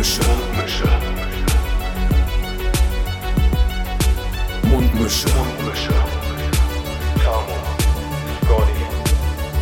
Mundmische. 0.00 0.88
Mundmische. 4.62 5.28
Mundmische. 5.28 5.94
Tamo, 7.22 7.56
Scotty, 8.40 8.84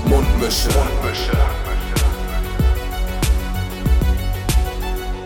Mundmische. 0.09 0.69
Mundmische. 0.79 1.37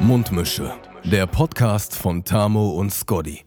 Mundmische. 0.00 0.72
Der 1.04 1.26
Podcast 1.26 1.94
von 1.94 2.24
Tamo 2.24 2.70
und 2.70 2.90
Scotty. 2.90 3.44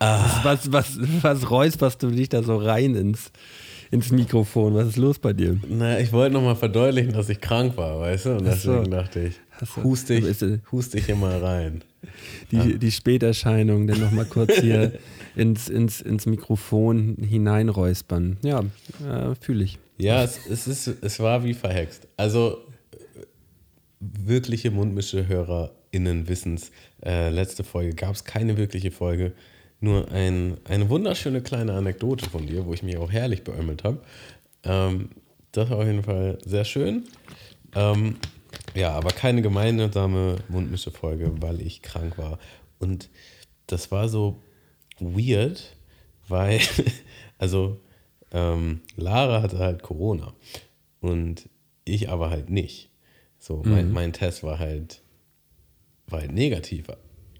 Was, 0.42 0.72
was, 0.72 0.98
was 1.22 1.48
räusperst 1.48 2.02
du 2.02 2.10
dich 2.10 2.28
da 2.28 2.42
so 2.42 2.56
rein 2.56 2.96
ins, 2.96 3.30
ins 3.92 4.10
Mikrofon? 4.10 4.74
Was 4.74 4.88
ist 4.88 4.96
los 4.96 5.18
bei 5.18 5.32
dir? 5.32 5.56
Na, 5.68 6.00
ich 6.00 6.12
wollte 6.12 6.32
nochmal 6.32 6.56
verdeutlichen, 6.56 7.12
dass 7.12 7.28
ich 7.28 7.40
krank 7.40 7.76
war, 7.76 8.00
weißt 8.00 8.26
du? 8.26 8.30
Und 8.38 8.48
Ach 8.48 8.56
so. 8.56 8.72
deswegen 8.72 8.90
dachte 8.90 9.20
ich, 9.20 9.34
Ach 9.60 9.66
so. 9.66 9.84
huste 9.84 10.14
ich, 10.14 10.24
Ist, 10.24 10.42
äh, 10.42 10.58
huste 10.72 10.98
ich 10.98 11.06
hier 11.06 11.14
mal 11.14 11.38
rein. 11.38 11.84
Die, 12.50 12.78
die 12.78 12.90
Späterscheinung, 12.90 13.86
dann 13.86 14.00
nochmal 14.00 14.24
kurz 14.24 14.58
hier 14.58 14.92
ins, 15.36 15.68
ins, 15.68 16.00
ins 16.00 16.26
Mikrofon 16.26 17.16
hineinräuspern. 17.20 18.38
Ja, 18.42 18.60
äh, 19.06 19.34
fühle 19.38 19.64
ich. 19.64 19.78
Ja, 19.98 20.24
es, 20.24 20.40
es, 20.48 20.66
ist, 20.66 20.86
es 21.02 21.20
war 21.20 21.44
wie 21.44 21.54
verhext. 21.54 22.08
Also, 22.16 22.58
wirkliche 24.00 24.70
Mundmische-HörerInnen 24.70 26.28
wissen 26.28 26.54
es. 26.54 26.72
Äh, 27.04 27.28
letzte 27.28 27.62
Folge 27.62 27.94
gab 27.94 28.14
es 28.14 28.24
keine 28.24 28.56
wirkliche 28.56 28.90
Folge. 28.90 29.32
Nur 29.82 30.12
ein, 30.12 30.58
eine 30.62 30.88
wunderschöne 30.88 31.42
kleine 31.42 31.72
Anekdote 31.72 32.30
von 32.30 32.46
dir, 32.46 32.64
wo 32.66 32.72
ich 32.72 32.84
mich 32.84 32.96
auch 32.98 33.10
herrlich 33.10 33.42
beömmelt 33.42 33.82
habe. 33.82 33.98
Ähm, 34.62 35.10
das 35.50 35.70
war 35.70 35.78
auf 35.78 35.86
jeden 35.86 36.04
Fall 36.04 36.38
sehr 36.44 36.64
schön. 36.64 37.02
Ähm, 37.74 38.16
ja, 38.76 38.92
aber 38.92 39.10
keine 39.10 39.42
gemeinsame 39.42 40.36
Mundmische-Folge, 40.48 41.32
weil 41.42 41.60
ich 41.60 41.82
krank 41.82 42.16
war. 42.16 42.38
Und 42.78 43.10
das 43.66 43.90
war 43.90 44.08
so 44.08 44.40
weird, 45.00 45.76
weil, 46.28 46.60
also, 47.38 47.80
ähm, 48.30 48.82
Lara 48.94 49.42
hatte 49.42 49.58
halt 49.58 49.82
Corona 49.82 50.32
und 51.00 51.48
ich 51.84 52.08
aber 52.08 52.30
halt 52.30 52.50
nicht. 52.50 52.88
So, 53.40 53.64
mein, 53.64 53.90
mein 53.90 54.12
Test 54.12 54.44
war 54.44 54.60
halt, 54.60 55.02
war 56.06 56.20
halt 56.20 56.30
negativ. 56.30 56.86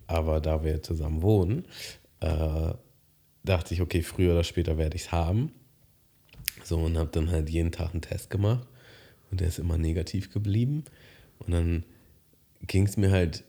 Aber 0.08 0.40
da 0.40 0.64
wir 0.64 0.82
zusammen 0.82 1.22
wohnen, 1.22 1.64
äh, 2.22 2.74
dachte 3.44 3.74
ich, 3.74 3.80
okay, 3.80 4.02
früher 4.02 4.32
oder 4.32 4.44
später 4.44 4.78
werde 4.78 4.96
ich 4.96 5.02
es 5.02 5.12
haben. 5.12 5.52
So, 6.64 6.78
und 6.78 6.96
habe 6.96 7.10
dann 7.12 7.30
halt 7.30 7.50
jeden 7.50 7.72
Tag 7.72 7.92
einen 7.92 8.02
Test 8.02 8.30
gemacht 8.30 8.66
und 9.30 9.40
der 9.40 9.48
ist 9.48 9.58
immer 9.58 9.78
negativ 9.78 10.32
geblieben. 10.32 10.84
Und 11.40 11.52
dann 11.52 11.84
ging 12.66 12.86
es 12.86 12.96
mir 12.96 13.10
halt 13.10 13.44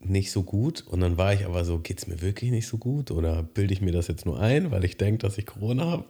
nicht 0.00 0.30
so 0.30 0.42
gut 0.44 0.82
und 0.82 1.00
dann 1.00 1.16
war 1.16 1.34
ich 1.34 1.44
aber 1.44 1.64
so, 1.64 1.80
geht 1.80 1.98
es 1.98 2.06
mir 2.06 2.20
wirklich 2.20 2.52
nicht 2.52 2.68
so 2.68 2.78
gut 2.78 3.10
oder 3.10 3.42
bilde 3.42 3.74
ich 3.74 3.80
mir 3.80 3.90
das 3.90 4.06
jetzt 4.06 4.26
nur 4.26 4.38
ein, 4.38 4.70
weil 4.70 4.84
ich 4.84 4.96
denke, 4.96 5.18
dass 5.18 5.38
ich 5.38 5.46
Corona 5.46 5.86
habe, 5.86 6.04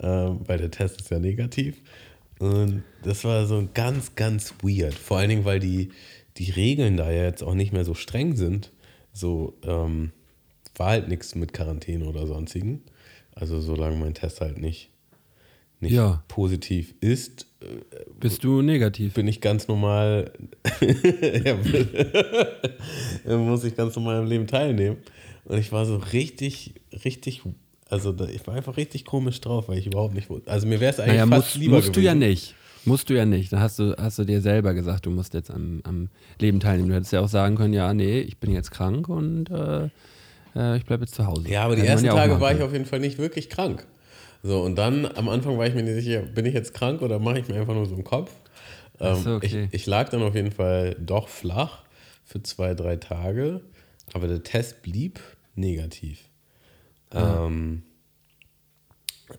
ähm, 0.00 0.40
weil 0.46 0.58
der 0.58 0.70
Test 0.70 1.00
ist 1.00 1.10
ja 1.10 1.18
negativ. 1.18 1.80
Und 2.38 2.84
das 3.02 3.24
war 3.24 3.46
so 3.46 3.66
ganz, 3.74 4.14
ganz 4.14 4.54
weird. 4.62 4.94
Vor 4.94 5.18
allen 5.18 5.30
Dingen, 5.30 5.44
weil 5.44 5.60
die, 5.60 5.90
die 6.36 6.50
Regeln 6.50 6.96
da 6.96 7.10
ja 7.10 7.24
jetzt 7.24 7.42
auch 7.42 7.54
nicht 7.54 7.72
mehr 7.72 7.84
so 7.84 7.94
streng 7.94 8.36
sind. 8.36 8.72
So 9.12 9.56
ähm, 9.64 10.12
war 10.76 10.90
halt 10.90 11.08
nichts 11.08 11.34
mit 11.34 11.52
Quarantäne 11.52 12.04
oder 12.06 12.26
sonstigen. 12.26 12.82
Also 13.34 13.60
solange 13.60 13.96
mein 13.96 14.14
Test 14.14 14.40
halt 14.40 14.58
nicht, 14.58 14.90
nicht 15.80 15.92
Ja. 15.92 16.22
positiv 16.28 16.94
ist, 17.00 17.46
äh, 17.60 17.66
Bist 18.20 18.44
du 18.44 18.62
negativ? 18.62 19.14
bin 19.14 19.26
ich 19.28 19.40
ganz 19.40 19.66
normal, 19.68 20.32
ja, 21.44 21.56
dann 23.24 23.46
muss 23.46 23.64
ich 23.64 23.76
ganz 23.76 23.96
normal 23.96 24.16
am 24.20 24.26
Leben 24.26 24.46
teilnehmen. 24.46 24.96
Und 25.44 25.58
ich 25.58 25.72
war 25.72 25.84
so 25.84 25.96
richtig, 25.96 26.74
richtig, 27.04 27.42
also 27.88 28.12
da, 28.12 28.26
ich 28.26 28.46
war 28.46 28.54
einfach 28.54 28.76
richtig 28.76 29.04
komisch 29.04 29.40
drauf, 29.40 29.68
weil 29.68 29.78
ich 29.78 29.86
überhaupt 29.86 30.14
nicht 30.14 30.30
wusste. 30.30 30.50
Also 30.50 30.66
mir 30.66 30.80
wäre 30.80 30.92
es 30.92 31.00
eigentlich 31.00 31.14
Naja, 31.20 31.26
fast 31.26 31.46
musst, 31.48 31.56
lieber 31.56 31.76
musst 31.76 31.96
du 31.96 32.00
ja 32.00 32.14
gewesen. 32.14 32.28
nicht. 32.30 32.54
Musst 32.86 33.08
du 33.10 33.14
ja 33.14 33.24
nicht. 33.24 33.50
Da 33.52 33.60
hast 33.60 33.78
du, 33.78 33.96
hast 33.96 34.18
du 34.18 34.24
dir 34.24 34.40
selber 34.42 34.74
gesagt, 34.74 35.06
du 35.06 35.10
musst 35.10 35.32
jetzt 35.34 35.50
am, 35.50 35.80
am 35.84 36.08
Leben 36.38 36.60
teilnehmen. 36.60 36.90
Du 36.90 36.94
hättest 36.94 37.12
ja 37.12 37.20
auch 37.20 37.28
sagen 37.28 37.56
können, 37.56 37.72
ja, 37.72 37.92
nee, 37.94 38.20
ich 38.20 38.38
bin 38.38 38.52
jetzt 38.52 38.70
krank 38.70 39.08
und 39.08 39.50
äh, 39.50 39.88
äh, 40.54 40.76
ich 40.76 40.84
bleibe 40.84 41.04
jetzt 41.04 41.14
zu 41.14 41.26
Hause. 41.26 41.48
Ja, 41.48 41.64
aber 41.64 41.76
die 41.76 41.82
man 41.82 41.90
ersten 41.90 42.06
ja 42.06 42.14
Tage 42.14 42.40
war 42.40 42.54
ich 42.54 42.62
auf 42.62 42.72
jeden 42.72 42.86
Fall 42.86 43.00
nicht 43.00 43.18
wirklich 43.18 43.50
krank. 43.50 43.86
So, 44.42 44.60
und 44.62 44.76
dann 44.76 45.06
am 45.06 45.28
Anfang 45.28 45.56
war 45.56 45.66
ich 45.66 45.74
mir 45.74 45.82
nicht 45.82 46.04
sicher, 46.04 46.20
bin 46.20 46.44
ich 46.44 46.54
jetzt 46.54 46.74
krank 46.74 47.00
oder 47.00 47.18
mache 47.18 47.38
ich 47.38 47.48
mir 47.48 47.56
einfach 47.56 47.74
nur 47.74 47.86
so 47.86 47.94
einen 47.94 48.04
Kopf? 48.04 48.30
Ähm, 49.00 49.16
so, 49.16 49.34
okay. 49.36 49.68
ich, 49.70 49.74
ich 49.74 49.86
lag 49.86 50.10
dann 50.10 50.22
auf 50.22 50.34
jeden 50.34 50.52
Fall 50.52 50.96
doch 51.00 51.28
flach 51.28 51.82
für 52.24 52.42
zwei, 52.42 52.74
drei 52.74 52.96
Tage, 52.96 53.62
aber 54.12 54.28
der 54.28 54.42
Test 54.42 54.82
blieb 54.82 55.20
negativ. 55.54 56.28
Ah. 57.10 57.46
Ähm, 57.46 57.82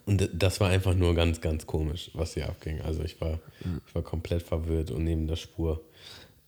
und 0.06 0.30
das 0.34 0.59
war 0.59 0.70
einfach 0.70 0.96
nur 0.96 1.14
ganz, 1.14 1.42
ganz 1.42 1.66
komisch, 1.66 2.12
was 2.14 2.34
hier 2.34 2.50
abging. 2.50 2.81
Also 2.81 3.04
ich 3.04 3.22
war, 3.22 3.40
ich 3.88 3.96
war 3.96 4.02
komplett 4.02 4.42
verwirrt 4.42 4.92
und 4.92 5.04
neben 5.04 5.28
der 5.28 5.36
Spur. 5.36 5.81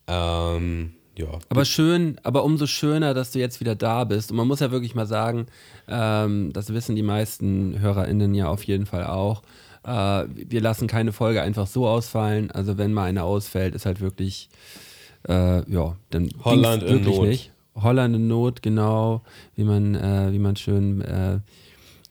Ähm, 0.07 0.95
ja, 1.17 1.39
Aber 1.49 1.65
schön, 1.65 2.17
aber 2.23 2.43
umso 2.43 2.67
schöner, 2.67 3.13
dass 3.13 3.31
du 3.31 3.39
jetzt 3.39 3.59
wieder 3.59 3.75
da 3.75 4.03
bist. 4.03 4.31
Und 4.31 4.37
man 4.37 4.47
muss 4.47 4.59
ja 4.59 4.71
wirklich 4.71 4.93
mal 4.93 5.07
sagen, 5.07 5.47
ähm, 5.87 6.51
das 6.53 6.71
wissen 6.73 6.95
die 6.95 7.03
meisten 7.03 7.79
HörerInnen 7.79 8.35
ja 8.35 8.47
auf 8.47 8.63
jeden 8.63 8.85
Fall 8.85 9.05
auch. 9.05 9.41
Äh, 9.83 10.25
wir 10.27 10.61
lassen 10.61 10.87
keine 10.87 11.11
Folge 11.13 11.41
einfach 11.41 11.65
so 11.65 11.87
ausfallen. 11.87 12.51
Also 12.51 12.77
wenn 12.77 12.93
mal 12.93 13.05
eine 13.05 13.23
ausfällt, 13.23 13.73
ist 13.73 13.85
halt 13.85 13.99
wirklich, 13.99 14.49
äh, 15.27 15.69
ja, 15.71 15.95
dann 16.11 16.29
Holland 16.43 16.83
in 16.83 16.89
wirklich 16.89 17.17
Not. 17.17 17.27
nicht. 17.27 17.51
Holland 17.75 18.15
in 18.15 18.27
Not, 18.27 18.61
genau, 18.61 19.21
wie 19.55 19.63
man, 19.63 19.95
äh, 19.95 20.31
wie 20.31 20.39
man 20.39 20.55
schön 20.55 21.01
äh, 21.01 21.39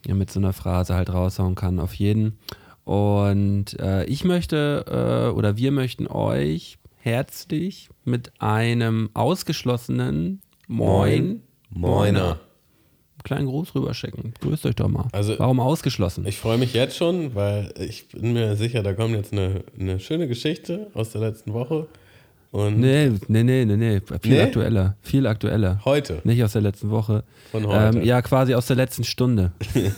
ja, 0.06 0.14
mit 0.14 0.30
so 0.30 0.40
einer 0.40 0.52
Phrase 0.52 0.94
halt 0.94 1.12
raushauen 1.12 1.54
kann, 1.54 1.80
auf 1.80 1.94
jeden. 1.94 2.38
Und 2.84 3.78
äh, 3.80 4.04
ich 4.04 4.24
möchte 4.24 4.84
äh, 4.88 5.36
oder 5.36 5.56
wir 5.56 5.72
möchten 5.72 6.06
euch 6.06 6.78
herzlich 7.06 7.88
mit 8.04 8.32
einem 8.42 9.10
ausgeschlossenen 9.14 10.42
Moin, 10.66 11.40
Moiner. 11.70 12.40
kleinen 13.22 13.46
Gruß 13.46 13.76
rüberschicken. 13.76 14.34
Grüßt 14.40 14.66
euch 14.66 14.74
doch 14.74 14.88
mal. 14.88 15.06
Also- 15.12 15.38
Warum 15.38 15.60
ausgeschlossen? 15.60 16.26
Ich 16.26 16.38
freue 16.38 16.58
mich 16.58 16.74
jetzt 16.74 16.96
schon, 16.96 17.36
weil 17.36 17.72
ich 17.78 18.08
bin 18.08 18.32
mir 18.32 18.56
sicher, 18.56 18.82
da 18.82 18.92
kommt 18.92 19.14
jetzt 19.14 19.32
eine, 19.32 19.62
eine 19.78 20.00
schöne 20.00 20.26
Geschichte 20.26 20.90
aus 20.94 21.10
der 21.12 21.20
letzten 21.20 21.52
Woche. 21.52 21.86
Und 22.56 22.80
nee, 22.80 23.10
nee, 23.28 23.42
nee, 23.42 23.64
nee, 23.66 23.76
nee. 23.76 24.00
Viel 24.22 24.32
Nee? 24.32 24.40
aktueller. 24.40 24.96
Viel 25.02 25.26
aktueller. 25.26 25.78
heute. 25.84 26.20
Nicht 26.24 26.42
aus 26.42 26.52
der 26.54 26.62
letzten 26.62 26.88
Woche. 26.88 27.22
Von 27.50 27.66
heute. 27.66 27.98
Ähm, 27.98 28.04
ja, 28.04 28.22
quasi 28.22 28.54
aus 28.54 28.66
der 28.66 28.76
letzten 28.76 29.04
Stunde. 29.04 29.52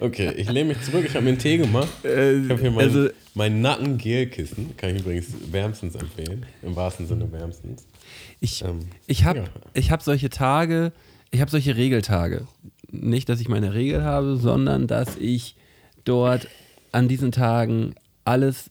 Okay, 0.00 0.32
ich 0.36 0.50
lehne 0.50 0.68
mich 0.70 0.82
zurück. 0.82 1.04
Ich 1.06 1.14
habe 1.14 1.24
mir 1.24 1.30
einen 1.30 1.38
Tee 1.38 1.56
gemacht. 1.58 1.88
ich 2.02 2.10
habe 2.50 2.60
hier 2.60 2.70
mein, 2.70 2.78
also- 2.88 3.08
mein 3.34 3.60
Nacken-Gel-Kissen. 3.60 4.76
Kann 4.76 4.94
ich 4.96 5.02
übrigens 5.02 5.26
wärmstens 5.50 5.94
empfehlen. 5.94 6.46
Im 6.62 6.74
wahrsten 6.76 7.06
Sinne 7.06 7.30
wärmstens. 7.32 7.86
Ich, 8.40 8.62
Ähm, 8.64 8.80
ich 9.06 9.24
habe 9.24 9.40
ja. 9.40 9.44
ich 9.74 9.90
hab 9.90 10.02
solche 10.02 10.30
Tage, 10.30 10.92
ich 11.30 11.40
habe 11.40 11.50
solche 11.50 11.76
Regeltage. 11.76 12.46
Nicht, 12.90 13.28
dass 13.28 13.40
ich 13.40 13.48
meine 13.48 13.74
Regel 13.74 14.04
habe, 14.04 14.36
sondern 14.36 14.86
dass 14.86 15.16
ich 15.16 15.56
dort 16.04 16.48
an 16.92 17.08
diesen 17.08 17.32
Tagen 17.32 17.94
alles 18.24 18.70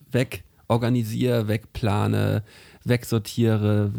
wegorganisiere, 0.67 1.47
wegplane, 1.47 2.43
wegsortiere, 2.85 3.91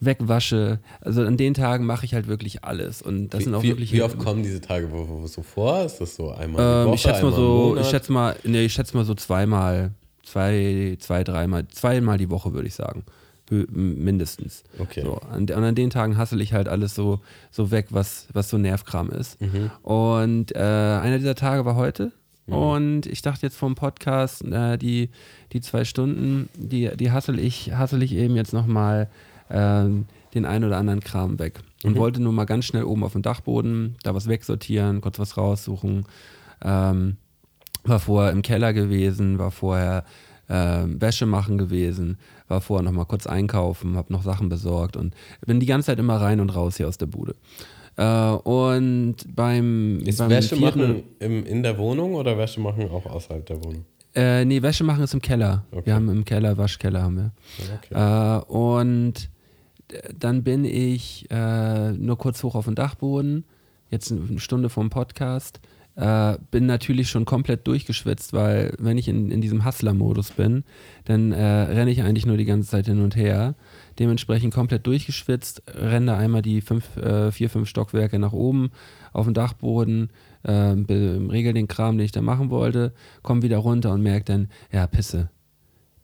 wegwasche. 0.00 0.80
Also 1.00 1.22
an 1.22 1.36
den 1.36 1.54
Tagen 1.54 1.84
mache 1.84 2.06
ich 2.06 2.14
halt 2.14 2.26
wirklich 2.26 2.64
alles. 2.64 3.02
Und 3.02 3.30
das 3.30 3.44
sind 3.44 3.54
auch 3.54 3.62
Wie, 3.62 3.68
wirklich. 3.68 3.92
wie 3.92 4.02
oft 4.02 4.18
kommen 4.18 4.42
diese 4.42 4.60
Tage 4.60 4.90
wo, 4.92 5.06
wo, 5.08 5.26
so 5.26 5.42
vor? 5.42 5.84
Ist 5.84 5.98
das 6.00 6.16
so 6.16 6.30
einmal 6.30 6.62
die 6.62 6.80
Ähm, 6.80 6.86
Woche, 6.86 6.94
ich 6.94 7.02
schätze 7.02 7.22
mal 7.22 7.32
so, 7.32 7.76
ich 7.78 7.86
schätze 7.88 8.12
mal, 8.12 8.36
nee, 8.44 8.64
ich 8.64 8.72
schätze 8.72 8.96
mal 8.96 9.04
so 9.04 9.14
zweimal, 9.14 9.90
zwei, 10.22 10.96
zwei, 11.00 11.24
dreimal, 11.24 11.66
zweimal 11.68 12.18
die 12.18 12.30
Woche 12.30 12.52
würde 12.52 12.68
ich 12.68 12.74
sagen. 12.74 13.04
Mindestens. 13.50 14.64
Okay. 14.78 15.02
So, 15.02 15.20
und 15.36 15.52
an 15.52 15.74
den 15.74 15.90
Tagen 15.90 16.16
hassel 16.16 16.40
ich 16.40 16.54
halt 16.54 16.66
alles 16.66 16.94
so, 16.94 17.20
so 17.50 17.70
weg, 17.70 17.88
was, 17.90 18.26
was 18.32 18.48
so 18.48 18.56
Nervkram 18.56 19.10
ist. 19.10 19.38
Mhm. 19.38 19.70
Und 19.82 20.56
äh, 20.56 20.58
einer 20.58 21.18
dieser 21.18 21.34
Tage 21.34 21.66
war 21.66 21.76
heute. 21.76 22.12
Und 22.46 23.06
ich 23.06 23.22
dachte 23.22 23.46
jetzt 23.46 23.56
vom 23.56 23.74
Podcast, 23.74 24.44
äh, 24.44 24.76
die, 24.76 25.10
die 25.52 25.60
zwei 25.60 25.84
Stunden, 25.84 26.48
die, 26.54 26.90
die 26.96 27.10
hassel 27.10 27.38
ich, 27.38 27.72
hassel 27.72 28.02
ich 28.02 28.14
eben 28.14 28.36
jetzt 28.36 28.52
nochmal 28.52 29.08
ähm, 29.50 30.06
den 30.34 30.44
ein 30.44 30.64
oder 30.64 30.76
anderen 30.76 31.00
Kram 31.00 31.38
weg. 31.38 31.60
Und 31.84 31.96
wollte 31.96 32.20
nur 32.20 32.32
mal 32.32 32.44
ganz 32.44 32.64
schnell 32.64 32.84
oben 32.84 33.04
auf 33.04 33.12
dem 33.12 33.22
Dachboden 33.22 33.96
da 34.02 34.14
was 34.14 34.26
wegsortieren, 34.26 35.00
kurz 35.00 35.18
was 35.18 35.36
raussuchen. 35.36 36.06
Ähm, 36.62 37.16
war 37.84 38.00
vorher 38.00 38.32
im 38.32 38.42
Keller 38.42 38.72
gewesen, 38.72 39.38
war 39.38 39.50
vorher 39.50 40.04
ähm, 40.48 41.00
Wäsche 41.00 41.26
machen 41.26 41.58
gewesen, 41.58 42.18
war 42.48 42.60
vorher 42.60 42.84
noch 42.84 42.92
mal 42.92 43.04
kurz 43.04 43.26
einkaufen, 43.26 43.96
habe 43.96 44.12
noch 44.12 44.22
Sachen 44.22 44.48
besorgt 44.48 44.96
und 44.96 45.14
bin 45.46 45.60
die 45.60 45.66
ganze 45.66 45.86
Zeit 45.86 45.98
immer 45.98 46.20
rein 46.20 46.40
und 46.40 46.50
raus 46.50 46.76
hier 46.76 46.88
aus 46.88 46.98
der 46.98 47.06
Bude. 47.06 47.34
Äh, 47.96 48.30
und 48.30 49.16
beim, 49.34 50.00
Ist 50.00 50.18
beim 50.18 50.30
Wäsche 50.30 50.56
vierten- 50.56 50.78
machen 50.80 51.02
im, 51.20 51.44
in 51.46 51.62
der 51.62 51.78
Wohnung 51.78 52.14
oder 52.14 52.36
Wäsche 52.36 52.60
machen 52.60 52.88
auch 52.90 53.06
außerhalb 53.06 53.44
der 53.46 53.62
Wohnung? 53.64 53.84
Äh, 54.14 54.44
nee, 54.44 54.62
Wäsche 54.62 54.84
machen 54.84 55.02
ist 55.02 55.14
im 55.14 55.20
Keller. 55.20 55.64
Okay. 55.72 55.86
Wir 55.86 55.94
haben 55.94 56.08
im 56.08 56.24
Keller, 56.24 56.56
Waschkeller 56.56 57.02
haben 57.02 57.16
wir. 57.16 57.32
Okay. 57.90 58.40
Äh, 58.40 58.44
und 58.52 59.28
dann 60.18 60.42
bin 60.42 60.64
ich 60.64 61.26
äh, 61.30 61.92
nur 61.92 62.16
kurz 62.18 62.42
hoch 62.42 62.54
auf 62.54 62.64
den 62.64 62.74
Dachboden, 62.74 63.44
jetzt 63.90 64.10
eine 64.12 64.38
Stunde 64.38 64.68
vom 64.70 64.88
Podcast. 64.90 65.60
Äh, 65.96 66.38
bin 66.50 66.66
natürlich 66.66 67.08
schon 67.08 67.24
komplett 67.24 67.66
durchgeschwitzt, 67.68 68.32
weil 68.32 68.74
wenn 68.78 68.98
ich 68.98 69.06
in, 69.06 69.30
in 69.30 69.40
diesem 69.40 69.64
Hustler-Modus 69.64 70.32
bin, 70.32 70.64
dann 71.04 71.30
äh, 71.30 71.40
renne 71.44 71.90
ich 71.92 72.02
eigentlich 72.02 72.26
nur 72.26 72.36
die 72.36 72.44
ganze 72.46 72.70
Zeit 72.70 72.86
hin 72.86 73.00
und 73.00 73.14
her. 73.14 73.54
Dementsprechend 73.98 74.52
komplett 74.52 74.86
durchgeschwitzt, 74.86 75.62
renne 75.68 76.16
einmal 76.16 76.42
die 76.42 76.60
fünf, 76.60 76.96
äh, 76.96 77.30
vier, 77.30 77.48
fünf 77.48 77.68
Stockwerke 77.68 78.18
nach 78.18 78.32
oben 78.32 78.70
auf 79.12 79.26
den 79.26 79.34
Dachboden, 79.34 80.10
äh, 80.42 80.52
regel 80.52 81.52
den 81.52 81.68
Kram, 81.68 81.96
den 81.96 82.04
ich 82.04 82.12
da 82.12 82.20
machen 82.20 82.50
wollte, 82.50 82.92
komme 83.22 83.42
wieder 83.42 83.58
runter 83.58 83.92
und 83.92 84.02
merke 84.02 84.24
dann, 84.24 84.48
ja, 84.72 84.86
Pisse. 84.86 85.30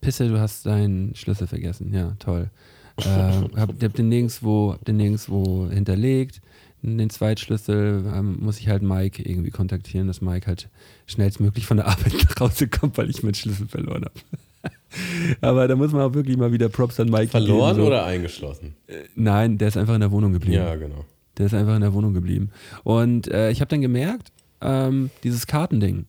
Pisse, 0.01 0.29
du 0.29 0.39
hast 0.39 0.67
deinen 0.67 1.15
Schlüssel 1.15 1.47
vergessen. 1.47 1.93
Ja, 1.93 2.15
toll. 2.19 2.51
Äh, 2.97 3.05
hab, 3.57 3.83
hab 3.83 3.95
den 3.95 4.09
nirgendwo, 4.09 4.73
hab 4.73 4.85
den 4.85 4.97
nirgendwo 4.97 5.69
hinterlegt. 5.69 6.41
Den 6.83 7.11
Zweitschlüssel 7.11 8.11
ähm, 8.15 8.39
muss 8.41 8.59
ich 8.59 8.69
halt 8.69 8.83
Mike 8.83 9.23
irgendwie 9.23 9.51
kontaktieren, 9.51 10.07
dass 10.07 10.23
Mike 10.23 10.47
halt 10.47 10.71
schnellstmöglich 11.07 11.67
von 11.67 11.77
der 11.77 11.87
Arbeit 11.87 12.15
nach 12.25 12.41
Hause 12.41 12.69
kommt, 12.69 12.97
weil 12.97 13.11
ich 13.11 13.23
meinen 13.23 13.35
Schlüssel 13.35 13.69
verloren 13.69 14.07
habe. 14.07 14.21
Aber 15.41 15.69
da 15.69 15.77
muss 15.77 15.93
man 15.93 16.03
auch 16.03 16.15
wirklich 16.15 16.37
mal 16.37 16.53
wieder 16.53 16.69
Props 16.69 17.01
an 17.01 17.09
Mike 17.09 17.29
Verloren 17.29 17.75
geben, 17.75 17.83
so. 17.83 17.87
oder 17.87 18.05
eingeschlossen? 18.05 18.75
Nein, 19.15 19.59
der 19.59 19.69
ist 19.69 19.77
einfach 19.77 19.95
in 19.95 20.01
der 20.01 20.11
Wohnung 20.11 20.33
geblieben. 20.33 20.57
Ja, 20.57 20.75
genau. 20.77 21.05
Der 21.39 21.47
ist 21.47 21.55
einfach 21.55 21.75
in 21.75 21.81
der 21.81 21.95
Wohnung 21.95 22.13
geblieben. 22.13 22.51
Und 22.83 23.29
äh, 23.29 23.51
ich 23.51 23.61
habe 23.61 23.69
dann 23.69 23.81
gemerkt, 23.81 24.33
ähm, 24.61 25.11
dieses 25.23 25.47
Kartending, 25.47 26.07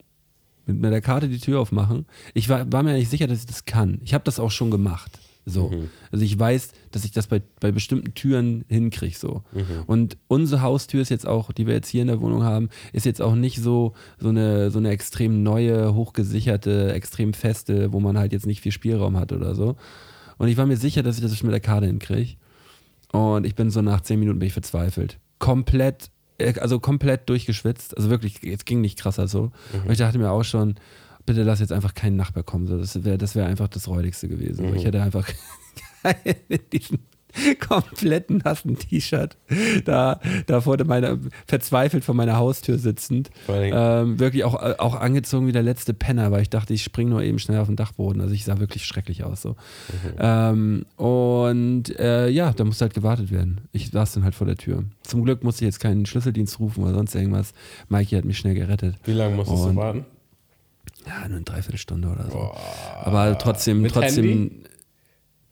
mit, 0.66 0.80
mit 0.80 0.92
der 0.92 1.02
Karte 1.02 1.30
die 1.30 1.40
Tür 1.40 1.60
aufmachen, 1.60 2.06
ich 2.34 2.50
war, 2.50 2.72
war 2.72 2.84
mir 2.84 2.94
nicht 2.94 3.10
sicher, 3.10 3.28
dass 3.28 3.40
ich 3.40 3.46
das 3.46 3.66
kann. 3.66 4.00
Ich 4.04 4.14
habe 4.14 4.24
das 4.24 4.40
auch 4.40 4.52
schon 4.52 4.72
gemacht. 4.72 5.20
So. 5.46 5.72
Also 6.12 6.24
ich 6.24 6.38
weiß, 6.38 6.72
dass 6.92 7.04
ich 7.04 7.12
das 7.12 7.28
bei, 7.28 7.42
bei 7.60 7.72
bestimmten 7.72 8.14
Türen 8.14 8.64
hinkriege. 8.68 9.18
So. 9.18 9.44
Und 9.88 10.18
unsere 10.28 10.62
Haustür 10.62 11.02
ist 11.02 11.10
jetzt 11.10 11.28
auch, 11.28 11.52
die 11.52 11.68
wir 11.68 11.74
jetzt 11.74 11.90
hier 11.90 12.02
in 12.02 12.08
der 12.08 12.22
Wohnung 12.22 12.44
haben, 12.44 12.70
ist 12.94 13.06
jetzt 13.06 13.22
auch 13.22 13.36
nicht 13.36 13.58
so, 13.58 13.94
so, 14.20 14.30
eine, 14.30 14.70
so 14.72 14.78
eine 14.78 14.90
extrem 14.90 15.44
neue, 15.44 15.96
hochgesicherte, 15.96 16.94
extrem 16.94 17.34
feste, 17.34 17.92
wo 17.92 18.00
man 18.00 18.18
halt 18.18 18.34
jetzt 18.34 18.46
nicht 18.46 18.62
viel 18.62 18.72
Spielraum 18.72 19.18
hat 19.18 19.32
oder 19.32 19.56
so. 19.56 19.76
Und 20.38 20.48
ich 20.48 20.58
war 20.58 20.66
mir 20.66 20.78
sicher, 20.78 21.04
dass 21.04 21.18
ich 21.18 21.22
das 21.22 21.44
mit 21.44 21.54
der 21.54 21.60
Karte 21.60 21.88
hinkriege. 21.88 22.36
Und 23.12 23.46
ich 23.46 23.56
bin 23.56 23.70
so 23.70 23.82
nach 23.82 24.02
zehn 24.02 24.20
Minuten 24.20 24.40
bin 24.40 24.48
ich 24.48 24.54
verzweifelt. 24.54 25.20
Komplett, 25.40 26.12
äh, 26.38 26.60
also 26.60 26.80
komplett 26.80 27.30
durchgeschwitzt. 27.30 27.98
Also 27.98 28.10
wirklich, 28.10 28.44
es 28.44 28.66
ging 28.66 28.82
nicht 28.82 28.98
krasser 28.98 29.28
so. 29.28 29.52
Und 29.86 29.92
ich 29.92 29.98
dachte 29.98 30.18
mir 30.18 30.32
auch 30.32 30.44
schon, 30.44 30.76
bitte 31.26 31.44
lass 31.44 31.60
jetzt 31.60 31.72
einfach 31.72 31.94
keinen 31.94 32.16
Nachbar 32.16 32.44
kommen. 32.44 32.68
So, 32.68 32.78
das 32.78 33.04
wäre 33.04 33.18
das 33.18 33.36
wär 33.36 33.46
einfach 33.46 33.68
das 33.68 33.88
Räudigste 33.88 34.28
gewesen. 34.28 34.68
So, 34.68 34.74
ich 34.74 34.86
hätte 34.86 35.02
einfach 35.02 35.28
in 36.24 36.60
diesem 36.72 37.00
kompletten 37.60 38.42
nassen 38.44 38.78
T-Shirt 38.78 39.38
da, 39.86 40.20
da 40.48 40.62
vor 40.62 40.78
meiner, 40.84 41.18
verzweifelt 41.48 42.04
vor 42.04 42.16
meiner 42.16 42.38
Haustür 42.38 42.78
sitzend. 42.78 43.30
Ähm, 43.48 44.20
wirklich 44.20 44.44
auch, 44.44 44.56
auch 44.56 44.96
angezogen 44.96 45.48
wie 45.48 45.52
der 45.52 45.64
letzte 45.64 45.94
Penner, 45.94 46.32
weil 46.32 46.42
ich 46.42 46.50
dachte, 46.50 46.74
ich 46.74 46.84
springe 46.84 47.12
nur 47.12 47.22
eben 47.24 47.40
schnell 47.40 47.60
auf 47.60 47.68
den 47.68 47.76
Dachboden. 47.76 48.22
Also 48.22 48.34
ich 48.34 48.44
sah 48.44 48.60
wirklich 48.60 48.86
schrecklich 48.86 49.24
aus 49.24 49.42
so. 49.42 49.56
Ähm, 50.20 50.86
und 50.98 51.98
äh, 52.00 52.30
ja, 52.30 52.52
da 52.54 52.64
musste 52.64 52.86
halt 52.86 52.94
gewartet 52.94 53.32
werden. 53.32 53.62
Ich 53.72 53.90
saß 53.90 54.14
dann 54.14 54.24
halt 54.24 54.36
vor 54.36 54.48
der 54.48 54.58
Tür. 54.58 54.84
Zum 55.04 55.24
Glück 55.24 55.44
musste 55.44 55.64
ich 55.64 55.68
jetzt 55.68 55.80
keinen 55.80 56.06
Schlüsseldienst 56.06 56.60
rufen 56.60 56.84
oder 56.84 56.94
sonst 56.94 57.16
irgendwas. 57.16 57.54
Mikey 57.90 58.16
hat 58.16 58.26
mich 58.26 58.38
schnell 58.38 58.56
gerettet. 58.56 58.96
Wie 59.06 59.14
lange 59.14 59.36
musstest 59.36 59.64
Und- 59.66 59.76
du 59.76 59.82
warten? 59.82 60.06
Ja, 61.08 61.28
nur 61.28 61.38
eine 61.38 61.42
Dreiviertelstunde 61.46 62.08
oder 62.10 62.30
so. 62.30 62.52
Aber 63.04 63.38
trotzdem, 63.38 63.82
Mit 63.82 63.94
trotzdem. 63.94 64.26
Handy? 64.26 64.64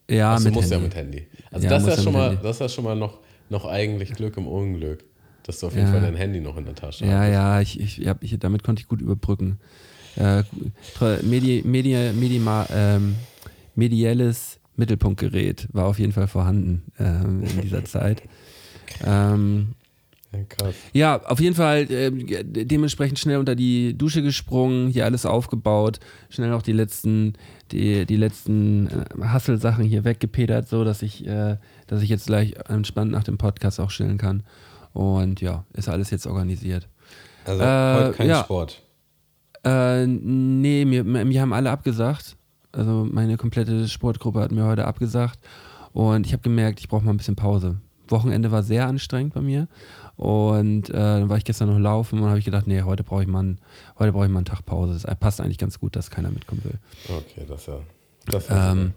Ja, 0.10 0.34
Ach, 0.34 0.38
du 0.40 0.46
mit 0.46 0.54
musst 0.56 0.72
Handy. 0.72 0.75
ja 0.75 0.81
mit 0.90 0.96
Handy. 0.96 1.28
Also 1.51 1.63
Ja, 1.66 1.69
das, 1.72 1.84
ist 1.84 1.90
ja 1.90 1.96
ja 1.96 2.01
schon 2.04 2.13
mal, 2.13 2.30
Handy. 2.30 2.44
das 2.44 2.56
ist 2.56 2.60
ja 2.62 2.69
schon 2.69 2.84
mal 2.84 2.96
noch, 2.96 3.19
noch 3.50 3.66
eigentlich 3.66 4.12
Glück 4.13 4.38
im 4.38 4.48
Unglück, 4.48 5.04
dass 5.44 5.60
du 5.60 5.68
auf 5.68 5.74
jeden 5.75 5.88
Ja. 5.88 5.92
Fall 5.94 6.01
dein 6.01 6.16
Handy 6.16 6.40
noch 6.40 6.57
in 6.57 6.66
der 6.66 6.75
Tasche 6.75 7.06
Ja, 7.06 7.19
hast. 7.22 7.30
ja, 7.31 7.62
ich, 7.62 7.80
ich, 7.80 8.07
hab, 8.07 8.24
ich, 8.24 8.38
damit 8.40 8.63
konnte 8.63 8.81
ich 8.81 8.88
gut 8.88 9.01
überbrücken. 9.01 9.60
Äh, 10.16 10.44
Medi, 11.24 11.62
Medi, 11.66 11.95
Medima, 12.13 12.68
ähm, 12.74 13.16
medielles 13.75 14.60
Mittelpunktgerät 14.75 15.68
war 15.72 15.86
auf 15.86 16.00
jeden 16.00 16.12
Fall 16.13 16.28
vorhanden 16.28 16.84
ähm, 17.00 17.44
in 17.44 17.62
dieser 17.62 17.86
Zeit. 17.86 18.24
Ähm, 19.06 19.75
Ja, 20.31 20.40
krass. 20.48 20.76
ja, 20.94 21.22
auf 21.26 21.40
jeden 21.40 21.56
Fall 21.56 21.90
äh, 21.92 22.12
dementsprechend 22.12 23.18
schnell 23.18 23.38
unter 23.38 23.56
die 23.56 23.98
Dusche 23.98 24.22
gesprungen, 24.22 24.90
hier 24.90 25.06
alles 25.06 25.26
aufgebaut, 25.26 26.00
schnell 26.30 26.50
noch 26.50 26.62
die 26.62 26.72
letzten, 26.72 27.34
die, 27.72 28.06
die 28.06 28.16
letzten 28.16 28.88
äh, 28.88 29.24
Hasselsachen 29.24 29.84
hier 29.86 30.04
weggepedert, 30.04 30.68
so 30.68 30.84
dass 30.84 31.02
ich, 31.02 31.26
äh, 31.26 31.58
dass 31.88 32.04
ich 32.04 32.10
jetzt 32.10 32.28
gleich 32.28 32.54
entspannt 32.68 33.12
nach 33.12 33.24
dem 33.24 33.38
Podcast 33.40 33.80
auch 33.80 33.90
chillen 33.90 34.20
kann. 34.20 34.44
Und 34.94 35.42
ja, 35.42 35.66
ist 35.74 35.90
alles 35.90 36.12
jetzt 36.12 36.28
organisiert. 36.28 36.88
Also 37.46 37.64
Äh, 37.64 37.96
heute 37.96 38.14
kein 38.18 38.30
ja. 38.30 38.44
Sport. 38.44 38.81
Äh, 39.64 40.06
nee, 40.06 40.86
mir, 40.86 41.04
mir 41.04 41.42
haben 41.42 41.54
alle 41.54 41.72
abgesagt. 41.72 42.36
Also 42.72 43.08
meine 43.12 43.38
komplette 43.38 43.88
Sportgruppe 43.88 44.40
hat 44.42 44.52
mir 44.52 44.66
heute 44.66 44.86
abgesagt. 44.86 45.40
Und 45.92 46.28
ich 46.28 46.34
habe 46.34 46.44
gemerkt, 46.44 46.80
ich 46.80 46.88
brauche 46.88 47.04
mal 47.04 47.12
ein 47.12 47.18
bisschen 47.18 47.36
Pause. 47.36 47.78
Wochenende 48.08 48.52
war 48.52 48.64
sehr 48.64 48.88
anstrengend 48.88 49.34
bei 49.34 49.42
mir. 49.42 49.68
Und 50.19 50.89
äh, 50.89 50.94
dann 50.94 51.30
war 51.30 51.38
ich 51.38 51.45
gestern 51.45 51.69
noch 51.69 51.80
laufen 51.80 52.19
und 52.19 52.27
habe 52.27 52.39
ich 52.39 52.44
gedacht, 52.44 52.68
nee, 52.68 52.81
heute 52.81 53.06
brauche 53.06 53.21
ich 53.21 53.27
mal 53.30 53.39
einen, 53.39 53.62
heute 53.98 54.12
brauche 54.12 54.25
ich 54.25 54.30
mal 54.30 54.39
einen 54.39 54.45
Tag 54.45 54.66
Pause. 54.66 55.00
Das 55.01 55.18
passt 55.18 55.39
eigentlich 55.39 55.57
ganz 55.57 55.80
gut, 55.80 55.95
dass 55.95 56.12
keiner 56.12 56.30
mitkommen 56.30 56.62
will. 56.66 56.77
Okay, 57.07 57.45
das 57.48 57.68
ja. 57.68 57.80
Das 58.25 58.48
Ähm, 58.50 58.92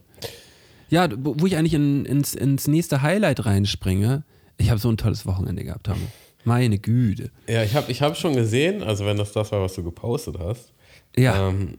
ja, 0.89 1.09
wo 1.17 1.47
ich 1.47 1.57
eigentlich 1.57 1.75
in, 1.75 2.05
ins, 2.07 2.35
ins 2.35 2.67
nächste 2.67 3.03
Highlight 3.03 3.47
reinspringe, 3.47 4.25
ich 4.57 4.71
habe 4.71 4.81
so 4.81 4.89
ein 4.89 4.97
tolles 4.97 5.25
Wochenende 5.25 5.63
gehabt, 5.63 5.87
Tamu. 5.87 6.01
Meine 6.43 6.81
Güte. 6.81 7.31
ja, 7.47 7.63
ich 7.63 7.77
habe 7.77 7.93
ich 7.93 8.03
hab 8.03 8.17
schon 8.17 8.35
gesehen, 8.35 8.83
also 8.83 9.07
wenn 9.07 9.17
das 9.17 9.31
das 9.31 9.53
war, 9.53 9.63
was 9.63 9.75
du 9.75 9.85
gepostet 9.85 10.41
hast. 10.41 10.73
Ja. 11.17 11.51
Ähm, 11.51 11.79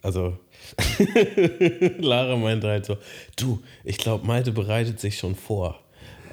also 0.00 0.38
Lara 1.98 2.36
meinte 2.36 2.68
halt 2.68 2.86
so, 2.86 2.98
du, 3.34 3.60
ich 3.82 3.98
glaube, 3.98 4.24
Malte 4.24 4.52
bereitet 4.52 5.00
sich 5.00 5.18
schon 5.18 5.34
vor. 5.34 5.80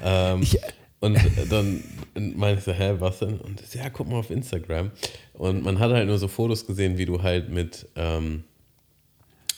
Ähm, 0.03 0.43
und 1.03 1.17
dann 1.51 1.83
meinte 2.15 2.59
ich 2.59 2.63
so, 2.65 2.71
hä, 2.71 2.95
was 2.99 3.19
denn? 3.19 3.37
Und 3.39 3.59
sie, 3.65 3.77
ja, 3.77 3.89
guck 3.89 4.09
mal 4.09 4.17
auf 4.17 4.29
Instagram. 4.31 4.91
Und 5.33 5.63
man 5.63 5.77
hat 5.79 5.91
halt 5.91 6.07
nur 6.07 6.17
so 6.17 6.27
Fotos 6.27 6.65
gesehen, 6.65 6.97
wie 6.97 7.05
du 7.05 7.21
halt 7.21 7.49
mit, 7.49 7.87
ähm, 7.95 8.43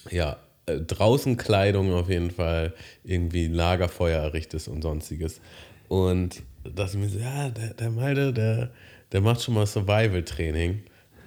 ja, 0.09 0.37
äh, 0.65 0.79
draußen 0.79 1.37
Kleidung 1.37 1.93
auf 1.93 2.09
jeden 2.09 2.31
Fall 2.31 2.73
irgendwie 3.03 3.47
Lagerfeuer 3.47 4.21
errichtest 4.21 4.67
und 4.67 4.81
sonstiges. 4.81 5.39
Und 5.87 6.41
dachte 6.63 6.97
ich 6.97 7.03
mir 7.03 7.09
so, 7.09 7.19
ja, 7.19 7.49
der, 7.49 7.73
der 7.75 7.89
Malte, 7.91 8.33
der, 8.33 8.71
der 9.11 9.21
macht 9.21 9.41
schon 9.43 9.53
mal 9.53 9.67
Survival-Training 9.67 10.81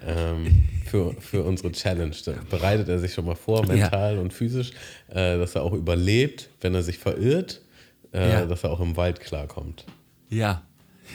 ähm, 0.06 0.68
für, 0.86 1.14
für 1.20 1.44
unsere 1.44 1.70
Challenge. 1.72 2.14
Da 2.24 2.34
bereitet 2.50 2.88
er 2.88 2.98
sich 2.98 3.14
schon 3.14 3.24
mal 3.24 3.36
vor, 3.36 3.64
mental 3.66 4.18
und 4.18 4.32
physisch, 4.32 4.72
äh, 5.10 5.38
dass 5.38 5.54
er 5.54 5.62
auch 5.62 5.72
überlebt, 5.74 6.48
wenn 6.60 6.74
er 6.74 6.82
sich 6.82 6.98
verirrt, 6.98 7.60
äh, 8.12 8.30
Ja. 8.30 8.46
dass 8.46 8.64
er 8.64 8.70
auch 8.70 8.80
im 8.80 8.96
Wald 8.96 9.20
klarkommt. 9.20 9.84
Ja. 10.30 10.62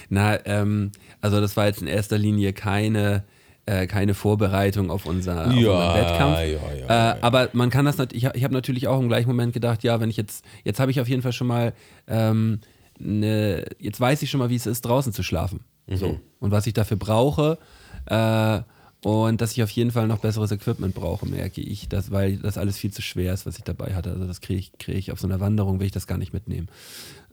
Na, 0.09 0.43
ähm, 0.45 0.91
also 1.21 1.39
das 1.39 1.55
war 1.55 1.67
jetzt 1.67 1.81
in 1.81 1.87
erster 1.87 2.17
Linie 2.17 2.51
keine, 2.53 3.23
äh, 3.65 3.85
keine 3.87 4.13
Vorbereitung 4.13 4.89
auf, 4.89 5.05
unser, 5.05 5.47
auf 5.47 5.53
Ja, 5.53 5.71
unseren 5.71 5.95
Wettkampf. 5.95 6.37
ja, 6.39 6.43
ja, 6.45 6.85
äh, 6.85 6.87
ja. 6.87 7.17
Aber 7.21 7.49
man 7.53 7.69
kann 7.69 7.85
das 7.85 7.97
natürlich, 7.97 8.23
ich, 8.23 8.33
ich 8.33 8.43
habe 8.43 8.53
natürlich 8.53 8.87
auch 8.87 8.99
im 8.99 9.07
gleichen 9.07 9.27
Moment 9.29 9.53
gedacht, 9.53 9.83
ja, 9.83 9.99
wenn 9.99 10.09
ich 10.09 10.17
jetzt, 10.17 10.43
jetzt 10.63 10.79
habe 10.79 10.91
ich 10.91 10.99
auf 10.99 11.07
jeden 11.07 11.21
Fall 11.21 11.33
schon 11.33 11.47
mal, 11.47 11.73
ähm, 12.07 12.59
ne, 12.99 13.65
jetzt 13.79 13.99
weiß 13.99 14.21
ich 14.23 14.29
schon 14.31 14.39
mal, 14.39 14.49
wie 14.49 14.55
es 14.55 14.65
ist, 14.65 14.81
draußen 14.81 15.13
zu 15.13 15.23
schlafen. 15.23 15.61
Mhm. 15.87 15.95
So. 15.97 16.19
Und 16.39 16.51
was 16.51 16.65
ich 16.67 16.73
dafür 16.73 16.97
brauche. 16.97 17.57
Äh, 18.05 18.61
und 19.07 19.41
dass 19.41 19.51
ich 19.51 19.61
auf 19.61 19.69
jeden 19.69 19.91
Fall 19.91 20.07
noch 20.07 20.19
besseres 20.19 20.51
Equipment 20.51 20.95
brauche, 20.95 21.25
merke 21.25 21.59
ich, 21.59 21.89
dass, 21.89 22.09
weil 22.09 22.37
das 22.37 22.57
alles 22.57 22.77
viel 22.77 22.91
zu 22.91 23.01
schwer 23.01 23.33
ist, 23.33 23.45
was 23.45 23.57
ich 23.57 23.63
dabei 23.65 23.93
hatte. 23.95 24.11
Also 24.11 24.25
das 24.25 24.39
kriege 24.39 24.59
ich, 24.59 24.71
krieg 24.79 24.95
ich 24.95 25.11
auf 25.11 25.19
so 25.19 25.27
einer 25.27 25.41
Wanderung, 25.41 25.79
will 25.79 25.85
ich 25.87 25.91
das 25.91 26.07
gar 26.07 26.17
nicht 26.17 26.33
mitnehmen. 26.33 26.69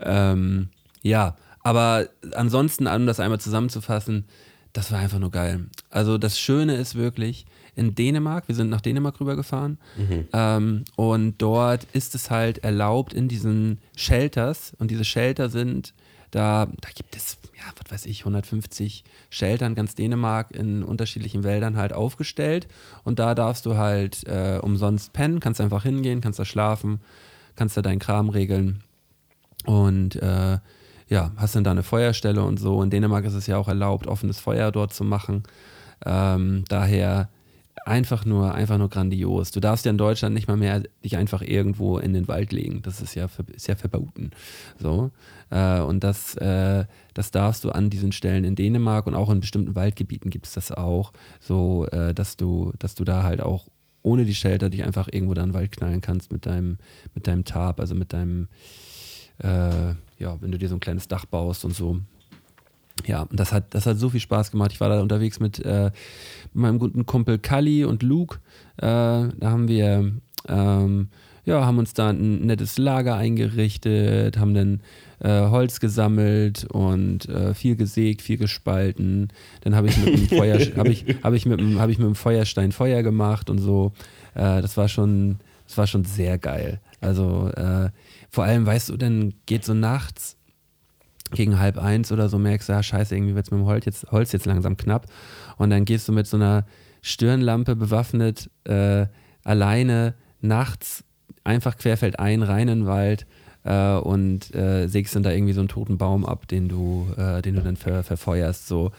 Ähm, 0.00 0.68
ja, 1.02 1.36
aber 1.62 2.08
ansonsten, 2.34 2.86
um 2.86 3.06
das 3.06 3.20
einmal 3.20 3.40
zusammenzufassen, 3.40 4.24
das 4.72 4.92
war 4.92 5.00
einfach 5.00 5.18
nur 5.18 5.30
geil. 5.30 5.66
Also 5.90 6.16
das 6.16 6.38
Schöne 6.38 6.76
ist 6.76 6.94
wirklich, 6.94 7.46
in 7.74 7.94
Dänemark, 7.94 8.48
wir 8.48 8.54
sind 8.54 8.68
nach 8.68 8.80
Dänemark 8.80 9.20
rübergefahren 9.20 9.78
ähm, 10.32 10.84
und 10.96 11.38
dort 11.38 11.86
ist 11.92 12.14
es 12.14 12.30
halt 12.30 12.58
erlaubt 12.58 13.12
in 13.12 13.28
diesen 13.28 13.78
Shelters 13.96 14.74
und 14.78 14.90
diese 14.90 15.04
Shelter 15.04 15.48
sind, 15.48 15.94
da, 16.30 16.66
da 16.80 16.88
gibt 16.94 17.16
es, 17.16 17.38
ja, 17.56 17.64
was 17.82 17.90
weiß 17.90 18.06
ich, 18.06 18.20
150 18.20 19.04
Shelter 19.30 19.66
in 19.66 19.74
ganz 19.74 19.94
Dänemark 19.94 20.52
in 20.52 20.82
unterschiedlichen 20.82 21.42
Wäldern 21.42 21.76
halt 21.76 21.92
aufgestellt. 21.92 22.68
Und 23.02 23.18
da 23.18 23.34
darfst 23.34 23.66
du 23.66 23.76
halt 23.76 24.26
äh, 24.28 24.60
umsonst 24.62 25.12
pennen, 25.12 25.40
kannst 25.40 25.60
einfach 25.60 25.82
hingehen, 25.82 26.20
kannst 26.20 26.38
da 26.38 26.44
schlafen, 26.44 27.00
kannst 27.56 27.76
da 27.76 27.82
deinen 27.82 27.98
Kram 27.98 28.28
regeln. 28.28 28.82
Und 29.66 30.16
äh, 30.16 30.58
ja, 31.10 31.32
hast 31.36 31.56
dann 31.56 31.64
da 31.64 31.72
eine 31.72 31.82
Feuerstelle 31.82 32.42
und 32.42 32.58
so. 32.58 32.82
In 32.82 32.88
Dänemark 32.88 33.24
ist 33.24 33.34
es 33.34 33.46
ja 33.46 33.58
auch 33.58 33.68
erlaubt, 33.68 34.06
offenes 34.06 34.40
Feuer 34.40 34.72
dort 34.72 34.94
zu 34.94 35.04
machen. 35.04 35.42
Ähm, 36.06 36.64
daher 36.68 37.28
einfach 37.84 38.24
nur, 38.24 38.54
einfach 38.54 38.78
nur 38.78 38.88
grandios. 38.88 39.50
Du 39.50 39.60
darfst 39.60 39.84
ja 39.84 39.90
in 39.90 39.98
Deutschland 39.98 40.34
nicht 40.34 40.48
mal 40.48 40.56
mehr 40.56 40.82
dich 41.04 41.16
einfach 41.16 41.42
irgendwo 41.42 41.98
in 41.98 42.14
den 42.14 42.28
Wald 42.28 42.52
legen. 42.52 42.82
Das 42.82 43.00
ist 43.00 43.14
ja, 43.16 43.26
ist 43.52 43.66
ja 43.66 43.74
verboten. 43.74 44.30
So. 44.78 45.10
Äh, 45.50 45.80
und 45.80 46.04
das, 46.04 46.36
äh, 46.36 46.84
das 47.14 47.32
darfst 47.32 47.64
du 47.64 47.70
an 47.70 47.90
diesen 47.90 48.12
Stellen 48.12 48.44
in 48.44 48.54
Dänemark 48.54 49.06
und 49.06 49.14
auch 49.16 49.30
in 49.30 49.40
bestimmten 49.40 49.74
Waldgebieten 49.74 50.30
gibt 50.30 50.46
es 50.46 50.54
das 50.54 50.70
auch, 50.70 51.12
so 51.40 51.86
äh, 51.88 52.14
dass 52.14 52.36
du, 52.36 52.72
dass 52.78 52.94
du 52.94 53.04
da 53.04 53.24
halt 53.24 53.40
auch 53.40 53.66
ohne 54.02 54.24
die 54.24 54.34
Shelter 54.34 54.70
dich 54.70 54.84
einfach 54.84 55.08
irgendwo 55.10 55.34
da 55.34 55.42
in 55.42 55.50
den 55.50 55.54
Wald 55.54 55.72
knallen 55.72 56.00
kannst 56.00 56.32
mit 56.32 56.46
deinem, 56.46 56.78
mit 57.14 57.26
deinem 57.26 57.44
Tarp, 57.44 57.80
also 57.80 57.94
mit 57.94 58.12
deinem, 58.12 58.48
äh, 59.38 59.94
ja, 60.20 60.36
wenn 60.40 60.52
du 60.52 60.58
dir 60.58 60.68
so 60.68 60.76
ein 60.76 60.80
kleines 60.80 61.08
Dach 61.08 61.24
baust 61.24 61.64
und 61.64 61.74
so. 61.74 61.98
Ja, 63.06 63.22
und 63.22 63.40
das 63.40 63.52
hat, 63.52 63.74
das 63.74 63.86
hat 63.86 63.98
so 63.98 64.10
viel 64.10 64.20
Spaß 64.20 64.50
gemacht. 64.50 64.72
Ich 64.72 64.80
war 64.80 64.90
da 64.90 65.00
unterwegs 65.00 65.40
mit, 65.40 65.58
äh, 65.64 65.90
mit 66.52 66.62
meinem 66.62 66.78
guten 66.78 67.06
Kumpel 67.06 67.38
Kali 67.38 67.84
und 67.84 68.02
Luke. 68.02 68.38
Äh, 68.76 68.82
da 68.82 69.32
haben 69.42 69.68
wir, 69.68 70.12
ähm, 70.48 71.08
ja, 71.46 71.64
haben 71.64 71.78
uns 71.78 71.94
da 71.94 72.10
ein 72.10 72.46
nettes 72.46 72.76
Lager 72.76 73.16
eingerichtet, 73.16 74.38
haben 74.38 74.52
dann 74.52 74.80
äh, 75.20 75.48
Holz 75.48 75.80
gesammelt 75.80 76.66
und 76.70 77.28
äh, 77.28 77.54
viel 77.54 77.76
gesägt, 77.76 78.20
viel 78.20 78.36
gespalten. 78.36 79.28
Dann 79.62 79.74
habe 79.74 79.88
ich 79.88 79.96
mit 79.96 80.08
dem 80.08 80.28
Feuer, 80.28 80.58
habe 80.76 80.90
ich, 80.90 81.04
habe 81.22 81.36
ich 81.36 81.46
mit 81.46 81.58
dem, 81.58 81.80
habe 81.80 81.92
ich 81.92 81.98
mit 81.98 82.06
dem 82.06 82.14
Feuerstein 82.14 82.72
Feuer 82.72 83.02
gemacht 83.02 83.48
und 83.48 83.58
so. 83.58 83.92
Äh, 84.34 84.60
das 84.60 84.76
war 84.76 84.88
schon, 84.88 85.38
das 85.66 85.78
war 85.78 85.86
schon 85.86 86.04
sehr 86.04 86.36
geil. 86.36 86.80
Also 87.00 87.50
äh, 87.56 87.88
vor 88.30 88.44
allem, 88.44 88.66
weißt 88.66 88.90
du, 88.90 88.96
dann 88.96 89.34
geht 89.46 89.64
so 89.64 89.74
nachts 89.74 90.36
gegen 91.32 91.58
halb 91.58 91.78
eins 91.78 92.10
oder 92.12 92.28
so 92.28 92.38
merkst 92.38 92.68
du, 92.68 92.72
ja, 92.72 92.82
scheiße, 92.82 93.14
irgendwie 93.14 93.34
wird 93.34 93.46
es 93.46 93.50
mit 93.50 93.60
dem 93.60 93.66
Holz 93.66 93.84
jetzt, 93.84 94.10
Holz 94.10 94.32
jetzt 94.32 94.46
langsam 94.46 94.76
knapp. 94.76 95.06
Und 95.56 95.70
dann 95.70 95.84
gehst 95.84 96.08
du 96.08 96.12
mit 96.12 96.26
so 96.26 96.36
einer 96.36 96.64
Stirnlampe 97.02 97.76
bewaffnet 97.76 98.50
äh, 98.64 99.06
alleine 99.44 100.14
nachts 100.40 101.04
einfach 101.44 101.76
querfeldein 101.76 102.42
rein 102.42 102.68
in 102.68 102.80
den 102.80 102.86
Wald 102.86 103.26
äh, 103.64 103.94
und 103.94 104.54
äh, 104.54 104.86
sägst 104.88 105.14
dann 105.14 105.22
da 105.22 105.30
irgendwie 105.30 105.52
so 105.52 105.60
einen 105.60 105.68
toten 105.68 105.98
Baum 105.98 106.26
ab, 106.26 106.48
den 106.48 106.68
du, 106.68 107.08
äh, 107.16 107.42
den 107.42 107.54
du 107.54 107.62
dann 107.62 107.76
ver 107.76 108.02
verfeuerst. 108.02 108.66
So. 108.66 108.92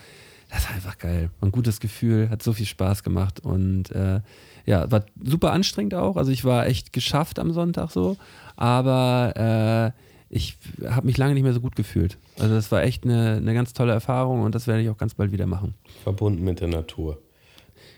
Das 0.50 0.64
ist 0.64 0.72
einfach 0.72 0.98
geil. 0.98 1.30
Ein 1.40 1.52
gutes 1.52 1.80
Gefühl, 1.80 2.30
hat 2.30 2.44
so 2.44 2.52
viel 2.52 2.66
Spaß 2.66 3.04
gemacht 3.04 3.40
und 3.40 3.92
äh, 3.92 4.20
ja, 4.66 4.90
war 4.92 5.06
super 5.24 5.52
anstrengend 5.52 5.94
auch. 5.96 6.18
Also 6.18 6.32
ich 6.32 6.46
war 6.46 6.68
echt 6.68 6.94
geschafft 6.94 7.40
am 7.40 7.52
Sonntag 7.52 7.92
so, 7.92 8.18
aber 8.56 9.94
äh, 9.96 10.02
ich 10.34 10.58
habe 10.90 11.06
mich 11.08 11.18
lange 11.18 11.34
nicht 11.34 11.44
mehr 11.44 11.54
so 11.54 11.60
gut 11.60 11.76
gefühlt. 11.76 12.18
Also 12.40 12.56
das 12.56 12.72
war 12.72 12.84
echt 12.84 13.04
eine, 13.04 13.38
eine 13.38 13.54
ganz 13.54 13.74
tolle 13.74 13.92
Erfahrung 13.92 14.42
und 14.42 14.56
das 14.56 14.66
werde 14.68 14.82
ich 14.82 14.90
auch 14.90 14.98
ganz 14.98 15.14
bald 15.14 15.32
wieder 15.32 15.46
machen. 15.46 15.74
Verbunden 16.04 16.44
mit 16.44 16.62
der 16.62 16.70
Natur. 16.70 17.20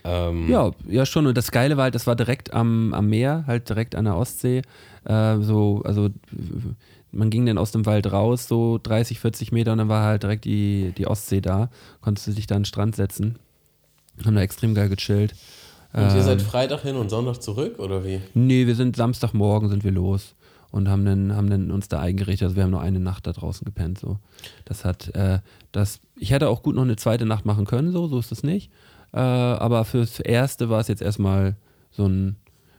Ähm, 0.04 0.50
Ja, 0.50 0.72
ja 0.88 1.06
schon. 1.06 1.26
Und 1.26 1.36
das 1.36 1.50
Geile 1.50 1.76
war 1.76 1.84
halt, 1.84 1.94
das 1.94 2.06
war 2.06 2.16
direkt 2.16 2.52
am, 2.52 2.92
am 2.92 3.08
Meer, 3.08 3.44
halt 3.46 3.68
direkt 3.68 3.94
an 3.94 4.04
der 4.04 4.16
Ostsee. 4.16 4.62
Äh, 5.04 5.38
so, 5.40 5.82
also 5.84 6.08
man 7.12 7.30
ging 7.30 7.46
dann 7.46 7.58
aus 7.58 7.70
dem 7.70 7.86
Wald 7.86 8.10
raus, 8.12 8.48
so 8.48 8.78
30, 8.82 9.20
40 9.20 9.52
Meter 9.52 9.72
und 9.72 9.78
dann 9.78 9.88
war 9.88 10.04
halt 10.04 10.22
direkt 10.22 10.44
die, 10.44 10.92
die 10.98 11.06
Ostsee 11.06 11.40
da. 11.40 11.70
Konntest 12.00 12.26
du 12.26 12.32
dich 12.32 12.46
da 12.46 12.56
an 12.56 12.62
den 12.62 12.66
Strand 12.66 12.96
setzen. 12.96 13.38
Haben 14.24 14.34
da 14.34 14.42
extrem 14.42 14.74
geil 14.74 14.88
gechillt. 14.88 15.34
Und 15.94 16.02
ihr 16.02 16.16
Ähm, 16.16 16.22
seid 16.22 16.42
Freitag 16.42 16.82
hin 16.82 16.96
und 16.96 17.08
Sonntag 17.08 17.40
zurück, 17.40 17.78
oder 17.78 18.04
wie? 18.04 18.20
Nee, 18.34 18.66
wir 18.66 18.74
sind 18.74 18.96
Samstagmorgen 18.96 19.68
sind 19.68 19.84
wir 19.84 19.92
los 19.92 20.34
und 20.72 20.88
haben 20.88 21.04
dann, 21.04 21.36
haben 21.36 21.48
dann 21.48 21.70
uns 21.70 21.86
da 21.88 22.00
eingerichtet. 22.00 22.46
Also 22.46 22.56
wir 22.56 22.64
haben 22.64 22.70
nur 22.72 22.80
eine 22.80 22.98
Nacht 23.00 23.26
da 23.28 23.32
draußen 23.32 23.64
gepennt. 23.64 23.98
So. 24.00 24.18
Das 24.64 24.84
hat, 24.84 25.14
äh, 25.14 25.38
das, 25.72 26.00
ich 26.18 26.32
hätte 26.32 26.48
auch 26.48 26.62
gut 26.62 26.74
noch 26.74 26.82
eine 26.82 26.96
zweite 26.96 27.26
Nacht 27.26 27.44
machen 27.46 27.64
können, 27.64 27.92
so, 27.92 28.08
so 28.08 28.18
ist 28.18 28.32
es 28.32 28.42
nicht. 28.42 28.70
Äh, 29.12 29.18
aber 29.20 29.84
fürs 29.84 30.18
Erste 30.18 30.68
war 30.68 30.80
es 30.80 30.88
jetzt 30.88 31.00
erstmal 31.00 31.54
so 31.92 32.06
ein, 32.06 32.36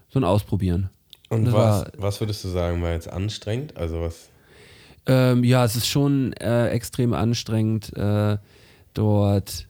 so 0.10 0.20
ein 0.20 0.26
Ausprobieren. 0.26 0.90
Und 1.30 1.46
Das 1.46 1.54
was, 1.54 1.62
war- 1.86 1.92
was 1.98 2.20
würdest 2.20 2.44
du 2.44 2.50
sagen, 2.50 2.82
war 2.84 2.92
jetzt 2.92 3.10
anstrengend? 3.10 3.78
Also 3.78 4.02
was? 4.02 4.28
Ähm, 5.08 5.44
ja, 5.46 5.64
es 5.64 5.76
ist 5.78 5.88
schon 5.88 6.34
äh, 6.34 6.68
extrem 6.70 7.14
anstrengend 7.14 7.96
äh, 7.96 8.38
dort. 8.94 9.68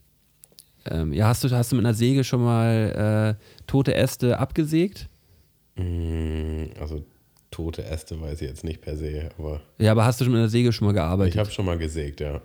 Ähm, 0.89 1.13
ja, 1.13 1.27
hast 1.27 1.43
du, 1.43 1.49
hast 1.51 1.71
du 1.71 1.75
mit 1.75 1.85
einer 1.85 1.93
Säge 1.93 2.23
schon 2.23 2.43
mal 2.43 3.37
äh, 3.39 3.63
tote 3.67 3.95
Äste 3.95 4.39
abgesägt? 4.39 5.09
Mm, 5.75 6.65
Also 6.79 7.03
tote 7.51 7.83
Äste 7.85 8.19
weiß 8.19 8.41
ich 8.41 8.47
jetzt 8.49 8.63
nicht 8.63 8.81
per 8.81 8.95
se, 8.97 9.29
aber 9.37 9.61
Ja, 9.79 9.91
aber 9.91 10.05
hast 10.05 10.19
du 10.19 10.25
schon 10.25 10.33
mit 10.33 10.39
einer 10.39 10.49
Säge 10.49 10.71
schon 10.71 10.87
mal 10.87 10.93
gearbeitet? 10.93 11.33
ich 11.35 11.39
habe 11.39 11.49
schon 11.51 11.65
mal 11.65 11.77
gesägt, 11.77 12.19
ja. 12.21 12.41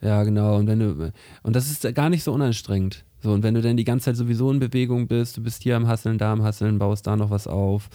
Ja, 0.00 0.22
genau. 0.24 0.56
Und 0.56 0.66
wenn 0.66 0.80
du 0.80 1.12
und 1.42 1.56
das 1.56 1.70
ist 1.70 1.94
gar 1.94 2.10
nicht 2.10 2.24
so 2.24 2.32
unanstrengend. 2.32 3.04
So, 3.22 3.32
und 3.32 3.42
wenn 3.42 3.54
du 3.54 3.62
dann 3.62 3.76
die 3.78 3.84
ganze 3.84 4.06
Zeit 4.06 4.16
sowieso 4.16 4.50
in 4.50 4.58
Bewegung 4.58 5.06
bist, 5.08 5.36
du 5.38 5.42
bist 5.42 5.62
hier 5.62 5.76
am 5.76 5.86
Hasseln, 5.88 6.18
da 6.18 6.32
am 6.32 6.42
Hasseln, 6.42 6.78
baust 6.78 7.06
da 7.06 7.16
noch 7.16 7.30
was 7.30 7.46
auf, 7.46 7.88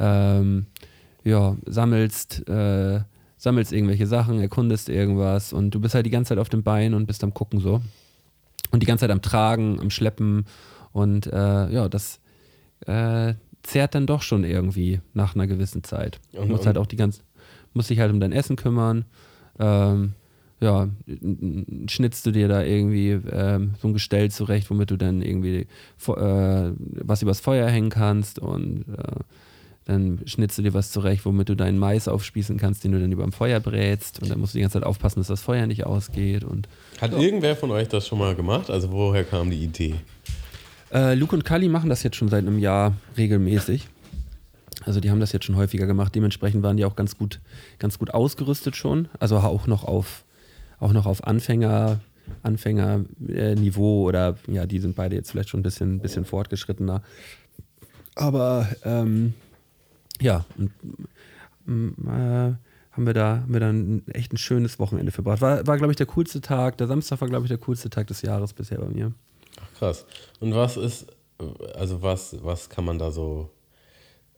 ähm, 0.00 0.66
ja, 1.22 1.56
sammelst, 1.66 2.48
äh, 2.48 3.00
sammelst 3.36 3.72
irgendwelche 3.72 4.06
Sachen, 4.08 4.40
erkundest 4.40 4.88
irgendwas 4.88 5.52
und 5.52 5.70
du 5.70 5.80
bist 5.80 5.94
halt 5.94 6.06
die 6.06 6.10
ganze 6.10 6.30
Zeit 6.30 6.38
auf 6.38 6.48
dem 6.48 6.64
Bein 6.64 6.92
und 6.94 7.06
bist 7.06 7.22
am 7.22 7.32
Gucken 7.34 7.60
so. 7.60 7.80
Und 8.74 8.80
die 8.82 8.86
ganze 8.86 9.02
Zeit 9.02 9.10
am 9.12 9.22
Tragen, 9.22 9.78
am 9.80 9.90
Schleppen. 9.90 10.46
Und 10.92 11.26
äh, 11.28 11.70
ja, 11.70 11.88
das 11.88 12.18
äh, 12.86 13.34
zehrt 13.62 13.94
dann 13.94 14.06
doch 14.06 14.20
schon 14.22 14.42
irgendwie 14.44 15.00
nach 15.12 15.34
einer 15.36 15.46
gewissen 15.46 15.84
Zeit. 15.84 16.20
Du 16.32 16.40
Und- 16.40 16.48
musst 16.48 16.60
und- 16.62 16.66
halt 16.66 16.78
auch 16.78 16.86
die 16.86 16.96
ganze, 16.96 17.22
musst 17.72 17.88
dich 17.90 18.00
halt 18.00 18.12
um 18.12 18.18
dein 18.20 18.32
Essen 18.32 18.56
kümmern. 18.56 19.04
Ähm, 19.60 20.14
ja, 20.60 20.88
schnitzt 21.88 22.26
du 22.26 22.30
dir 22.32 22.48
da 22.48 22.62
irgendwie 22.62 23.10
ähm, 23.10 23.74
so 23.80 23.88
ein 23.88 23.92
Gestell 23.94 24.30
zurecht, 24.30 24.70
womit 24.70 24.90
du 24.90 24.96
dann 24.96 25.20
irgendwie 25.22 25.66
äh, 26.08 26.72
was 26.78 27.22
übers 27.22 27.40
Feuer 27.40 27.68
hängen 27.68 27.90
kannst 27.90 28.38
und 28.38 28.84
äh, 28.88 29.20
dann 29.84 30.20
schnitzt 30.26 30.56
du 30.56 30.62
dir 30.62 30.72
was 30.72 30.90
zurecht, 30.90 31.24
womit 31.26 31.48
du 31.48 31.54
deinen 31.54 31.78
Mais 31.78 32.08
aufspießen 32.08 32.56
kannst, 32.56 32.84
den 32.84 32.92
du 32.92 33.00
dann 33.00 33.12
über 33.12 33.22
dem 33.22 33.32
Feuer 33.32 33.60
brätst 33.60 34.20
und 34.20 34.30
dann 34.30 34.40
musst 34.40 34.54
du 34.54 34.58
die 34.58 34.62
ganze 34.62 34.80
Zeit 34.80 34.86
aufpassen, 34.86 35.20
dass 35.20 35.26
das 35.26 35.42
Feuer 35.42 35.66
nicht 35.66 35.84
ausgeht 35.84 36.44
und 36.44 36.68
Hat 37.00 37.12
irgendwer 37.12 37.54
von 37.54 37.70
euch 37.70 37.88
das 37.88 38.06
schon 38.06 38.18
mal 38.18 38.34
gemacht? 38.34 38.70
Also 38.70 38.90
woher 38.92 39.24
kam 39.24 39.50
die 39.50 39.62
Idee? 39.62 39.94
Äh, 40.92 41.14
Luke 41.14 41.34
und 41.34 41.44
Kali 41.44 41.68
machen 41.68 41.90
das 41.90 42.02
jetzt 42.02 42.16
schon 42.16 42.28
seit 42.28 42.46
einem 42.46 42.58
Jahr 42.58 42.94
regelmäßig. 43.16 43.88
Also 44.86 45.00
die 45.00 45.10
haben 45.10 45.20
das 45.20 45.32
jetzt 45.32 45.44
schon 45.44 45.56
häufiger 45.56 45.86
gemacht. 45.86 46.14
Dementsprechend 46.14 46.62
waren 46.62 46.76
die 46.76 46.84
auch 46.84 46.96
ganz 46.96 47.18
gut, 47.18 47.40
ganz 47.78 47.98
gut 47.98 48.12
ausgerüstet 48.12 48.76
schon. 48.76 49.08
Also 49.18 49.36
auch 49.38 49.66
noch 49.66 49.84
auf, 49.84 50.24
auch 50.78 50.92
noch 50.92 51.06
auf 51.06 51.24
Anfänger, 51.24 52.00
Anfängerniveau 52.42 54.04
oder 54.06 54.36
ja, 54.46 54.66
die 54.66 54.78
sind 54.78 54.96
beide 54.96 55.16
jetzt 55.16 55.30
vielleicht 55.30 55.48
schon 55.48 55.60
ein 55.60 55.62
bisschen, 55.62 56.00
bisschen 56.00 56.24
fortgeschrittener. 56.24 57.02
Aber 58.14 58.68
ähm, 58.84 59.34
ja, 60.20 60.44
und, 60.56 60.70
m, 61.66 61.94
äh, 62.06 62.54
haben 62.92 63.06
wir 63.06 63.14
da, 63.14 63.38
haben 63.38 63.52
wir 63.52 63.60
dann 63.60 64.02
echt 64.12 64.32
ein 64.32 64.36
schönes 64.36 64.78
Wochenende 64.78 65.10
verbracht. 65.10 65.40
War, 65.40 65.66
war 65.66 65.76
glaube 65.76 65.92
ich, 65.92 65.96
der 65.96 66.06
coolste 66.06 66.40
Tag. 66.40 66.78
Der 66.78 66.86
Samstag 66.86 67.20
war, 67.20 67.28
glaube 67.28 67.44
ich, 67.44 67.48
der 67.48 67.58
coolste 67.58 67.90
Tag 67.90 68.06
des 68.06 68.22
Jahres 68.22 68.52
bisher 68.52 68.78
bei 68.78 68.88
mir. 68.88 69.12
Ach, 69.60 69.78
krass. 69.78 70.06
Und 70.40 70.54
was 70.54 70.76
ist, 70.76 71.06
also 71.74 72.02
was, 72.02 72.36
was 72.44 72.68
kann 72.68 72.84
man 72.84 72.98
da 72.98 73.10
so, 73.10 73.50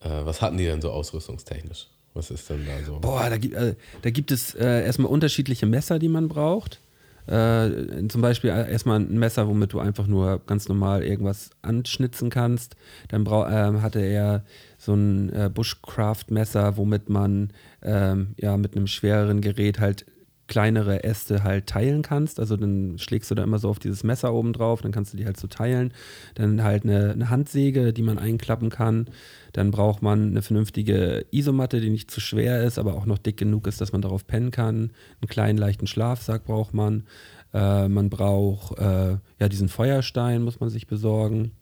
äh, 0.01 0.25
was 0.25 0.41
hatten 0.41 0.57
die 0.57 0.65
denn 0.65 0.81
so 0.81 0.91
ausrüstungstechnisch? 0.91 1.89
Was 2.15 2.31
ist 2.31 2.49
denn 2.49 2.65
da 2.65 2.83
so? 2.83 2.99
Boah, 2.99 3.29
da 3.29 3.37
gibt, 3.37 3.55
äh, 3.55 3.75
da 4.01 4.11
gibt 4.11 4.31
es 4.31 4.55
äh, 4.55 4.87
erstmal 4.87 5.11
unterschiedliche 5.11 5.67
Messer, 5.67 5.99
die 5.99 6.09
man 6.09 6.29
braucht. 6.29 6.81
Äh, 7.27 8.07
zum 8.09 8.21
Beispiel 8.21 8.51
äh, 8.51 8.71
erstmal 8.71 9.01
ein 9.01 9.19
Messer, 9.19 9.49
womit 9.49 9.73
du 9.73 9.81
einfach 9.81 10.07
nur 10.07 10.41
ganz 10.47 10.69
normal 10.69 11.03
irgendwas 11.03 11.51
anschnitzen 11.63 12.31
kannst. 12.31 12.77
Dann 13.09 13.25
brau 13.25 13.47
ähm, 13.47 13.83
hatte 13.83 14.01
er 14.01 14.45
so 14.79 14.95
ein 14.95 15.33
äh, 15.33 15.51
Bushcraft-Messer, 15.53 16.77
womit 16.77 17.09
man 17.09 17.51
ähm, 17.83 18.35
ja 18.37 18.57
mit 18.57 18.77
einem 18.77 18.87
schwereren 18.87 19.41
Gerät 19.41 19.81
halt 19.81 20.07
kleinere 20.49 21.05
Äste 21.05 21.43
halt 21.43 21.67
teilen 21.67 22.03
kannst. 22.03 22.39
Also 22.39 22.57
dann 22.57 22.99
schlägst 22.99 23.31
du 23.31 23.35
da 23.35 23.43
immer 23.43 23.59
so 23.59 23.69
auf 23.69 23.79
dieses 23.79 24.05
Messer 24.05 24.33
oben 24.33 24.53
drauf, 24.53 24.81
dann 24.81 24.93
kannst 24.93 25.13
du 25.13 25.17
die 25.17 25.27
halt 25.27 25.39
so 25.39 25.49
teilen. 25.49 25.93
Dann 26.35 26.63
halt 26.63 26.85
eine, 26.85 27.13
eine 27.13 27.31
Handsäge, 27.31 27.93
die 27.93 28.03
man 28.03 28.19
einklappen 28.19 28.71
kann. 28.71 29.07
Dann 29.53 29.71
braucht 29.71 30.03
man 30.03 30.29
eine 30.29 30.43
vernünftige 30.43 31.27
Isomatte, 31.31 31.81
die 31.81 31.91
nicht 31.91 32.11
zu 32.11 32.21
schwer 32.21 32.63
ist, 32.63 32.79
aber 32.79 32.95
auch 32.95 33.07
noch 33.07 33.19
dick 33.19 33.37
genug 33.37 33.67
ist, 33.67 33.81
dass 33.81 33.93
man 33.93 34.03
darauf 34.03 34.27
pennen 34.27 34.51
kann. 34.51 34.93
Einen 35.21 35.29
kleinen 35.29 35.59
leichten 35.59 35.87
Schlafsack 35.87 36.45
braucht 36.45 36.75
man. 36.75 37.05
Äh, 37.53 37.89
man 37.89 38.11
braucht 38.11 38.79
äh, 38.79 39.17
ja 39.41 39.49
diesen 39.49 39.69
Feuerstein, 39.69 40.43
muss 40.43 40.61
man 40.61 40.71
sich 40.71 40.87
besorgen. 40.87 41.53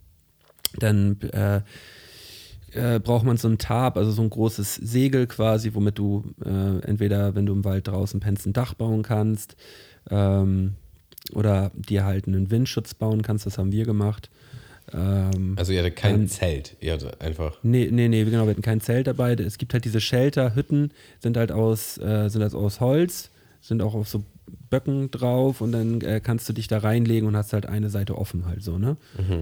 Dann 0.79 1.21
äh, 1.33 1.63
äh, 2.75 2.99
braucht 3.01 3.25
man 3.25 3.37
so 3.37 3.49
ein 3.49 3.59
Tarp, 3.59 3.97
also 3.97 4.11
so 4.11 4.23
ein 4.23 4.31
großes 4.31 4.75
Segel 4.77 5.27
quasi, 5.27 5.75
womit 5.75 5.99
du 5.99 6.25
äh, 6.45 6.79
entweder, 6.87 7.35
wenn 7.35 7.47
du 7.47 7.53
im 7.53 7.65
Wald 7.65 7.89
draußen 7.89 8.21
pennst, 8.21 8.47
ein 8.47 8.53
Dach 8.53 8.75
bauen 8.75 9.03
kannst 9.03 9.57
ähm, 10.11 10.75
oder 11.33 11.71
dir 11.75 12.05
halt 12.05 12.27
einen 12.27 12.51
Windschutz 12.51 12.95
bauen 12.95 13.23
kannst. 13.23 13.47
Das 13.47 13.59
haben 13.59 13.73
wir 13.73 13.85
gemacht. 13.85 14.31
Ähm, 14.93 15.55
Also 15.57 15.73
ihr 15.73 15.79
hattet 15.81 15.97
kein 15.97 16.13
Dann- 16.17 16.29
Zelt, 16.29 16.77
ihr 16.81 16.93
hattet 16.93 17.21
einfach. 17.21 17.59
Nee, 17.63 17.89
nee, 17.91 18.09
nee, 18.09 18.25
genau, 18.25 18.45
wir 18.45 18.51
hatten 18.51 18.63
kein 18.63 18.81
Zelt 18.81 19.07
dabei. 19.07 19.33
Es 19.35 19.57
gibt 19.59 19.73
halt 19.73 19.85
diese 19.85 20.01
Shelter, 20.01 20.55
Hütten, 20.55 20.91
sind 21.21 21.37
halt 21.37 21.53
aus, 21.53 21.97
äh, 21.99 22.29
sind 22.29 22.43
halt 22.43 22.55
aus 22.55 22.81
Holz, 22.81 23.31
sind 23.63 23.81
auch 23.81 23.95
auf 23.95 24.09
so 24.09 24.25
Böcken 24.69 25.11
drauf 25.11 25.63
und 25.63 25.73
dann 25.73 26.03
äh, 26.03 26.21
kannst 26.23 26.47
du 26.49 26.53
dich 26.53 26.69
da 26.69 26.79
reinlegen 26.79 27.27
und 27.27 27.35
hast 27.37 27.55
halt 27.55 27.65
eine 27.65 27.89
Seite 27.89 28.19
offen 28.19 28.47
halt 28.47 28.63
so, 28.63 28.77
ne? 28.79 28.99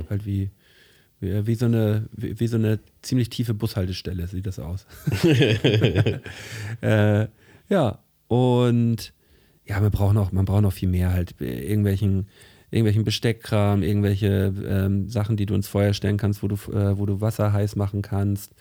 Halt 0.09 0.25
wie, 0.27 0.51
Wie, 1.23 1.47
wie, 1.47 1.55
so 1.55 1.67
eine, 1.67 2.09
wie, 2.13 2.39
wie 2.41 2.47
so 2.49 2.57
eine 2.57 2.81
ziemlich 3.01 3.31
tiefe 3.31 3.55
Bushaltestelle 3.55 4.27
sieht 4.27 4.47
das 4.47 4.59
aus. 4.59 4.87
äh, 6.83 7.27
ja, 7.69 7.99
und 8.27 9.13
ja, 9.65 9.81
man 9.81 9.93
braucht 9.93 10.15
noch, 10.15 10.33
man 10.33 10.45
braucht 10.45 10.63
noch 10.63 10.73
viel 10.73 10.89
mehr 10.89 11.13
halt. 11.13 11.41
Irgendwelchen, 11.41 12.27
irgendwelchen 12.71 13.05
Besteckkram, 13.05 13.83
irgendwelche 13.83 14.53
ähm, 14.67 15.09
Sachen, 15.09 15.37
die 15.37 15.47
du 15.47 15.55
ins 15.55 15.69
Feuer 15.69 15.95
stellen 15.95 16.17
kannst, 16.17 16.43
wo 16.43 16.49
du, 16.49 16.57
äh, 16.73 16.99
wo 16.99 17.07
du 17.07 17.21
Wasser 17.21 17.53
heiß 17.53 17.77
machen 17.77 18.03
kannst. 18.03 18.53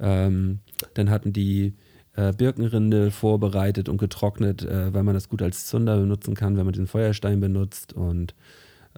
Ähm, 0.00 0.58
dann 0.94 1.08
hatten 1.08 1.32
die 1.32 1.74
äh, 2.16 2.32
Birkenrinde 2.32 3.12
vorbereitet 3.12 3.88
und 3.88 3.98
getrocknet, 3.98 4.64
äh, 4.64 4.92
weil 4.92 5.04
man 5.04 5.14
das 5.14 5.28
gut 5.28 5.40
als 5.40 5.66
Zunder 5.66 5.98
benutzen 5.98 6.34
kann, 6.34 6.56
wenn 6.56 6.64
man 6.64 6.74
den 6.74 6.88
Feuerstein 6.88 7.38
benutzt. 7.38 7.92
Und 7.92 8.34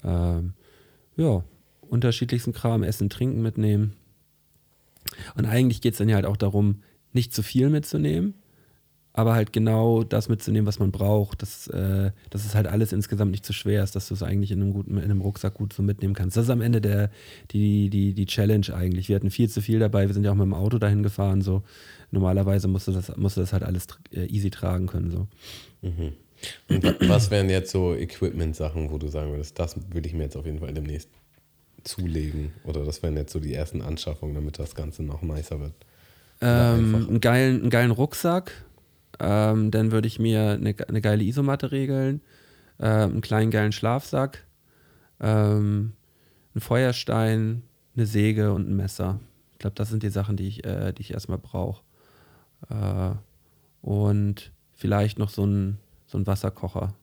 ähm, 0.02 0.54
ja, 1.16 1.44
unterschiedlichsten 1.88 2.52
Kram, 2.52 2.82
Essen, 2.82 3.10
Trinken 3.10 3.42
mitnehmen. 3.42 3.94
Und 5.36 5.46
eigentlich 5.46 5.80
geht 5.80 5.92
es 5.92 5.98
dann 5.98 6.08
ja 6.08 6.16
halt 6.16 6.26
auch 6.26 6.36
darum, 6.36 6.82
nicht 7.12 7.34
zu 7.34 7.42
viel 7.42 7.70
mitzunehmen, 7.70 8.34
aber 9.16 9.34
halt 9.34 9.52
genau 9.52 10.02
das 10.02 10.28
mitzunehmen, 10.28 10.66
was 10.66 10.80
man 10.80 10.90
braucht, 10.90 11.42
dass, 11.42 11.68
äh, 11.68 12.10
dass 12.30 12.44
es 12.44 12.56
halt 12.56 12.66
alles 12.66 12.92
insgesamt 12.92 13.30
nicht 13.30 13.46
zu 13.46 13.52
schwer 13.52 13.84
ist, 13.84 13.94
dass 13.94 14.08
du 14.08 14.14
es 14.14 14.24
eigentlich 14.24 14.50
in 14.50 14.60
einem, 14.60 14.72
guten, 14.72 14.96
in 14.96 15.04
einem 15.04 15.20
Rucksack 15.20 15.54
gut 15.54 15.72
so 15.72 15.84
mitnehmen 15.84 16.14
kannst. 16.14 16.36
Das 16.36 16.44
ist 16.44 16.50
am 16.50 16.60
Ende 16.60 16.80
der, 16.80 17.10
die, 17.52 17.90
die, 17.90 18.12
die 18.12 18.26
Challenge 18.26 18.66
eigentlich. 18.74 19.08
Wir 19.08 19.14
hatten 19.14 19.30
viel 19.30 19.48
zu 19.48 19.62
viel 19.62 19.78
dabei, 19.78 20.08
wir 20.08 20.14
sind 20.14 20.24
ja 20.24 20.32
auch 20.32 20.36
mit 20.36 20.46
dem 20.46 20.54
Auto 20.54 20.78
dahin 20.78 21.04
gefahren. 21.04 21.42
So. 21.42 21.62
Normalerweise 22.10 22.66
musst 22.66 22.88
du 22.88 22.92
das, 22.92 23.16
musst 23.16 23.36
du 23.36 23.40
das 23.40 23.52
halt 23.52 23.62
alles 23.62 23.86
äh, 24.12 24.26
easy 24.26 24.50
tragen 24.50 24.88
können. 24.88 25.12
So. 25.12 25.28
Mhm. 25.82 26.14
Und 26.68 27.08
was 27.08 27.30
wären 27.30 27.48
jetzt 27.48 27.70
so 27.70 27.94
Equipment-Sachen, 27.94 28.90
wo 28.90 28.98
du 28.98 29.06
sagen 29.06 29.30
würdest, 29.30 29.58
das 29.60 29.76
will 29.92 30.04
ich 30.04 30.12
mir 30.12 30.24
jetzt 30.24 30.36
auf 30.36 30.44
jeden 30.44 30.58
Fall 30.58 30.74
demnächst 30.74 31.08
zulegen? 31.84 32.52
Oder 32.64 32.84
das 32.84 33.02
wären 33.02 33.16
jetzt 33.16 33.32
so 33.32 33.40
die 33.40 33.54
ersten 33.54 33.82
Anschaffungen, 33.82 34.34
damit 34.34 34.58
das 34.58 34.74
Ganze 34.74 35.02
noch 35.02 35.22
nicer 35.22 35.60
wird? 35.60 35.74
Ähm, 36.40 36.94
einen, 36.94 37.20
geilen, 37.20 37.60
einen 37.60 37.70
geilen 37.70 37.90
Rucksack, 37.90 38.52
ähm, 39.20 39.70
dann 39.70 39.92
würde 39.92 40.08
ich 40.08 40.18
mir 40.18 40.50
eine, 40.50 40.74
eine 40.88 41.00
geile 41.00 41.22
Isomatte 41.22 41.72
regeln, 41.72 42.20
äh, 42.78 42.86
einen 42.86 43.20
kleinen 43.20 43.50
geilen 43.50 43.72
Schlafsack, 43.72 44.44
ähm, 45.20 45.92
einen 46.54 46.60
Feuerstein, 46.60 47.62
eine 47.96 48.06
Säge 48.06 48.52
und 48.52 48.68
ein 48.68 48.76
Messer. 48.76 49.20
Ich 49.52 49.58
glaube, 49.58 49.76
das 49.76 49.88
sind 49.88 50.02
die 50.02 50.10
Sachen, 50.10 50.36
die 50.36 50.48
ich, 50.48 50.64
äh, 50.64 50.92
die 50.92 51.02
ich 51.02 51.12
erstmal 51.12 51.38
brauche. 51.38 51.82
Äh, 52.68 53.12
und 53.80 54.52
vielleicht 54.72 55.18
noch 55.18 55.30
so 55.30 55.46
ein, 55.46 55.78
so 56.06 56.18
ein 56.18 56.26
Wasserkocher. 56.26 56.94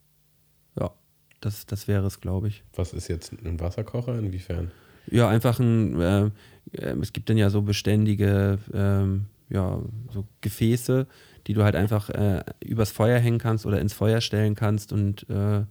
Das, 1.42 1.66
das 1.66 1.88
wäre 1.88 2.06
es, 2.06 2.22
glaube 2.22 2.48
ich. 2.48 2.64
Was 2.76 2.94
ist 2.94 3.08
jetzt 3.08 3.34
ein 3.34 3.60
Wasserkocher? 3.60 4.18
Inwiefern? 4.18 4.72
Ja, 5.08 5.28
einfach 5.28 5.60
ein, 5.60 6.00
äh, 6.00 6.30
es 7.02 7.14
gibt 7.14 7.30
dann 7.30 7.38
ja 7.38 7.50
so 7.50 7.64
beständige, 7.64 8.60
ähm, 8.74 9.26
ja, 9.50 9.82
so 10.12 10.26
Gefäße, 10.42 11.08
die 11.48 11.54
du 11.54 11.64
halt 11.64 11.76
einfach 11.76 12.10
äh, 12.10 12.44
übers 12.64 12.92
Feuer 12.92 13.20
hängen 13.20 13.40
kannst 13.40 13.66
oder 13.66 13.82
ins 13.82 13.94
Feuer 13.94 14.22
stellen 14.22 14.56
kannst 14.56 14.94
und 14.94 15.28
äh, 15.30 15.64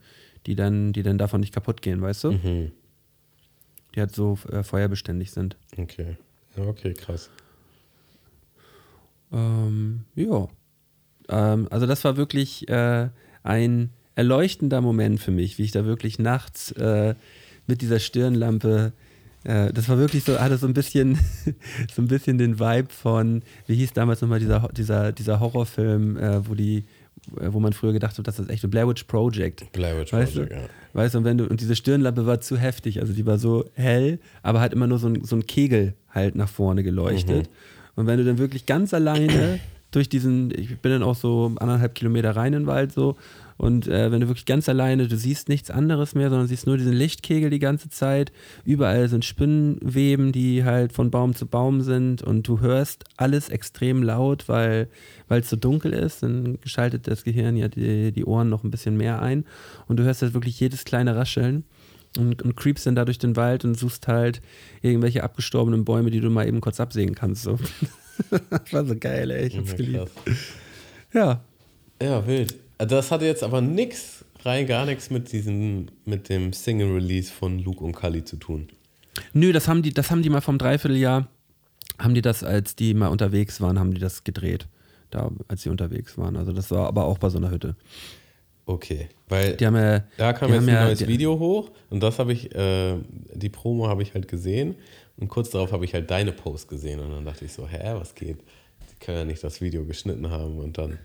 die, 0.46 0.56
dann, 0.56 0.92
die 0.92 1.04
dann 1.04 1.18
davon 1.18 1.40
nicht 1.40 1.54
kaputt 1.54 1.80
gehen, 1.82 2.02
weißt 2.02 2.24
du? 2.24 2.32
Mhm. 2.32 2.72
Die 3.94 4.00
halt 4.00 4.14
so 4.14 4.38
äh, 4.50 4.64
feuerbeständig 4.64 5.30
sind. 5.30 5.56
Okay. 5.76 6.16
Ja, 6.56 6.64
okay, 6.64 6.94
krass. 6.94 7.30
Ähm, 9.32 10.04
ja. 10.16 10.48
Ähm, 11.28 11.68
also 11.70 11.86
das 11.86 12.02
war 12.04 12.16
wirklich 12.16 12.68
äh, 12.68 13.08
ein 13.44 13.90
erleuchtender 14.20 14.82
Moment 14.82 15.18
für 15.18 15.30
mich, 15.30 15.58
wie 15.58 15.64
ich 15.64 15.72
da 15.72 15.86
wirklich 15.86 16.18
nachts 16.18 16.72
äh, 16.72 17.14
mit 17.66 17.80
dieser 17.80 17.98
Stirnlampe 17.98 18.92
äh, 19.44 19.72
das 19.72 19.88
war 19.88 19.98
wirklich 19.98 20.24
so, 20.24 20.38
hatte 20.38 20.58
so 20.58 20.66
ein 20.66 20.74
bisschen, 20.74 21.18
so 21.94 22.02
ein 22.02 22.08
bisschen 22.08 22.36
den 22.36 22.60
Vibe 22.60 22.88
von, 22.90 23.42
wie 23.66 23.74
hieß 23.76 23.92
damals 23.94 24.20
nochmal 24.20 24.38
dieser, 24.38 24.68
dieser, 24.76 25.12
dieser 25.12 25.40
Horrorfilm, 25.40 26.16
äh, 26.18 26.46
wo 26.46 26.54
die, 26.54 26.84
äh, 27.40 27.48
wo 27.50 27.58
man 27.58 27.72
früher 27.72 27.92
gedacht 27.92 28.18
hat, 28.18 28.26
das 28.26 28.38
ist 28.38 28.50
echt 28.50 28.64
ein 28.64 28.70
Blair 28.70 28.86
Witch 28.86 29.04
Project. 29.04 29.72
Blair 29.72 29.98
Witch 29.98 30.12
weißt 30.12 30.34
Project, 30.34 30.52
du? 30.52 30.56
ja. 30.56 30.62
Weißt 30.92 31.14
du, 31.14 31.18
und 31.18 31.24
wenn 31.24 31.38
du, 31.38 31.46
und 31.46 31.60
diese 31.60 31.74
Stirnlampe 31.74 32.26
war 32.26 32.40
zu 32.40 32.58
heftig, 32.58 33.00
also 33.00 33.12
die 33.14 33.24
war 33.24 33.38
so 33.38 33.64
hell, 33.72 34.18
aber 34.42 34.60
halt 34.60 34.74
immer 34.74 34.86
nur 34.86 34.98
so 34.98 35.08
ein, 35.08 35.24
so 35.24 35.36
ein 35.36 35.46
Kegel 35.46 35.94
halt 36.10 36.34
nach 36.34 36.48
vorne 36.48 36.82
geleuchtet. 36.82 37.46
Mhm. 37.46 37.52
Und 37.96 38.06
wenn 38.06 38.18
du 38.18 38.24
dann 38.24 38.38
wirklich 38.38 38.66
ganz 38.66 38.92
alleine 38.92 39.58
durch 39.90 40.08
diesen, 40.08 40.50
ich 40.50 40.78
bin 40.78 40.92
dann 40.92 41.02
auch 41.02 41.16
so 41.16 41.52
anderthalb 41.56 41.94
Kilometer 41.94 42.36
rein 42.36 42.52
in 42.52 42.62
den 42.62 42.66
Wald 42.66 42.92
so, 42.92 43.16
und 43.60 43.88
äh, 43.88 44.10
wenn 44.10 44.22
du 44.22 44.28
wirklich 44.28 44.46
ganz 44.46 44.70
alleine, 44.70 45.06
du 45.06 45.18
siehst 45.18 45.50
nichts 45.50 45.70
anderes 45.70 46.14
mehr, 46.14 46.30
sondern 46.30 46.48
siehst 46.48 46.66
nur 46.66 46.78
diesen 46.78 46.94
Lichtkegel 46.94 47.50
die 47.50 47.58
ganze 47.58 47.90
Zeit. 47.90 48.32
Überall 48.64 49.06
sind 49.10 49.26
Spinnenweben, 49.26 50.32
die 50.32 50.64
halt 50.64 50.94
von 50.94 51.10
Baum 51.10 51.34
zu 51.34 51.46
Baum 51.46 51.82
sind 51.82 52.22
und 52.22 52.48
du 52.48 52.60
hörst 52.60 53.04
alles 53.18 53.50
extrem 53.50 54.02
laut, 54.02 54.48
weil 54.48 54.88
es 55.28 55.50
so 55.50 55.56
dunkel 55.56 55.92
ist. 55.92 56.22
Dann 56.22 56.56
schaltet 56.64 57.06
das 57.06 57.22
Gehirn 57.22 57.54
ja 57.54 57.68
die, 57.68 58.12
die 58.12 58.24
Ohren 58.24 58.48
noch 58.48 58.64
ein 58.64 58.70
bisschen 58.70 58.96
mehr 58.96 59.20
ein 59.20 59.44
und 59.88 59.98
du 59.98 60.04
hörst 60.04 60.22
halt 60.22 60.32
wirklich 60.32 60.58
jedes 60.58 60.86
kleine 60.86 61.14
Rascheln. 61.14 61.64
Und, 62.18 62.40
und 62.42 62.56
creepst 62.56 62.86
dann 62.86 62.96
da 62.96 63.04
durch 63.04 63.18
den 63.18 63.36
Wald 63.36 63.66
und 63.66 63.78
suchst 63.78 64.08
halt 64.08 64.40
irgendwelche 64.80 65.22
abgestorbenen 65.22 65.84
Bäume, 65.84 66.10
die 66.10 66.20
du 66.20 66.30
mal 66.30 66.48
eben 66.48 66.62
kurz 66.62 66.80
absägen 66.80 67.14
kannst. 67.14 67.42
So. 67.42 67.58
das 68.30 68.72
war 68.72 68.86
so 68.86 68.96
geil, 68.98 69.30
ey. 69.30 69.48
Ich 69.48 69.58
hab's 69.58 69.76
geliebt. 69.76 70.10
Ja. 71.12 71.44
Ja, 72.02 72.26
wild. 72.26 72.58
Das 72.86 73.10
hatte 73.10 73.26
jetzt 73.26 73.42
aber 73.42 73.60
nix, 73.60 74.24
rein 74.42 74.66
gar 74.66 74.86
nichts 74.86 75.10
mit 75.10 75.32
diesem, 75.32 75.86
mit 76.04 76.28
dem 76.28 76.52
Single-Release 76.52 77.30
von 77.30 77.58
Luke 77.58 77.84
und 77.84 77.94
Kali 77.94 78.24
zu 78.24 78.36
tun. 78.36 78.68
Nö, 79.32 79.52
das 79.52 79.68
haben 79.68 79.82
die, 79.82 79.92
das 79.92 80.10
haben 80.10 80.22
die 80.22 80.30
mal 80.30 80.40
vom 80.40 80.56
Dreivierteljahr, 80.56 81.28
haben 81.98 82.14
die 82.14 82.22
das, 82.22 82.42
als 82.42 82.76
die 82.76 82.94
mal 82.94 83.08
unterwegs 83.08 83.60
waren, 83.60 83.78
haben 83.78 83.92
die 83.92 84.00
das 84.00 84.24
gedreht. 84.24 84.66
Da, 85.10 85.30
als 85.48 85.62
sie 85.62 85.70
unterwegs 85.70 86.16
waren. 86.18 86.36
Also 86.36 86.52
das 86.52 86.70
war 86.70 86.86
aber 86.86 87.04
auch 87.04 87.18
bei 87.18 87.30
so 87.30 87.38
einer 87.38 87.50
Hütte. 87.50 87.74
Okay, 88.64 89.08
weil 89.28 89.56
haben 89.60 89.74
ja, 89.74 90.04
da 90.16 90.32
kam 90.32 90.52
jetzt 90.52 90.62
ein 90.62 90.68
ja, 90.68 90.84
neues 90.84 91.00
die, 91.00 91.08
Video 91.08 91.36
hoch 91.40 91.72
und 91.88 92.00
das 92.00 92.20
habe 92.20 92.32
ich, 92.32 92.54
äh, 92.54 92.94
die 93.34 93.48
Promo 93.48 93.88
habe 93.88 94.02
ich 94.02 94.14
halt 94.14 94.28
gesehen 94.28 94.76
und 95.16 95.26
kurz 95.26 95.50
darauf 95.50 95.72
habe 95.72 95.84
ich 95.84 95.94
halt 95.94 96.08
deine 96.08 96.30
Post 96.30 96.68
gesehen 96.68 97.00
und 97.00 97.10
dann 97.10 97.24
dachte 97.24 97.44
ich 97.44 97.52
so, 97.52 97.66
hä, 97.66 97.94
was 97.94 98.14
geht? 98.14 98.38
Die 98.92 99.04
können 99.04 99.18
ja 99.18 99.24
nicht 99.24 99.42
das 99.42 99.60
Video 99.60 99.84
geschnitten 99.84 100.30
haben 100.30 100.58
und 100.58 100.78
dann 100.78 101.00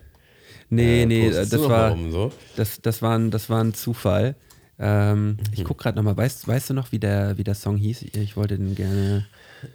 Nee, 0.68 1.02
äh, 1.02 1.06
nee, 1.06 1.26
postest 1.26 1.52
das 1.52 1.68
war, 1.68 1.96
so. 2.10 2.32
das, 2.56 2.80
das, 2.82 3.02
war 3.02 3.18
ein, 3.18 3.30
das 3.30 3.48
war 3.48 3.62
ein 3.62 3.74
Zufall. 3.74 4.34
Ähm, 4.78 5.38
Ich 5.52 5.64
gucke 5.64 5.82
gerade 5.82 5.96
nochmal, 5.96 6.16
weißt, 6.16 6.46
weißt 6.46 6.70
du 6.70 6.74
noch, 6.74 6.92
wie 6.92 6.98
der, 6.98 7.38
wie 7.38 7.44
der 7.44 7.54
Song 7.54 7.76
hieß? 7.76 8.02
Ich 8.02 8.36
wollte 8.36 8.58
den 8.58 8.74
gerne. 8.74 9.26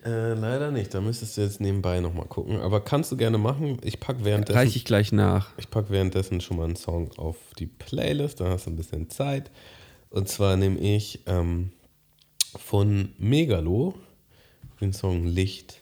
Äh, 0.06 0.34
leider 0.34 0.70
nicht, 0.70 0.94
da 0.94 1.02
müsstest 1.02 1.38
du 1.38 1.42
jetzt 1.42 1.60
nebenbei 1.60 2.00
nochmal 2.00 2.28
gucken, 2.28 2.62
aber 2.62 2.82
kannst 2.82 3.12
du 3.12 3.18
gerne 3.18 3.38
machen. 3.40 3.78
Ich 3.84 4.00
packe 4.00 4.24
währenddessen, 4.24 4.58
Reiche 4.58 4.78
ich 4.78 4.86
gleich 4.86 5.12
nach. 5.12 5.50
ich 5.58 5.70
pack 5.70 5.86
währenddessen 5.90 6.40
schon 6.40 6.58
mal 6.58 6.66
einen 6.66 6.76
Song 6.76 7.10
auf 7.18 7.38
die 7.58 7.66
Playlist, 7.66 8.40
dann 8.40 8.50
hast 8.50 8.68
du 8.68 8.72
ein 8.72 8.76
bisschen 8.76 9.10
Zeit. 9.10 9.50
Und 10.12 10.30
zwar 10.30 10.56
nehme 10.56 10.80
ich 10.80 11.22
ähm, 11.26 11.72
von 12.58 13.10
Megalo 13.18 13.96
den 14.82 14.94
Song 14.94 15.26
Licht. 15.26 15.81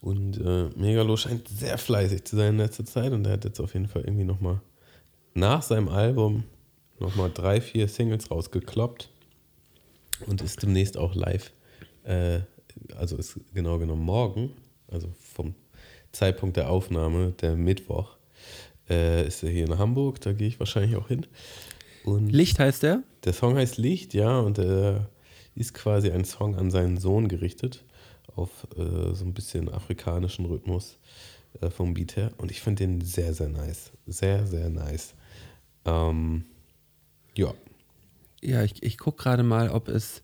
Und 0.00 0.40
äh, 0.40 0.70
Megalo 0.76 1.16
scheint 1.16 1.48
sehr 1.48 1.76
fleißig 1.76 2.24
zu 2.24 2.36
sein 2.36 2.54
in 2.54 2.58
letzter 2.58 2.86
Zeit 2.86 3.12
und 3.12 3.26
er 3.26 3.34
hat 3.34 3.44
jetzt 3.44 3.60
auf 3.60 3.74
jeden 3.74 3.86
Fall 3.86 4.02
irgendwie 4.02 4.24
nochmal 4.24 4.60
nach 5.34 5.62
seinem 5.62 5.88
Album 5.88 6.44
nochmal 6.98 7.30
drei, 7.32 7.60
vier 7.60 7.86
Singles 7.88 8.30
rausgekloppt 8.30 9.10
und 10.26 10.40
ist 10.42 10.62
demnächst 10.62 10.96
auch 10.96 11.14
live. 11.14 11.52
Äh, 12.04 12.40
also 12.96 13.16
ist 13.16 13.38
genau 13.54 13.78
genommen 13.78 14.02
morgen, 14.02 14.52
also 14.88 15.08
vom 15.34 15.54
Zeitpunkt 16.12 16.56
der 16.56 16.70
Aufnahme, 16.70 17.32
der 17.40 17.56
Mittwoch, 17.56 18.16
äh, 18.88 19.26
ist 19.26 19.42
er 19.42 19.50
hier 19.50 19.66
in 19.66 19.78
Hamburg, 19.78 20.20
da 20.20 20.32
gehe 20.32 20.48
ich 20.48 20.58
wahrscheinlich 20.58 20.96
auch 20.96 21.08
hin. 21.08 21.26
Und 22.04 22.30
Licht 22.30 22.58
heißt 22.58 22.82
der? 22.82 23.02
der 23.24 23.32
Song 23.32 23.56
heißt 23.56 23.76
Licht, 23.76 24.14
ja, 24.14 24.38
und 24.40 24.58
er 24.58 25.10
ist 25.54 25.74
quasi 25.74 26.10
ein 26.10 26.24
Song 26.24 26.56
an 26.56 26.70
seinen 26.70 26.96
Sohn 26.98 27.28
gerichtet, 27.28 27.84
auf 28.40 28.66
äh, 28.76 29.14
so 29.14 29.24
ein 29.24 29.34
bisschen 29.34 29.68
afrikanischen 29.68 30.46
Rhythmus 30.46 30.98
äh, 31.60 31.70
vom 31.70 31.94
Beat 31.94 32.16
her. 32.16 32.32
Und 32.38 32.50
ich 32.50 32.60
finde 32.60 32.86
den 32.86 33.00
sehr, 33.00 33.34
sehr 33.34 33.48
nice. 33.48 33.92
Sehr, 34.06 34.46
sehr 34.46 34.70
nice. 34.70 35.14
Ähm, 35.84 36.44
ja, 37.36 37.54
Ja, 38.42 38.62
ich, 38.62 38.82
ich 38.82 38.98
gucke 38.98 39.22
gerade 39.22 39.42
mal, 39.42 39.70
ob 39.70 39.88
es, 39.88 40.22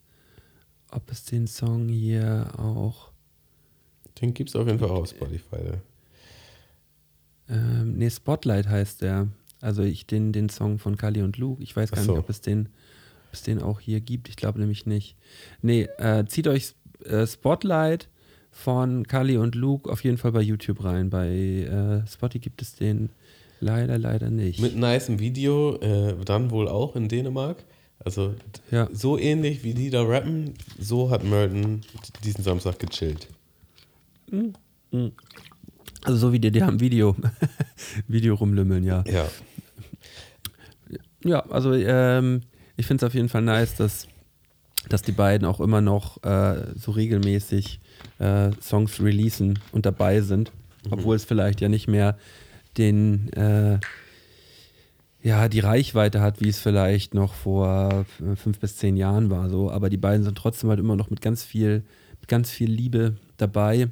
ob 0.91 1.11
es 1.11 1.25
den 1.25 1.47
Song 1.47 1.89
hier 1.89 2.53
auch. 2.59 3.11
den 4.21 4.35
gibt 4.35 4.51
es 4.51 4.57
auf 4.57 4.67
jeden 4.67 4.79
Fall 4.79 4.91
auch 4.91 5.01
auf 5.03 5.11
Spotify. 5.11 5.79
Ähm, 7.49 7.97
nee, 7.97 8.11
Spotlight 8.11 8.69
heißt 8.69 9.03
der. 9.03 9.29
Also 9.61 9.83
ich 9.83 10.07
den, 10.07 10.33
den 10.33 10.49
Song 10.49 10.79
von 10.79 10.97
Kali 10.97 11.23
und 11.23 11.39
Luke. 11.39 11.63
Ich 11.63 11.75
weiß 11.77 11.91
gar 11.93 12.03
so. 12.05 12.13
nicht, 12.13 12.21
ob 12.21 12.29
es 12.29 12.41
den, 12.41 12.67
ob 13.29 13.33
es 13.33 13.43
den 13.43 13.63
auch 13.63 13.81
hier 13.81 14.01
gibt. 14.01 14.29
Ich 14.29 14.37
glaube 14.37 14.59
nämlich 14.61 14.87
nicht. 14.87 15.17
Nee, 15.63 15.83
äh, 15.99 16.25
zieht 16.27 16.49
euch 16.49 16.75
äh, 17.05 17.27
Spotlight 17.27 18.09
von 18.51 19.07
Kali 19.07 19.37
und 19.37 19.55
Luke 19.55 19.91
auf 19.91 20.03
jeden 20.05 20.17
Fall 20.19 20.33
bei 20.33 20.41
YouTube 20.41 20.83
rein. 20.85 21.11
Bei 21.11 21.29
äh, 21.29 22.07
Spotify 22.09 22.39
gibt 22.39 22.63
es 22.63 22.75
den 22.75 23.11
leider, 23.61 23.99
leider 23.99 24.31
nicht. 24.31 24.61
Mit 24.61 24.77
nicem 24.77 25.19
Video, 25.19 25.77
äh, 25.77 26.15
dann 26.25 26.51
wohl 26.51 26.69
auch 26.69 26.97
in 26.97 27.09
Dänemark. 27.09 27.65
Also 28.05 28.35
Ja. 28.71 28.89
so 28.93 29.19
ähnlich 29.19 29.65
wie 29.65 29.75
die 29.75 29.91
da 29.91 30.03
rappen, 30.03 30.55
so 30.79 31.11
hat 31.11 31.25
Merton 31.25 31.81
diesen 32.25 32.45
Samstag 32.45 32.79
gechillt. 32.79 33.27
Also 36.05 36.17
so 36.19 36.33
wie 36.33 36.39
die, 36.39 36.51
die 36.51 36.63
am 36.63 36.79
Video, 36.81 37.17
Video 38.09 38.35
rumlümmeln, 38.35 38.85
ja. 38.85 39.03
Ja. 39.07 39.27
Ja, 41.25 41.41
also 41.51 41.73
ähm, 41.73 42.43
ich 42.77 42.87
finde 42.87 43.05
es 43.05 43.09
auf 43.11 43.15
jeden 43.15 43.29
Fall 43.29 43.43
nice, 43.43 43.75
dass, 43.75 44.07
dass 44.89 45.03
die 45.03 45.13
beiden 45.13 45.47
auch 45.47 45.61
immer 45.61 45.81
noch 45.81 46.23
äh, 46.25 46.75
so 46.77 46.93
regelmäßig 46.93 47.81
äh, 48.19 48.51
Songs 48.61 49.01
releasen 49.01 49.59
und 49.73 49.87
dabei 49.87 50.21
sind, 50.21 50.53
obwohl 50.91 51.17
es 51.17 51.25
vielleicht 51.25 51.61
ja 51.61 51.69
nicht 51.69 51.89
mehr 51.89 52.17
den 52.77 53.33
äh, 53.33 53.79
ja 55.23 55.49
die 55.49 55.61
Reichweite 55.61 56.21
hat, 56.21 56.41
wie 56.41 56.49
es 56.49 56.61
vielleicht 56.61 57.15
noch 57.15 57.35
vor 57.35 58.07
äh, 58.21 58.37
fünf 58.37 58.61
bis 58.61 58.77
zehn 58.77 58.97
Jahren 58.97 59.31
war, 59.31 59.51
so. 59.51 59.71
Aber 59.71 59.91
die 59.91 59.97
beiden 59.97 60.25
sind 60.25 60.39
trotzdem 60.39 60.71
halt 60.71 60.79
immer 60.79 60.97
noch 60.97 61.11
mit 61.11 61.21
ganz 61.21 61.43
viel, 61.43 61.85
mit 62.21 62.29
ganz 62.29 62.51
viel 62.51 62.71
Liebe 62.71 63.17
dabei 63.37 63.89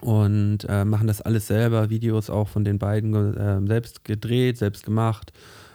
und 0.00 0.58
äh, 0.68 0.84
machen 0.84 1.08
das 1.08 1.20
alles 1.20 1.48
selber. 1.48 1.90
Videos 1.90 2.30
auch 2.30 2.48
von 2.48 2.64
den 2.64 2.78
beiden 2.78 3.36
äh, 3.36 3.66
selbst 3.66 4.04
gedreht, 4.04 4.58
selbst 4.58 4.84
gemacht. 4.84 5.32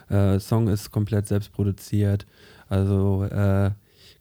Äh, 0.08 0.38
Song 0.38 0.68
ist 0.68 0.90
komplett 0.90 1.28
selbst 1.28 1.52
produziert. 1.52 2.26
Also 2.68 3.24
äh, 3.24 3.70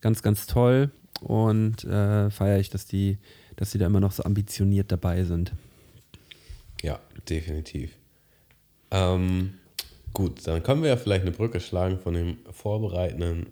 ganz, 0.03 0.21
ganz 0.21 0.45
toll 0.47 0.91
und 1.21 1.83
äh, 1.85 2.29
feiere 2.29 2.59
ich, 2.59 2.69
dass 2.69 2.85
die, 2.85 3.17
dass 3.55 3.71
die 3.71 3.77
da 3.77 3.85
immer 3.87 3.99
noch 4.01 4.11
so 4.11 4.23
ambitioniert 4.23 4.91
dabei 4.91 5.23
sind. 5.23 5.53
Ja, 6.81 6.99
definitiv. 7.29 7.91
Ähm, 8.91 9.53
gut, 10.13 10.45
dann 10.45 10.61
können 10.61 10.81
wir 10.83 10.89
ja 10.89 10.97
vielleicht 10.97 11.21
eine 11.23 11.31
Brücke 11.31 11.59
schlagen 11.61 11.97
von 11.99 12.13
dem 12.13 12.37
vorbereitenden 12.51 13.47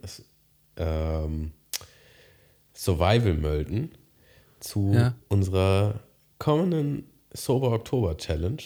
ähm, 0.78 1.54
Survival-Mölden 2.74 3.92
zu 4.60 4.92
Ja. 4.94 5.16
unserer 5.30 6.00
kommenden 6.38 7.06
Sober 7.34 7.72
Oktober 7.72 8.18
Challenge. 8.18 8.62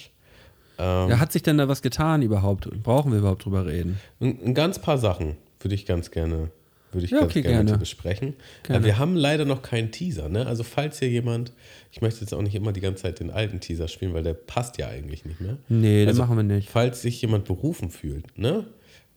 Ähm, 0.78 1.10
Ja, 1.10 1.20
hat 1.20 1.32
sich 1.32 1.44
denn 1.44 1.58
da 1.58 1.68
was 1.68 1.82
getan 1.82 2.22
überhaupt? 2.22 2.70
Brauchen 2.84 3.12
wir 3.12 3.20
überhaupt 3.20 3.46
drüber 3.46 3.66
reden? 3.66 4.00
ein, 4.20 4.40
ein 4.44 4.54
ganz 4.54 4.80
paar 4.80 4.98
Sachen 4.98 5.38
würde 5.60 5.76
ich 5.76 5.86
ganz 5.86 6.12
gerne, 6.12 6.50
würde 6.96 7.06
ich 7.06 7.12
Ja, 7.12 7.20
ganz 7.20 7.32
okay, 7.32 7.42
gerne, 7.44 7.58
mit 7.58 7.64
dir 7.68 7.72
gerne. 7.74 7.80
besprechen. 7.80 8.34
Gerne. 8.64 8.84
Wir 8.84 8.98
haben 8.98 9.16
leider 9.16 9.46
noch 9.46 9.62
keinen 9.62 9.92
Teaser, 9.92 10.28
ne? 10.30 10.48
Also 10.48 10.64
falls 10.64 10.98
hier 10.98 11.10
jemand, 11.10 11.54
ich 11.92 12.02
möchte 12.02 12.22
jetzt 12.22 12.34
auch 12.34 12.42
nicht 12.42 12.56
immer 12.56 12.72
die 12.72 12.82
ganze 12.82 13.04
Zeit 13.04 13.20
den 13.20 13.30
alten 13.30 13.60
Teaser 13.60 13.88
spielen, 13.88 14.14
weil 14.16 14.24
der 14.24 14.34
passt 14.34 14.78
ja 14.80 14.88
eigentlich 14.88 15.24
nicht 15.26 15.40
mehr. 15.40 15.58
Nee, 15.70 16.06
das 16.06 16.14
Also, 16.20 16.24
machen 16.24 16.38
wir 16.38 16.56
nicht. 16.56 16.70
Falls 16.70 17.04
sich 17.04 17.22
jemand 17.22 17.46
berufen 17.46 17.92
fühlt, 17.92 18.38
ne? 18.38 18.66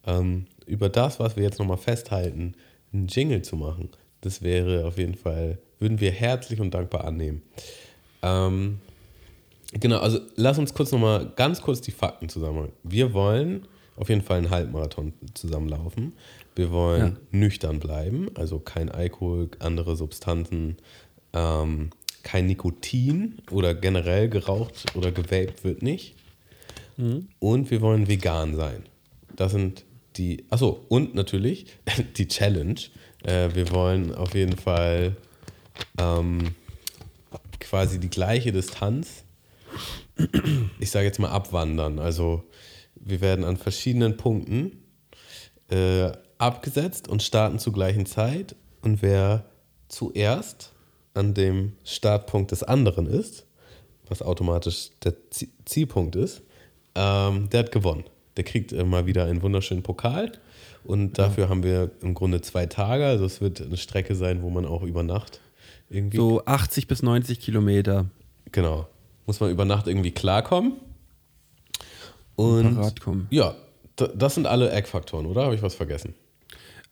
Ähm, 0.06 0.46
über 0.66 0.90
das, 0.90 1.18
was 1.18 1.36
wir 1.36 1.42
jetzt 1.42 1.58
nochmal 1.58 1.78
festhalten, 1.78 2.54
einen 2.92 3.06
Jingle 3.08 3.40
zu 3.42 3.56
machen, 3.56 3.88
das 4.20 4.42
wäre 4.42 4.84
auf 4.86 4.98
jeden 4.98 5.14
Fall, 5.14 5.58
würden 5.78 6.00
wir 6.00 6.10
herzlich 6.10 6.60
und 6.60 6.72
dankbar 6.74 7.04
annehmen. 7.04 7.42
Ähm, 8.22 8.78
genau, 9.72 9.98
also 9.98 10.18
lass 10.36 10.58
uns 10.58 10.74
kurz 10.74 10.92
nochmal 10.92 11.32
ganz 11.36 11.60
kurz 11.62 11.80
die 11.80 11.90
Fakten 11.92 12.28
zusammen. 12.28 12.70
Wir 12.82 13.12
wollen 13.12 13.66
auf 13.96 14.08
jeden 14.08 14.22
Fall 14.22 14.38
einen 14.38 14.50
Halbmarathon 14.50 15.12
zusammenlaufen. 15.34 16.12
Wir 16.58 16.72
wollen 16.72 17.00
Ja. 17.12 17.38
nüchtern 17.38 17.78
bleiben, 17.78 18.30
also 18.34 18.58
kein 18.58 18.88
Alkohol, 18.90 19.48
andere 19.60 19.94
Substanzen, 19.94 20.76
ähm, 21.32 21.90
kein 22.24 22.46
Nikotin 22.46 23.38
oder 23.52 23.74
generell 23.76 24.28
geraucht 24.28 24.86
oder 24.96 25.12
gewaped 25.12 25.62
wird 25.62 25.82
nicht. 25.82 26.16
Und 27.38 27.70
wir 27.70 27.80
wollen 27.80 28.08
vegan 28.08 28.56
sein. 28.56 28.82
Das 29.36 29.52
sind 29.52 29.84
die, 30.16 30.44
achso, 30.50 30.84
und 30.88 31.14
natürlich 31.14 31.66
die 32.16 32.26
Challenge. 32.26 32.80
Äh, 33.22 33.50
wir 33.54 33.70
wollen 33.70 34.12
auf 34.12 34.34
jeden 34.34 34.56
Fall 34.56 35.16
ähm, 35.96 36.56
quasi 37.60 38.00
die 38.00 38.10
gleiche 38.10 38.50
Distanz, 38.50 39.22
ich 40.80 40.90
sage 40.90 41.06
jetzt 41.06 41.20
mal 41.20 41.30
abwandern. 41.30 42.00
Also 42.00 42.42
wir 42.96 43.20
werden 43.20 43.44
an 43.44 43.56
verschiedenen 43.56 44.16
Punkten 44.16 44.82
äh, 45.70 46.10
abgesetzt 46.38 47.08
und 47.08 47.22
starten 47.22 47.58
zur 47.58 47.72
gleichen 47.72 48.06
Zeit. 48.06 48.54
Und 48.82 49.02
wer 49.02 49.44
zuerst 49.88 50.72
an 51.14 51.34
dem 51.34 51.72
Startpunkt 51.84 52.52
des 52.52 52.62
anderen 52.62 53.06
ist, 53.06 53.44
was 54.08 54.22
automatisch 54.22 54.90
der 55.04 55.14
Zie- 55.30 55.50
Zielpunkt 55.64 56.16
ist, 56.16 56.42
ähm, 56.94 57.48
der 57.50 57.60
hat 57.60 57.72
gewonnen. 57.72 58.04
Der 58.36 58.44
kriegt 58.44 58.72
äh, 58.72 58.84
mal 58.84 59.06
wieder 59.06 59.24
einen 59.24 59.42
wunderschönen 59.42 59.82
Pokal. 59.82 60.32
Und 60.84 61.18
dafür 61.18 61.48
haben 61.48 61.62
wir 61.62 61.90
im 62.02 62.14
Grunde 62.14 62.40
zwei 62.40 62.66
Tage. 62.66 63.04
Also 63.04 63.24
es 63.26 63.40
wird 63.40 63.60
eine 63.60 63.76
Strecke 63.76 64.14
sein, 64.14 64.42
wo 64.42 64.48
man 64.48 64.64
auch 64.64 64.82
über 64.82 65.02
Nacht 65.02 65.40
irgendwie. 65.90 66.16
So 66.16 66.42
80 66.46 66.86
bis 66.86 67.02
90 67.02 67.40
Kilometer. 67.40 68.06
Genau. 68.52 68.86
Muss 69.26 69.40
man 69.40 69.50
über 69.50 69.64
Nacht 69.66 69.86
irgendwie 69.88 70.12
klarkommen. 70.12 70.74
Und 72.36 72.76
Parat 72.76 73.00
kommen. 73.00 73.26
ja, 73.30 73.54
das 73.96 74.36
sind 74.36 74.46
alle 74.46 74.70
Eckfaktoren, 74.70 75.26
oder? 75.26 75.42
Habe 75.42 75.56
ich 75.56 75.62
was 75.62 75.74
vergessen? 75.74 76.14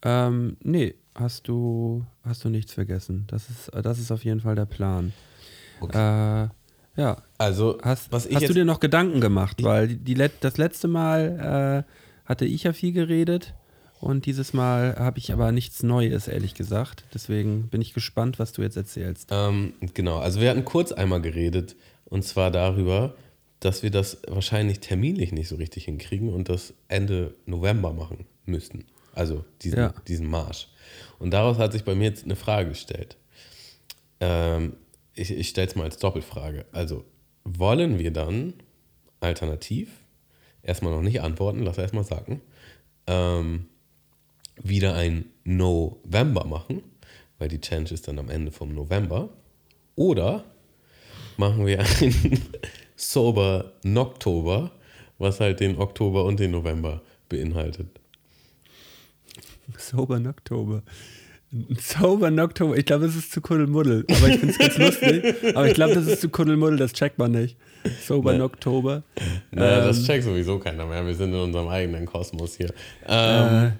Ähm, 0.02 0.56
nee, 0.62 0.94
hast 1.14 1.48
du, 1.48 2.04
hast 2.22 2.44
du 2.44 2.48
nichts 2.48 2.72
vergessen. 2.72 3.24
Das 3.28 3.48
ist, 3.48 3.70
das 3.74 3.98
ist 3.98 4.10
auf 4.10 4.24
jeden 4.24 4.40
Fall 4.40 4.54
der 4.54 4.66
Plan. 4.66 5.12
Äh, 5.92 6.48
ja. 6.96 7.22
Also, 7.38 7.78
Hast, 7.82 8.12
was 8.12 8.26
ich 8.26 8.36
hast 8.36 8.48
du 8.48 8.54
dir 8.54 8.64
noch 8.64 8.80
Gedanken 8.80 9.20
gemacht? 9.20 9.62
Weil 9.62 9.88
die, 9.88 10.14
die, 10.14 10.28
das 10.40 10.56
letzte 10.56 10.88
Mal 10.88 11.84
äh, 11.86 12.28
hatte 12.28 12.44
ich 12.44 12.64
ja 12.64 12.72
viel 12.72 12.92
geredet 12.92 13.54
und 14.00 14.26
dieses 14.26 14.52
Mal 14.52 14.96
habe 14.98 15.18
ich 15.18 15.32
aber 15.32 15.52
nichts 15.52 15.82
Neues, 15.82 16.28
ehrlich 16.28 16.54
gesagt. 16.54 17.04
Deswegen 17.14 17.68
bin 17.68 17.80
ich 17.80 17.94
gespannt, 17.94 18.38
was 18.38 18.52
du 18.52 18.62
jetzt 18.62 18.76
erzählst. 18.76 19.28
ähm, 19.30 19.74
genau, 19.94 20.18
also 20.18 20.40
wir 20.40 20.50
hatten 20.50 20.64
kurz 20.64 20.92
einmal 20.92 21.20
geredet 21.20 21.76
und 22.04 22.24
zwar 22.24 22.50
darüber, 22.50 23.14
dass 23.60 23.82
wir 23.82 23.90
das 23.90 24.18
wahrscheinlich 24.28 24.80
terminlich 24.80 25.32
nicht 25.32 25.48
so 25.48 25.56
richtig 25.56 25.86
hinkriegen 25.86 26.32
und 26.32 26.48
das 26.48 26.74
Ende 26.88 27.34
November 27.46 27.92
machen 27.92 28.26
müssten. 28.44 28.84
Also 29.16 29.44
diesen, 29.62 29.78
Ja. 29.78 29.94
diesen 30.06 30.28
Marsch. 30.28 30.68
Und 31.18 31.30
daraus 31.32 31.58
hat 31.58 31.72
sich 31.72 31.84
bei 31.84 31.94
mir 31.94 32.04
jetzt 32.04 32.24
eine 32.24 32.36
Frage 32.36 32.68
gestellt. 32.68 33.16
Ähm, 34.20 34.74
ich 35.14 35.30
ich 35.30 35.48
stelle 35.48 35.66
es 35.68 35.74
mal 35.74 35.84
als 35.84 35.98
Doppelfrage. 35.98 36.66
Also, 36.72 37.04
wollen 37.44 37.98
wir 37.98 38.10
dann 38.12 38.54
alternativ, 39.20 39.88
erstmal 40.62 40.92
noch 40.92 41.02
nicht 41.02 41.20
antworten, 41.22 41.62
lass 41.62 41.78
erstmal 41.78 42.04
sagen, 42.04 42.42
ähm, 43.06 43.66
wieder 44.62 44.94
ein 44.94 45.26
November 45.44 46.44
machen, 46.44 46.82
weil 47.38 47.48
die 47.48 47.60
Challenge 47.60 47.90
ist 47.90 48.06
dann 48.08 48.18
am 48.18 48.28
Ende 48.28 48.52
vom 48.52 48.74
November, 48.74 49.30
oder 49.94 50.44
machen 51.38 51.64
wir 51.66 51.80
ein 51.80 52.40
Sober 52.96 53.72
Noktober, 53.82 54.72
was 55.18 55.40
halt 55.40 55.60
den 55.60 55.78
Oktober 55.78 56.24
und 56.24 56.38
den 56.40 56.50
November 56.50 57.00
beinhaltet. 57.28 57.88
Sober 59.78 60.16
in 60.16 60.26
Oktober. 60.26 60.82
Sober 61.78 62.28
in 62.28 62.40
Oktober. 62.40 62.76
Ich 62.76 62.84
glaube, 62.84 63.06
das 63.06 63.14
ist 63.16 63.30
zu 63.32 63.40
Kuddelmuddel. 63.40 64.04
Aber 64.08 64.28
ich 64.28 64.38
finde 64.40 64.48
es 64.52 64.58
ganz 64.58 64.78
lustig. 64.78 65.34
Aber 65.54 65.66
ich 65.68 65.74
glaube, 65.74 65.94
das 65.94 66.06
ist 66.06 66.20
zu 66.20 66.28
Kuddelmuddel. 66.28 66.76
Das 66.78 66.92
checkt 66.92 67.18
man 67.18 67.32
nicht. 67.32 67.56
Sober 68.04 68.32
Nee. 68.34 68.40
Oktober. 68.42 69.04
Naja, 69.52 69.78
Ähm, 69.80 69.84
das 69.86 70.04
checkt 70.04 70.24
sowieso 70.24 70.58
keiner 70.58 70.86
mehr. 70.86 71.06
Wir 71.06 71.14
sind 71.14 71.32
in 71.32 71.38
unserem 71.40 71.68
eigenen 71.68 72.04
Kosmos 72.04 72.56
hier. 72.56 72.72
Ähm, 73.06 73.72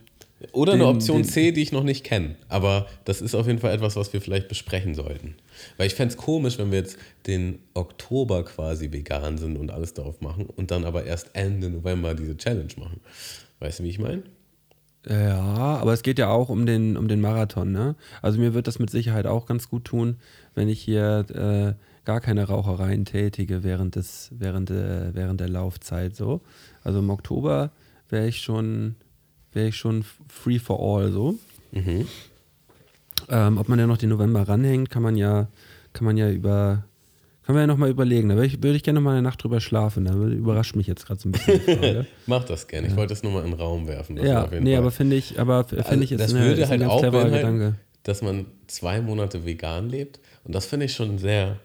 oder 0.53 0.72
den- 0.72 0.83
eine 0.83 0.90
Option 0.90 1.22
den- 1.22 1.29
C, 1.29 1.51
die 1.51 1.62
ich 1.62 1.72
noch 1.72 1.83
nicht 1.83 2.05
kenne. 2.05 2.37
Aber 2.49 2.87
das 3.05 3.20
ist 3.20 3.35
auf 3.35 3.46
jeden 3.49 3.59
Fall 3.59 3.75
etwas, 3.75 3.96
was 3.96 4.12
wir 4.12 4.20
vielleicht 4.20 4.46
besprechen 4.49 4.94
sollten. 4.94 5.35
Weil 5.77 5.88
ich 5.88 5.94
fände 5.94 6.12
es 6.14 6.16
komisch, 6.16 6.59
wenn 6.59 6.70
wir 6.70 6.79
jetzt 6.79 6.99
den 7.27 7.59
Oktober 7.75 8.44
quasi 8.44 8.92
vegan 8.92 9.38
sind 9.38 9.57
und 9.59 9.72
alles 9.72 9.92
darauf 9.92 10.20
machen 10.20 10.46
und 10.46 10.70
dann 10.70 10.85
aber 10.85 11.05
erst 11.05 11.31
Ende 11.35 11.68
November 11.68 12.14
diese 12.14 12.37
Challenge 12.37 12.72
machen. 12.79 13.01
Weißt 13.59 13.81
du, 13.81 13.85
wie 13.85 13.88
ich 13.90 13.99
meine? 13.99 14.22
Ja, 15.09 15.79
aber 15.79 15.92
es 15.92 16.03
geht 16.03 16.19
ja 16.19 16.29
auch 16.29 16.49
um 16.49 16.66
den, 16.66 16.97
um 16.97 17.07
den 17.07 17.21
Marathon, 17.21 17.71
ne? 17.71 17.95
Also 18.23 18.40
mir 18.40 18.55
wird 18.55 18.66
das 18.66 18.81
mit 18.81 18.90
Sicherheit 18.90 19.27
auch 19.27 19.47
ganz 19.47 19.69
gut 19.69 19.85
tun, 19.85 20.16
wenn 20.55 20.69
ich 20.69 20.81
hier 20.81 21.25
äh, 21.31 22.05
gar 22.05 22.21
keine 22.21 22.45
Rauchereien 22.45 23.05
tätige 23.05 23.62
während 23.62 23.95
des, 23.95 24.31
während, 24.33 24.71
äh, 24.71 25.14
während 25.14 25.40
der 25.40 25.49
Laufzeit 25.49 26.16
so. 26.16 26.40
Also 26.83 26.99
im 26.99 27.11
Oktober 27.11 27.71
wäre 28.09 28.27
ich 28.27 28.40
schon, 28.40 28.97
wäre 29.53 29.69
ich 29.69 29.77
schon 29.77 30.05
free 30.29 30.59
for 30.59 30.81
all 30.81 31.12
so. 31.12 31.37
Ähm, 33.29 33.59
ob 33.59 33.69
man 33.69 33.79
ja 33.79 33.87
noch 33.87 33.99
den 33.99 34.09
November 34.09 34.49
ranhängt, 34.49 34.90
kann 34.90 35.03
man 35.03 35.16
ja, 35.16 35.49
kann 35.92 36.05
man 36.05 36.16
ja 36.16 36.31
über, 36.31 36.85
kann 37.46 37.54
man 37.54 37.62
ja 37.62 37.66
nochmal 37.68 37.90
überlegen. 37.90 38.28
Da 38.28 38.35
würde 38.35 38.48
ich, 38.48 38.62
würde 38.62 38.74
ich 38.76 38.82
gerne 38.82 38.98
nochmal 38.98 39.14
eine 39.14 39.22
Nacht 39.22 39.42
drüber 39.42 39.61
schlafen. 39.61 40.04
Da 40.04 40.14
überrascht 40.14 40.74
mich 40.74 40.87
jetzt 40.88 41.06
gerade 41.06 41.20
so 41.20 41.28
ein 41.28 41.32
bisschen. 41.32 42.06
Mach 42.26 42.44
das 42.44 42.66
gerne. 42.66 42.88
Ich 42.88 42.96
wollte 42.96 43.14
das 43.14 43.22
nur 43.22 43.32
mal 43.32 43.44
in 43.44 43.52
den 43.52 43.61
Raum 43.61 43.87
werfen. 43.87 44.16
Ja, 44.16 44.48
nee, 44.61 44.72
Fall- 44.72 44.78
aber 44.78 44.90
finde 44.90 45.14
ich, 45.16 45.38
aber 45.38 45.64
finde 45.64 45.85
Also, 45.85 46.00
ich, 46.02 46.12
ist, 46.12 46.20
das 46.20 46.35
eine, 46.35 46.44
würde 46.44 46.61
ist 46.62 46.68
halt 46.70 46.82
ein 46.82 46.88
auch 46.88 47.00
Gedanke. 47.00 47.74
dass 48.02 48.20
man 48.20 48.46
zwei 48.66 49.00
Monate 49.00 49.44
vegan 49.46 49.88
lebt. 49.88 50.18
Und 50.44 50.54
das 50.54 50.66
finde 50.66 50.87
ich 50.87 50.94
schon 50.94 51.18
sehr 51.18 51.61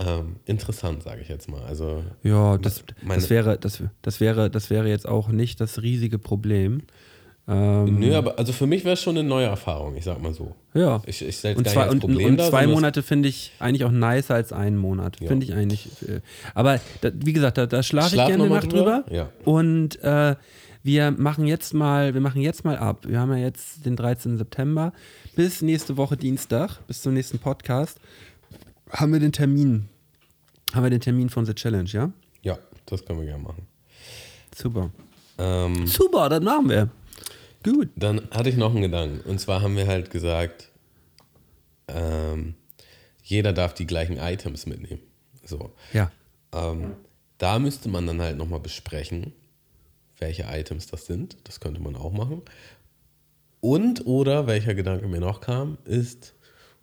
ähm, 0.00 0.36
interessant, 0.46 1.04
sage 1.04 1.22
ich 1.22 1.28
jetzt 1.28 1.48
mal. 1.48 1.62
Also 1.62 2.02
Ja, 2.24 2.58
das, 2.58 2.82
das, 3.06 3.30
wäre, 3.30 3.56
das, 3.56 3.82
das, 4.02 4.18
wäre, 4.20 4.50
das 4.50 4.68
wäre 4.70 4.88
jetzt 4.88 5.06
auch 5.08 5.28
nicht 5.28 5.60
das 5.60 5.80
riesige 5.80 6.18
Problem. 6.18 6.82
Ähm, 7.46 7.98
Nö, 7.98 8.14
aber 8.16 8.38
also 8.38 8.52
für 8.54 8.66
mich 8.66 8.84
wäre 8.84 8.94
es 8.94 9.02
schon 9.02 9.18
eine 9.18 9.28
neue 9.28 9.44
Erfahrung, 9.46 9.96
ich 9.96 10.04
sag 10.04 10.22
mal 10.22 10.32
so. 10.32 10.54
ja. 10.72 11.02
Ich, 11.04 11.20
ich 11.20 11.36
stelle 11.36 11.56
Und 11.56 11.68
zwei, 11.68 11.90
und, 11.90 12.00
Problem 12.00 12.28
und 12.28 12.36
dar, 12.38 12.48
zwei 12.48 12.66
Monate 12.66 13.02
finde 13.02 13.28
ich 13.28 13.52
eigentlich 13.58 13.84
auch 13.84 13.90
nicer 13.90 14.34
als 14.34 14.52
einen 14.52 14.78
Monat. 14.78 15.20
Ja. 15.20 15.28
Finde 15.28 15.44
ich 15.44 15.52
eigentlich. 15.52 15.88
äh, 16.08 16.20
Aber 16.54 16.80
da, 17.02 17.10
wie 17.14 17.34
gesagt, 17.34 17.58
da, 17.58 17.66
da 17.66 17.82
schlafe 17.82 18.16
ich 18.16 18.26
gerne 18.26 18.48
Nacht 18.48 18.72
drüber? 18.72 19.02
drüber. 19.04 19.14
Ja. 19.14 19.28
Und 19.44 20.02
äh, 20.02 20.36
wir 20.82 21.10
machen 21.10 21.46
jetzt 21.46 21.74
mal, 21.74 22.14
wir 22.14 22.20
machen 22.22 22.40
jetzt 22.40 22.64
mal 22.64 22.78
ab. 22.78 23.00
Wir 23.06 23.20
haben 23.20 23.30
ja 23.32 23.38
jetzt 23.38 23.84
den 23.84 23.96
13. 23.96 24.38
September. 24.38 24.92
Bis 25.36 25.60
nächste 25.60 25.96
Woche 25.98 26.16
Dienstag, 26.16 26.78
bis 26.86 27.02
zum 27.02 27.12
nächsten 27.12 27.38
Podcast, 27.40 27.98
haben 28.90 29.12
wir 29.12 29.20
den 29.20 29.32
Termin. 29.32 29.88
Haben 30.74 30.84
wir 30.84 30.90
den 30.90 31.00
Termin 31.00 31.28
von 31.28 31.44
The 31.44 31.54
Challenge, 31.54 31.88
ja? 31.90 32.10
Ja, 32.42 32.58
das 32.86 33.04
können 33.04 33.18
wir 33.20 33.26
gerne 33.26 33.42
machen. 33.42 33.66
Super. 34.56 34.90
Ähm, 35.36 35.86
Super, 35.86 36.28
das 36.28 36.40
machen 36.42 36.68
wir. 36.70 36.88
Gut. 37.64 37.88
Dann 37.96 38.28
hatte 38.30 38.50
ich 38.50 38.56
noch 38.56 38.70
einen 38.70 38.82
Gedanken. 38.82 39.28
Und 39.28 39.40
zwar 39.40 39.62
haben 39.62 39.76
wir 39.76 39.86
halt 39.86 40.10
gesagt, 40.10 40.70
ähm, 41.88 42.54
jeder 43.22 43.52
darf 43.52 43.74
die 43.74 43.86
gleichen 43.86 44.18
Items 44.18 44.66
mitnehmen. 44.66 45.00
So. 45.44 45.72
Ja. 45.92 46.12
Ähm, 46.52 46.94
da 47.38 47.58
müsste 47.58 47.88
man 47.88 48.06
dann 48.06 48.20
halt 48.20 48.36
nochmal 48.36 48.60
besprechen, 48.60 49.32
welche 50.18 50.44
Items 50.44 50.86
das 50.86 51.06
sind. 51.06 51.36
Das 51.44 51.58
könnte 51.58 51.80
man 51.80 51.96
auch 51.96 52.12
machen. 52.12 52.42
Und 53.60 54.06
oder, 54.06 54.46
welcher 54.46 54.74
Gedanke 54.74 55.08
mir 55.08 55.20
noch 55.20 55.40
kam, 55.40 55.78
ist, 55.84 56.34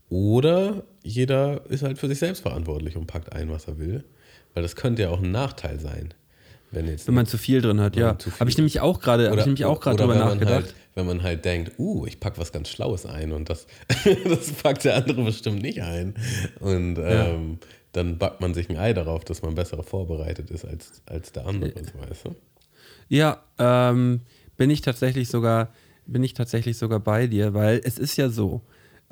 oder 0.09 0.83
jeder 1.03 1.65
ist 1.69 1.83
halt 1.83 1.99
für 1.99 2.07
sich 2.07 2.19
selbst 2.19 2.41
verantwortlich 2.41 2.97
und 2.97 3.05
packt 3.05 3.31
ein, 3.33 3.49
was 3.49 3.67
er 3.67 3.77
will. 3.77 4.03
Weil 4.53 4.63
das 4.63 4.75
könnte 4.75 5.03
ja 5.03 5.09
auch 5.09 5.21
ein 5.21 5.31
Nachteil 5.31 5.79
sein. 5.79 6.13
Wenn 6.71 6.87
jetzt 6.87 7.07
Wenn 7.07 7.15
man 7.15 7.25
zu 7.25 7.37
viel 7.37 7.61
drin 7.61 7.81
hat, 7.81 7.95
ja. 7.95 8.17
Habe 8.39 8.49
ich 8.49 8.57
nämlich 8.57 8.79
auch 8.79 8.99
gerade, 8.99 9.27
drüber 9.27 9.43
wenn 9.43 10.07
man 10.07 10.17
nachgedacht. 10.17 10.53
Halt, 10.53 10.75
wenn 10.95 11.05
man 11.05 11.23
halt 11.23 11.45
denkt, 11.45 11.73
uh, 11.77 12.05
ich 12.05 12.19
packe 12.19 12.37
was 12.37 12.51
ganz 12.51 12.69
Schlaues 12.69 13.05
ein 13.05 13.31
und 13.31 13.49
das, 13.49 13.67
das 14.25 14.51
packt 14.53 14.85
der 14.85 14.95
andere 14.95 15.23
bestimmt 15.23 15.61
nicht 15.61 15.81
ein. 15.81 16.15
Und 16.59 16.97
ähm, 16.97 17.59
dann 17.91 18.17
backt 18.17 18.41
man 18.41 18.53
sich 18.53 18.69
ein 18.69 18.77
Ei 18.77 18.93
darauf, 18.93 19.23
dass 19.25 19.41
man 19.41 19.55
besser 19.55 19.81
vorbereitet 19.83 20.49
ist 20.49 20.65
als, 20.65 21.01
als 21.05 21.31
der 21.31 21.45
andere, 21.45 21.71
so, 21.71 22.09
weißt 22.09 22.25
du? 22.25 22.35
Ja, 23.09 23.43
ähm, 23.57 24.21
bin 24.55 24.69
ich 24.69 24.81
tatsächlich 24.81 25.27
sogar, 25.27 25.73
bin 26.05 26.23
ich 26.23 26.33
tatsächlich 26.33 26.77
sogar 26.77 26.99
bei 26.99 27.27
dir, 27.27 27.53
weil 27.53 27.81
es 27.83 27.99
ist 27.99 28.15
ja 28.17 28.29
so, 28.29 28.61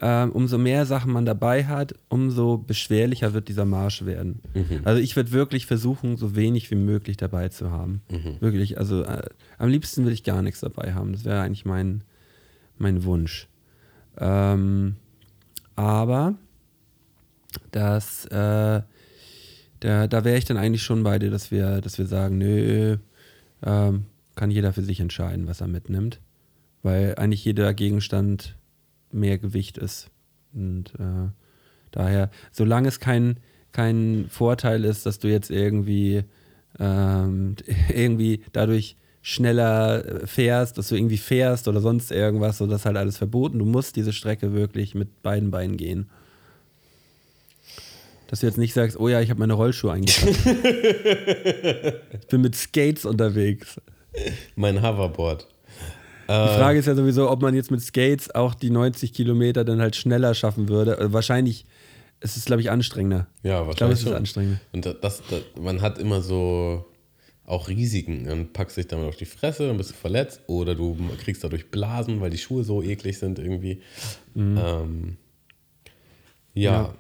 ähm, 0.02 0.32
umso 0.32 0.58
mehr 0.58 0.86
Sachen 0.86 1.12
man 1.12 1.26
dabei 1.26 1.66
hat, 1.66 1.94
umso 2.08 2.58
beschwerlicher 2.58 3.34
wird 3.34 3.50
dieser 3.50 3.66
Marsch 3.66 4.06
werden. 4.06 4.42
Also 4.86 5.02
ich 5.02 5.16
würde 5.16 5.32
wirklich 5.32 5.66
versuchen, 5.66 6.16
so 6.16 6.36
wenig 6.36 6.72
wie 6.72 6.76
möglich 6.76 7.18
dabei 7.18 7.50
zu 7.50 7.72
haben. 7.72 8.02
Wirklich, 8.40 8.78
also 8.78 9.04
äh, 9.04 9.24
am 9.58 9.70
liebsten 9.70 10.04
würde 10.04 10.14
ich 10.14 10.24
gar 10.24 10.42
nichts 10.42 10.62
dabei 10.62 10.94
haben. 10.94 11.12
Das 11.12 11.26
wäre 11.26 11.42
eigentlich 11.42 11.66
mein, 11.66 12.04
mein 12.78 13.04
Wunsch. 13.04 13.48
Ähm, 14.18 14.96
aber 15.76 16.36
das, 17.72 18.26
äh, 18.26 18.82
da, 19.82 20.08
da 20.08 20.24
wäre 20.24 20.38
ich 20.38 20.46
dann 20.46 20.58
eigentlich 20.58 20.84
schon 20.84 21.04
bei 21.04 21.20
dir, 21.20 21.32
dass 21.32 21.52
wir, 21.52 21.82
dass 21.82 21.98
wir 21.98 22.06
sagen, 22.06 22.38
nö, 22.38 22.98
ähm, 23.64 24.06
kann 24.36 24.52
jeder 24.52 24.72
für 24.72 24.84
sich 24.84 25.00
entscheiden, 25.00 25.48
was 25.48 25.62
er 25.62 25.68
mitnimmt. 25.68 26.22
Weil 26.84 27.16
eigentlich 27.16 27.44
jeder 27.44 27.74
Gegenstand 27.74 28.56
mehr 29.12 29.38
Gewicht 29.38 29.78
ist. 29.78 30.10
Und 30.54 30.94
äh, 31.00 31.30
daher, 31.92 32.30
solange 32.52 32.88
es 32.88 33.00
kein, 33.00 33.38
kein 33.72 34.28
Vorteil 34.30 34.86
ist, 34.86 35.06
dass 35.06 35.20
du 35.20 35.28
jetzt 35.28 35.52
irgendwie, 35.52 36.24
ähm, 36.80 37.56
irgendwie 37.90 38.42
dadurch 38.52 38.96
schneller 39.22 40.06
äh, 40.06 40.28
fährst, 40.28 40.78
dass 40.78 40.90
du 40.90 40.96
irgendwie 40.96 41.18
fährst 41.18 41.68
oder 41.68 41.82
sonst 41.82 42.12
irgendwas, 42.12 42.58
so 42.58 42.68
das 42.68 42.82
ist 42.82 42.86
halt 42.86 42.98
alles 42.98 43.18
verboten. 43.18 43.60
Du 43.60 43.66
musst 43.66 43.96
diese 43.96 44.14
Strecke 44.14 44.54
wirklich 44.54 44.96
mit 44.96 45.22
beiden 45.22 45.52
Beinen 45.52 45.78
gehen. 45.78 46.10
Dass 48.28 48.42
du 48.42 48.46
jetzt 48.46 48.58
nicht 48.58 48.74
sagst, 48.74 49.00
oh 49.00 49.10
ja, 49.10 49.22
ich 49.22 49.32
habe 49.32 49.40
meine 49.40 49.54
Rollschuhe 49.54 49.92
eingepackt. 49.92 50.46
ich 52.22 52.28
bin 52.28 52.42
mit 52.42 52.56
Skates 52.56 53.06
unterwegs. 53.06 53.82
Mein 54.56 54.84
Hoverboard. 54.84 55.48
Die 56.30 56.56
Frage 56.60 56.78
ist 56.80 56.86
ja 56.86 56.94
sowieso, 56.96 57.30
ob 57.30 57.42
man 57.42 57.56
jetzt 57.56 57.72
mit 57.72 57.82
Skates 57.82 58.34
auch 58.36 58.54
die 58.54 58.70
90 58.70 59.14
Kilometer 59.14 59.66
dann 59.66 59.82
halt 59.82 59.96
schneller 59.96 60.36
schaffen 60.36 60.70
würde. 60.70 60.98
Also 61.00 61.12
wahrscheinlich 61.12 61.66
ist 62.22 62.38
es, 62.38 62.46
glaube 62.46 62.62
ich, 62.62 62.70
anstrengender. 62.70 63.28
Ja, 63.42 63.62
Ich 63.68 63.76
glaube, 63.76 63.94
wahrscheinlich 63.94 64.00
es 64.00 64.06
ist 64.06 64.14
anstrengender. 64.14 64.60
Und 64.72 64.86
das, 64.86 65.24
das, 65.30 65.42
man 65.60 65.82
hat 65.82 65.98
immer 65.98 66.22
so 66.22 66.86
auch 67.46 67.68
Risiken. 67.68 68.26
Dann 68.26 68.54
packst 68.54 68.78
du 68.78 68.82
dich 68.82 68.88
damit 68.90 69.08
auf 69.08 69.16
die 69.16 69.26
Fresse, 69.26 69.66
dann 69.68 69.78
bist 69.78 69.90
du 69.90 69.96
verletzt 69.96 70.42
oder 70.46 70.76
du 70.76 70.96
kriegst 71.24 71.44
dadurch 71.44 71.72
Blasen, 71.72 72.22
weil 72.22 72.30
die 72.30 72.38
Schuhe 72.38 72.64
so 72.64 72.84
eklig 72.84 73.18
sind 73.18 73.40
irgendwie. 73.40 73.82
Ähm, 74.36 75.18
ja. 76.54 76.94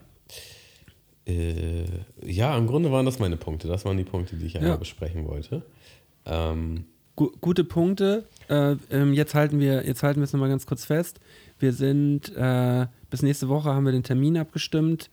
Ja. 1.27 1.33
Äh, 1.33 1.85
ja, 2.25 2.57
im 2.57 2.65
Grunde 2.65 2.91
waren 2.91 3.05
das 3.05 3.19
meine 3.19 3.37
Punkte. 3.37 3.67
Das 3.67 3.85
waren 3.85 3.97
die 3.97 4.03
Punkte, 4.03 4.35
die 4.37 4.47
ich 4.47 4.55
einmal 4.57 4.71
Ja. 4.71 4.77
besprechen 4.77 5.27
wollte. 5.27 5.61
Ähm, 6.25 6.85
Gu 7.15 7.29
gute 7.41 7.63
Punkte. 7.63 8.23
Äh, 8.49 8.75
ähm, 8.91 9.13
jetzt 9.13 9.35
halten 9.35 9.59
wir 9.59 9.85
jetzt 9.85 10.03
halten 10.03 10.19
wir 10.19 10.25
es 10.25 10.33
nochmal 10.33 10.49
ganz 10.49 10.65
kurz 10.65 10.85
fest. 10.85 11.19
Wir 11.59 11.73
sind 11.73 12.35
äh, 12.35 12.87
bis 13.09 13.21
nächste 13.21 13.47
Woche 13.49 13.69
haben 13.73 13.85
wir 13.85 13.91
den 13.91 14.03
Termin 14.03 14.37
abgestimmt. 14.37 15.09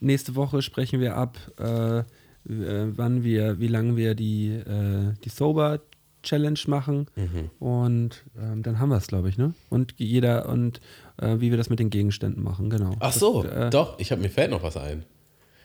Nächste 0.00 0.34
Woche 0.34 0.62
sprechen 0.62 1.00
wir 1.00 1.16
ab, 1.16 1.38
äh, 1.58 1.98
äh, 1.98 2.04
wann 2.46 3.22
wir, 3.22 3.60
wie 3.60 3.68
lange 3.68 3.96
wir 3.96 4.14
die, 4.14 4.48
äh, 4.48 5.12
die 5.24 5.28
Sober 5.28 5.80
Challenge 6.22 6.58
machen. 6.66 7.06
Und 7.58 8.24
ähm, 8.38 8.62
dann 8.62 8.78
haben 8.78 8.90
wir 8.90 8.96
es, 8.96 9.06
glaube 9.06 9.28
ich, 9.28 9.38
ne? 9.38 9.54
Und 9.70 9.94
jeder 9.96 10.48
und 10.48 10.80
äh, 11.16 11.36
wie 11.40 11.50
wir 11.50 11.56
das 11.56 11.70
mit 11.70 11.78
den 11.78 11.90
Gegenständen 11.90 12.42
machen, 12.42 12.68
genau. 12.70 12.94
ach 13.00 13.12
so, 13.12 13.42
Das, 13.42 13.70
doch, 13.70 13.98
ich 13.98 14.10
habe 14.12 14.20
mir 14.20 14.28
fällt 14.28 14.50
noch 14.50 14.62
was 14.62 14.76
ein. 14.76 15.04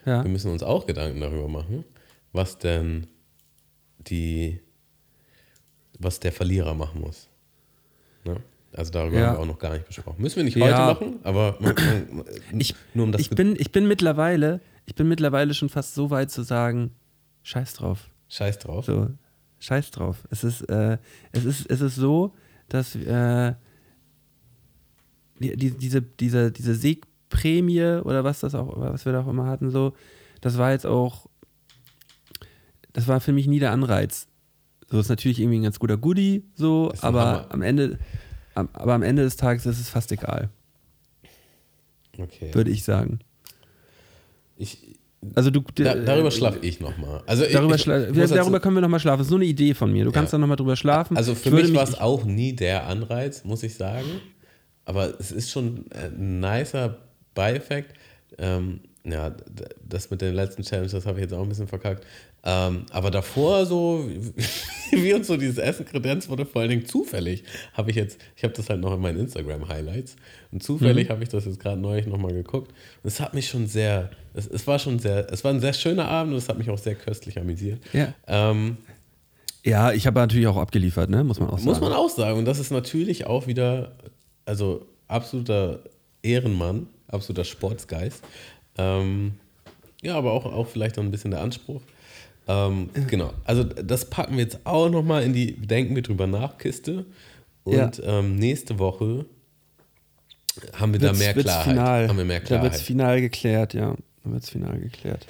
ja. 0.05 0.23
Wir 0.23 0.31
müssen 0.31 0.51
uns 0.51 0.63
auch 0.63 0.85
Gedanken 0.85 1.19
darüber 1.19 1.47
machen, 1.49 1.83
was 2.31 2.57
denn 2.57 3.07
die, 3.99 4.59
was 6.05 6.19
der 6.21 6.31
Verlierer 6.31 6.73
machen 6.73 7.01
muss. 7.01 7.27
Ne? 8.23 8.37
Also 8.73 8.91
darüber 8.91 9.17
Ja. 9.17 9.27
haben 9.27 9.35
wir 9.35 9.39
auch 9.41 9.45
noch 9.45 9.59
gar 9.59 9.73
nicht 9.73 9.85
besprochen. 9.87 10.21
Müssen 10.21 10.37
wir 10.37 10.43
nicht 10.45 10.55
Ja. 10.55 10.65
heute 10.65 11.05
machen, 11.05 11.19
aber 11.23 11.57
man, 11.59 11.75
man, 12.11 12.25
Ich, 12.59 12.75
nur 12.93 13.05
um 13.05 13.11
das 13.11 13.21
ich, 13.21 13.29
bin, 13.31 13.55
ich 13.57 13.71
bin 13.71 13.87
mittlerweile, 13.87 14.61
ich 14.85 14.95
bin 14.95 15.07
mittlerweile 15.07 15.53
schon 15.53 15.69
fast 15.69 15.93
so 15.95 16.09
weit 16.09 16.31
zu 16.31 16.43
sagen, 16.43 16.91
scheiß 17.43 17.73
drauf. 17.73 18.09
Scheiß 18.29 18.59
drauf. 18.59 18.85
So, 18.85 19.09
scheiß 19.59 19.91
drauf. 19.91 20.27
Es 20.31 20.43
ist, 20.43 20.61
äh, 20.69 20.97
es 21.31 21.45
ist, 21.45 21.69
es 21.69 21.81
ist 21.81 21.95
so, 21.95 22.33
dass 22.69 22.95
äh, 22.95 23.53
die, 25.39 25.55
die, 25.57 25.71
diese, 25.71 26.01
diese, 26.01 26.51
diese 26.51 26.75
Siegprämie 26.75 28.01
oder 28.03 28.23
was 28.23 28.39
das 28.41 28.55
auch, 28.55 28.73
was 28.79 29.05
wir 29.05 29.13
da 29.13 29.21
auch 29.21 29.27
immer 29.27 29.45
hatten, 29.47 29.69
so, 29.69 29.93
das 30.41 30.57
war 30.57 30.71
jetzt 30.71 30.85
auch, 30.85 31.27
das 32.93 33.07
war 33.07 33.19
für 33.19 33.31
mich 33.33 33.47
nie 33.47 33.59
der 33.59 33.71
Anreiz. 33.71 34.27
So 34.91 34.99
ist 34.99 35.09
natürlich 35.09 35.39
irgendwie 35.39 35.59
ein 35.59 35.63
ganz 35.63 35.79
guter 35.79 35.97
Goodie, 35.97 36.43
so, 36.55 36.93
aber 37.01 37.47
am 37.49 37.61
Ende, 37.61 37.97
am, 38.53 38.69
aber 38.73 38.93
am 38.93 39.01
Ende 39.03 39.23
des 39.23 39.35
Tages 39.35 39.65
ist 39.65 39.79
es 39.79 39.89
fast 39.89 40.11
egal, 40.11 40.49
Okay. 42.17 42.53
würde 42.53 42.71
ich 42.71 42.83
sagen. 42.83 43.19
Ich, 44.57 44.95
Also 45.35 45.49
du, 45.49 45.61
da, 45.75 45.95
darüber 45.95 46.29
äh, 46.29 46.31
schlafe 46.31 46.59
ich 46.61 46.79
nochmal. 46.79 47.21
Also 47.25 47.43
ich, 47.43 47.51
Darüber, 47.53 47.75
ich, 47.75 47.85
wir, 47.87 48.27
darüber 48.27 48.59
können 48.59 48.75
wir 48.75 48.81
nochmal 48.81 48.99
schlafen. 49.01 49.17
Das 49.19 49.27
ist 49.27 49.31
so 49.31 49.35
eine 49.35 49.45
Idee 49.45 49.73
von 49.73 49.91
mir. 49.91 50.05
Du 50.05 50.11
kannst 50.11 50.31
Ja. 50.31 50.37
da 50.37 50.41
nochmal 50.41 50.55
drüber 50.57 50.75
schlafen. 50.75 51.17
Also 51.17 51.35
für 51.35 51.51
mich 51.51 51.73
war 51.73 51.83
es 51.83 51.95
auch 51.99 52.23
nie 52.23 52.53
der 52.53 52.85
Anreiz, 52.87 53.43
muss 53.43 53.63
ich 53.63 53.75
sagen. 53.75 54.07
Aber 54.85 55.19
es 55.19 55.31
ist 55.31 55.49
schon 55.51 55.85
ein 55.91 56.39
nicer 56.39 56.99
Beieffekt. 57.33 57.95
Ähm, 58.37 58.81
ja, 59.03 59.35
das 59.87 60.09
mit 60.09 60.21
den 60.21 60.35
letzten 60.35 60.63
Challenges, 60.63 60.91
das 60.93 61.05
habe 61.05 61.19
ich 61.19 61.23
jetzt 61.23 61.33
auch 61.33 61.41
ein 61.43 61.49
bisschen 61.49 61.67
verkackt. 61.67 62.05
Ähm, 62.47 62.85
aber 62.91 63.09
davor 63.09 63.65
so, 63.65 64.07
wie 64.91 65.13
uns 65.13 65.25
so 65.27 65.35
dieses 65.35 65.57
Essen 65.57 65.83
kredenzt 65.85 66.29
wurde, 66.29 66.45
vor 66.45 66.61
allen 66.61 66.69
Dingen 66.69 66.85
zufällig, 66.85 67.43
habe 67.73 67.89
ich 67.89 67.95
jetzt, 67.95 68.19
ich 68.35 68.43
habe 68.43 68.53
das 68.53 68.69
halt 68.69 68.81
noch 68.81 68.93
in 68.93 69.01
meinen 69.01 69.19
Instagram-Highlights 69.19 70.15
und 70.51 70.59
Mhm. 70.59 70.61
zufällig 70.61 71.09
habe 71.09 71.23
ich 71.23 71.29
das 71.29 71.45
jetzt 71.45 71.59
gerade 71.59 71.81
neulich 71.81 72.05
nochmal 72.05 72.33
geguckt. 72.33 72.71
Und 73.03 73.07
es 73.07 73.19
hat 73.19 73.33
mich 73.33 73.47
schon 73.47 73.65
sehr, 73.67 74.11
es, 74.35 74.45
es 74.47 74.67
war 74.67 74.77
schon 74.79 74.99
sehr, 74.99 75.31
es 75.33 75.43
war 75.43 75.51
ein 75.51 75.59
sehr 75.59 75.73
schöner 75.73 76.07
Abend 76.07 76.33
und 76.33 76.37
es 76.37 76.47
hat 76.47 76.57
mich 76.59 76.69
auch 76.69 76.77
sehr 76.77 76.95
köstlich 76.95 77.39
amüsiert. 77.39 77.79
Ja. 77.93 78.13
Ähm, 78.27 78.77
Ja, 79.63 79.91
ich 79.91 80.05
habe 80.05 80.19
natürlich 80.19 80.45
auch 80.45 80.57
abgeliefert, 80.57 81.09
ne? 81.09 81.23
muss 81.23 81.39
man 81.39 81.49
auch 81.49 81.53
sagen. 81.57 81.65
muss 81.65 81.81
man 81.81 81.91
auch 81.93 82.09
sagen. 82.09 82.37
Und 82.37 82.45
das 82.45 82.59
ist 82.59 82.69
natürlich 82.71 83.25
auch 83.25 83.47
wieder, 83.47 83.93
also 84.45 84.85
absoluter 85.07 85.79
Ehrenmann, 86.21 86.85
absoluter 87.07 87.43
Sportsgeist. 87.43 88.23
Ähm, 88.77 89.33
ja, 90.03 90.15
aber 90.15 90.33
auch, 90.33 90.45
auch 90.45 90.67
vielleicht 90.67 90.97
dann 90.97 91.05
ein 91.07 91.11
bisschen 91.11 91.31
der 91.31 91.41
Anspruch. 91.41 91.81
Ähm, 92.47 92.89
genau, 93.07 93.33
also 93.43 93.63
das 93.63 94.05
packen 94.09 94.37
wir 94.37 94.43
jetzt 94.43 94.59
auch 94.65 94.89
nochmal 94.89 95.23
in 95.23 95.33
die 95.33 95.53
Denken 95.53 95.95
wir 95.95 96.03
drüber 96.03 96.27
nach 96.27 96.57
Kiste. 96.57 97.05
Und 97.63 98.01
ähm, 98.05 98.35
nächste 98.35 98.77
Woche 98.77 99.25
haben 100.73 100.93
wir 100.93 100.99
da 100.99 101.07
Wird's- 101.07 101.19
mehr 101.19 101.35
wird's 101.35 101.45
Klarheit. 101.49 101.65
Final. 101.73 102.07
Haben 102.07 102.17
wir 102.17 102.25
mehr 102.25 102.39
Da 102.41 102.49
wird 102.49 102.51
es 102.51 102.59
Klarheit. 102.69 102.81
final 102.81 103.21
geklärt, 103.21 103.73
ja. 103.73 103.95
Da 104.23 104.31
wird 104.31 104.43
es 104.43 104.49
final 104.49 104.79
geklärt. 104.79 105.25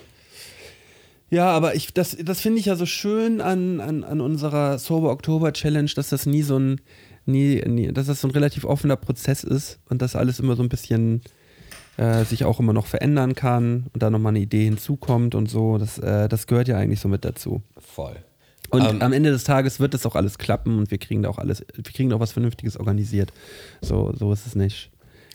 Ja, 1.30 1.48
aber 1.52 1.76
ich, 1.76 1.94
das, 1.94 2.16
das 2.24 2.40
finde 2.42 2.60
ich 2.60 2.66
ja 2.68 2.76
so 2.76 2.86
schön 2.86 3.42
an, 3.42 3.80
an, 3.82 4.04
an 4.04 4.22
unserer 4.22 4.78
Sober 4.78 5.12
Oktober 5.12 5.54
Challenge, 5.54 5.90
dass 5.96 6.10
das 6.10 6.26
nie 6.26 6.44
so 6.44 6.58
ein, 6.60 6.82
nie, 7.26 7.62
nie, 7.66 7.92
dass 7.92 8.08
das 8.08 8.22
so 8.22 8.28
ein 8.28 8.32
relativ 8.32 8.64
offener 8.66 8.96
Prozess 8.96 9.44
ist 9.44 9.80
und 9.90 10.02
dass 10.02 10.16
alles 10.16 10.40
immer 10.40 10.56
so 10.56 10.62
ein 10.64 10.70
bisschen 10.70 11.22
äh, 11.98 12.24
sich 12.26 12.44
auch 12.46 12.60
immer 12.60 12.74
noch 12.74 12.86
verändern 12.88 13.36
kann 13.36 13.86
und 13.94 14.04
da 14.04 14.10
nochmal 14.10 14.32
eine 14.32 14.40
Idee 14.40 14.66
hinzukommt 14.66 15.36
und 15.36 15.50
so. 15.50 15.78
Das, 15.78 15.98
äh, 16.00 16.28
das 16.28 16.48
gehört 16.48 16.68
ja 16.68 16.78
eigentlich 16.78 17.00
so 17.00 17.08
mit 17.08 17.24
dazu. 17.26 17.62
Voll. 17.78 18.16
Und 18.72 18.82
Ähm, 18.84 19.02
am 19.02 19.14
Ende 19.14 19.32
des 19.32 19.44
Tages 19.44 19.80
wird 19.80 19.94
das 19.94 20.06
auch 20.06 20.16
alles 20.16 20.38
klappen 20.38 20.78
und 20.80 20.90
wir 20.92 20.98
kriegen 20.98 21.22
da 21.24 21.30
auch 21.30 21.38
alles, 21.38 21.64
wir 21.74 21.84
kriegen 21.84 22.10
da 22.10 22.16
auch 22.16 22.20
was 22.20 22.32
Vernünftiges 22.32 22.78
organisiert. 22.78 23.32
So, 23.82 24.12
so 24.16 24.34
ist 24.34 24.48
es 24.48 24.56
nicht. 24.56 24.92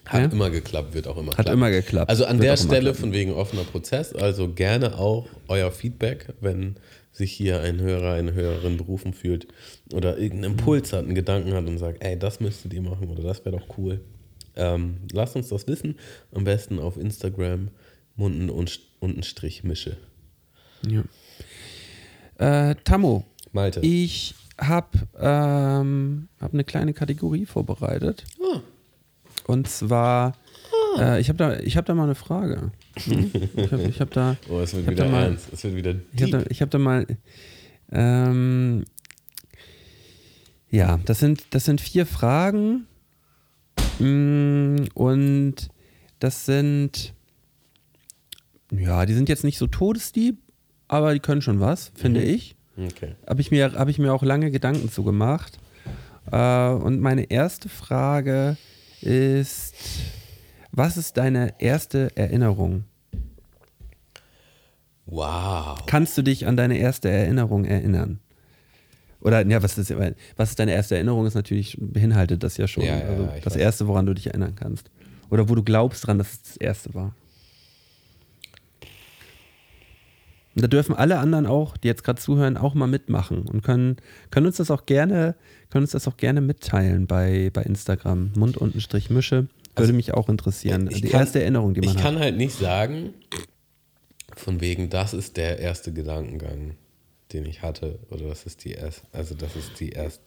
Hat 0.07 0.21
Ja? 0.23 0.29
immer 0.29 0.51
geklappt, 0.51 0.95
wird 0.95 1.07
auch 1.07 1.17
immer 1.17 1.29
Hat 1.29 1.37
klappen. 1.47 1.53
immer 1.53 1.71
geklappt. 1.71 2.11
Also 2.11 2.25
an 2.25 2.41
der 2.41 2.57
Stelle 2.57 2.95
von 2.95 3.13
wegen 3.13 3.33
offener 3.33 3.63
Prozess, 3.65 4.15
also 4.15 4.53
gerne 4.53 4.99
auch 4.99 5.29
euer 5.47 5.71
Feedback, 5.71 6.35
wenn 6.41 6.77
sich 7.13 7.33
hier 7.33 7.61
ein 7.61 7.81
Hörer, 7.81 8.15
eine 8.15 8.33
Hörerin 8.35 8.77
berufen 8.77 9.13
fühlt 9.13 9.47
oder 9.93 10.19
irgendeinen 10.19 10.53
Impuls 10.55 10.93
hat, 10.93 11.05
einen 11.05 11.15
Gedanken 11.15 11.53
hat 11.55 11.67
und 11.67 11.79
sagt, 11.79 12.03
ey, 12.03 12.19
das 12.19 12.41
müsstet 12.41 12.73
ihr 12.73 12.83
machen 12.83 13.09
oder 13.09 13.23
das 13.23 13.45
wäre 13.45 13.57
doch 13.59 13.79
cool. 13.79 14.01
Ähm, 14.57 14.99
lasst 15.13 15.37
uns 15.37 15.49
das 15.49 15.67
wissen. 15.67 15.97
Am 16.33 16.45
besten 16.45 16.79
auf 16.79 16.97
Instagram 16.97 17.69
munden 18.17 18.51
und 18.51 18.81
unten 19.01 19.23
Strich 19.23 19.65
Mische. 19.65 19.97
Ja. 20.87 21.05
Äh, 22.39 22.75
Tammo, 22.85 23.25
Malte. 23.53 23.81
ich 23.81 24.35
habe 24.59 24.89
ähm, 25.19 26.29
hab 26.41 26.53
eine 26.53 26.65
kleine 26.65 26.93
Kategorie 26.93 27.47
vorbereitet. 27.47 28.25
Ah. 28.43 28.61
Und 29.47 29.69
zwar, 29.69 30.37
äh, 30.99 31.21
ich 31.21 31.29
habe 31.29 31.39
da, 31.39 31.59
ich 31.59 31.77
hab 31.77 31.87
da 31.87 31.95
mal 31.95 32.05
eine 32.05 32.15
Frage. 32.15 32.73
Hm? 33.05 33.31
Ich 33.57 33.73
habe 33.73 33.93
hab 34.01 34.11
da, 34.11 34.37
oh, 34.49 34.61
es 34.61 34.75
wird 34.75 34.87
wieder 34.89 35.05
da 35.05 35.11
mal, 35.11 35.25
ernst. 35.25 35.53
Es 35.53 35.65
wird 35.65 35.77
wieder 35.77 35.95
Ich 36.13 36.23
habe 36.23 36.39
deep. 36.39 36.49
da, 36.49 36.61
hab 36.61 36.71
da 36.71 36.79
mal. 36.79 37.07
Ähm, 37.93 38.85
ja, 40.71 40.99
das 41.05 41.19
sind, 41.19 41.47
das 41.51 41.65
sind 41.65 41.81
vier 41.81 42.07
Fragen. 42.07 42.87
Mm, 44.01 44.87
Und 44.95 45.55
das 46.19 46.47
sind. 46.47 47.15
Ja, 48.73 49.05
die 49.07 49.15
sind 49.15 49.29
jetzt 49.29 49.43
nicht 49.45 49.59
so 49.59 49.67
todesdieb, 49.67 50.39
aber 50.89 51.13
die 51.13 51.21
können 51.21 51.43
schon 51.43 51.59
was, 51.61 51.91
finde 51.95 52.23
ich. 52.23 52.55
Okay. 52.77 53.17
Habe 53.27 53.41
ich, 53.41 53.51
mir- 53.51 53.73
hab 53.75 53.89
ich 53.89 53.99
mir 53.99 54.13
auch 54.15 54.23
lange 54.23 54.51
Gedanken 54.51 54.89
zu 54.91 55.03
gemacht. 55.03 55.59
Äh, 56.31 56.69
und 56.71 57.01
meine 57.01 57.25
erste 57.31 57.69
Frage 57.69 58.57
ist: 59.01 59.75
Was 60.73 60.97
ist 60.97 61.17
deine 61.17 61.55
erste 61.59 62.17
Erinnerung? 62.17 62.85
Wow. 65.07 65.85
Kannst 65.87 66.17
du 66.17 66.23
dich 66.23 66.47
an 66.47 66.57
deine 66.57 66.79
erste 66.79 67.09
Erinnerung 67.11 67.65
erinnern? 67.65 68.21
Oder, 69.23 69.47
ja, 69.47 69.63
was 69.63 69.77
ist, 69.77 69.93
was 70.37 70.51
ist 70.51 70.59
deine 70.59 70.73
erste 70.73 70.95
Erinnerung? 70.95 71.27
Ist 71.27 71.35
natürlich, 71.35 71.77
beinhaltet 71.81 72.43
das 72.43 72.57
ja 72.57 72.67
schon. 72.67 72.85
Ja, 72.85 72.99
also 73.01 73.25
ja, 73.25 73.37
ich 73.37 73.45
das 73.45 73.55
weiß. 73.55 73.61
erste, 73.61 73.87
woran 73.87 74.07
du 74.07 74.15
dich 74.15 74.29
erinnern 74.29 74.55
kannst. 74.57 74.91
Oder 75.29 75.49
wo 75.49 75.55
du 75.55 75.63
glaubst 75.63 76.07
dran, 76.07 76.19
dass 76.19 76.33
es 76.33 76.43
das 76.43 76.57
erste 76.57 76.95
war. 76.95 77.15
Und 80.57 80.63
da 80.65 80.67
dürfen 80.69 80.95
alle 80.97 81.19
anderen 81.19 81.47
auch, 81.47 81.77
die 81.77 81.87
jetzt 81.89 82.03
gerade 82.03 82.21
zuhören, 82.21 82.57
auch 82.57 82.75
mal 82.75 82.89
mitmachen 82.89 83.43
und 83.43 83.63
können, 83.63 83.97
können 84.31 84.47
uns 84.47 84.57
das 84.57 84.71
auch 84.71 84.85
gerne, 84.85 85.37
können 85.71 85.85
uns 85.85 85.93
das 85.93 86.09
auch 86.09 86.17
gerne 86.17 86.41
mitteilen 86.41 87.07
bei, 87.07 87.51
bei 87.53 87.63
Instagram. 87.63 88.33
Mund 88.35 88.57
unten 88.57 88.81
Strich 88.81 89.11
Mische. 89.11 89.47
Würde 89.77 89.93
mich 89.93 90.13
auch 90.13 90.29
interessieren. 90.29 90.87
Also 90.89 90.97
Ich 90.97 91.03
die 91.03 91.09
kann- 91.09 91.21
erste 91.21 91.41
Erinnerung, 91.41 91.75
die 91.75 91.81
man 91.81 91.91
Ich 91.91 91.97
hat. 91.97 92.03
kann 92.03 92.19
halt 92.19 92.37
nicht 92.37 92.59
sagen, 92.59 93.15
von 94.37 94.61
wegen, 94.61 94.91
das 94.91 95.15
ist 95.15 95.37
der 95.37 95.61
erste 95.61 95.93
Gedankengang, 95.93 96.75
den 97.33 97.45
ich 97.47 97.63
hatte. 97.63 97.99
Oder 98.11 98.29
das 98.29 98.45
ist 98.47 98.65
die 98.65 98.73
erste, 98.73 99.03
also 99.13 99.35
das 99.35 99.57
ist 99.57 99.79
die 99.81 99.91
erst, 99.91 100.21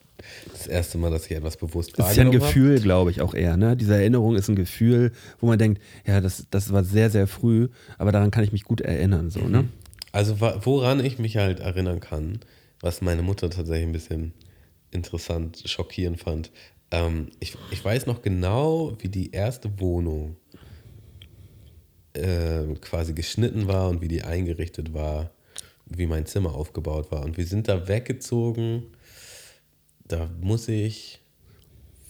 das 0.52 0.66
erste 0.66 0.98
Mal, 0.98 1.10
dass 1.10 1.26
ich 1.26 1.32
etwas 1.32 1.56
bewusst 1.56 1.98
Das 1.98 2.10
ist 2.12 2.16
ja 2.16 2.24
ein. 2.24 2.30
Gefühl, 2.30 2.80
glaube 2.80 3.10
ich, 3.10 3.20
auch 3.20 3.34
eher. 3.34 3.56
Ne? 3.56 3.76
Diese 3.76 3.94
Erinnerung 3.94 4.36
ist 4.36 4.48
ein 4.48 4.56
Gefühl, 4.56 5.12
wo 5.40 5.46
man 5.46 5.58
denkt, 5.58 5.82
ja, 6.06 6.20
das, 6.20 6.46
das 6.50 6.72
war 6.72 6.84
sehr, 6.84 7.10
sehr 7.10 7.26
früh, 7.26 7.68
aber 7.98 8.12
daran 8.12 8.30
kann 8.30 8.44
ich 8.44 8.52
mich 8.52 8.64
gut 8.64 8.80
erinnern. 8.80 9.30
So, 9.30 9.40
ne? 9.40 9.68
Also 10.12 10.40
wa- 10.40 10.60
woran 10.62 11.04
ich 11.04 11.18
mich 11.18 11.36
halt 11.36 11.60
erinnern 11.60 12.00
kann, 12.00 12.38
was 12.80 13.02
meine 13.02 13.22
Mutter 13.22 13.50
tatsächlich 13.50 13.86
ein 13.88 13.92
bisschen 13.92 14.32
interessant, 14.92 15.62
schockierend 15.66 16.20
fand. 16.20 16.52
Ähm, 16.92 17.28
ich, 17.40 17.56
ich 17.72 17.84
weiß 17.84 18.06
noch 18.06 18.22
genau, 18.22 18.96
wie 19.00 19.08
die 19.08 19.32
erste 19.32 19.80
Wohnung 19.80 20.36
äh, 22.12 22.74
quasi 22.80 23.12
geschnitten 23.12 23.66
war 23.66 23.88
und 23.88 24.00
wie 24.00 24.08
die 24.08 24.22
eingerichtet 24.22 24.94
war, 24.94 25.30
wie 25.86 26.06
mein 26.06 26.26
Zimmer 26.26 26.54
aufgebaut 26.54 27.10
war. 27.12 27.22
Und 27.22 27.36
wir 27.36 27.46
sind 27.46 27.68
da 27.68 27.88
weggezogen. 27.88 28.84
Da 30.06 30.30
muss 30.40 30.68
ich 30.68 31.20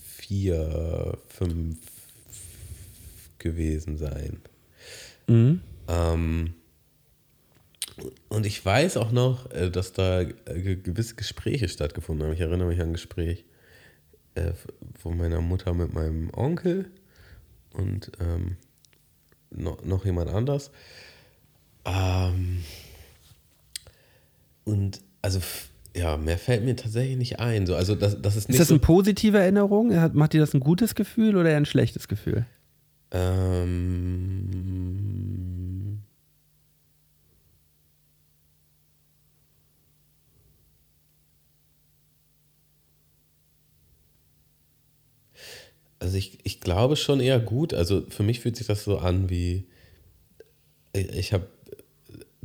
vier, 0.02 1.18
fünf 1.28 1.78
gewesen 3.38 3.98
sein. 3.98 4.40
Mhm. 5.26 5.60
Ähm, 5.88 6.54
und 8.28 8.46
ich 8.46 8.64
weiß 8.64 8.96
auch 8.96 9.12
noch, 9.12 9.50
äh, 9.52 9.70
dass 9.70 9.92
da 9.92 10.22
äh, 10.22 10.32
ge- 10.46 10.76
gewisse 10.76 11.14
Gespräche 11.14 11.68
stattgefunden 11.68 12.26
haben. 12.26 12.34
Ich 12.34 12.40
erinnere 12.40 12.68
mich 12.68 12.80
an 12.80 12.88
ein 12.88 12.94
Gespräch 12.94 13.44
äh, 14.34 14.52
von 14.98 15.16
meiner 15.16 15.40
Mutter 15.40 15.74
mit 15.74 15.92
meinem 15.92 16.30
Onkel 16.34 16.90
und 17.72 18.10
ähm, 18.18 18.56
noch, 19.50 19.84
noch 19.84 20.04
jemand 20.04 20.30
anders. 20.30 20.70
Ähm, 21.84 22.64
und 24.64 25.00
also, 25.22 25.40
ja, 25.96 26.16
mehr 26.16 26.38
fällt 26.38 26.64
mir 26.64 26.76
tatsächlich 26.76 27.16
nicht 27.16 27.38
ein. 27.40 27.66
So, 27.66 27.74
also, 27.76 27.94
das, 27.94 28.20
das 28.20 28.36
ist 28.36 28.48
Ist 28.50 28.60
das 28.60 28.68
so, 28.68 28.74
eine 28.74 28.80
positive 28.80 29.38
Erinnerung? 29.38 29.94
Hat- 29.98 30.14
Macht 30.14 30.32
dir 30.32 30.40
das 30.40 30.54
ein 30.54 30.60
gutes 30.60 30.94
Gefühl 30.94 31.36
oder 31.36 31.50
eher 31.50 31.56
ein 31.56 31.66
schlechtes 31.66 32.08
Gefühl? 32.08 32.46
Ähm, 34.24 36.00
also 45.98 46.16
ich, 46.16 46.38
ich 46.44 46.60
glaube 46.60 46.96
schon 46.96 47.20
eher 47.20 47.40
gut. 47.40 47.72
Also 47.74 48.04
für 48.08 48.22
mich 48.22 48.40
fühlt 48.40 48.56
sich 48.56 48.66
das 48.66 48.84
so 48.84 48.98
an 48.98 49.30
wie, 49.30 49.66
ich, 50.92 51.08
ich 51.10 51.32
habe 51.32 51.46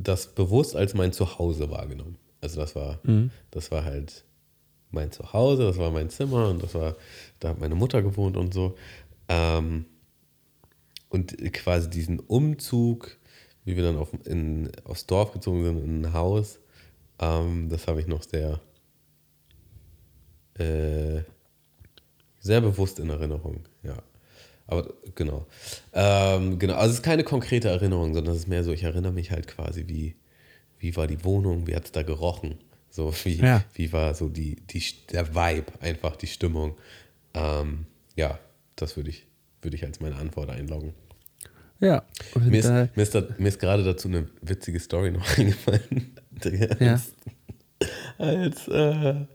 das 0.02 0.34
bewusst 0.34 0.76
als 0.76 0.94
mein 0.94 1.12
Zuhause 1.12 1.70
wahrgenommen. 1.70 2.16
Also 2.40 2.60
das 2.60 2.74
war, 2.74 3.00
das 3.50 3.70
war 3.70 3.84
halt 3.84 4.24
mein 4.90 5.12
Zuhause, 5.12 5.64
das 5.64 5.78
war 5.78 5.90
mein 5.90 6.10
Zimmer 6.10 6.48
und 6.48 6.62
das 6.62 6.74
war, 6.74 6.96
da 7.38 7.50
hat 7.50 7.60
meine 7.60 7.74
Mutter 7.74 8.02
gewohnt 8.02 8.36
und 8.36 8.52
so. 8.54 8.76
Ähm, 9.28 9.84
und 11.10 11.36
quasi 11.52 11.90
diesen 11.90 12.18
Umzug, 12.20 13.18
wie 13.64 13.76
wir 13.76 13.82
dann 13.82 13.96
auf, 13.96 14.08
in, 14.24 14.70
aufs 14.84 15.06
Dorf 15.06 15.32
gezogen 15.32 15.64
sind, 15.64 15.84
in 15.84 16.02
ein 16.02 16.12
Haus, 16.12 16.58
ähm, 17.18 17.68
das 17.68 17.86
habe 17.86 18.00
ich 18.00 18.06
noch 18.06 18.22
sehr, 18.22 18.60
äh, 20.54 21.22
sehr 22.40 22.60
bewusst 22.60 22.98
in 22.98 23.10
Erinnerung. 23.10 23.64
Aber 24.70 24.94
genau. 25.16 25.46
Ähm, 25.92 26.58
genau, 26.60 26.74
also 26.74 26.90
es 26.92 26.98
ist 26.98 27.02
keine 27.02 27.24
konkrete 27.24 27.68
Erinnerung, 27.68 28.14
sondern 28.14 28.34
es 28.34 28.42
ist 28.42 28.48
mehr 28.48 28.62
so, 28.62 28.72
ich 28.72 28.84
erinnere 28.84 29.12
mich 29.12 29.32
halt 29.32 29.48
quasi, 29.48 29.88
wie, 29.88 30.14
wie 30.78 30.94
war 30.96 31.06
die 31.08 31.24
Wohnung, 31.24 31.66
wie 31.66 31.74
hat 31.74 31.86
es 31.86 31.92
da 31.92 32.02
gerochen, 32.02 32.54
so 32.88 33.12
wie, 33.24 33.34
Ja. 33.34 33.64
wie 33.74 33.92
war 33.92 34.14
so 34.14 34.28
die, 34.28 34.56
die, 34.70 34.82
der 35.12 35.34
Vibe, 35.34 35.72
einfach 35.80 36.14
die 36.14 36.28
Stimmung. 36.28 36.76
Ähm, 37.34 37.86
ja, 38.14 38.38
das 38.76 38.96
würde 38.96 39.10
ich, 39.10 39.26
würde 39.60 39.76
ich 39.76 39.84
als 39.84 39.98
meine 40.00 40.16
Antwort 40.16 40.50
einloggen. 40.50 40.94
Ja. 41.80 42.04
Mir 42.36 42.58
ist, 42.60 42.68
mir 42.68 43.02
ist, 43.02 43.14
da, 43.14 43.22
mir 43.38 43.48
ist 43.48 43.58
gerade 43.58 43.82
dazu 43.82 44.06
eine 44.06 44.28
witzige 44.42 44.78
Story 44.78 45.10
noch 45.10 45.26
eingefallen. 45.38 46.14
Ja. 46.78 46.92
Als, 46.92 47.12
als 48.18 48.68
äh, 48.68 49.26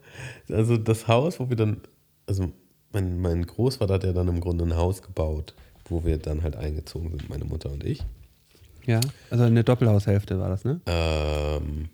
also 0.54 0.78
das 0.78 1.08
Haus, 1.08 1.40
wo 1.40 1.50
wir 1.50 1.56
dann, 1.58 1.82
also 2.28 2.52
mein, 2.96 3.20
mein 3.20 3.46
Großvater 3.46 3.96
hat 3.96 4.04
ja 4.06 4.14
dann 4.14 4.30
im 4.30 4.40
Grunde 4.40 4.64
ein 4.64 4.76
Haus 4.76 5.02
gebaut, 5.02 5.54
wo 5.90 6.06
wir 6.06 6.18
dann 6.18 6.42
halt 6.42 6.56
eingezogen 6.56 7.10
sind, 7.10 7.30
meine 7.30 7.46
Mutter 7.46 7.72
und 7.72 7.84
ich. 7.84 8.02
ja, 8.86 9.02
also 9.30 9.44
eine 9.44 9.64
Doppelhaushälfte 9.64 10.40
war 10.40 10.50
das, 10.50 10.64
ne? 10.64 10.80
Ähm, 10.88 11.90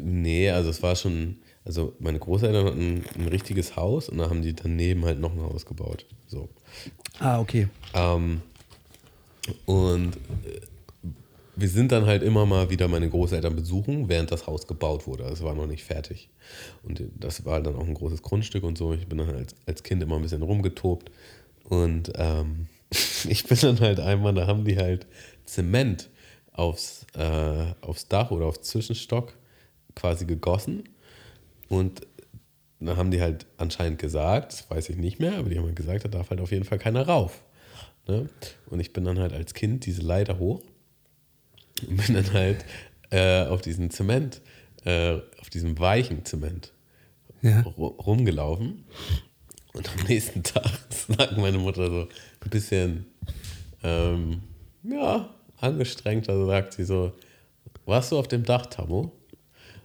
nee, 0.00 0.48
also 0.48 0.70
es 0.70 0.80
war 0.82 0.94
schon, 0.94 1.38
also 1.64 1.94
meine 1.98 2.20
Großeltern 2.20 2.66
hatten 2.66 3.04
ein 3.18 3.28
richtiges 3.28 3.74
Haus 3.74 4.08
und 4.08 4.18
da 4.18 4.30
haben 4.30 4.42
die 4.42 4.54
daneben 4.54 5.04
halt 5.04 5.20
noch 5.20 5.32
ein 5.32 5.42
Haus 5.42 5.66
gebaut. 5.66 6.06
So. 6.28 6.48
Ah, 7.18 7.40
okay. 7.40 7.68
Ähm, 7.92 8.42
und 9.66 10.16
äh, 10.16 10.60
wir 11.62 11.68
sind 11.68 11.92
dann 11.92 12.06
halt 12.06 12.24
immer 12.24 12.44
mal 12.44 12.70
wieder 12.70 12.88
meine 12.88 13.08
Großeltern 13.08 13.54
besuchen, 13.54 14.08
während 14.08 14.32
das 14.32 14.48
Haus 14.48 14.66
gebaut 14.66 15.06
wurde. 15.06 15.22
Es 15.24 15.44
war 15.44 15.54
noch 15.54 15.68
nicht 15.68 15.84
fertig. 15.84 16.28
Und 16.82 17.00
das 17.14 17.44
war 17.44 17.62
dann 17.62 17.76
auch 17.76 17.86
ein 17.86 17.94
großes 17.94 18.20
Grundstück 18.20 18.64
und 18.64 18.76
so. 18.76 18.92
Ich 18.92 19.06
bin 19.06 19.18
dann 19.18 19.30
als, 19.30 19.54
als 19.64 19.84
Kind 19.84 20.02
immer 20.02 20.16
ein 20.16 20.22
bisschen 20.22 20.42
rumgetobt. 20.42 21.12
Und 21.62 22.12
ähm, 22.16 22.66
ich 23.28 23.44
bin 23.44 23.56
dann 23.60 23.78
halt 23.78 24.00
einmal, 24.00 24.34
da 24.34 24.48
haben 24.48 24.64
die 24.64 24.76
halt 24.76 25.06
Zement 25.44 26.10
aufs, 26.52 27.06
äh, 27.16 27.64
aufs 27.80 28.08
Dach 28.08 28.32
oder 28.32 28.46
aufs 28.46 28.62
Zwischenstock 28.62 29.32
quasi 29.94 30.24
gegossen. 30.24 30.82
Und 31.68 32.00
dann 32.80 32.96
haben 32.96 33.12
die 33.12 33.22
halt 33.22 33.46
anscheinend 33.56 34.00
gesagt, 34.00 34.52
das 34.52 34.68
weiß 34.68 34.88
ich 34.88 34.96
nicht 34.96 35.20
mehr, 35.20 35.38
aber 35.38 35.48
die 35.48 35.58
haben 35.58 35.66
halt 35.66 35.76
gesagt, 35.76 36.04
da 36.04 36.08
darf 36.08 36.30
halt 36.30 36.40
auf 36.40 36.50
jeden 36.50 36.64
Fall 36.64 36.80
keiner 36.80 37.06
rauf. 37.06 37.44
Ne? 38.08 38.28
Und 38.66 38.80
ich 38.80 38.92
bin 38.92 39.04
dann 39.04 39.20
halt 39.20 39.32
als 39.32 39.54
Kind 39.54 39.86
diese 39.86 40.02
Leiter 40.02 40.40
hoch 40.40 40.60
und 41.88 41.96
bin 42.06 42.14
dann 42.14 42.32
halt 42.32 42.64
äh, 43.10 43.44
auf 43.46 43.60
diesen 43.62 43.90
Zement, 43.90 44.40
äh, 44.84 45.18
auf 45.40 45.50
diesem 45.52 45.78
weichen 45.78 46.24
Zement 46.24 46.72
Ja. 47.42 47.60
ru- 47.62 47.96
rumgelaufen. 48.02 48.84
Und 49.74 49.88
am 49.90 50.06
nächsten 50.06 50.42
Tag 50.42 50.70
sagt 50.90 51.36
meine 51.38 51.58
Mutter 51.58 51.88
so 51.88 52.00
ein 52.40 52.50
bisschen, 52.50 53.06
ähm, 53.82 54.42
ja, 54.82 55.32
angestrengt, 55.60 56.28
also 56.28 56.46
sagt 56.46 56.74
sie 56.74 56.84
so, 56.84 57.12
warst 57.86 58.12
du 58.12 58.18
auf 58.18 58.28
dem 58.28 58.44
Dach, 58.44 58.66
Tammo? 58.66 59.12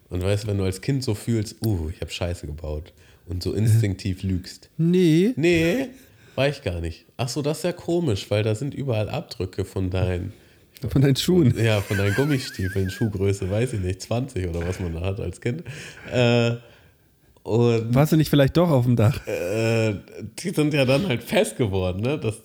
Und 0.10 0.24
weißt 0.24 0.44
du, 0.44 0.48
wenn 0.48 0.58
du 0.58 0.64
als 0.64 0.82
Kind 0.82 1.04
so 1.04 1.14
fühlst, 1.16 1.58
uh, 1.66 1.90
ich 1.90 2.00
habe 2.02 2.12
Scheiße 2.12 2.48
gebaut 2.48 2.94
und 3.28 3.44
so 3.44 3.54
instinktiv 3.54 4.24
lügst. 4.24 4.70
Nee. 4.78 5.34
Nee, 5.36 5.90
war 6.36 6.48
ich 6.48 6.62
gar 6.64 6.80
nicht. 6.80 7.06
Ach 7.18 7.28
so, 7.30 7.42
das 7.42 7.58
ist 7.60 7.64
ja 7.64 7.74
komisch, 7.74 8.30
weil 8.32 8.44
da 8.44 8.56
sind 8.56 8.74
überall 8.74 9.10
Abdrücke 9.10 9.66
von 9.66 9.90
deinen, 9.90 10.32
Von 10.90 11.02
deinen 11.02 11.16
Schuhen. 11.16 11.54
ja, 11.58 11.82
von 11.82 11.98
deinen 11.98 12.14
Gummistiefeln, 12.16 12.90
Schuhgröße, 12.90 13.50
weiß 13.50 13.74
ich 13.74 13.80
nicht, 13.80 14.02
20 14.02 14.48
oder 14.48 14.68
was 14.68 14.80
man 14.80 14.94
da 14.94 15.02
hat 15.02 15.20
als 15.20 15.42
Kind. 15.42 15.64
Äh, 16.12 16.56
und 17.44 17.96
Warst 17.96 18.12
du 18.12 18.18
nicht 18.18 18.30
vielleicht 18.30 18.58
doch 18.58 18.70
auf 18.70 18.86
dem 18.86 18.96
Dach? 18.96 19.26
äh, 19.26 19.96
die 20.40 20.50
sind 20.50 20.74
ja 20.74 20.86
dann 20.86 21.08
halt 21.08 21.24
fest 21.24 21.58
geworden, 21.58 22.02
ne? 22.02 22.20
Das, 22.20 22.42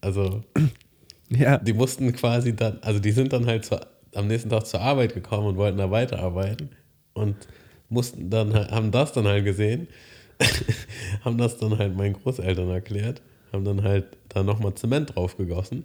also, 0.00 0.42
Ja. 1.28 1.58
die 1.58 1.72
mussten 1.74 2.12
quasi 2.12 2.56
dann, 2.56 2.78
also 2.80 2.98
die 3.00 3.12
sind 3.12 3.32
dann 3.32 3.46
halt 3.46 3.64
zur, 3.66 3.80
am 4.14 4.26
nächsten 4.26 4.48
Tag 4.50 4.66
zur 4.66 4.80
Arbeit 4.80 5.14
gekommen 5.14 5.46
und 5.46 5.56
wollten 5.56 5.78
da 5.78 5.90
weiterarbeiten 5.90 6.70
und 7.12 7.36
mussten 7.88 8.30
dann, 8.30 8.52
haben 8.54 8.90
das 8.90 9.12
dann 9.12 9.26
halt 9.26 9.44
gesehen, 9.44 9.86
haben 11.24 11.38
das 11.38 11.58
dann 11.58 11.78
halt 11.78 11.94
meinen 11.96 12.14
Großeltern 12.14 12.68
erklärt, 12.70 13.20
haben 13.52 13.64
dann 13.64 13.82
halt 13.84 14.06
da 14.30 14.42
nochmal 14.42 14.74
Zement 14.74 15.14
drauf 15.14 15.36
gegossen 15.36 15.84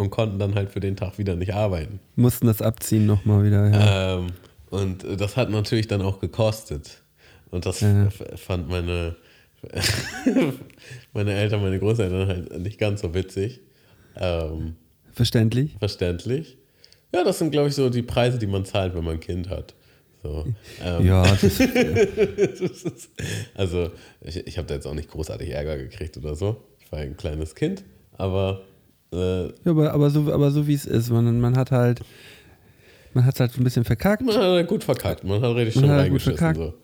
und 0.00 0.10
konnten 0.10 0.38
dann 0.38 0.54
halt 0.54 0.70
für 0.70 0.80
den 0.80 0.96
Tag 0.96 1.18
wieder 1.18 1.36
nicht 1.36 1.52
arbeiten. 1.54 2.00
Mussten 2.16 2.46
das 2.46 2.62
abziehen 2.62 3.06
nochmal 3.06 3.44
wieder. 3.44 3.68
Ja. 3.68 4.18
Ähm, 4.18 4.26
und 4.70 5.04
das 5.20 5.36
hat 5.36 5.50
natürlich 5.50 5.88
dann 5.88 6.00
auch 6.02 6.20
gekostet. 6.20 7.02
Und 7.50 7.66
das 7.66 7.80
Ja. 7.80 8.08
fand 8.36 8.68
meine, 8.68 9.16
meine 11.12 11.34
Eltern, 11.34 11.60
meine 11.62 11.78
Großeltern 11.78 12.28
halt 12.28 12.58
nicht 12.60 12.78
ganz 12.78 13.02
so 13.02 13.14
witzig. 13.14 13.60
Ähm, 14.16 14.76
Verständlich. 15.12 15.76
verständlich. 15.78 16.56
Ja, 17.14 17.24
das 17.24 17.38
sind, 17.38 17.50
glaube 17.50 17.68
ich, 17.68 17.74
so 17.74 17.90
die 17.90 18.02
Preise, 18.02 18.38
die 18.38 18.46
man 18.46 18.64
zahlt, 18.64 18.94
wenn 18.94 19.04
man 19.04 19.14
ein 19.14 19.20
Kind 19.20 19.48
hat. 19.50 19.74
So, 20.22 20.46
ähm, 20.84 21.06
Ja, 21.06 21.22
das, 21.24 21.58
Also, 23.54 23.90
ich, 24.20 24.46
ich 24.46 24.58
habe 24.58 24.68
da 24.68 24.74
jetzt 24.74 24.86
auch 24.86 24.94
nicht 24.94 25.10
großartig 25.10 25.50
Ärger 25.50 25.76
gekriegt 25.78 26.16
oder 26.16 26.34
so. 26.36 26.62
Ich 26.80 26.90
war 26.92 27.00
ein 27.00 27.16
kleines 27.16 27.54
Kind, 27.54 27.82
aber 28.16 28.62
äh, 29.12 29.46
ja 29.46 29.52
aber, 29.66 29.92
aber 29.92 30.10
so, 30.10 30.32
aber 30.32 30.50
so 30.50 30.66
wie 30.66 30.74
es 30.74 30.84
ist. 30.86 31.10
Man, 31.10 31.40
man 31.40 31.56
hat 31.56 31.70
halt, 31.70 32.00
man 33.14 33.24
hat 33.24 33.40
halt 33.40 33.56
ein 33.58 33.64
bisschen 33.64 33.84
verkackt. 33.84 34.22
man 34.22 34.34
hat 34.34 34.42
halt 34.42 34.68
gut 34.68 34.84
verkackt. 34.84 35.24
Man 35.24 35.40
hat 35.42 35.54
richtig 35.56 35.76
Man 35.76 35.84
schön 35.84 35.90
hat 35.90 35.96
gut 35.98 36.04
reingeschissen. 36.04 36.38
verkackt. 36.38 36.58
So. 36.58 36.74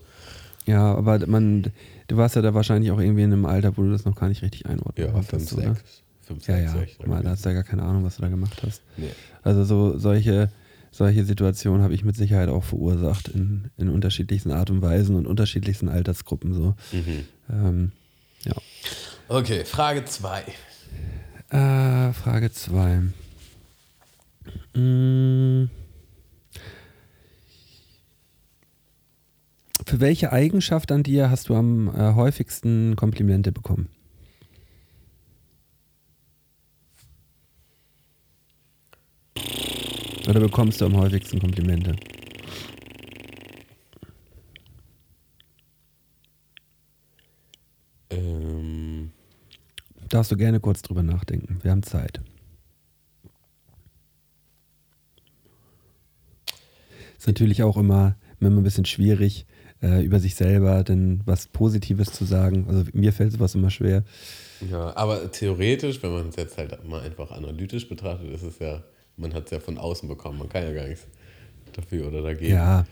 Ja, 0.66 0.94
aber 0.94 1.24
man, 1.26 1.62
du 2.08 2.16
warst 2.16 2.34
ja 2.36 2.42
da 2.42 2.52
wahrscheinlich 2.54 2.90
auch 2.90 2.98
irgendwie 2.98 3.22
in 3.22 3.32
einem 3.32 3.46
Alter, 3.46 3.76
wo 3.76 3.82
du 3.82 3.90
das 3.92 4.04
noch 4.04 4.16
gar 4.16 4.28
nicht 4.28 4.42
richtig 4.42 4.66
einordnen 4.66 5.06
Ja, 5.06 5.12
konntest, 5.12 5.50
5, 5.50 5.52
oder? 5.64 5.74
6. 5.74 6.02
5, 6.26 6.46
Ja, 6.48 6.54
6, 6.56 6.72
ja. 6.72 6.78
6. 6.80 6.92
Guck 6.98 7.06
mal, 7.06 7.22
da 7.22 7.30
hast 7.30 7.44
du 7.44 7.48
ja 7.50 7.54
gar 7.54 7.62
keine 7.64 7.82
Ahnung, 7.84 8.04
was 8.04 8.16
du 8.16 8.22
da 8.22 8.28
gemacht 8.28 8.60
hast. 8.66 8.82
Nee. 8.96 9.10
Also 9.44 9.62
so 9.62 9.96
solche, 9.96 10.50
solche 10.90 11.24
Situationen 11.24 11.82
habe 11.84 11.94
ich 11.94 12.04
mit 12.04 12.16
Sicherheit 12.16 12.48
auch 12.48 12.64
verursacht 12.64 13.28
in, 13.28 13.70
in 13.76 13.88
unterschiedlichsten 13.88 14.50
Art 14.50 14.70
und 14.70 14.82
Weisen 14.82 15.14
und 15.14 15.28
unterschiedlichsten 15.28 15.88
Altersgruppen 15.88 16.52
so. 16.52 16.74
Mhm. 16.90 17.24
Ähm, 17.48 17.92
ja. 18.44 18.54
Okay, 19.28 19.64
Frage 19.64 20.04
2. 20.04 20.42
Äh, 21.50 22.12
Frage 22.12 22.50
2. 22.50 23.02
Mm. 24.74 25.70
Für 29.86 30.00
welche 30.00 30.32
Eigenschaft 30.32 30.90
an 30.90 31.04
dir 31.04 31.30
hast 31.30 31.48
du 31.48 31.54
am 31.54 31.88
äh, 31.88 32.14
häufigsten 32.14 32.96
Komplimente 32.96 33.52
bekommen? 33.52 33.88
Oder 40.28 40.40
bekommst 40.40 40.80
du 40.80 40.86
am 40.86 40.96
häufigsten 40.96 41.38
Komplimente? 41.38 41.94
Darfst 50.08 50.30
du 50.30 50.36
gerne 50.36 50.60
kurz 50.60 50.82
drüber 50.82 51.02
nachdenken. 51.02 51.58
Wir 51.62 51.70
haben 51.70 51.82
Zeit. 51.82 52.20
Ist 57.18 57.26
natürlich 57.26 57.62
auch 57.62 57.76
immer, 57.76 58.16
immer 58.40 58.50
ein 58.50 58.62
bisschen 58.62 58.84
schwierig, 58.84 59.46
äh, 59.82 60.04
über 60.04 60.20
sich 60.20 60.34
selber 60.34 60.84
denn 60.84 61.22
was 61.24 61.48
Positives 61.48 62.12
zu 62.12 62.24
sagen. 62.24 62.66
Also 62.68 62.84
mir 62.92 63.12
fällt 63.12 63.32
sowas 63.32 63.54
immer 63.54 63.70
schwer. 63.70 64.04
ja, 64.70 64.94
aber 64.96 65.30
theoretisch, 65.32 66.02
wenn 66.02 66.12
man 66.12 66.28
es 66.28 66.36
jetzt 66.36 66.56
halt 66.58 66.86
mal 66.86 67.00
einfach 67.02 67.30
analytisch 67.30 67.88
betrachtet, 67.88 68.30
ist 68.32 68.42
es 68.42 68.58
ja, 68.58 68.82
man 69.16 69.34
hat 69.34 69.46
es 69.46 69.50
ja 69.50 69.60
von 69.60 69.78
außen 69.78 70.08
bekommen. 70.08 70.38
Man 70.38 70.48
kann 70.48 70.62
ja 70.62 70.72
gar 70.72 70.86
nichts 70.88 71.06
dafür 71.72 72.08
oder 72.08 72.22
dagegen. 72.22 72.54
Ja, 72.54 72.84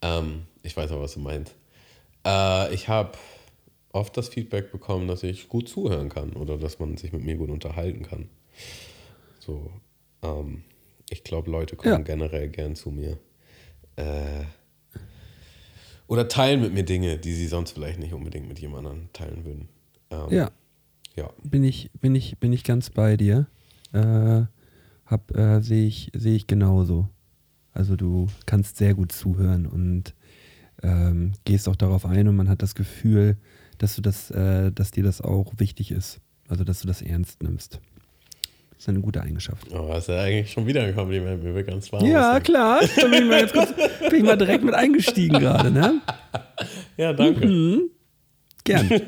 Ähm, 0.00 0.42
ich 0.62 0.76
weiß 0.76 0.90
aber, 0.90 1.02
was 1.02 1.14
du 1.14 1.20
meinst. 1.20 1.54
Äh, 2.26 2.74
ich 2.74 2.88
habe 2.88 3.12
oft 3.92 4.16
das 4.16 4.28
Feedback 4.28 4.72
bekommen, 4.72 5.06
dass 5.08 5.22
ich 5.22 5.48
gut 5.48 5.68
zuhören 5.68 6.08
kann 6.08 6.32
oder 6.32 6.56
dass 6.58 6.78
man 6.78 6.96
sich 6.96 7.12
mit 7.12 7.22
mir 7.24 7.36
gut 7.36 7.50
unterhalten 7.50 8.02
kann. 8.02 8.28
So, 9.38 9.70
ähm, 10.22 10.62
ich 11.10 11.24
glaube, 11.24 11.50
Leute 11.50 11.76
kommen 11.76 11.92
Ja. 11.92 11.98
generell 12.00 12.48
gern 12.48 12.74
zu 12.74 12.90
mir. 12.90 13.18
Äh, 13.96 14.44
oder 16.06 16.28
teilen 16.28 16.60
mit 16.60 16.74
mir 16.74 16.84
Dinge, 16.84 17.18
die 17.18 17.32
sie 17.32 17.46
sonst 17.46 17.72
vielleicht 17.72 17.98
nicht 17.98 18.12
unbedingt 18.12 18.48
mit 18.48 18.58
jemand 18.58 18.86
anderem 18.86 19.08
teilen 19.12 19.44
würden. 19.44 19.68
Ähm, 20.10 20.30
ja, 20.30 20.50
Ja. 21.16 21.30
bin 21.42 21.64
ich, 21.64 21.90
bin 22.00 22.14
ich, 22.14 22.38
bin 22.38 22.52
ich 22.52 22.64
ganz 22.64 22.90
bei 22.90 23.16
dir. 23.16 23.46
Äh, 23.92 24.42
hab, 25.06 25.36
äh, 25.36 25.60
sehe 25.60 25.86
ich, 25.86 26.10
sehe 26.14 26.34
ich 26.34 26.46
genauso. 26.46 27.08
Also 27.72 27.96
du 27.96 28.28
kannst 28.46 28.76
sehr 28.76 28.94
gut 28.94 29.12
zuhören 29.12 29.66
und 29.66 30.14
ähm, 30.82 31.32
gehst 31.44 31.68
auch 31.68 31.76
darauf 31.76 32.04
ein 32.06 32.28
und 32.28 32.36
man 32.36 32.48
hat 32.48 32.62
das 32.62 32.74
Gefühl, 32.74 33.36
dass 33.82 33.96
du 33.96 34.00
das, 34.00 34.30
äh, 34.30 34.70
dass 34.70 34.92
dir 34.92 35.02
das 35.02 35.20
auch 35.20 35.52
wichtig 35.58 35.90
ist. 35.90 36.20
Also 36.48 36.62
dass 36.62 36.80
du 36.82 36.86
das 36.86 37.02
ernst 37.02 37.42
nimmst. 37.42 37.80
Das 38.70 38.78
ist 38.84 38.88
eine 38.88 39.00
gute 39.00 39.20
Eigenschaft. 39.22 39.66
Das 39.72 39.98
ist 39.98 40.08
ja 40.08 40.20
eigentlich 40.20 40.52
schon 40.52 40.66
wieder 40.68 40.82
ein 40.84 40.94
Kompliment. 40.94 41.42
Mir 41.42 41.52
wird 41.54 41.66
ganz 41.66 41.90
warm. 41.92 42.04
Ja, 42.06 42.30
aus 42.30 42.36
dem- 42.38 42.42
klar. 42.44 42.80
Da 42.96 43.02
bin 43.08 43.12
ich 43.14 43.28
mal, 43.28 43.40
jetzt 43.40 43.52
kurz, 43.54 43.72
bin 44.08 44.18
ich 44.20 44.22
mal 44.22 44.36
direkt 44.36 44.62
mit 44.64 44.74
eingestiegen 44.74 45.38
gerade, 45.40 45.70
ne? 45.70 46.00
Ja, 46.96 47.12
danke. 47.12 47.44
Mhm. 47.46 47.90
Gern. 48.64 48.88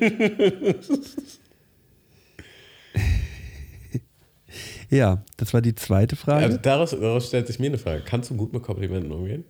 ja, 4.91 5.23
das 5.37 5.53
war 5.55 5.61
die 5.63 5.75
zweite 5.75 6.17
Frage. 6.17 6.45
Also 6.45 6.59
daraus, 6.59 6.91
daraus 6.91 7.29
stellt 7.29 7.47
sich 7.47 7.59
mir 7.59 7.67
eine 7.67 7.79
Frage. 7.79 8.03
Kannst 8.05 8.31
du 8.31 8.37
gut 8.37 8.53
mit 8.53 8.63
Komplimenten 8.63 9.13
umgehen? 9.13 9.45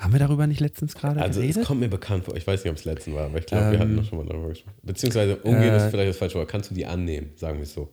Haben 0.00 0.12
wir 0.14 0.18
darüber 0.18 0.46
nicht 0.46 0.60
letztens 0.60 0.94
gerade 0.94 1.20
Also 1.20 1.40
es 1.40 1.46
geredet? 1.46 1.64
kommt 1.66 1.80
mir 1.80 1.88
bekannt 1.88 2.24
vor. 2.24 2.34
Ich 2.36 2.46
weiß 2.46 2.64
nicht, 2.64 2.70
ob 2.70 2.76
es 2.78 2.84
letzten 2.84 3.14
war, 3.14 3.26
aber 3.26 3.38
ich 3.38 3.46
glaube, 3.46 3.66
wir 3.66 3.74
Ähm, 3.74 3.80
hatten 3.80 3.94
noch 3.96 4.04
schon 4.04 4.18
mal 4.18 4.26
darüber 4.26 4.48
gesprochen. 4.48 4.74
Beziehungsweise 4.82 5.36
umgehen 5.36 5.74
äh, 5.74 5.76
ist 5.76 5.90
vielleicht 5.90 6.08
das 6.10 6.16
falsche 6.16 6.38
Wort. 6.38 6.48
Kannst 6.48 6.70
du 6.70 6.74
die 6.74 6.86
annehmen, 6.86 7.30
sagen 7.36 7.58
wir 7.58 7.64
es 7.64 7.74
so. 7.74 7.88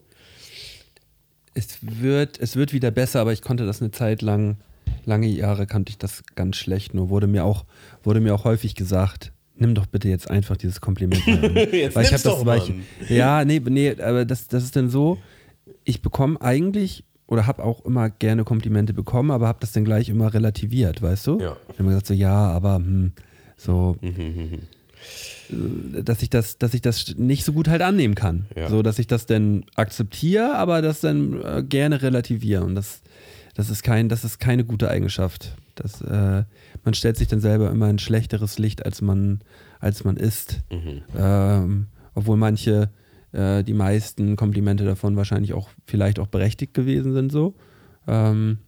Es 1.53 1.80
wird, 1.82 2.39
es 2.39 2.55
wird 2.55 2.72
wieder 2.74 2.91
besser, 2.91 3.20
aber 3.20 3.34
ich 3.34 3.41
konnte 3.41 3.66
das 3.66 3.82
eine 3.82 3.91
Zeit 3.91 4.22
lang, 4.22 4.58
lange 5.05 5.28
Jahre 5.28 5.66
kannte 5.68 5.89
ich 5.89 5.97
das 5.97 6.24
ganz 6.36 6.55
schlecht. 6.55 6.93
Nur 6.93 7.10
wurde 7.10 7.28
mir 7.28 7.43
auch, 7.43 7.66
wurde 8.03 8.20
mir 8.22 8.34
auch 8.36 8.43
häufig 8.45 8.76
gesagt, 8.76 9.32
nimm 9.55 9.74
doch 9.74 9.88
bitte 9.88 10.08
jetzt 10.08 10.30
einfach 10.30 10.55
dieses 10.55 10.80
Kompliment 10.82 11.26
mal 11.28 11.43
an. 11.45 11.55
Jetzt 11.74 11.95
weil 11.95 12.03
ich 12.05 12.14
hab 12.14 12.22
das, 12.22 12.24
doch, 12.24 12.45
weil 12.45 12.60
ich. 12.60 13.10
Ja, 13.10 13.43
nee, 13.43 13.60
nee, 13.60 13.99
aber 13.99 14.24
das, 14.24 14.47
das 14.47 14.64
ist 14.64 14.76
dann 14.76 14.89
so, 14.89 15.18
ich 15.84 16.01
bekomme 16.03 16.39
eigentlich 16.41 17.03
oder 17.28 17.45
habe 17.45 17.63
auch 17.63 17.86
immer 17.86 18.09
gerne 18.09 18.43
Komplimente 18.43 18.93
bekommen, 18.93 19.32
aber 19.32 19.47
habe 19.47 19.59
das 19.61 19.73
dann 19.73 19.86
gleich 19.86 20.09
immer 20.09 20.34
relativiert, 20.34 21.01
weißt 21.01 21.28
du? 21.28 21.39
Ja. 21.39 21.57
Ich 21.71 21.80
habe 21.80 21.89
gesagt 21.89 22.07
so, 22.07 22.13
ja, 22.13 22.34
aber 22.34 22.75
hm, 22.75 23.11
so, 23.57 23.97
Mhm, 24.01 24.59
äh, 25.49 26.03
dass 26.03 26.21
ich 26.21 26.30
das, 26.30 26.57
dass 26.57 26.73
ich 26.73 26.82
das 26.82 27.15
nicht 27.17 27.43
so 27.43 27.53
gut 27.53 27.67
halt 27.67 27.82
annehmen 27.82 28.15
kann. 28.15 28.45
Ja. 28.55 28.69
So, 28.69 28.82
dass 28.82 28.99
ich 28.99 29.07
das 29.07 29.25
dann 29.25 29.65
akzeptiere, 29.75 30.55
aber 30.55 30.82
das 30.82 31.01
dann 31.01 31.41
äh, 31.43 31.63
gerne 31.63 32.01
relativiere. 32.01 32.63
Und 32.63 32.75
das, 32.75 33.01
das 33.55 33.69
ist 33.69 33.84
kein, 33.84 34.09
das 34.09 34.23
ist 34.23 34.39
keine 34.39 34.63
gute 34.63 34.89
Eigenschaft. 34.89 35.55
Das, 35.75 36.01
äh, 36.01 36.43
man 36.84 36.93
stellt 36.93 37.17
sich 37.17 37.28
dann 37.28 37.39
selber 37.39 37.69
immer 37.71 37.88
ein 37.88 37.99
schlechteres 37.99 38.59
Licht, 38.59 38.86
als 38.86 39.01
man, 39.01 39.41
als 39.80 40.03
man 40.03 40.17
ist. 40.17 40.61
Mhm. 40.71 41.01
Ähm, 41.17 41.88
obwohl 42.13 42.38
manche, 42.38 42.89
äh, 43.32 43.63
die 43.63 43.73
meisten 43.73 44.36
Komplimente 44.36 44.86
davon 44.86 45.15
wahrscheinlich 45.15 45.53
auch 45.53 45.69
vielleicht 45.86 46.19
auch 46.19 46.28
berechtigt 46.28 46.73
gewesen 46.73 47.13
sind 47.13 47.32
so. 47.32 47.53
Ähm, 48.07 48.59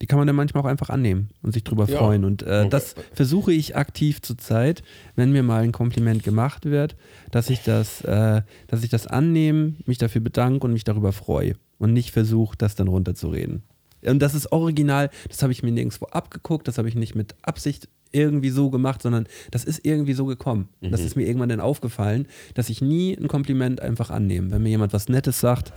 Die 0.00 0.06
kann 0.06 0.18
man 0.18 0.26
dann 0.26 0.34
manchmal 0.36 0.62
auch 0.64 0.68
einfach 0.68 0.90
annehmen 0.90 1.30
und 1.42 1.52
sich 1.52 1.62
drüber 1.62 1.86
Ja. 1.86 1.98
freuen. 1.98 2.24
Und 2.24 2.42
äh, 2.42 2.62
Okay. 2.62 2.68
das 2.70 2.96
versuche 3.12 3.52
ich 3.52 3.76
aktiv 3.76 4.20
zur 4.22 4.36
Zeit, 4.36 4.82
wenn 5.14 5.30
mir 5.30 5.44
mal 5.44 5.62
ein 5.62 5.70
Kompliment 5.70 6.24
gemacht 6.24 6.64
wird, 6.66 6.96
dass 7.30 7.48
ich 7.48 7.62
das, 7.62 8.00
äh, 8.02 8.42
dass 8.66 8.82
ich 8.82 8.90
das 8.90 9.06
annehme, 9.06 9.74
mich 9.86 9.98
dafür 9.98 10.20
bedanke 10.20 10.66
und 10.66 10.72
mich 10.72 10.82
darüber 10.84 11.12
freue. 11.12 11.54
Und 11.78 11.92
nicht 11.92 12.10
versuche, 12.10 12.56
das 12.58 12.74
dann 12.74 12.88
runterzureden. 12.88 13.62
Und 14.04 14.18
das 14.20 14.34
ist 14.34 14.50
original, 14.52 15.10
das 15.28 15.42
habe 15.42 15.52
ich 15.52 15.62
mir 15.62 15.70
nirgendwo 15.70 16.06
abgeguckt, 16.06 16.66
das 16.66 16.76
habe 16.76 16.88
ich 16.88 16.96
nicht 16.96 17.14
mit 17.14 17.36
Absicht 17.42 17.88
irgendwie 18.14 18.50
so 18.50 18.70
gemacht, 18.70 19.02
sondern 19.02 19.26
das 19.50 19.64
ist 19.64 19.84
irgendwie 19.84 20.14
so 20.14 20.24
gekommen. 20.26 20.68
Das 20.80 21.00
ist 21.00 21.16
mir 21.16 21.26
irgendwann 21.26 21.48
dann 21.48 21.60
aufgefallen, 21.60 22.26
dass 22.54 22.70
ich 22.70 22.80
nie 22.80 23.14
ein 23.16 23.28
Kompliment 23.28 23.80
einfach 23.80 24.10
annehme. 24.10 24.50
Wenn 24.50 24.62
mir 24.62 24.70
jemand 24.70 24.92
was 24.92 25.08
Nettes 25.08 25.40
sagt 25.40 25.72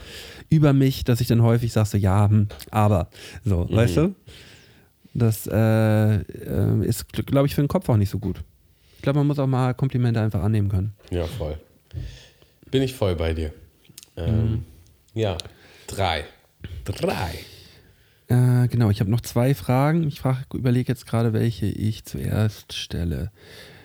über 0.49 0.73
mich, 0.73 1.03
dass 1.03 1.19
ich 1.21 1.27
dann 1.27 1.41
häufig 1.41 1.73
sage 1.73 1.89
so, 1.89 1.97
ja, 1.97 2.29
hm, 2.29 2.47
aber, 2.71 3.09
so, 3.43 3.67
weißt 3.69 3.97
du? 3.97 4.15
Das 5.13 5.47
äh, 5.47 6.15
äh, 6.15 6.85
ist, 6.85 7.11
glaube 7.11 7.47
ich, 7.47 7.55
für 7.55 7.61
den 7.61 7.67
Kopf 7.67 7.89
auch 7.89 7.97
nicht 7.97 8.09
so 8.11 8.19
gut. 8.19 8.43
Ich 8.97 9.01
glaube, 9.01 9.19
man 9.19 9.27
muss 9.27 9.39
auch 9.39 9.47
mal 9.47 9.73
Komplimente 9.73 10.21
einfach 10.21 10.43
annehmen 10.43 10.69
können. 10.69 10.93
Ja, 11.09 11.25
voll. 11.25 11.57
Bin 12.69 12.83
ich 12.83 12.93
voll 12.93 13.15
bei 13.15 13.33
dir. 13.33 13.51
Ähm, 14.15 14.63
Ja, 15.13 15.37
drei. 15.87 16.25
Drei. 16.85 17.39
Äh, 18.27 18.67
genau, 18.67 18.89
ich 18.89 18.99
habe 18.99 19.09
noch 19.09 19.21
zwei 19.21 19.53
Fragen. 19.55 20.07
Ich 20.07 20.21
überlege 20.53 20.91
jetzt 20.91 21.07
gerade, 21.07 21.33
welche 21.33 21.65
ich 21.65 22.05
zuerst 22.05 22.73
stelle. 22.73 23.31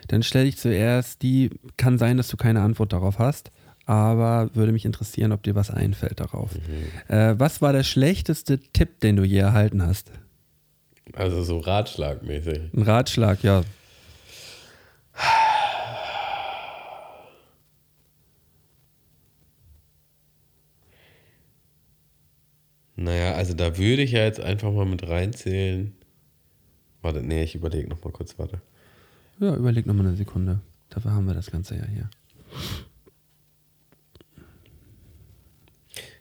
Dann 0.08 0.22
stelle 0.22 0.48
ich 0.48 0.58
zuerst 0.58 1.22
die, 1.22 1.50
kann 1.76 1.98
sein, 1.98 2.16
dass 2.16 2.28
du 2.28 2.36
keine 2.36 2.60
Antwort 2.62 2.92
darauf 2.92 3.18
hast, 3.18 3.50
aber 3.86 4.50
würde 4.54 4.72
mich 4.72 4.84
interessieren, 4.84 5.32
ob 5.32 5.42
dir 5.42 5.54
was 5.54 5.70
einfällt 5.70 6.20
darauf. 6.20 6.50
Äh, 7.08 7.34
was 7.38 7.62
war 7.62 7.72
der 7.72 7.84
schlechteste 7.84 8.58
Tipp, 8.58 9.00
den 9.00 9.16
du 9.16 9.24
je 9.24 9.38
erhalten 9.38 9.82
hast? 9.82 10.10
Also 11.14 11.42
so 11.42 11.58
ratschlagmäßig. 11.58 12.74
Ein 12.74 12.82
Ratschlag, 12.82 13.42
ja. 13.42 13.62
Naja, 23.02 23.34
also 23.34 23.54
da 23.54 23.76
würde 23.78 24.02
ich 24.02 24.12
ja 24.12 24.24
jetzt 24.24 24.40
einfach 24.40 24.72
mal 24.72 24.86
mit 24.86 25.08
reinzählen. 25.08 25.92
Warte, 27.00 27.20
nee, 27.20 27.42
ich 27.42 27.56
überlege 27.56 27.88
noch 27.88 28.02
mal 28.04 28.12
kurz, 28.12 28.38
warte. 28.38 28.60
Ja, 29.40 29.56
überleg 29.56 29.86
nochmal 29.86 30.06
eine 30.06 30.16
Sekunde. 30.16 30.60
Dafür 30.88 31.10
haben 31.10 31.26
wir 31.26 31.34
das 31.34 31.50
Ganze 31.50 31.76
ja 31.76 31.86
hier. 31.86 32.08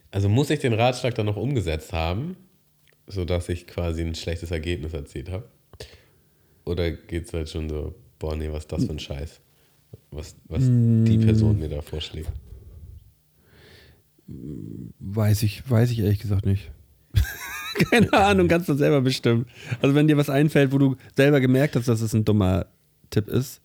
Also 0.10 0.28
muss 0.28 0.50
ich 0.50 0.60
den 0.60 0.74
Ratschlag 0.74 1.14
dann 1.14 1.28
noch 1.28 1.38
umgesetzt 1.38 1.94
haben, 1.94 2.36
sodass 3.06 3.48
ich 3.50 3.68
quasi 3.68 4.02
ein 4.02 4.16
schlechtes 4.16 4.50
Ergebnis 4.50 4.94
erzielt 4.94 5.30
habe? 5.30 5.48
Oder 6.66 6.92
geht 6.92 7.28
es 7.28 7.34
halt 7.34 7.50
schon 7.50 7.70
so, 7.70 7.94
boah, 8.18 8.36
nee, 8.36 8.52
was 8.52 8.64
ist 8.64 8.72
das 8.72 8.86
für 8.86 8.92
ein 8.92 9.00
Scheiß? 9.00 9.40
Was, 10.10 10.36
was 10.48 10.64
die 10.64 11.20
Person 11.24 11.60
mir 11.60 11.70
da 11.70 11.82
vorschlägt. 11.82 12.32
Weiß 15.14 15.44
ich, 15.44 15.70
weiß 15.70 15.92
ich 15.92 16.00
ehrlich 16.00 16.20
gesagt 16.20 16.46
nicht. 16.46 16.72
Keine 17.90 18.14
Ahnung, 18.14 18.48
kannst 18.48 18.70
du 18.70 18.76
selber 18.76 19.02
bestimmen. 19.02 19.46
Also 19.82 19.94
wenn 19.94 20.08
dir 20.08 20.16
was 20.16 20.30
einfällt, 20.30 20.72
wo 20.72 20.78
du 20.78 20.96
selber 21.18 21.42
gemerkt 21.42 21.76
hast, 21.76 21.90
dass 21.90 22.00
es 22.00 22.14
ein 22.14 22.24
dummer 22.24 22.68
Tipp 23.10 23.28
ist. 23.28 23.62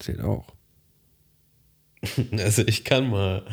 Zählt 0.00 0.20
auch. 0.20 0.46
Also 2.32 2.62
ich 2.66 2.84
kann 2.84 3.10
mal, 3.10 3.44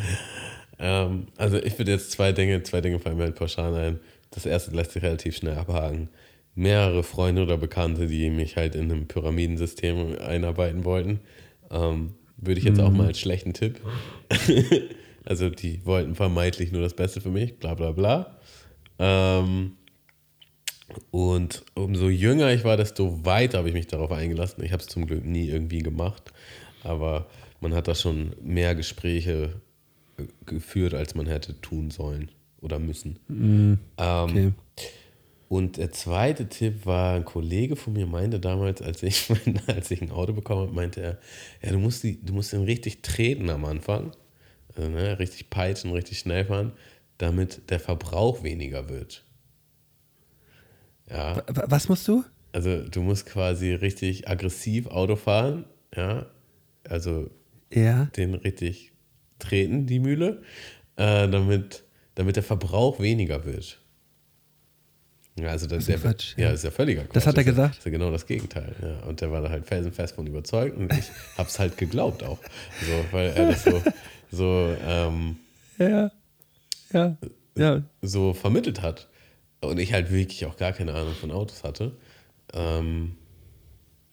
ähm, 0.79 1.27
also 1.35 1.57
ich 1.57 1.77
würde 1.77 1.91
jetzt 1.91 2.11
zwei 2.11 2.31
Dinge, 2.31 2.63
zwei 2.63 2.79
Dinge 2.79 2.97
fallen 2.97 3.17
mir 3.17 3.23
halt 3.23 3.35
pauschal 3.35 3.75
ein. 3.75 3.99
Das 4.31 4.45
erste 4.45 4.71
lässt 4.71 4.93
sich 4.93 5.03
relativ 5.03 5.35
schnell 5.35 5.57
abhaken. 5.57 6.09
Mehrere 6.55 7.03
Freunde 7.03 7.43
oder 7.43 7.57
Bekannte, 7.57 8.07
die 8.07 8.29
mich 8.29 8.55
halt 8.55 8.73
in 8.73 8.89
einem 8.89 9.07
Pyramidensystem 9.07 10.17
einarbeiten 10.19 10.85
wollten, 10.85 11.19
ähm, 11.69 12.13
würde 12.37 12.59
ich 12.59 12.65
jetzt 12.65 12.79
auch 12.79 12.91
mal 12.91 13.07
als 13.07 13.19
schlechten 13.19 13.53
Tipp. 13.53 13.79
also 15.25 15.49
die 15.49 15.85
wollten 15.85 16.15
vermeintlich 16.15 16.71
nur 16.71 16.81
das 16.81 16.93
Beste 16.95 17.21
für 17.21 17.29
mich, 17.31 17.57
bla 17.59 17.73
bla 17.73 17.91
bla. 17.91 18.37
Ähm, 18.99 19.73
und 21.11 21.63
umso 21.75 22.09
jünger 22.09 22.51
ich 22.53 22.63
war, 22.63 22.77
desto 22.77 23.25
weiter 23.25 23.59
habe 23.59 23.67
ich 23.67 23.73
mich 23.73 23.87
darauf 23.87 24.11
eingelassen. 24.11 24.63
Ich 24.63 24.71
habe 24.71 24.81
es 24.81 24.87
zum 24.87 25.05
Glück 25.05 25.25
nie 25.25 25.47
irgendwie 25.47 25.79
gemacht, 25.79 26.31
aber 26.83 27.27
man 27.59 27.73
hat 27.73 27.87
da 27.87 27.95
schon 27.95 28.35
mehr 28.41 28.73
Gespräche 28.75 29.61
geführt, 30.45 30.93
als 30.93 31.13
man 31.15 31.27
hätte 31.27 31.59
tun 31.61 31.91
sollen 31.91 32.31
oder 32.61 32.79
müssen. 32.79 33.19
Ähm, 33.29 33.77
Okay. 33.97 34.51
Und 35.49 35.77
der 35.77 35.91
zweite 35.91 36.49
Tipp 36.49 36.85
war, 36.85 37.15
ein 37.15 37.25
Kollege 37.25 37.75
von 37.75 37.93
mir 37.93 38.05
meinte 38.05 38.39
damals, 38.39 38.81
als 38.81 39.01
ich, 39.03 39.29
mein, 39.29 39.61
als 39.67 39.91
ich 39.91 40.01
ein 40.01 40.11
Auto 40.11 40.33
bekommen 40.33 40.61
habe, 40.67 40.73
meinte 40.73 41.01
er, 41.01 41.17
ja, 41.61 41.71
du 41.71 41.79
musst, 41.79 42.03
die, 42.03 42.23
du 42.23 42.33
musst 42.33 42.51
den 42.53 42.63
richtig 42.63 43.01
treten 43.01 43.49
am 43.49 43.65
Anfang, 43.65 44.11
also, 44.75 44.89
ne, 44.89 45.17
richtig 45.19 45.49
peitschen, 45.49 45.91
richtig 45.91 46.19
schnell 46.19 46.45
fahren, 46.45 46.73
damit 47.17 47.69
der 47.69 47.79
Verbrauch 47.79 48.43
weniger 48.43 48.89
wird. 48.89 49.23
Ja, 51.09 51.41
Was 51.47 51.87
musst 51.89 52.07
du? 52.07 52.23
also 52.51 52.83
du 52.83 53.01
musst 53.01 53.25
quasi 53.25 53.71
richtig 53.73 54.27
aggressiv 54.27 54.87
Auto 54.87 55.15
fahren, 55.15 55.65
ja, 55.95 56.25
also 56.89 57.29
Ja. 57.71 58.05
den 58.17 58.33
richtig 58.33 58.91
treten, 59.39 59.85
die 59.85 59.99
Mühle, 59.99 60.41
äh, 60.95 61.27
damit, 61.29 61.83
damit 62.15 62.35
der 62.35 62.43
Verbrauch 62.43 62.99
weniger 62.99 63.45
wird. 63.45 63.79
Ja, 65.39 65.49
also 65.49 65.67
das, 65.67 65.79
ist 65.83 65.89
ja 65.89 65.97
Quatsch, 65.97 66.35
ja. 66.35 66.49
das 66.49 66.59
ist 66.59 66.63
ja 66.63 66.71
völliger 66.71 67.03
Quatsch. 67.03 67.15
Das 67.15 67.27
hat 67.27 67.37
er 67.37 67.43
gesagt? 67.43 67.71
Das 67.71 67.77
ist 67.79 67.85
ja 67.85 67.91
genau 67.91 68.11
das 68.11 68.25
Gegenteil. 68.25 68.75
Ja. 68.81 69.07
Und 69.07 69.21
der 69.21 69.31
war 69.31 69.41
da 69.41 69.49
halt 69.49 69.67
felsenfest 69.67 70.15
von 70.15 70.25
überzeugt 70.25 70.75
und 70.77 70.91
ich 70.91 71.05
hab's 71.37 71.59
halt 71.59 71.77
geglaubt 71.77 72.23
auch. 72.23 72.39
So, 72.81 73.05
weil 73.11 73.29
er 73.29 73.51
das 73.51 73.63
so, 73.63 73.83
so, 74.31 74.75
ähm, 74.85 75.37
Ja. 75.77 76.11
Ja. 76.91 77.17
Ja. 77.55 77.83
so 78.01 78.33
vermittelt 78.33 78.81
hat. 78.81 79.07
Und 79.61 79.79
ich 79.79 79.93
halt 79.93 80.11
wirklich 80.11 80.45
auch 80.45 80.57
gar 80.57 80.71
keine 80.71 80.93
Ahnung 80.93 81.13
von 81.13 81.31
Autos 81.31 81.63
hatte. 81.63 81.91
Ähm, 82.53 83.15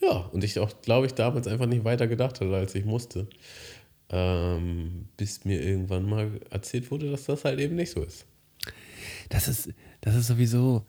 ja, 0.01 0.29
und 0.33 0.45
ich 0.45 0.59
auch, 0.59 0.71
glaube 0.83 1.07
ich, 1.07 1.15
damals 1.15 1.47
einfach 1.47 1.67
nicht 1.67 1.85
weiter 1.85 2.07
gedacht 2.07 2.41
hatte, 2.41 2.55
als 2.55 2.75
ich 2.75 2.85
musste. 2.85 3.29
Ähm, 4.11 5.07
bis 5.17 5.45
mir 5.45 5.63
irgendwann 5.63 6.05
mal 6.09 6.31
erzählt 6.51 6.91
wurde, 6.91 7.11
dass 7.11 7.25
das 7.25 7.45
halt 7.45 7.59
eben 7.61 7.75
nicht 7.75 7.91
so 7.91 8.03
ist. 8.03 8.27
Das 9.31 9.49
ist, 9.49 9.71
das 10.01 10.15
ist 10.15 10.27
sowieso, 10.27 10.85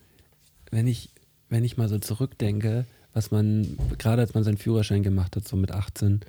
wenn 0.75 0.87
ich, 0.87 1.09
wenn 1.49 1.63
ich 1.63 1.77
mal 1.77 1.87
so 1.87 1.97
zurückdenke, 1.99 2.85
was 3.13 3.31
man, 3.31 3.77
gerade 3.97 4.21
als 4.21 4.33
man 4.33 4.43
seinen 4.43 4.57
Führerschein 4.57 5.03
gemacht 5.03 5.37
hat, 5.37 5.47
so 5.47 5.55
mit 5.55 5.71
18, 5.71 6.19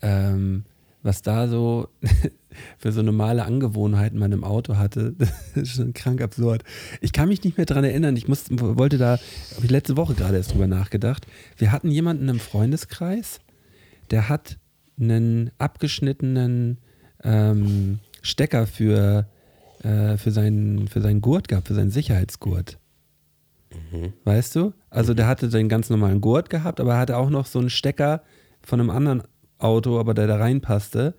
ähm, 0.00 0.64
was 1.02 1.20
da 1.20 1.46
so 1.46 1.88
für 2.78 2.90
so 2.90 3.02
normale 3.02 3.44
Angewohnheiten 3.44 4.18
man 4.18 4.32
im 4.32 4.44
Auto 4.44 4.76
hatte, 4.76 5.12
das 5.18 5.30
ist 5.54 5.76
schon 5.76 5.92
krank 5.92 6.22
absurd. 6.22 6.64
Ich 7.02 7.12
kann 7.12 7.28
mich 7.28 7.44
nicht 7.44 7.58
mehr 7.58 7.66
dran 7.66 7.84
erinnern. 7.84 8.16
Ich 8.16 8.28
musste, 8.28 8.58
wollte 8.58 8.96
da, 8.96 9.18
habe 9.56 9.64
ich 9.64 9.70
letzte 9.70 9.98
Woche 9.98 10.14
gerade 10.14 10.38
erst 10.38 10.54
drüber 10.54 10.66
nachgedacht. 10.66 11.26
Wir 11.58 11.70
hatten 11.70 11.90
jemanden 11.90 12.30
im 12.30 12.40
Freundeskreis, 12.40 13.40
der 14.10 14.30
hat 14.30 14.58
einen 14.98 15.50
abgeschnittenen 15.58 16.78
ähm, 17.22 17.98
Stecker 18.22 18.66
für, 18.66 19.26
äh, 19.82 20.16
für, 20.16 20.30
seinen, 20.30 20.88
für 20.88 21.02
seinen 21.02 21.20
Gurt 21.20 21.48
gehabt, 21.48 21.68
für 21.68 21.74
seinen 21.74 21.90
Sicherheitsgurt. 21.90 22.78
Weißt 24.24 24.56
du? 24.56 24.72
Also 24.90 25.14
der 25.14 25.26
hatte 25.26 25.50
seinen 25.50 25.68
ganz 25.68 25.90
normalen 25.90 26.20
Gurt 26.20 26.50
gehabt, 26.50 26.80
aber 26.80 26.94
er 26.94 26.98
hatte 26.98 27.16
auch 27.16 27.30
noch 27.30 27.46
so 27.46 27.58
einen 27.58 27.70
Stecker 27.70 28.22
von 28.62 28.80
einem 28.80 28.90
anderen 28.90 29.22
Auto, 29.58 29.98
aber 29.98 30.14
der 30.14 30.26
da 30.26 30.36
reinpasste. 30.36 31.14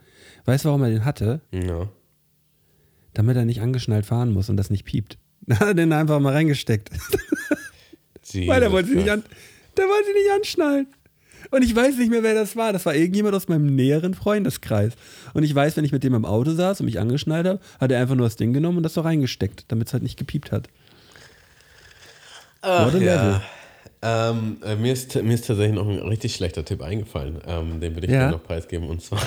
Weißt 0.46 0.66
du, 0.66 0.70
warum 0.70 0.84
er 0.84 0.90
den 0.90 1.06
hatte? 1.06 1.42
Ja. 1.52 1.90
Damit 3.14 3.38
er 3.38 3.46
nicht 3.46 3.62
angeschnallt 3.62 4.06
fahren 4.06 4.32
muss 4.32 4.50
und 4.50 4.58
das 4.58 4.70
nicht 4.70 4.86
piept. 4.86 5.18
Da 5.48 5.60
hat 5.60 5.68
er 5.68 5.74
den 5.76 5.94
einfach 5.94 6.20
mal 6.20 6.34
reingesteckt. 6.34 6.90
Weil 8.48 8.60
der 8.60 8.72
wollte, 8.72 8.90
sie 8.90 8.96
nicht 8.96 9.10
an, 9.10 9.24
der 9.78 9.86
wollte 9.86 10.08
sie 10.08 10.14
nicht 10.14 10.32
anschnallen. 10.36 10.88
Und 11.52 11.64
ich 11.64 11.76
weiß 11.76 11.98
nicht 11.98 12.10
mehr, 12.10 12.24
wer 12.24 12.34
das 12.34 12.56
war. 12.56 12.74
Das 12.74 12.86
war 12.86 12.96
irgendjemand 12.96 13.36
aus 13.36 13.48
meinem 13.48 13.68
näheren 13.76 14.14
Freundeskreis. 14.14 14.94
Und 15.34 15.44
ich 15.44 15.54
weiß, 15.54 15.78
wenn 15.78 15.86
ich 15.86 15.92
mit 15.92 16.04
dem 16.04 16.14
im 16.14 16.26
Auto 16.26 16.52
saß 16.52 16.80
und 16.80 16.88
mich 16.88 17.00
angeschnallt 17.00 17.46
habe, 17.46 17.60
hat 17.80 17.92
er 17.92 18.02
einfach 18.02 18.16
nur 18.16 18.26
das 18.26 18.36
Ding 18.36 18.54
genommen 18.54 18.78
und 18.78 18.84
das 18.84 18.96
so 18.96 19.02
reingesteckt, 19.02 19.66
damit 19.68 19.88
es 19.88 19.94
halt 19.94 20.04
nicht 20.04 20.18
gepiept 20.18 20.52
hat. 20.52 20.70
Ach, 22.68 22.86
What 22.88 22.96
a 22.96 22.98
level. 22.98 23.42
Ähm, 24.02 24.58
äh, 24.64 24.76
mir, 24.76 24.94
ist, 24.94 25.16
mir 25.16 25.34
ist 25.34 25.46
tatsächlich 25.48 25.76
noch 25.76 25.88
ein 25.88 26.00
richtig 26.00 26.34
schlechter 26.36 26.66
Tipp 26.66 26.82
eingefallen. 26.82 27.40
Ähm, 27.46 27.80
den 27.80 27.96
würde 27.96 28.08
ich 28.08 28.14
Ja. 28.14 28.20
gerne 28.22 28.34
noch 28.38 28.44
preisgeben. 28.44 28.90
Und 28.90 29.02
zwar, 29.04 29.22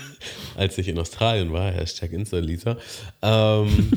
als 0.56 0.76
ich 0.76 0.88
in 0.88 0.98
Australien 0.98 1.52
war, 1.52 1.70
Hashtag 1.70 2.12
Insta-Lisa, 2.12 2.76
ähm, 3.22 3.92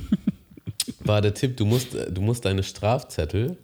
war 0.99 1.21
der 1.21 1.33
Tipp, 1.33 1.57
du 1.57 1.65
musst, 1.65 1.93
du 1.93 2.21
musst 2.21 2.45
deine 2.45 2.61
Strafzettel, 2.63 3.57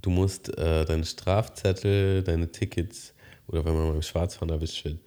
du 0.00 0.10
musst 0.10 0.56
äh, 0.58 0.84
deine 0.86 1.04
Strafzettel, 1.04 2.22
deine 2.22 2.50
Tickets 2.50 3.12
oder 3.48 3.64
wenn 3.64 3.74
man 3.74 3.92
beim 3.92 4.02
Schwarzfahren 4.02 4.50
erwischt 4.50 4.84
wird, 4.84 4.98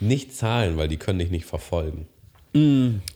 nicht 0.00 0.34
zahlen, 0.34 0.76
weil 0.78 0.88
die 0.88 0.96
können 0.96 1.18
dich 1.18 1.30
nicht 1.30 1.44
verfolgen. 1.44 2.06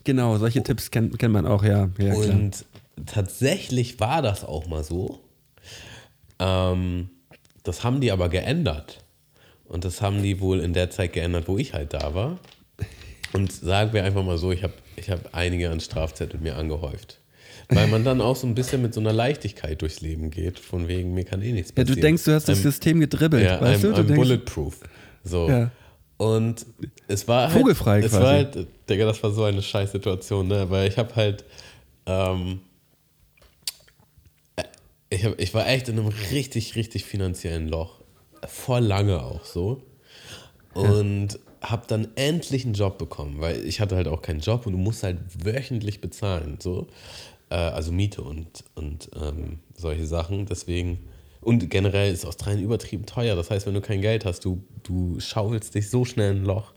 Genau, 0.05 0.39
solche 0.39 0.63
Tipps 0.63 0.91
kennt, 0.91 1.19
kennt 1.19 1.33
man 1.33 1.47
auch, 1.47 1.65
ja. 1.65 1.89
ja. 1.99 2.13
Und 2.15 2.65
tatsächlich 3.07 3.99
war 3.99 4.23
das 4.23 4.45
auch 4.45 4.67
mal 4.69 4.85
so. 4.85 5.24
Ähm, 6.45 7.09
das 7.63 7.83
haben 7.85 8.01
die 8.01 8.13
aber 8.13 8.29
geändert. 8.29 9.03
Und 9.65 9.85
das 9.85 10.03
haben 10.03 10.23
die 10.23 10.41
wohl 10.41 10.61
in 10.61 10.75
der 10.75 10.91
Zeit 10.91 11.13
geändert, 11.15 11.49
wo 11.49 11.57
ich 11.59 11.73
halt 11.73 11.95
da 11.95 12.15
war. 12.15 12.39
Und 13.33 13.51
sagen 13.51 13.93
wir 13.93 14.05
einfach 14.05 14.23
mal 14.23 14.37
so, 14.39 14.53
ich 14.53 14.63
habe 14.63 14.75
ich 14.97 15.11
hab 15.11 15.35
einige 15.35 15.71
an 15.71 15.81
Strafzettel 15.81 16.39
mir 16.41 16.57
angehäuft. 16.57 17.19
Weil 17.71 17.87
man 17.89 18.05
dann 18.05 18.21
auch 18.21 18.37
so 18.37 18.47
ein 18.47 18.55
bisschen 18.55 18.83
mit 18.83 18.93
so 18.93 19.01
einer 19.01 19.13
Leichtigkeit 19.13 19.81
durchs 19.81 20.03
Leben 20.03 20.31
geht, 20.31 20.59
von 20.59 20.87
wegen, 20.87 21.15
mir 21.15 21.25
kann 21.25 21.41
eh 21.41 21.51
nichts 21.53 21.71
Ja, 21.71 21.77
passieren. 21.83 21.97
du 21.97 22.01
denkst, 22.03 22.25
du 22.25 22.33
hast 22.35 22.47
das 22.49 22.59
I'm- 22.59 22.63
System 22.63 23.01
gedribbelt, 23.01 23.45
ja, 23.45 23.59
weißt 23.61 23.85
I'm, 23.85 23.95
du? 23.95 24.03
du 24.03 24.13
I'm 24.13 24.17
bulletproof. 24.17 24.81
So. 25.25 25.49
Ja. 25.49 25.71
Und 26.19 26.67
es 27.09 27.27
war 27.27 27.45
halt, 27.51 27.59
Vogelfrei 27.59 28.01
es 28.01 28.11
quasi. 28.11 28.23
war 28.23 28.33
halt, 28.35 28.67
Digga, 28.89 29.07
das 29.07 29.21
war 29.23 29.31
so 29.33 29.45
eine 29.45 29.63
scheiß 29.63 29.93
Situation, 29.93 30.47
ne? 30.47 30.67
Weil 30.71 30.89
ich 30.89 30.99
habe 30.99 31.17
halt, 31.17 31.45
ähm, 32.07 32.61
ich, 35.15 35.25
hab, 35.25 35.41
ich 35.41 35.55
war 35.55 35.67
echt 35.69 35.89
in 35.89 35.99
einem 35.99 36.09
richtig, 36.31 36.77
richtig 36.77 37.05
finanziellen 37.05 37.69
Loch. 37.69 38.01
Vor 38.47 38.81
lange 38.81 39.23
auch 39.23 39.45
so. 39.45 39.83
Und 40.75 41.39
habe 41.63 41.85
dann 41.87 42.09
endlich 42.17 42.65
einen 42.65 42.75
Job 42.75 42.99
bekommen, 42.99 43.41
weil 43.41 43.65
ich 43.65 43.81
hatte 43.81 43.97
halt 43.97 44.09
auch 44.09 44.23
keinen 44.23 44.41
Job 44.41 44.67
und 44.67 44.73
du 44.73 44.79
musst 44.79 45.03
halt 45.03 45.19
wöchentlich 45.45 46.01
bezahlen, 46.01 46.59
so. 46.61 46.89
Äh, 47.49 47.55
also 47.55 47.93
Miete 47.93 48.23
und, 48.23 48.65
und 48.75 49.09
ähm, 49.15 49.61
solche 49.75 50.07
Sachen. 50.07 50.47
Deswegen, 50.47 50.99
und 51.41 51.71
generell 51.71 52.13
ist 52.13 52.27
Australien 52.27 52.65
übertrieben 52.65 53.07
teuer. 53.07 53.37
Das 53.37 53.51
heißt, 53.51 53.67
wenn 53.67 53.75
du 53.75 53.81
kein 53.81 54.03
Geld 54.03 54.25
hast, 54.25 54.45
du, 54.45 54.63
du 54.83 55.21
schaufelst 55.21 55.75
dich 55.75 55.91
so 55.91 56.05
schnell 56.05 56.33
in 56.33 56.43
ein 56.43 56.45
Loch. 56.45 56.73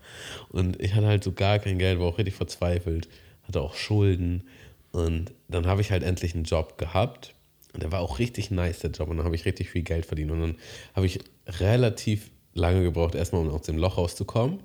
Und 0.50 0.80
ich 0.80 0.94
hatte 0.94 1.06
halt 1.06 1.24
so 1.24 1.32
gar 1.32 1.58
kein 1.58 1.78
Geld, 1.78 1.98
war 1.98 2.06
auch 2.06 2.18
richtig 2.18 2.34
verzweifelt, 2.34 3.08
hatte 3.42 3.60
auch 3.60 3.74
Schulden. 3.74 4.44
Und 4.92 5.32
dann 5.48 5.66
habe 5.66 5.80
ich 5.80 5.90
halt 5.90 6.02
endlich 6.02 6.34
einen 6.34 6.44
Job 6.44 6.78
gehabt. 6.78 7.34
Und 7.74 7.82
der 7.82 7.92
war 7.92 8.00
auch 8.00 8.18
richtig 8.18 8.50
nice, 8.50 8.80
der 8.80 8.90
Job. 8.90 9.08
Und 9.08 9.18
dann 9.18 9.26
habe 9.26 9.36
ich 9.36 9.44
richtig 9.44 9.70
viel 9.70 9.82
Geld 9.82 10.06
verdient. 10.06 10.30
Und 10.30 10.40
dann 10.40 10.56
habe 10.94 11.06
ich 11.06 11.20
relativ 11.46 12.30
lange 12.54 12.82
gebraucht, 12.82 13.14
erstmal 13.14 13.42
um 13.42 13.50
aus 13.50 13.62
dem 13.62 13.78
Loch 13.78 13.98
rauszukommen. 13.98 14.60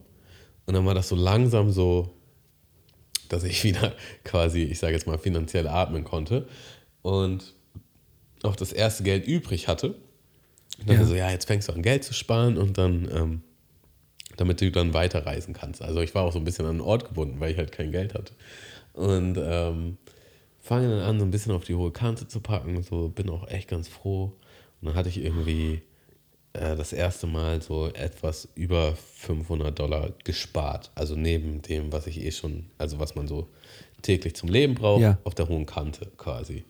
Und 0.66 0.74
dann 0.74 0.86
war 0.86 0.96
das 0.96 1.10
so 1.10 1.16
langsam 1.16 1.72
so, 1.72 2.12
dass 3.30 3.44
ich 3.44 3.64
wieder 3.64 3.94
quasi, 4.24 4.64
ich 4.64 4.80
sage 4.80 4.94
jetzt 4.94 5.08
mal, 5.08 5.18
finanziell 5.18 5.68
atmen 5.68 6.04
konnte. 6.04 6.48
Und 7.02 7.54
auch 8.44 8.56
das 8.56 8.72
erste 8.74 9.04
Geld 9.04 9.26
übrig 9.26 9.68
hatte. 9.68 9.96
Und 10.80 10.90
dann 10.90 10.98
Ja. 10.98 11.06
so, 11.06 11.16
ja, 11.16 11.30
jetzt 11.30 11.46
fängst 11.46 11.68
du 11.70 11.74
an, 11.74 11.82
Geld 11.82 12.04
zu 12.04 12.14
sparen 12.14 12.58
und 12.58 12.78
dann, 12.78 13.10
ähm, 13.14 13.42
damit 14.38 14.60
du 14.62 14.72
dann 14.72 14.94
weiterreisen 14.94 15.54
kannst. 15.54 15.82
Also 15.82 16.02
ich 16.02 16.16
war 16.16 16.24
auch 16.24 16.34
so 16.34 16.40
ein 16.40 16.44
bisschen 16.46 16.66
an 16.66 16.72
einen 16.72 16.82
Ort 16.82 17.06
gebunden, 17.06 17.40
weil 17.40 17.52
ich 17.52 17.58
halt 17.58 17.72
kein 17.72 17.92
Geld 17.92 18.14
hatte. 18.14 18.34
Und 18.94 19.38
ähm, 19.40 19.98
fange 20.64 20.90
dann 20.90 21.02
an, 21.02 21.20
so 21.20 21.26
ein 21.26 21.32
bisschen 21.32 21.52
auf 21.52 21.66
die 21.66 21.76
hohe 21.76 21.92
Kante 21.92 22.28
zu 22.28 22.40
packen. 22.40 22.82
So 22.82 23.10
bin 23.10 23.30
auch 23.30 23.48
echt 23.50 23.68
ganz 23.70 23.88
froh. 23.88 24.32
Und 24.82 24.88
dann 24.88 24.96
hatte 24.96 25.10
ich 25.10 25.18
irgendwie 25.24 25.82
äh, 26.54 26.76
das 26.76 26.94
erste 26.94 27.28
Mal 27.28 27.62
so 27.62 27.88
etwas 27.90 28.48
über 28.56 28.96
500 28.96 29.78
Dollar 29.78 30.12
gespart. 30.24 30.90
Also 30.96 31.16
neben 31.16 31.62
dem, 31.62 31.92
was 31.92 32.08
ich 32.08 32.24
eh 32.24 32.32
schon, 32.32 32.66
also 32.78 33.00
was 33.00 33.14
man 33.16 33.28
so 33.28 33.50
täglich 34.02 34.36
zum 34.36 34.50
Leben 34.50 34.74
braucht, 34.76 35.02
Ja. 35.02 35.18
auf 35.26 35.36
der 35.36 35.48
hohen 35.50 35.66
Kante 35.66 36.12
quasi. 36.18 36.64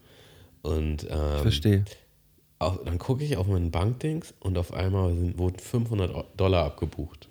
Und 0.64 1.06
ähm, 1.10 1.42
verstehe. 1.42 1.86
auch, 2.60 2.84
dann 2.84 2.98
gucke 2.98 3.24
ich 3.24 3.38
auf 3.38 3.48
meinen 3.48 3.70
Bankdings 3.72 4.34
und 4.40 4.58
auf 4.58 4.74
einmal 4.74 5.14
sind, 5.14 5.38
wurden 5.38 5.60
500 5.60 6.26
Dollar 6.40 6.66
abgebucht. 6.66 7.30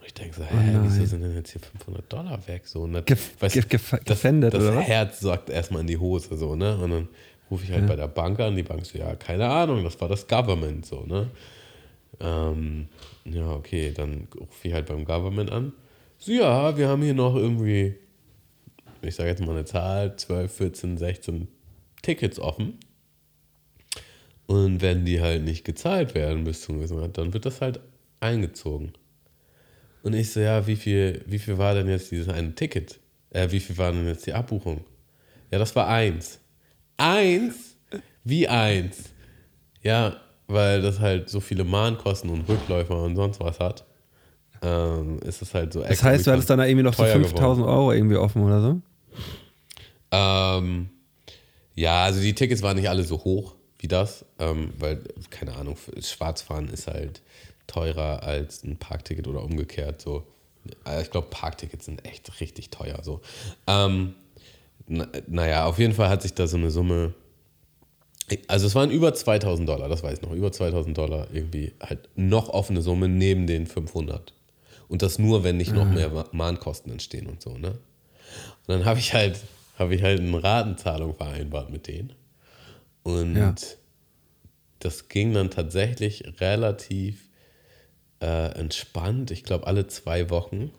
Und 0.00 0.06
ich 0.06 0.14
denke 0.14 0.34
so, 0.34 0.42
hä, 0.44 0.76
Oh 0.76 0.82
wieso 0.82 1.04
sind 1.04 1.22
denn 1.22 1.34
jetzt 1.34 1.52
hier 1.52 1.60
500 1.60 2.10
Dollar 2.12 2.46
weg? 2.48 2.66
So, 2.66 2.82
und 2.82 2.94
das, 2.94 3.04
Gef- 3.04 3.38
gef- 3.40 3.90
das, 3.98 4.04
gefändet, 4.04 4.54
das 4.54 4.62
oder 4.64 4.76
was? 4.76 4.86
Herz 4.86 5.20
sagt 5.20 5.50
erstmal 5.50 5.82
in 5.82 5.86
die 5.86 5.98
Hose, 5.98 6.36
so, 6.36 6.56
ne? 6.56 6.76
Und 6.78 6.90
dann 6.90 7.08
rufe 7.50 7.64
ich 7.64 7.70
halt 7.72 7.86
bei 7.86 7.96
der 7.96 8.08
Bank 8.08 8.40
an, 8.40 8.56
die 8.56 8.62
Bank 8.62 8.84
so, 8.86 8.98
ja, 8.98 9.14
keine 9.16 9.48
Ahnung, 9.48 9.84
das 9.84 10.00
war 10.00 10.08
das 10.08 10.26
Government, 10.26 10.86
so, 10.86 11.04
ne? 11.04 11.30
Ähm, 12.20 12.88
ja, 13.24 13.50
okay, 13.52 13.92
dann 13.94 14.28
rufe 14.38 14.68
ich 14.68 14.72
halt 14.74 14.86
beim 14.86 15.04
Government 15.04 15.50
an. 15.50 15.72
So, 16.18 16.32
ja, 16.32 16.76
wir 16.76 16.88
haben 16.88 17.02
hier 17.02 17.14
noch 17.14 17.34
irgendwie, 17.36 17.94
ich 19.02 19.14
sage 19.14 19.30
jetzt 19.30 19.40
mal 19.44 19.52
eine 19.52 19.64
Zahl, 19.64 20.16
12, 20.16 20.52
14, 20.52 20.98
16 20.98 21.48
Tickets 22.02 22.38
offen. 22.38 22.78
Und 24.46 24.82
wenn 24.82 25.04
die 25.04 25.20
halt 25.20 25.44
nicht 25.44 25.64
gezahlt 25.64 26.14
werden 26.14 26.44
bis 26.44 26.62
zum 26.62 26.76
gewissen 26.76 27.12
dann 27.12 27.32
wird 27.32 27.46
das 27.46 27.60
halt 27.60 27.80
eingezogen. 28.18 28.92
Und 30.02 30.14
ich 30.14 30.32
so, 30.32 30.40
ja, 30.40 30.66
wie 30.66 30.76
viel, 30.76 31.22
wie 31.26 31.38
viel 31.38 31.58
war 31.58 31.74
denn 31.74 31.88
jetzt 31.88 32.10
dieses 32.10 32.28
eine 32.28 32.54
Ticket? 32.54 32.98
Äh, 33.30 33.50
wie 33.50 33.60
viel 33.60 33.76
war 33.78 33.92
denn 33.92 34.06
jetzt 34.06 34.26
die 34.26 34.32
Abbuchung? 34.32 34.84
Ja, 35.50 35.58
das 35.58 35.74
war 35.76 35.88
eins. 35.88 36.38
Eins? 36.96 37.76
Wie 38.24 38.48
eins? 38.48 39.10
Ja, 39.82 40.16
weil 40.46 40.82
das 40.82 41.00
halt 41.00 41.28
so 41.28 41.40
viele 41.40 41.64
Mahnkosten 41.64 42.30
und 42.30 42.48
Rückläufer 42.48 43.02
und 43.02 43.16
sonst 43.16 43.40
was 43.40 43.58
hat. 43.60 43.84
Ähm, 44.62 45.18
ist 45.20 45.40
es 45.40 45.54
halt 45.54 45.72
so 45.72 45.80
Das 45.82 46.02
heißt, 46.02 46.26
du 46.26 46.32
hattest 46.32 46.50
dann 46.50 46.58
da 46.58 46.66
irgendwie 46.66 46.84
noch 46.84 46.94
so 46.94 47.02
teuer 47.02 47.14
5000 47.14 47.66
Euro 47.66 47.92
irgendwie 47.92 48.16
offen 48.16 48.42
oder 48.42 48.60
so? 48.60 48.80
Ähm, 50.10 50.90
ja, 51.74 52.04
also 52.04 52.20
die 52.20 52.34
Tickets 52.34 52.62
waren 52.62 52.76
nicht 52.76 52.88
alle 52.88 53.04
so 53.04 53.24
hoch 53.24 53.54
wie 53.78 53.88
das, 53.88 54.26
ähm, 54.38 54.72
weil, 54.78 55.00
keine 55.30 55.54
Ahnung, 55.54 55.76
Schwarzfahren 55.98 56.68
ist 56.68 56.86
halt 56.86 57.22
teurer 57.70 58.22
als 58.22 58.62
ein 58.64 58.76
Parkticket 58.76 59.26
oder 59.28 59.42
umgekehrt. 59.42 60.00
So. 60.02 60.26
Äh, 60.86 61.02
Ich 61.02 61.10
glaube, 61.10 61.28
Parktickets 61.30 61.86
sind 61.86 62.04
echt 62.06 62.40
richtig 62.40 62.70
teuer. 62.70 62.98
So. 63.02 63.20
Ähm, 63.66 64.14
na, 64.86 65.06
naja, 65.28 65.66
auf 65.66 65.78
jeden 65.78 65.94
Fall 65.94 66.08
hat 66.08 66.22
sich 66.22 66.34
da 66.34 66.46
so 66.46 66.56
eine 66.56 66.70
Summe. 66.70 67.14
Also 68.46 68.66
es 68.66 68.74
waren 68.76 68.90
über 68.90 69.12
2000 69.12 69.68
Dollar, 69.68 69.88
das 69.88 70.02
weiß 70.04 70.18
ich 70.18 70.22
noch, 70.22 70.32
über 70.32 70.52
2000 70.52 70.96
Dollar 70.96 71.26
irgendwie 71.32 71.72
halt 71.80 72.08
noch 72.14 72.48
offene 72.48 72.80
Summe 72.80 73.08
neben 73.08 73.46
den 73.46 73.66
500. 73.66 74.32
Und 74.88 75.02
das 75.02 75.18
nur, 75.18 75.42
wenn 75.44 75.56
nicht 75.56 75.72
noch 75.72 75.88
mehr 75.88 76.10
Ma- 76.10 76.28
Mahnkosten 76.32 76.90
entstehen 76.92 77.26
und 77.26 77.40
so, 77.42 77.56
ne? 77.58 77.70
Und 77.70 77.78
dann 78.68 78.84
habe 78.84 79.00
ich 79.00 79.14
halt, 79.14 79.40
habe 79.78 79.94
ich 79.96 80.02
halt 80.02 80.20
eine 80.20 80.42
Ratenzahlung 80.42 81.14
vereinbart 81.16 81.70
mit 81.70 81.86
denen. 81.88 82.12
Und 83.02 83.34
Ja. 83.36 83.54
das 84.80 85.08
ging 85.08 85.32
dann 85.32 85.50
tatsächlich 85.50 86.24
relativ 86.40 87.28
äh, 88.20 88.58
entspannt. 88.58 89.30
Ich 89.30 89.44
glaube, 89.44 89.66
alle 89.66 89.86
zwei 89.86 90.30
Wochen, 90.30 90.70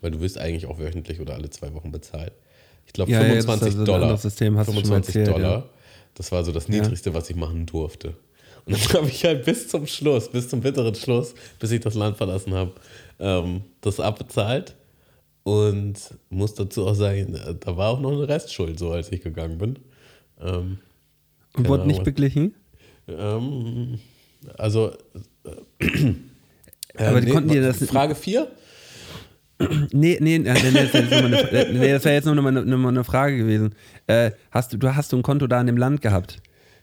weil 0.00 0.10
du 0.10 0.20
wirst 0.20 0.38
eigentlich 0.38 0.66
auch 0.66 0.78
wöchentlich 0.78 1.20
oder 1.20 1.34
alle 1.34 1.50
zwei 1.50 1.72
Wochen 1.74 1.90
bezahlt. 1.92 2.32
Ich 2.86 2.92
glaube, 2.92 3.10
Ja, 3.10 3.22
ja, 3.22 3.28
das 3.34 3.38
ist 3.38 3.44
25 3.44 3.66
also 3.66 3.78
ein 3.78 3.84
Dollar. 4.00 4.16
System, 4.16 4.58
hast 4.58 4.68
du 4.68 4.72
schon 4.72 4.82
mal 4.82 4.86
25 5.02 5.16
erzählt, 5.16 5.36
Dollar. 5.36 5.58
ja. 5.58 5.68
Das 6.14 6.32
war 6.32 6.44
so 6.44 6.52
das 6.52 6.68
Niedrigste, 6.68 7.12
was 7.14 7.28
ich 7.28 7.36
machen 7.36 7.66
durfte. 7.66 8.14
Und 8.64 8.74
dann 8.74 8.92
habe 9.02 9.08
ich 9.08 9.24
halt 9.24 9.44
bis 9.44 9.68
zum 9.68 9.86
Schluss, 9.86 10.28
bis 10.30 10.48
zum 10.48 10.60
bitteren 10.60 10.94
Schluss, 10.94 11.34
bis 11.58 11.70
ich 11.70 11.80
das 11.80 11.94
Land 11.94 12.16
verlassen 12.16 12.54
habe, 12.54 12.72
ähm, 13.18 13.62
das 13.80 14.00
abbezahlt. 14.00 14.74
Und 15.42 15.94
muss 16.28 16.54
dazu 16.54 16.86
auch 16.86 16.94
sagen, 16.94 17.34
äh, 17.34 17.54
da 17.54 17.76
war 17.76 17.90
auch 17.90 18.00
noch 18.00 18.10
eine 18.12 18.28
Restschuld, 18.28 18.78
so 18.78 18.90
als 18.90 19.12
ich 19.12 19.22
gegangen 19.22 19.58
bin. 19.58 19.78
Ähm, 20.40 20.78
wurde 21.54 21.86
nicht 21.86 21.96
Ahnung. 21.96 22.04
beglichen? 22.04 22.54
ähm, 23.06 24.00
also. 24.58 24.92
Äh, 25.78 26.14
Aber 26.98 27.20
die 27.20 27.30
konnten 27.30 27.50
dir 27.50 27.62
das- 27.62 27.78
Frage 27.84 28.14
4? 28.14 28.48
Nee, 29.58 30.18
nee, 30.20 30.38
nee, 30.38 30.38
nee, 30.38 30.44
das 30.44 30.62
wäre 30.62 30.84
jetzt 30.84 31.10
nur 31.10 31.22
mal 31.22 31.26
eine, 31.26 31.50
äh, 31.50 31.72
nee, 31.72 31.86
jetzt 31.88 32.26
nur 32.26 32.34
mal 32.34 32.48
eine, 32.58 32.76
mal 32.76 32.88
eine 32.90 33.04
Frage 33.04 33.38
gewesen. 33.38 33.74
Äh, 34.06 34.32
hast 34.50 34.72
du, 34.72 34.76
du 34.76 34.94
hast 34.94 35.12
du 35.12 35.16
ein 35.16 35.22
Konto 35.22 35.46
da 35.46 35.60
in 35.62 35.66
dem 35.66 35.78
Land 35.78 36.02
gehabt? 36.02 36.42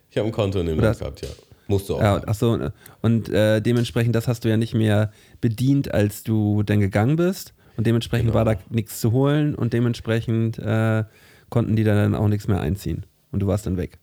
Ich 0.09 0.17
habe 0.17 0.27
ein 0.27 0.31
Konto 0.31 0.59
in 0.59 0.65
dem 0.65 0.77
Oder- 0.79 0.87
Land 0.87 0.99
gehabt, 0.99 1.21
ja. 1.21 1.29
Musst 1.67 1.87
du 1.87 1.95
auch. 1.95 2.01
Ja, 2.01 2.05
haben. 2.15 2.23
ach 2.27 2.33
so, 2.35 2.59
und 3.01 3.29
äh, 3.29 3.61
dementsprechend, 3.61 4.15
das 4.15 4.27
hast 4.27 4.43
du 4.43 4.49
ja 4.49 4.57
nicht 4.57 4.73
mehr 4.73 5.11
bedient, 5.39 5.93
als 5.93 6.23
du 6.23 6.61
dann 6.63 6.79
gegangen 6.79 7.15
bist. 7.15 7.53
Und 7.77 7.87
dementsprechend 7.87 8.27
Genau. 8.31 8.45
war 8.45 8.45
da 8.45 8.59
nichts 8.69 8.99
zu 8.99 9.11
holen 9.13 9.55
und 9.55 9.73
dementsprechend 9.73 10.59
äh, 10.59 11.03
konnten 11.49 11.75
die 11.75 11.83
dann 11.83 12.15
auch 12.15 12.27
nichts 12.27 12.47
mehr 12.47 12.59
einziehen. 12.59 13.05
Und 13.31 13.39
du 13.39 13.47
warst 13.47 13.65
dann 13.65 13.77
weg. 13.77 13.97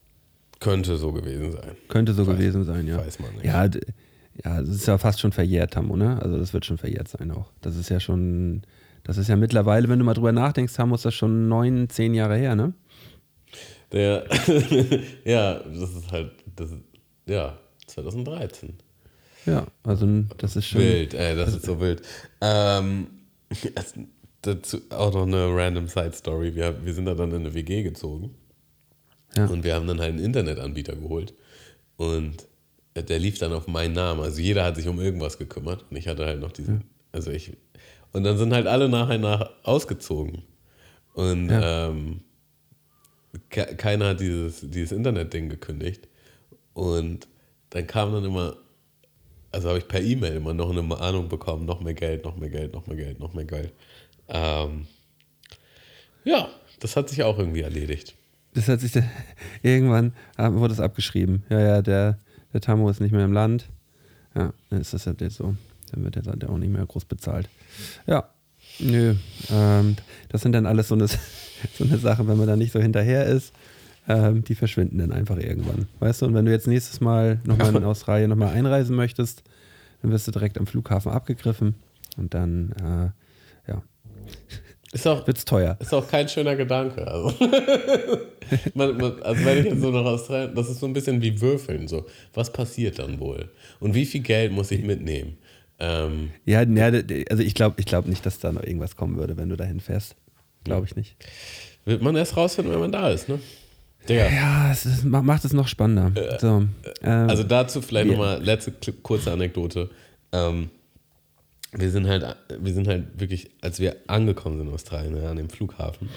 Könnte 0.58 0.96
so 0.96 1.12
gewesen 1.12 1.52
sein. 1.52 1.70
Könnte 1.88 2.12
so 2.14 2.22
Weiß- 2.22 2.26
gewesen 2.36 2.64
sein, 2.64 2.86
ja. 2.86 2.98
weiß 2.98 3.18
man 3.20 3.32
nicht. 3.34 3.44
Ja, 3.44 3.68
ja, 4.44 4.60
das 4.60 4.68
ist 4.70 4.86
ja 4.86 4.98
fast 4.98 5.20
schon 5.20 5.32
verjährt, 5.32 5.72
Tammo, 5.74 5.96
ne? 5.96 6.20
Also 6.22 6.38
das 6.38 6.52
wird 6.52 6.64
schon 6.64 6.78
verjährt 6.78 7.08
sein 7.08 7.30
auch. 7.30 7.50
Das 7.60 7.76
ist 7.76 7.88
ja 7.90 8.00
schon, 8.00 8.62
das 9.04 9.18
ist 9.18 9.28
ja 9.28 9.36
mittlerweile, 9.36 9.88
wenn 9.88 9.98
du 9.98 10.04
mal 10.04 10.14
drüber 10.14 10.32
nachdenkst, 10.32 10.74
Tammo, 10.74 10.94
ist 10.94 11.04
das 11.04 11.14
schon 11.14 11.48
neun, 11.48 11.88
zehn 11.88 12.14
Jahre 12.14 12.36
her, 12.36 12.54
ne? 12.56 12.72
Der, 13.92 14.24
ja, 15.24 15.54
das 15.60 15.94
ist 15.94 16.12
halt, 16.12 16.32
das 16.56 16.70
ja, 17.26 17.58
2013. 17.86 18.74
Ja, 19.46 19.66
also 19.82 20.06
das 20.38 20.56
ist 20.56 20.66
schon. 20.66 20.80
Wild, 20.80 21.14
ey, 21.14 21.34
das 21.34 21.54
ist 21.54 21.64
so 21.64 21.80
wild. 21.80 22.02
Ähm, 22.40 23.06
dazu 24.42 24.78
auch 24.90 25.12
noch 25.12 25.26
eine 25.26 25.48
random 25.54 25.88
Side 25.88 26.12
Story. 26.12 26.54
Wir, 26.54 26.84
wir 26.84 26.94
sind 26.94 27.06
da 27.06 27.14
dann 27.14 27.30
in 27.30 27.36
eine 27.36 27.54
WG 27.54 27.82
gezogen 27.82 28.34
Ja. 29.36 29.46
und 29.46 29.64
wir 29.64 29.74
haben 29.74 29.86
dann 29.86 29.98
halt 30.00 30.10
einen 30.10 30.24
Internetanbieter 30.24 30.94
geholt 30.96 31.34
und 31.96 32.46
der 32.94 33.18
lief 33.18 33.38
dann 33.38 33.52
auf 33.52 33.66
meinen 33.66 33.94
Namen. 33.94 34.20
Also 34.20 34.40
jeder 34.40 34.64
hat 34.64 34.76
sich 34.76 34.88
um 34.88 35.00
irgendwas 35.00 35.38
gekümmert 35.38 35.84
und 35.90 35.96
ich 35.96 36.08
hatte 36.08 36.26
halt 36.26 36.40
noch 36.40 36.52
diesen, 36.52 36.84
also 37.12 37.30
ich, 37.30 37.52
und 38.12 38.24
dann 38.24 38.36
sind 38.36 38.52
halt 38.52 38.66
alle 38.66 38.88
nach 38.88 39.08
und 39.10 39.20
nach 39.20 39.50
ausgezogen. 39.62 40.42
Und 41.14 41.48
Ja. 41.50 41.88
ähm, 41.88 42.20
ke 43.48 43.76
keiner 43.76 44.08
hat 44.08 44.20
dieses, 44.20 44.60
dieses 44.62 44.92
Internet-Ding 44.92 45.48
gekündigt. 45.48 46.08
Und 46.74 47.28
dann 47.70 47.86
kam 47.86 48.12
dann 48.12 48.24
immer, 48.24 48.56
also 49.52 49.68
habe 49.68 49.78
ich 49.78 49.88
per 49.88 50.00
E-Mail 50.02 50.36
immer 50.36 50.54
noch 50.54 50.70
eine 50.70 50.82
Mahnung 50.82 51.28
bekommen, 51.28 51.66
noch 51.66 51.80
mehr 51.80 51.94
Geld, 51.94 52.24
noch 52.24 52.36
mehr 52.36 52.50
Geld, 52.50 52.72
noch 52.72 52.86
mehr 52.86 52.96
Geld, 52.96 53.20
noch 53.20 53.34
mehr 53.34 53.44
Geld. 53.44 53.72
Ähm, 54.28 54.86
ja, 56.24 56.48
das 56.80 56.96
hat 56.96 57.08
sich 57.08 57.22
auch 57.22 57.38
irgendwie 57.38 57.62
erledigt. 57.62 58.14
Das 58.54 58.68
hat 58.68 58.80
sich 58.80 58.92
dann, 58.92 59.08
irgendwann 59.62 60.12
ah, 60.36 60.52
wurde 60.52 60.74
es 60.74 60.80
abgeschrieben. 60.80 61.44
Ja, 61.50 61.60
ja, 61.60 61.82
der, 61.82 62.18
der 62.52 62.60
Tammo 62.60 62.88
ist 62.90 63.00
nicht 63.00 63.12
mehr 63.12 63.24
im 63.24 63.32
Land. 63.32 63.68
Ja, 64.34 64.52
dann 64.70 64.80
ist 64.80 64.94
das 64.94 65.06
halt 65.06 65.20
jetzt 65.20 65.36
so. 65.36 65.54
Dann 65.92 66.04
wird 66.04 66.16
er 66.16 66.24
halt 66.24 66.44
auch 66.44 66.58
nicht 66.58 66.72
mehr 66.72 66.86
groß 66.86 67.04
bezahlt. 67.04 67.48
Ja, 68.06 68.28
nö. 68.78 69.14
Ähm, 69.50 69.96
das 70.28 70.42
sind 70.42 70.52
dann 70.52 70.66
alles 70.66 70.88
so 70.88 70.94
eine, 70.94 71.06
so 71.78 71.84
eine 71.84 71.98
Sache, 71.98 72.26
wenn 72.28 72.36
man 72.36 72.46
da 72.46 72.56
nicht 72.56 72.72
so 72.72 72.80
hinterher 72.80 73.26
ist. 73.26 73.52
Ähm, 74.08 74.44
die 74.44 74.54
verschwinden 74.54 74.98
dann 74.98 75.12
einfach 75.12 75.36
irgendwann. 75.36 75.86
Weißt 75.98 76.22
du, 76.22 76.26
und 76.26 76.34
wenn 76.34 76.44
du 76.44 76.50
jetzt 76.50 76.66
nächstes 76.66 77.00
Mal 77.00 77.38
nochmal 77.44 77.74
in 77.76 77.84
Australien 77.84 78.30
nochmal 78.30 78.54
einreisen 78.54 78.96
möchtest, 78.96 79.42
dann 80.02 80.10
wirst 80.10 80.26
du 80.26 80.32
direkt 80.32 80.58
am 80.58 80.66
Flughafen 80.66 81.12
abgegriffen 81.12 81.74
und 82.16 82.34
dann, 82.34 82.72
äh, 82.72 83.70
ja, 83.70 83.82
Ist 84.92 85.06
auch, 85.06 85.24
wird's 85.26 85.44
teuer. 85.44 85.76
ist 85.80 85.94
auch 85.94 86.06
kein 86.08 86.28
schöner 86.28 86.56
Gedanke. 86.56 87.06
Also, 87.06 87.32
man, 88.74 88.96
man, 88.96 89.22
also 89.22 89.44
wenn 89.44 89.58
ich 89.58 89.64
jetzt 89.66 89.80
so 89.80 89.90
nach 89.90 90.04
Australien, 90.04 90.54
das 90.54 90.68
ist 90.68 90.80
so 90.80 90.86
ein 90.86 90.92
bisschen 90.92 91.22
wie 91.22 91.40
Würfeln. 91.40 91.86
So. 91.88 92.06
Was 92.34 92.52
passiert 92.52 92.98
dann 92.98 93.20
wohl? 93.20 93.48
Und 93.78 93.94
wie 93.94 94.04
viel 94.04 94.20
Geld 94.20 94.50
muss 94.52 94.70
ich 94.72 94.82
mitnehmen? 94.82 95.38
Ähm, 95.78 96.30
Ja, 96.44 96.62
ja 96.62 96.86
also 97.30 97.42
ich 97.42 97.54
glaube 97.54 97.76
ich 97.78 97.86
glaub 97.86 98.06
nicht, 98.06 98.26
dass 98.26 98.38
da 98.40 98.50
noch 98.52 98.62
irgendwas 98.64 98.96
kommen 98.96 99.16
würde, 99.16 99.36
wenn 99.36 99.48
du 99.48 99.56
dahin 99.56 99.80
fährst. 99.80 100.16
Glaube 100.64 100.86
ich 100.86 100.96
nicht. 100.96 101.16
wird 101.84 102.02
man 102.02 102.16
erst 102.16 102.36
rausfinden, 102.36 102.72
wenn 102.72 102.80
man 102.80 102.92
da 102.92 103.10
ist, 103.10 103.28
ne? 103.28 103.38
Digga. 104.08 104.28
Ja, 104.30 104.72
es 104.72 104.84
ist, 104.86 105.04
ma- 105.04 105.22
macht 105.22 105.44
es 105.44 105.52
noch 105.52 105.68
spannender. 105.68 106.38
so, 106.40 106.64
ähm, 107.02 107.30
Also 107.30 107.44
dazu 107.44 107.80
vielleicht 107.80 108.06
wir- 108.08 108.16
nochmal 108.16 108.42
letzte 108.42 108.72
kurze 108.92 109.30
Anekdote. 109.32 109.88
Ähm, 110.32 110.70
wir 111.72 111.90
sind 111.90 112.06
halt, 112.08 112.36
wir 112.58 112.72
sind 112.74 112.88
halt 112.88 113.20
wirklich, 113.20 113.50
als 113.60 113.78
wir 113.80 113.96
angekommen 114.08 114.58
sind 114.58 114.68
in 114.68 114.74
Australien, 114.74 115.16
ja, 115.16 115.30
an 115.30 115.36
dem 115.36 115.48
Flughafen, 115.50 116.08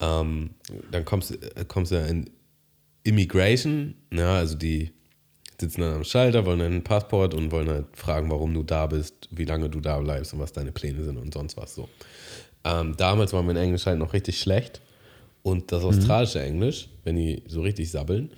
ähm, 0.00 0.50
dann 0.90 1.04
kommst, 1.04 1.30
du- 1.30 1.34
äh, 1.56 1.64
kommst 1.66 1.90
du 1.92 1.96
ja 1.96 2.06
in 2.06 2.30
Immigration, 3.04 3.94
ja, 4.12 4.36
also 4.36 4.56
die 4.56 4.92
sitzen 5.60 5.80
dann 5.80 5.94
am 5.94 6.04
Schalter, 6.04 6.44
wollen 6.46 6.58
deinen 6.60 6.82
Passport 6.84 7.34
und 7.34 7.50
wollen 7.52 7.68
halt 7.68 7.86
fragen, 7.96 8.30
warum 8.30 8.52
du 8.54 8.62
da 8.62 8.86
bist, 8.86 9.28
wie 9.30 9.44
lange 9.44 9.68
du 9.70 9.80
da 9.80 9.98
bleibst 10.00 10.32
und 10.34 10.40
was 10.40 10.52
deine 10.52 10.72
Pläne 10.72 11.02
sind 11.04 11.16
und 11.18 11.32
sonst 11.34 11.56
was 11.56 11.74
so. 11.74 11.88
Ähm, 12.64 12.94
damals 12.96 13.32
war 13.32 13.42
mein 13.42 13.56
Englisch 13.56 13.86
halt 13.86 13.98
noch 13.98 14.12
richtig 14.12 14.38
schlecht 14.40 14.80
und 15.42 15.72
das 15.72 15.82
australische 15.84 16.40
Englisch, 16.40 16.88
wenn 17.04 17.16
die 17.16 17.42
so 17.48 17.62
richtig 17.62 17.90
sabbeln, 17.90 18.30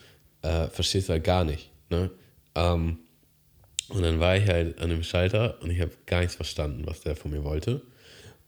äh, 0.42 0.68
verstehst 0.68 1.08
du 1.08 1.12
halt 1.14 1.24
gar 1.24 1.44
nicht. 1.44 1.70
Ne? 1.90 2.10
Ähm, 2.54 2.98
und 3.88 4.02
dann 4.02 4.20
war 4.20 4.36
ich 4.36 4.48
halt 4.48 4.80
an 4.80 4.90
dem 4.90 5.02
Schalter 5.02 5.60
und 5.62 5.70
ich 5.70 5.80
habe 5.80 5.92
gar 6.06 6.20
nichts 6.20 6.34
verstanden, 6.34 6.82
was 6.86 7.00
der 7.00 7.16
von 7.16 7.30
mir 7.30 7.44
wollte. 7.44 7.82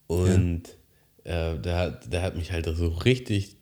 Und 0.06 0.62
äh, 1.24 1.56
der, 1.58 1.76
hat, 1.76 2.12
der 2.12 2.22
hat 2.22 2.36
mich 2.36 2.52
halt 2.52 2.66
so 2.76 2.88
richtig, 2.88 3.56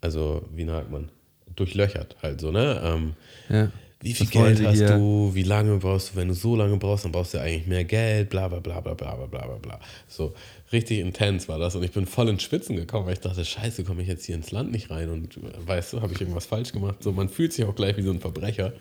also 0.00 0.46
wie 0.52 0.66
sagt 0.66 0.90
man, 0.90 1.10
durchlöchert 1.54 2.16
halt 2.22 2.40
so, 2.40 2.50
ne? 2.50 2.80
Ähm, 2.84 3.14
ja. 3.48 3.70
wie 4.00 4.12
viel 4.12 4.26
Was 4.26 4.32
Geld 4.32 4.66
hast 4.66 4.76
hier? 4.76 4.96
du? 4.96 5.30
Wie 5.34 5.42
lange 5.42 5.78
brauchst 5.78 6.12
du? 6.12 6.16
Wenn 6.16 6.28
du 6.28 6.34
so 6.34 6.56
lange 6.56 6.76
brauchst, 6.76 7.04
dann 7.04 7.12
brauchst 7.12 7.34
du 7.34 7.38
eigentlich 7.38 7.66
mehr 7.66 7.84
Geld, 7.84 8.28
bla 8.28 8.48
bla 8.48 8.60
bla 8.60 8.80
bla 8.80 8.94
bla 8.94 9.14
bla 9.14 9.26
bla 9.26 9.46
bla 9.46 9.56
bla. 9.56 9.80
So, 10.08 10.34
richtig 10.72 11.00
intens 11.00 11.48
war 11.48 11.58
das. 11.58 11.74
Und 11.74 11.82
ich 11.82 11.92
bin 11.92 12.06
voll 12.06 12.28
ins 12.28 12.42
Schwitzen 12.42 12.76
gekommen, 12.76 13.06
weil 13.06 13.14
ich 13.14 13.20
dachte, 13.20 13.44
scheiße, 13.44 13.84
komme 13.84 14.02
ich 14.02 14.08
jetzt 14.08 14.24
hier 14.24 14.34
ins 14.34 14.50
Land 14.50 14.72
nicht 14.72 14.90
rein 14.90 15.10
und 15.10 15.38
weißt 15.66 15.92
du, 15.92 16.02
habe 16.02 16.12
ich 16.12 16.20
irgendwas 16.20 16.46
falsch 16.46 16.72
gemacht? 16.72 17.02
So, 17.02 17.12
man 17.12 17.28
fühlt 17.28 17.52
sich 17.52 17.64
auch 17.64 17.74
gleich 17.74 17.96
wie 17.96 18.02
so 18.02 18.10
ein 18.10 18.20
Verbrecher, 18.20 18.72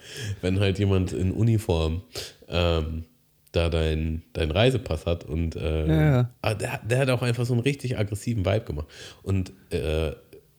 wenn 0.41 0.59
halt 0.59 0.79
jemand 0.79 1.13
in 1.13 1.31
Uniform 1.31 2.01
ähm, 2.47 3.05
da 3.51 3.69
deinen 3.69 4.23
dein 4.33 4.51
Reisepass 4.51 5.05
hat 5.05 5.23
und 5.23 5.55
äh, 5.55 5.87
Ja, 5.87 6.11
ja. 6.11 6.29
aber 6.41 6.55
der, 6.55 6.79
der 6.79 6.97
hat 6.99 7.09
auch 7.09 7.21
einfach 7.21 7.45
so 7.45 7.53
einen 7.53 7.61
richtig 7.61 7.97
aggressiven 7.97 8.45
Vibe 8.45 8.65
gemacht 8.65 8.87
und 9.23 9.53
äh, 9.71 10.11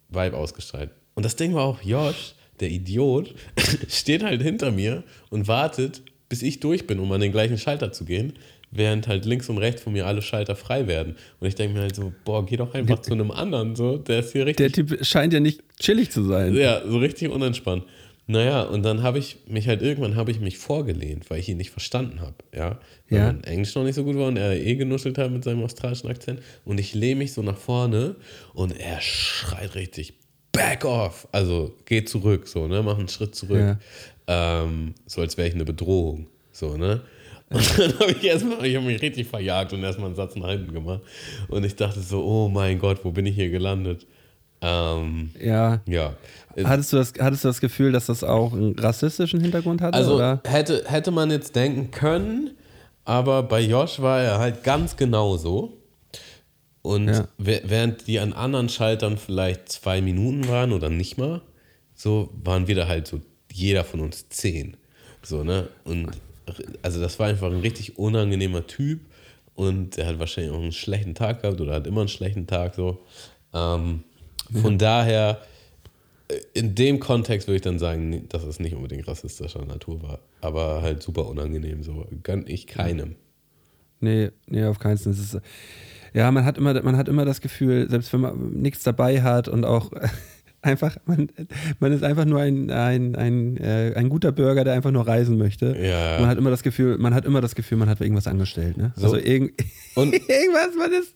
Vibe 0.08 0.36
ausgestrahlt. 0.36 0.90
Und 1.14 1.24
das 1.24 1.36
Ding 1.36 1.54
war 1.54 1.64
auch, 1.64 1.82
Josh, 1.82 2.34
der 2.60 2.70
Idiot, 2.70 3.34
steht 3.88 4.22
halt 4.22 4.42
hinter 4.42 4.70
mir 4.70 5.02
und 5.30 5.48
wartet, 5.48 6.02
bis 6.28 6.42
ich 6.42 6.60
durch 6.60 6.86
bin, 6.86 6.98
um 6.98 7.10
an 7.12 7.20
den 7.20 7.32
gleichen 7.32 7.58
Schalter 7.58 7.92
zu 7.92 8.04
gehen, 8.04 8.34
während 8.76 9.08
halt 9.08 9.24
links 9.24 9.48
und 9.48 9.58
rechts 9.58 9.82
von 9.82 9.92
mir 9.92 10.06
alle 10.06 10.22
Schalter 10.22 10.56
frei 10.56 10.86
werden. 10.86 11.16
Und 11.40 11.48
ich 11.48 11.54
denke 11.54 11.74
mir 11.74 11.80
halt 11.82 11.96
so, 11.96 12.12
boah, 12.24 12.44
geh 12.44 12.56
doch 12.56 12.74
einfach 12.74 13.00
zu 13.00 13.12
einem 13.12 13.30
anderen, 13.30 13.76
so, 13.76 13.98
der 13.98 14.20
ist 14.20 14.32
hier 14.32 14.44
Der 14.44 14.66
richtig 14.66 14.72
Typ 14.72 15.04
scheint 15.04 15.32
ja 15.32 15.40
nicht 15.40 15.60
chillig 15.80 16.10
zu 16.10 16.24
sein. 16.24 16.54
ja, 16.54 16.82
so 16.86 16.98
richtig 16.98 17.30
unentspannt. 17.30 17.84
Naja, 18.28 18.62
und 18.62 18.82
dann 18.82 19.04
habe 19.04 19.20
ich 19.20 19.36
mich 19.46 19.68
halt 19.68 19.82
irgendwann 19.82 20.16
habe 20.16 20.32
ich 20.32 20.40
mich 20.40 20.58
vorgelehnt, 20.58 21.30
weil 21.30 21.38
ich 21.38 21.48
ihn 21.48 21.58
nicht 21.58 21.70
verstanden 21.70 22.20
habe, 22.20 22.34
ja. 22.52 22.80
Weil 23.08 23.18
Ja. 23.18 23.26
mein 23.26 23.44
Englisch 23.44 23.72
noch 23.76 23.84
nicht 23.84 23.94
so 23.94 24.02
gut 24.02 24.16
war 24.16 24.26
und 24.26 24.36
er 24.36 24.56
eh 24.60 24.74
genuschelt 24.74 25.16
hat 25.16 25.30
mit 25.30 25.44
seinem 25.44 25.62
australischen 25.62 26.10
Akzent. 26.10 26.40
Und 26.64 26.80
ich 26.80 26.92
lehne 26.92 27.16
mich 27.20 27.32
so 27.34 27.42
nach 27.42 27.56
vorne 27.56 28.16
und 28.52 28.72
er 28.80 29.00
schreit 29.00 29.76
richtig, 29.76 30.14
back 30.50 30.84
off. 30.84 31.28
Also 31.30 31.76
geh 31.84 32.04
zurück, 32.04 32.48
so, 32.48 32.66
ne? 32.66 32.82
Mach 32.82 32.98
einen 32.98 33.08
Schritt 33.08 33.36
zurück. 33.36 33.76
Ähm, 34.26 34.94
so 35.06 35.20
als 35.20 35.36
wäre 35.36 35.46
ich 35.46 35.54
eine 35.54 35.64
Bedrohung. 35.64 36.26
So, 36.50 36.76
ne? 36.76 37.02
Und 37.50 37.78
dann 37.78 37.98
habe 38.00 38.10
ich 38.12 38.24
erstmal, 38.24 38.64
ich 38.66 38.74
habe 38.76 38.86
mich 38.86 39.00
richtig 39.00 39.26
verjagt 39.28 39.72
und 39.72 39.82
erstmal 39.82 40.06
einen 40.08 40.16
Satz 40.16 40.34
nach 40.36 40.48
hinten 40.50 40.72
gemacht. 40.72 41.00
Und 41.48 41.64
ich 41.64 41.76
dachte 41.76 42.00
so, 42.00 42.24
oh 42.24 42.48
mein 42.48 42.78
Gott, 42.78 43.04
wo 43.04 43.12
bin 43.12 43.24
ich 43.26 43.34
hier 43.36 43.50
gelandet? 43.50 44.06
Ähm, 44.60 45.30
Ja. 45.40 45.80
ja. 45.86 46.14
Hattest 46.64 46.92
du, 46.92 46.96
das, 46.96 47.12
hattest 47.20 47.44
du 47.44 47.48
das 47.48 47.60
Gefühl, 47.60 47.92
dass 47.92 48.06
das 48.06 48.24
auch 48.24 48.52
einen 48.52 48.76
rassistischen 48.78 49.40
Hintergrund 49.40 49.80
hatte? 49.82 49.94
Also 49.94 50.14
oder? 50.16 50.40
hätte, 50.44 50.84
hätte 50.86 51.10
man 51.10 51.30
jetzt 51.30 51.54
denken 51.54 51.90
können, 51.90 52.52
aber 53.04 53.42
bei 53.42 53.60
Josh 53.60 54.00
war 54.00 54.20
er 54.22 54.38
halt 54.38 54.64
ganz 54.64 54.96
genauso. 54.96 55.74
Und 56.82 57.08
Ja. 57.08 57.28
wä- 57.38 57.62
während 57.64 58.06
die 58.06 58.18
an 58.20 58.32
anderen 58.32 58.68
Schaltern 58.68 59.18
vielleicht 59.18 59.68
zwei 59.70 60.00
Minuten 60.00 60.48
waren 60.48 60.72
oder 60.72 60.88
nicht 60.88 61.18
mal, 61.18 61.42
so 61.94 62.30
waren 62.42 62.66
wir 62.68 62.74
da 62.74 62.88
halt 62.88 63.06
so 63.06 63.20
jeder 63.52 63.84
von 63.84 64.00
uns 64.00 64.28
zehn. 64.30 64.76
So, 65.22 65.44
ne? 65.44 65.68
Und 65.84 66.08
also 66.82 67.00
das 67.00 67.18
war 67.18 67.28
einfach 67.28 67.50
ein 67.50 67.60
richtig 67.60 67.98
unangenehmer 67.98 68.66
Typ 68.66 69.00
und 69.54 69.98
er 69.98 70.06
hat 70.06 70.18
wahrscheinlich 70.18 70.52
auch 70.52 70.60
einen 70.60 70.72
schlechten 70.72 71.14
Tag 71.14 71.42
gehabt 71.42 71.60
oder 71.60 71.74
hat 71.74 71.86
immer 71.86 72.00
einen 72.00 72.08
schlechten 72.08 72.46
Tag 72.46 72.74
so. 72.74 73.00
Ähm, 73.52 74.04
von 74.52 74.78
daher, 74.78 75.40
äh, 76.28 76.36
in 76.54 76.74
dem 76.74 77.00
Kontext 77.00 77.48
würde 77.48 77.56
ich 77.56 77.62
dann 77.62 77.78
sagen, 77.78 78.28
dass 78.28 78.44
es 78.44 78.60
nicht 78.60 78.74
unbedingt 78.74 79.08
rassistischer 79.08 79.64
Natur 79.64 80.02
war, 80.02 80.18
aber 80.40 80.82
halt 80.82 81.02
super 81.02 81.26
unangenehm. 81.26 81.82
So 81.82 82.06
gönn 82.22 82.44
ich 82.46 82.66
keinem. 82.66 83.16
Nee, 84.00 84.30
nee, 84.46 84.64
auf 84.64 84.78
keinen 84.78 84.98
Fall. 84.98 85.42
Ja, 86.12 86.30
man 86.30 86.44
hat, 86.44 86.58
immer, 86.58 86.80
man 86.82 86.96
hat 86.96 87.08
immer 87.08 87.24
das 87.24 87.40
Gefühl, 87.40 87.88
selbst 87.90 88.12
wenn 88.12 88.20
man 88.20 88.50
nichts 88.52 88.82
dabei 88.82 89.22
hat 89.22 89.48
und 89.48 89.64
auch 89.64 89.90
einfach, 90.66 90.96
man, 91.06 91.28
man 91.80 91.92
ist 91.92 92.02
einfach 92.04 92.24
nur 92.24 92.40
ein, 92.40 92.70
ein, 92.70 93.14
ein, 93.16 93.56
äh, 93.56 93.94
ein 93.96 94.08
guter 94.08 94.32
Bürger, 94.32 94.64
der 94.64 94.74
einfach 94.74 94.90
nur 94.90 95.06
reisen 95.06 95.38
möchte. 95.38 95.76
Ja. 95.80 96.18
Man 96.20 96.28
hat 96.28 96.38
immer 96.38 96.50
das 96.50 96.62
Gefühl, 96.62 96.98
man 96.98 97.14
hat 97.14 97.24
immer 97.24 97.40
das 97.40 97.54
Gefühl, 97.54 97.78
man 97.78 97.88
hat 97.88 98.00
irgendwas 98.00 98.26
angestellt. 98.26 98.76
Ne? 98.76 98.92
So. 98.96 99.04
Also 99.06 99.16
Und- 99.16 99.24
irgendwas, 100.14 100.74
man 100.78 100.92
ist, 100.92 101.14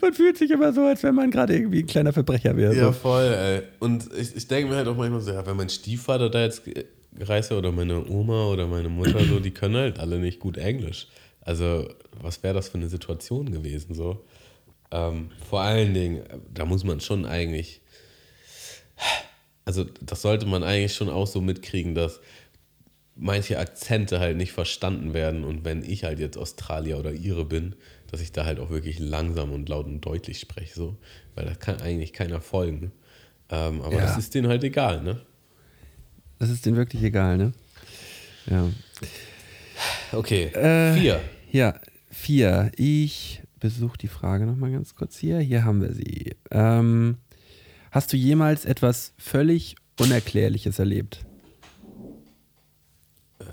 man 0.00 0.12
fühlt 0.14 0.38
sich 0.38 0.50
immer 0.50 0.72
so, 0.72 0.82
als 0.82 1.02
wenn 1.02 1.14
man 1.14 1.30
gerade 1.30 1.54
irgendwie 1.56 1.80
ein 1.80 1.86
kleiner 1.86 2.12
Verbrecher 2.12 2.56
wäre. 2.56 2.74
Ja, 2.76 2.86
So. 2.86 2.92
voll, 2.92 3.24
ey. 3.36 3.62
Und 3.80 4.08
ich, 4.16 4.36
ich 4.36 4.46
denke 4.46 4.70
mir 4.70 4.76
halt 4.76 4.86
auch 4.88 4.96
manchmal 4.96 5.20
so, 5.20 5.32
ja, 5.32 5.44
wenn 5.46 5.56
mein 5.56 5.68
Stiefvater 5.68 6.30
da 6.30 6.42
jetzt 6.44 6.62
gereist 7.16 7.50
wäre 7.50 7.58
oder 7.58 7.72
meine 7.72 8.06
Oma 8.08 8.46
oder 8.48 8.66
meine 8.66 8.88
Mutter 8.88 9.24
so, 9.24 9.40
die 9.40 9.50
können 9.52 9.76
halt 9.76 9.98
alle 9.98 10.18
nicht 10.18 10.38
gut 10.40 10.58
Englisch. 10.58 11.08
Also, 11.40 11.88
was 12.22 12.42
wäre 12.42 12.54
das 12.54 12.68
für 12.68 12.78
eine 12.78 12.88
Situation 12.88 13.50
gewesen 13.52 13.94
so? 13.94 14.24
Ähm, 14.90 15.30
vor 15.50 15.60
allen 15.60 15.92
Dingen, 15.92 16.22
da 16.52 16.64
muss 16.64 16.84
man 16.84 17.00
schon 17.00 17.26
eigentlich, 17.26 17.80
also 19.64 19.84
das 20.02 20.22
sollte 20.22 20.46
man 20.46 20.62
eigentlich 20.62 20.94
schon 20.94 21.08
auch 21.08 21.26
so 21.26 21.40
mitkriegen, 21.40 21.94
dass 21.94 22.20
manche 23.16 23.58
Akzente 23.58 24.18
halt 24.20 24.36
nicht 24.36 24.52
verstanden 24.52 25.14
werden 25.14 25.44
und 25.44 25.64
wenn 25.64 25.82
ich 25.82 26.04
halt 26.04 26.18
jetzt 26.18 26.36
Australier 26.36 26.98
oder 26.98 27.12
Ire 27.12 27.44
bin, 27.44 27.76
dass 28.10 28.20
ich 28.20 28.32
da 28.32 28.44
halt 28.44 28.58
auch 28.58 28.70
wirklich 28.70 28.98
langsam 28.98 29.52
und 29.52 29.68
laut 29.68 29.86
und 29.86 30.00
deutlich 30.00 30.38
spreche, 30.40 30.74
so, 30.74 30.96
weil 31.34 31.44
da 31.46 31.54
kann 31.54 31.80
eigentlich 31.80 32.12
keiner 32.12 32.40
folgen. 32.40 32.92
Ähm, 33.50 33.82
aber 33.82 33.96
Ja. 33.96 34.02
das 34.02 34.16
ist 34.18 34.34
denen 34.34 34.48
halt 34.48 34.64
egal, 34.64 35.02
ne? 35.02 35.20
Das 36.38 36.50
ist 36.50 36.66
denen 36.66 36.76
wirklich 36.76 37.02
egal, 37.02 37.36
ne? 37.36 37.52
Ja. 38.46 38.68
Okay, 40.12 40.44
Äh, 40.46 40.94
vier. 40.94 41.20
Ja, 41.50 41.74
vier. 42.10 42.70
Ich 42.76 43.42
besuche 43.60 43.96
die 43.98 44.08
Frage 44.08 44.44
nochmal 44.46 44.72
ganz 44.72 44.94
kurz 44.94 45.16
hier. 45.16 45.38
Hier 45.38 45.64
haben 45.64 45.80
wir 45.80 45.92
sie. 45.92 46.36
Ähm, 46.50 47.18
hast 47.94 48.12
du 48.12 48.16
jemals 48.16 48.64
etwas 48.64 49.12
völlig 49.16 49.76
Unerklärliches 50.00 50.80
erlebt? 50.80 51.20
Äh, 53.38 53.44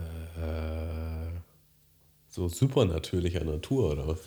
so 2.28 2.48
supernatürlicher 2.48 3.44
Natur 3.44 3.92
oder 3.92 4.08
was? 4.08 4.18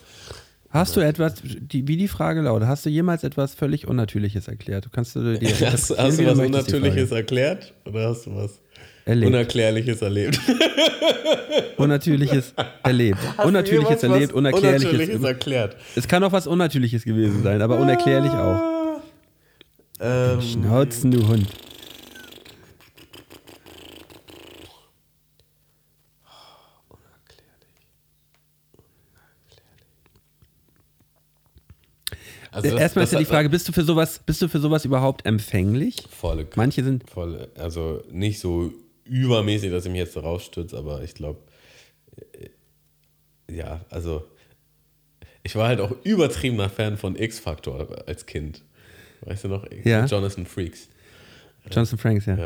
Hast 0.71 0.97
du 0.97 1.01
etwas, 1.01 1.35
die, 1.43 1.87
wie 1.89 1.97
die 1.97 2.07
Frage 2.07 2.43
lautet, 2.43 2.69
hast 2.69 2.87
du 2.87 2.91
jemals 2.91 3.25
etwas 3.25 3.55
völlig 3.55 3.89
Unnatürliches 3.89 4.47
erklärt? 4.47 4.85
Du 4.85 4.91
kannst 4.91 5.17
du 5.17 5.37
dir 5.37 5.49
Hast, 5.71 5.97
hast 5.97 6.19
du 6.19 6.27
was. 6.27 6.39
Unnatürliches 6.39 7.11
erklärt 7.11 7.75
oder 7.85 8.09
hast 8.09 8.27
du 8.27 8.37
was 8.37 8.61
erlebt? 9.05 9.33
Unerklärliches 9.33 10.01
erlebt? 10.01 10.39
Unnatürliches 11.77 12.55
erlebt. 12.85 13.19
Unnatürliches 13.45 14.03
Jemals 14.03 14.03
erlebt, 14.03 14.33
Unerklärliches. 14.33 14.85
Unnatürliches 14.85 15.25
erklärt. 15.25 15.77
Es 15.97 16.07
kann 16.07 16.23
auch 16.23 16.33
was 16.33 16.47
Unnatürliches 16.47 17.05
gewesen 17.05 17.43
sein, 17.43 17.61
aber 17.63 17.79
unerklärlich 17.81 18.31
auch. 18.31 18.74
Ähm, 20.01 20.41
Schnauzen, 20.41 21.11
du 21.11 21.27
Hund. 21.29 21.47
also 32.51 32.71
das- 32.71 32.81
Erstmal 32.81 33.03
das 33.03 33.11
ist 33.11 33.13
ja 33.15 33.19
die 33.21 33.25
Frage, 33.25 33.49
bist 33.51 33.69
du 33.69 33.73
für 33.73 33.83
sowas, 33.85 34.21
bist 34.25 34.41
du 34.43 34.49
für 34.49 34.61
sowas 34.61 34.85
überhaupt 34.85 35.27
empfänglich? 35.27 35.97
Volle, 36.11 36.47
Manche 36.57 36.85
sind, 36.85 37.09
voll, 37.11 37.49
also 37.57 38.03
nicht 38.11 38.39
so 38.41 38.73
übermäßig, 39.05 39.71
dass 39.71 39.85
ich 39.87 39.91
mich 39.93 40.01
jetzt 40.01 40.17
darauf 40.17 40.43
stürze, 40.43 40.77
aber 40.79 41.03
ich 41.03 41.15
glaube, 41.15 41.41
ja, 43.51 43.85
also 43.91 44.25
ich 45.43 45.55
war 45.57 45.69
halt 45.69 45.81
auch 45.81 45.93
übertriebener 46.05 46.71
Fan 46.71 46.97
von 46.97 47.17
X-Factor 47.17 48.05
als 48.07 48.25
Kind. 48.27 48.63
Weißt 49.23 49.45
du 49.45 49.49
noch? 49.49 49.65
Ja. 49.85 50.05
Jonathan 50.07 50.47
Freaks. 50.47 50.89
Jonathan 51.71 51.99
Franks, 51.99 52.27
ja. 52.27 52.37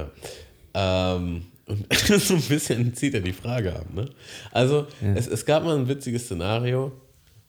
Ja. 0.75 1.15
Ähm, 1.17 1.43
und 1.67 1.93
so 2.21 2.35
ein 2.35 2.43
bisschen 2.43 2.95
zieht 2.95 3.15
er 3.15 3.21
die 3.21 3.33
Frage 3.33 3.75
ab. 3.75 3.87
Ne? 3.93 4.09
Also, 4.53 4.87
Ja. 5.03 5.15
es, 5.15 5.27
es 5.27 5.45
gab 5.45 5.65
mal 5.65 5.77
ein 5.77 5.89
witziges 5.89 6.25
Szenario. 6.25 6.93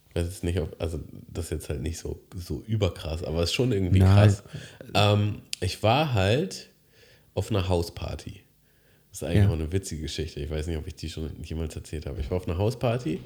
Ich 0.09 0.15
weiß 0.15 0.25
jetzt 0.25 0.43
nicht, 0.43 0.59
ob, 0.59 0.75
also 0.81 0.99
das 1.27 1.45
ist 1.45 1.51
jetzt 1.51 1.69
halt 1.69 1.81
nicht 1.81 1.99
so, 1.99 2.19
so 2.35 2.63
überkrass, 2.65 3.23
aber 3.23 3.43
es 3.43 3.51
ist 3.51 3.55
schon 3.55 3.71
irgendwie 3.71 3.99
Nein. 3.99 4.15
krass. 4.15 4.43
Ähm, 4.95 5.41
ich 5.61 5.83
war 5.83 6.13
halt 6.15 6.69
auf 7.35 7.51
einer 7.51 7.69
Hausparty. 7.69 8.41
Das 9.11 9.21
ist 9.21 9.23
eigentlich 9.27 9.43
Ja. 9.43 9.49
auch 9.49 9.53
eine 9.53 9.71
witzige 9.71 10.01
Geschichte. 10.01 10.39
Ich 10.39 10.49
weiß 10.49 10.65
nicht, 10.67 10.77
ob 10.77 10.87
ich 10.87 10.95
die 10.95 11.09
schon 11.09 11.31
jemals 11.43 11.75
erzählt 11.75 12.07
habe. 12.07 12.19
Ich 12.19 12.29
war 12.31 12.37
auf 12.37 12.47
einer 12.47 12.57
Hausparty 12.57 13.19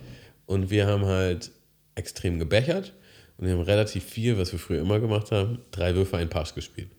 und 0.45 0.69
wir 0.69 0.85
haben 0.87 1.05
halt 1.05 1.51
extrem 1.95 2.37
gebechert 2.39 2.93
und 3.37 3.45
wir 3.47 3.53
haben 3.53 3.61
relativ 3.61 4.03
viel, 4.03 4.37
was 4.37 4.51
wir 4.51 4.59
früher 4.59 4.81
immer 4.81 4.99
gemacht 4.99 5.31
haben, 5.31 5.59
drei 5.71 5.95
Würfe, 5.95 6.17
ein 6.17 6.29
Pasch 6.29 6.53
gespielt. 6.53 6.89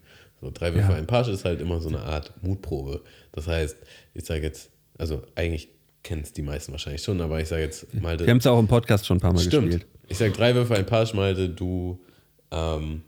So, 0.40 0.50
drei 0.52 0.74
Würfe, 0.74 0.92
Ja. 0.92 0.98
ein 0.98 1.06
Pasch 1.06 1.28
ist 1.28 1.44
halt 1.44 1.60
immer 1.60 1.80
so 1.80 1.88
eine 1.88 2.00
Art 2.00 2.32
Mutprobe. 2.42 3.02
Das 3.32 3.46
heißt, 3.46 3.76
ich 4.14 4.24
sage 4.24 4.42
jetzt, 4.42 4.70
also 4.98 5.22
eigentlich 5.34 5.68
kennen 6.02 6.22
es 6.22 6.32
die 6.32 6.42
meisten 6.42 6.72
wahrscheinlich 6.72 7.02
schon, 7.02 7.20
aber 7.20 7.40
ich 7.40 7.48
sage 7.48 7.62
jetzt 7.62 7.92
mal, 7.94 8.18
Wir 8.18 8.26
haben 8.28 8.38
es 8.38 8.44
ja 8.44 8.50
auch 8.50 8.58
im 8.58 8.68
Podcast 8.68 9.06
schon 9.06 9.16
ein 9.18 9.20
paar 9.20 9.32
Mal 9.32 9.40
Stimmt. 9.40 9.66
gespielt. 9.70 9.86
Ich 10.08 10.18
sag 10.18 10.34
drei 10.34 10.54
Würfe, 10.54 10.74
ein 10.74 10.84
Pasch, 10.84 11.14
Malte, 11.14 11.48
du 11.48 11.98
ähm, 12.50 13.02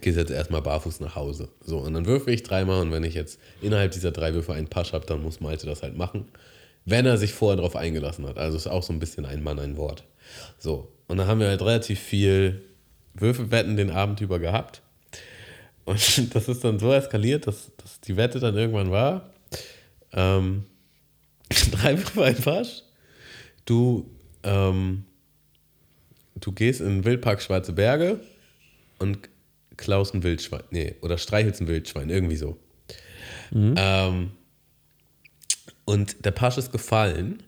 gehst 0.00 0.18
jetzt 0.18 0.30
erstmal 0.30 0.60
barfuß 0.60 1.00
nach 1.00 1.14
Hause. 1.16 1.48
So, 1.60 1.78
und 1.78 1.94
dann 1.94 2.04
würfe 2.04 2.30
ich 2.30 2.42
dreimal 2.42 2.82
und 2.82 2.92
wenn 2.92 3.04
ich 3.04 3.14
jetzt 3.14 3.38
innerhalb 3.62 3.92
dieser 3.92 4.10
drei 4.10 4.34
Würfe 4.34 4.52
einen 4.52 4.68
Pasch 4.68 4.92
habe, 4.92 5.06
dann 5.06 5.22
muss 5.22 5.40
Malte 5.40 5.66
das 5.66 5.82
halt 5.82 5.96
machen. 5.96 6.26
Wenn 6.84 7.06
er 7.06 7.16
sich 7.16 7.32
vorher 7.32 7.56
darauf 7.56 7.76
eingelassen 7.76 8.26
hat. 8.26 8.36
Also 8.36 8.58
ist 8.58 8.66
auch 8.66 8.82
so 8.82 8.92
ein 8.92 8.98
bisschen 8.98 9.24
ein 9.24 9.42
Mann, 9.42 9.58
ein 9.58 9.78
Wort. 9.78 10.04
So, 10.58 10.92
und 11.08 11.18
dann 11.18 11.26
haben 11.26 11.40
wir 11.40 11.48
halt 11.48 11.60
relativ 11.60 12.00
viel 12.00 12.62
Würfelwetten 13.14 13.76
den 13.76 13.90
Abend 13.90 14.20
über 14.20 14.38
gehabt. 14.38 14.82
Und 15.84 15.98
das 16.34 16.48
ist 16.48 16.64
dann 16.64 16.78
so 16.78 16.92
eskaliert, 16.92 17.46
dass, 17.46 17.70
dass 17.76 18.00
die 18.00 18.16
Wette 18.16 18.40
dann 18.40 18.56
irgendwann 18.56 18.90
war. 18.90 19.30
Ähm, 20.12 20.64
drei 21.70 21.98
Würfe, 21.98 22.24
ein 22.24 22.36
Pasch. 22.36 22.82
Du, 23.64 24.10
ähm, 24.42 25.04
du 26.36 26.52
gehst 26.52 26.80
in 26.80 26.86
den 26.86 27.04
Wildpark 27.04 27.42
Schwarze 27.42 27.72
Berge 27.72 28.20
und 28.98 29.28
klaust 29.76 30.14
ein 30.14 30.22
Wildschwein. 30.22 30.62
Nee, 30.70 30.94
oder 31.00 31.18
streichelst 31.18 31.60
ein 31.60 31.68
Wildschwein, 31.68 32.10
irgendwie 32.10 32.36
so. 32.36 32.58
Ähm, 33.54 34.32
und 35.84 36.24
der 36.24 36.30
Pasch 36.32 36.58
ist 36.58 36.72
gefallen 36.72 37.42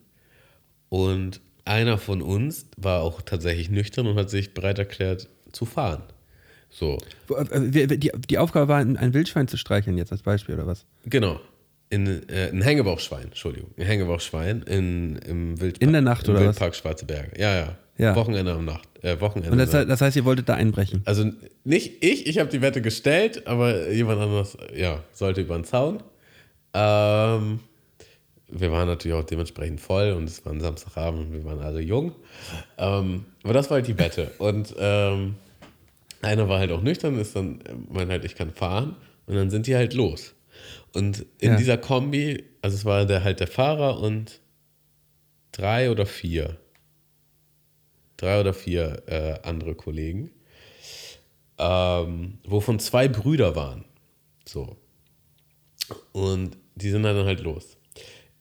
und 0.89 1.41
einer 1.67 1.97
von 1.97 2.21
uns 2.21 2.65
war 2.77 3.01
auch 3.01 3.21
tatsächlich 3.21 3.69
nüchtern 3.69 4.07
und 4.07 4.17
hat 4.17 4.29
sich 4.29 4.53
bereit 4.53 4.79
erklärt 4.79 5.27
zu 5.51 5.65
fahren. 5.65 6.03
So, 6.69 6.97
Äh, 7.51 7.69
Die, 7.87 8.11
die 8.11 8.37
Aufgabe 8.37 8.67
war, 8.67 8.77
ein 8.79 8.97
ein 8.97 9.13
Wildschwein 9.13 9.47
zu 9.47 9.57
streicheln, 9.57 9.97
jetzt 9.97 10.11
als 10.11 10.21
Beispiel, 10.21 10.55
oder 10.55 10.67
was? 10.67 10.85
genau. 11.05 11.39
In, 11.89 12.05
äh, 12.27 12.49
ein 12.51 12.61
Hängebauchschwein, 12.61 13.23
Entschuldigung. 13.27 13.69
Ein 13.77 13.85
Hängebauchschwein 13.85 14.61
in, 14.63 15.15
im 15.25 15.61
Wildpark. 15.61 15.81
In 15.81 15.93
der 15.93 16.01
Nacht 16.01 16.25
im 16.27 16.31
oder 16.31 16.39
was? 16.41 16.47
Wildpark 16.47 16.75
Schwarze 16.75 17.05
Berge. 17.05 17.31
Ja, 17.39 17.55
ja. 17.55 17.77
Ja. 17.97 18.13
Wochenende 18.13 18.51
am 18.51 18.65
Nacht. 18.65 18.89
Äh, 19.03 19.19
Wochenende. 19.21 19.51
Und 19.53 19.57
das, 19.57 19.71
Nacht. 19.71 19.89
das 19.89 20.01
heißt, 20.01 20.17
ihr 20.17 20.25
wolltet 20.25 20.49
da 20.49 20.55
einbrechen. 20.55 21.01
Also 21.05 21.31
nicht 21.63 22.03
ich, 22.03 22.27
ich 22.27 22.39
habe 22.39 22.49
die 22.49 22.61
Wette 22.61 22.81
gestellt, 22.81 23.47
aber 23.47 23.89
jemand 23.89 24.19
anderes, 24.19 24.57
ja, 24.75 25.01
sollte 25.13 25.39
über 25.41 25.55
den 25.57 25.63
Zaun. 25.63 26.03
Ähm, 26.73 27.61
wir 28.49 28.71
waren 28.71 28.87
natürlich 28.87 29.17
auch 29.17 29.23
dementsprechend 29.25 29.81
voll 29.81 30.11
und 30.11 30.25
es 30.25 30.45
war 30.45 30.53
ein 30.53 30.61
Samstagabend 30.61 31.27
und 31.27 31.33
wir 31.33 31.43
waren 31.45 31.59
alle 31.59 31.81
jung. 31.81 32.13
Ähm, 32.77 33.25
aber 33.43 33.53
das 33.53 33.69
war 33.69 33.75
halt 33.75 33.87
die 33.87 33.97
Wette. 33.97 34.31
Und 34.39 34.73
ähm, 34.77 35.35
einer 36.21 36.47
war 36.49 36.59
halt 36.59 36.71
auch 36.71 36.81
nüchtern, 36.81 37.19
ist 37.19 37.35
dann, 37.35 37.59
meint 37.89 38.09
halt, 38.09 38.23
ich 38.25 38.35
kann 38.35 38.51
fahren. 38.51 38.95
Und 39.25 39.35
dann 39.35 39.49
sind 39.49 39.67
die 39.67 39.75
halt 39.75 39.93
los. 39.93 40.33
Und 40.93 41.25
in 41.39 41.51
Ja. 41.51 41.57
dieser 41.57 41.77
Kombi, 41.77 42.43
also 42.61 42.75
es 42.75 42.85
war 42.85 43.05
der 43.05 43.23
halt 43.23 43.39
der 43.39 43.47
Fahrer 43.47 43.99
und 43.99 44.39
drei 45.51 45.91
oder 45.91 46.05
vier, 46.05 46.57
drei 48.15 48.39
oder 48.39 48.53
vier 48.53 49.03
äh, 49.07 49.39
andere 49.47 49.75
Kollegen, 49.75 50.31
ähm, 51.57 52.39
wovon 52.45 52.79
zwei 52.79 53.07
Brüder 53.07 53.55
waren. 53.55 53.85
So. 54.45 54.77
Und 56.13 56.57
die 56.75 56.89
sind 56.89 57.03
dann 57.03 57.25
halt 57.25 57.41
los. 57.41 57.76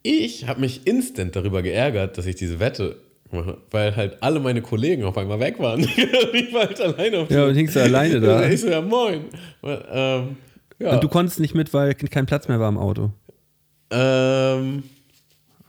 Ich 0.09 0.47
habe 0.47 0.61
mich 0.61 0.87
instant 0.87 1.35
darüber 1.35 1.63
geärgert, 1.63 2.17
dass 2.17 2.27
ich 2.27 2.37
diese 2.37 2.61
Wette 2.61 2.97
mache, 3.33 3.59
weil 3.73 3.97
halt 3.97 4.23
alle 4.23 4.39
meine 4.39 4.63
Kollegen 4.63 5.03
auf 5.05 5.19
einmal 5.19 5.41
weg 5.41 5.59
waren. 5.59 5.81
ich 6.33 6.53
war 6.55 6.67
halt 6.69 6.81
alleine 6.81 7.19
auf 7.19 7.31
Ja, 7.31 7.47
und 7.47 7.55
hingst 7.57 7.75
du 7.75 7.83
alleine 7.83 8.21
da. 8.21 8.47
Ich 8.49 8.61
so, 8.61 8.69
ja, 8.69 8.81
moin. 8.81 9.25
Ähm, 9.65 10.37
ja. 10.79 10.93
Und 10.95 11.03
du 11.03 11.09
konntest 11.09 11.41
nicht 11.41 11.55
mit, 11.55 11.75
weil 11.75 11.95
kein 11.95 12.27
Platz 12.27 12.47
mehr 12.49 12.61
war 12.61 12.69
im 12.69 12.79
Auto. 12.79 13.11
ähm, 13.91 14.85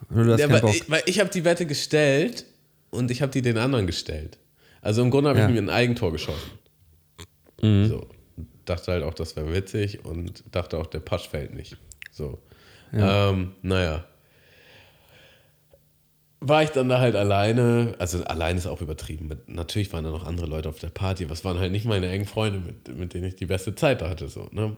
ja, 0.10 0.50
weil 0.50 0.66
ich, 0.70 0.90
weil 0.90 1.02
ich 1.06 1.20
habe 1.20 1.30
die 1.30 1.44
Wette 1.44 1.66
gestellt 1.66 2.46
und 2.92 3.12
ich 3.12 3.22
habe 3.22 3.32
die 3.32 3.42
den 3.42 3.58
anderen 3.58 3.88
gestellt. 3.88 4.38
Also 4.82 5.02
im 5.02 5.10
Grunde 5.12 5.30
habe 5.32 5.40
Ja. 5.40 5.48
ich 5.48 5.52
mir 5.54 5.60
ein 5.60 5.70
Eigentor 5.70 6.12
geschossen. 6.12 6.52
Mhm. 7.62 7.86
So. 7.88 8.08
Dachte 8.66 8.92
halt 8.92 9.04
auch, 9.04 9.14
das 9.14 9.36
wäre 9.36 9.54
witzig 9.54 10.06
und 10.06 10.44
dachte 10.52 10.78
auch, 10.78 10.86
der 10.88 11.00
Pasch 11.00 11.28
fällt 11.28 11.54
nicht. 11.56 11.76
So. 12.12 12.38
Ähm, 12.94 13.54
naja. 13.64 14.06
War 16.40 16.62
ich 16.62 16.70
dann 16.70 16.88
da 16.88 17.00
halt 17.00 17.16
alleine, 17.16 17.96
also 17.98 18.24
allein 18.26 18.58
ist 18.58 18.68
auch 18.68 18.82
übertrieben. 18.82 19.30
Natürlich 19.48 19.92
waren 19.92 20.04
da 20.04 20.12
noch 20.12 20.26
andere 20.26 20.46
Leute 20.46 20.70
auf 20.70 20.78
der 20.80 20.90
Party, 20.90 21.24
aber 21.24 21.34
es 21.34 21.44
waren 21.44 21.58
halt 21.58 21.72
nicht 21.72 21.86
meine 21.86 22.08
engen 22.10 22.28
Freunde, 22.28 22.60
mit, 22.60 22.96
mit 22.96 23.14
denen 23.16 23.26
ich 23.26 23.36
die 23.36 23.48
beste 23.48 23.74
Zeit 23.74 24.02
da 24.02 24.10
hatte. 24.10 24.30
So, 24.30 24.48
ne? 24.52 24.78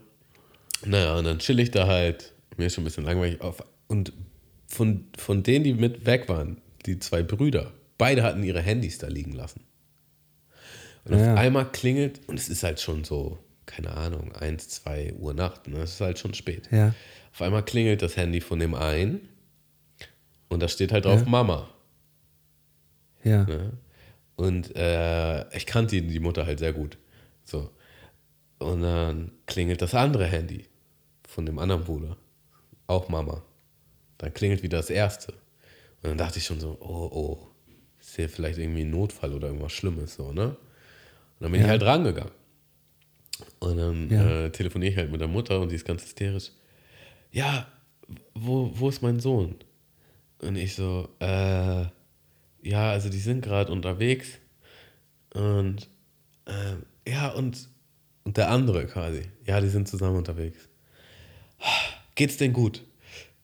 Naja, 0.86 1.18
und 1.18 1.26
dann 1.26 1.40
chill 1.40 1.60
ich 1.60 1.72
da 1.72 1.86
halt, 1.88 2.34
mir 2.56 2.68
ist 2.68 2.76
schon 2.76 2.84
ein 2.84 2.86
bisschen 2.86 3.04
langweilig 3.04 3.42
auf. 3.42 3.62
Und 3.88 4.14
von, 4.68 5.06
von 5.18 5.44
denen, 5.44 5.66
die 5.66 5.74
mit 5.74 6.06
weg 6.06 6.30
waren, 6.30 6.62
die 6.86 6.98
zwei 7.00 7.24
Brüder, 7.24 7.74
beide 7.98 8.24
hatten 8.24 8.44
ihre 8.44 8.62
Handys 8.62 8.98
da 8.98 9.08
liegen 9.08 9.34
lassen. 9.34 9.62
Und 11.04 11.20
Ja. 11.20 11.34
auf 11.34 11.40
einmal 11.40 11.66
klingelt, 11.72 12.22
und 12.28 12.40
es 12.40 12.48
ist 12.48 12.64
halt 12.64 12.80
schon 12.80 13.04
so, 13.04 13.38
keine 13.66 13.92
Ahnung, 13.92 14.32
1, 14.34 14.70
2 14.70 15.14
Uhr 15.20 15.34
Nacht, 15.34 15.68
ne? 15.68 15.80
es 15.82 15.96
ist 15.96 16.02
halt 16.02 16.20
schon 16.20 16.34
spät. 16.34 16.70
Ja. 16.72 16.94
Auf 17.34 17.42
einmal 17.42 17.64
klingelt 17.64 18.02
das 18.02 18.16
Handy 18.16 18.40
von 18.40 18.60
dem 18.60 18.76
einen 18.76 19.28
und 20.50 20.62
da 20.62 20.68
steht 20.68 20.92
halt 20.92 21.06
drauf 21.06 21.22
Ja. 21.22 21.28
Mama. 21.30 21.70
Ja. 23.24 23.44
Ne? 23.46 23.74
Und 24.36 24.76
äh, 24.76 25.56
ich 25.56 25.66
kannte 25.66 26.02
die, 26.02 26.08
die 26.08 26.20
Mutter 26.20 26.46
halt 26.46 26.60
sehr 26.60 26.74
gut. 26.74 26.98
So. 27.44 27.70
Und 28.60 28.82
dann 28.82 29.32
klingelt 29.46 29.82
das 29.82 29.94
andere 29.96 30.26
Handy 30.26 30.66
von 31.28 31.46
dem 31.46 31.60
anderen 31.60 31.84
Bruder. 31.84 32.18
Auch 32.88 33.10
Mama. 33.10 33.44
Dann 34.18 34.34
klingelt 34.34 34.64
wieder 34.64 34.78
das 34.78 34.90
erste. 34.90 35.34
Und 36.02 36.10
dann 36.10 36.18
dachte 36.18 36.40
ich 36.40 36.46
schon 36.46 36.60
so, 36.60 36.78
oh, 36.80 37.10
oh, 37.12 37.48
ist 38.00 38.16
hier 38.16 38.30
vielleicht 38.30 38.58
irgendwie 38.60 38.82
ein 38.82 38.90
Notfall 38.90 39.34
oder 39.34 39.48
irgendwas 39.48 39.74
Schlimmes, 39.74 40.16
so, 40.16 40.32
ne? 40.32 40.48
Und 40.48 40.56
dann 41.42 41.52
bin 41.52 41.62
ich 41.62 41.66
Ja. 41.66 41.72
halt 41.72 41.84
rangegangen. 41.84 42.32
Und 43.60 43.78
dann 43.78 44.10
Ja. 44.10 44.46
äh, 44.46 44.50
telefoniere 44.52 44.92
ich 44.92 44.98
halt 44.98 45.12
mit 45.12 45.22
der 45.22 45.28
Mutter 45.28 45.60
und 45.60 45.70
die 45.72 45.76
ist 45.76 45.86
ganz 45.86 46.04
hysterisch. 46.04 46.52
Ja, 47.32 47.68
wo, 48.34 48.72
wo 48.74 48.90
ist 48.90 49.02
mein 49.02 49.20
Sohn? 49.20 49.56
Und 50.42 50.56
ich 50.56 50.76
so, 50.76 51.10
äh, 51.20 51.86
ja, 52.62 52.92
also 52.92 53.10
die 53.10 53.20
sind 53.20 53.42
gerade 53.42 53.72
unterwegs. 53.72 54.40
Und 55.34 55.90
ähm, 56.46 56.84
ja, 57.08 57.30
und, 57.30 57.70
und 58.24 58.38
der 58.38 58.50
andere 58.50 58.86
quasi. 58.88 59.24
Ja, 59.46 59.62
die 59.62 59.70
sind 59.70 59.88
zusammen 59.88 60.18
unterwegs. 60.18 60.70
Geht's 62.16 62.38
denn 62.38 62.54
gut? 62.54 62.84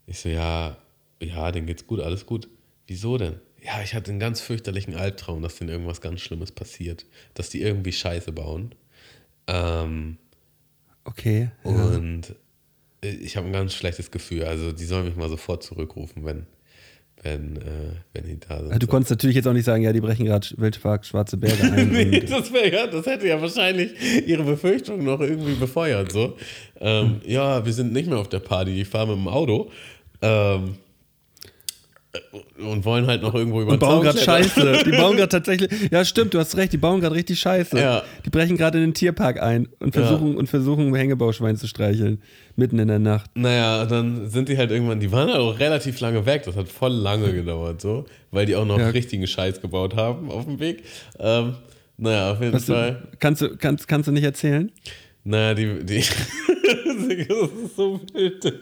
Ich 0.07 0.19
so, 0.19 0.29
ja, 0.29 0.77
ja, 1.21 1.51
denen 1.51 1.67
geht's 1.67 1.87
gut, 1.87 1.99
alles 1.99 2.25
gut. 2.25 2.47
Wieso 2.87 3.17
denn? 3.17 3.39
ja, 3.65 3.81
ich 3.81 3.95
hatte 3.95 4.11
einen 4.11 4.19
ganz 4.19 4.41
fürchterlichen 4.41 4.93
Albtraum, 4.93 5.41
dass 5.41 5.55
denen 5.55 5.71
irgendwas 5.71 5.99
ganz 5.99 6.21
Schlimmes 6.21 6.51
passiert. 6.51 7.05
Dass 7.33 7.49
die 7.49 7.61
irgendwie 7.61 7.91
Scheiße 7.91 8.31
bauen. 8.31 8.75
Ähm, 9.47 10.17
Okay. 11.03 11.49
Ja. 11.63 11.71
und 11.71 12.35
äh, 13.03 13.09
ich 13.09 13.37
habe 13.37 13.47
ein 13.47 13.53
ganz 13.53 13.73
schlechtes 13.73 14.09
Gefühl. 14.11 14.43
Also 14.45 14.71
die 14.71 14.85
sollen 14.85 15.05
mich 15.05 15.15
mal 15.15 15.29
sofort 15.29 15.63
zurückrufen, 15.63 16.25
wenn, 16.25 16.47
wenn, 17.25 17.57
äh, 17.57 17.61
wenn 18.13 18.23
die 18.25 18.39
da 18.39 18.59
sind. 18.59 18.71
Ah, 18.71 18.77
Du 18.79 18.87
konntest 18.87 19.09
natürlich 19.09 19.35
jetzt 19.35 19.47
auch 19.47 19.53
nicht 19.53 19.65
sagen, 19.65 19.83
ja, 19.83 19.91
die 19.91 19.99
brechen 19.99 20.25
gerade 20.25 20.47
Wildpark 20.57 21.05
Schwarze 21.05 21.37
Berge 21.37 21.63
ein. 21.73 21.89
nee, 21.89 22.19
das, 22.21 22.53
wär, 22.53 22.71
ja, 22.71 22.87
das 22.87 23.05
hätte 23.07 23.27
ja 23.27 23.41
wahrscheinlich 23.41 23.91
ihre 24.27 24.43
Befürchtungen 24.43 25.03
noch 25.03 25.19
irgendwie 25.19 25.55
befeuert. 25.55 26.11
So. 26.11 26.37
Ähm, 26.79 27.21
ja, 27.25 27.65
wir 27.65 27.73
sind 27.73 27.91
nicht 27.93 28.07
mehr 28.07 28.19
auf 28.19 28.29
der 28.29 28.39
Party, 28.39 28.73
die 28.75 28.85
fahren 28.85 29.09
mit 29.09 29.17
dem 29.17 29.27
Auto. 29.27 29.71
Ähm, 30.21 30.75
und 32.57 32.85
wollen 32.85 33.07
halt 33.07 33.21
noch 33.21 33.33
irgendwo 33.33 33.61
über 33.61 33.73
und 33.73 33.79
bauen 33.79 34.01
gerade. 34.03 34.17
Scheiße. 34.17 34.83
Die 34.85 34.91
bauen 34.91 35.15
gerade 35.17 35.29
tatsächlich. 35.29 35.69
Ja, 35.91 36.03
stimmt, 36.05 36.33
du 36.33 36.39
hast 36.39 36.55
recht, 36.57 36.73
die 36.73 36.77
bauen 36.77 37.01
gerade 37.01 37.15
richtig 37.15 37.39
Scheiße. 37.39 37.77
Ja. 37.79 38.03
Die 38.25 38.29
brechen 38.29 38.57
gerade 38.57 38.77
in 38.77 38.85
den 38.85 38.93
Tierpark 38.93 39.41
ein 39.41 39.67
und 39.79 39.93
versuchen, 39.93 40.35
und 40.37 40.47
versuchen 40.47 40.87
ein 40.87 40.95
Hängebauschwein 40.95 41.55
zu 41.57 41.67
streicheln. 41.67 42.21
Mitten 42.55 42.79
in 42.79 42.87
der 42.87 42.99
Nacht. 42.99 43.29
Naja, 43.35 43.85
dann 43.85 44.29
sind 44.29 44.47
die 44.49 44.57
halt 44.57 44.71
irgendwann, 44.71 44.99
die 44.99 45.11
waren 45.11 45.27
halt 45.29 45.39
auch 45.39 45.59
relativ 45.59 45.99
lange 45.99 46.25
weg, 46.25 46.43
das 46.45 46.55
hat 46.55 46.69
voll 46.69 46.93
lange 46.93 47.33
gedauert, 47.33 47.81
so, 47.81 48.05
weil 48.31 48.45
die 48.45 48.55
auch 48.55 48.65
noch 48.65 48.79
Ja. 48.79 48.89
richtigen 48.89 49.27
Scheiß 49.27 49.59
gebaut 49.61 49.95
haben 49.95 50.31
auf 50.31 50.45
dem 50.45 50.59
Weg. 50.59 50.83
Ähm, 51.19 51.55
naja, 51.97 52.31
auf 52.31 52.39
jeden 52.41 52.53
Was 52.53 52.65
Fall. 52.65 53.07
du, 53.11 53.17
kannst, 53.19 53.41
du, 53.41 53.57
kannst, 53.57 53.87
kannst 53.87 54.07
du 54.07 54.11
nicht 54.13 54.23
erzählen? 54.23 54.71
Naja, 55.25 55.53
die, 55.53 55.83
die 55.85 55.97
das 57.27 57.49
ist 57.65 57.75
so 57.75 57.99
wild. 58.13 58.53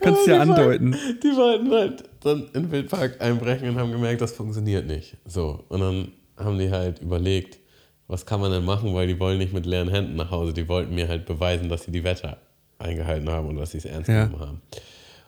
Kannst 0.00 0.26
du 0.26 0.30
ja 0.30 0.40
andeuten. 0.40 0.96
Die 1.22 1.36
wollten 1.36 1.70
halt 1.70 2.04
dann 2.20 2.44
in 2.54 2.62
den 2.64 2.70
Wildpark 2.70 3.20
einbrechen 3.22 3.68
und 3.70 3.76
haben 3.78 3.92
gemerkt, 3.92 4.20
das 4.20 4.32
funktioniert 4.32 4.86
nicht. 4.86 5.16
So, 5.26 5.64
und 5.68 5.80
dann 5.80 6.12
haben 6.36 6.58
die 6.58 6.70
halt 6.70 7.00
überlegt, 7.00 7.58
was 8.06 8.26
kann 8.26 8.40
man 8.40 8.50
denn 8.50 8.64
machen, 8.64 8.92
weil 8.94 9.06
die 9.06 9.18
wollen 9.20 9.38
nicht 9.38 9.52
mit 9.52 9.66
leeren 9.66 9.88
Händen 9.88 10.16
nach 10.16 10.30
Hause. 10.30 10.52
Die 10.52 10.68
wollten 10.68 10.94
mir 10.94 11.06
halt 11.08 11.26
beweisen, 11.26 11.68
dass 11.68 11.84
sie 11.84 11.92
die 11.92 12.02
Wetter 12.04 12.38
eingehalten 12.78 13.28
haben 13.28 13.48
und 13.48 13.56
dass 13.56 13.70
sie 13.72 13.78
es 13.78 13.84
ernst 13.84 14.08
Ja. 14.08 14.24
genommen 14.24 14.40
haben. 14.42 14.62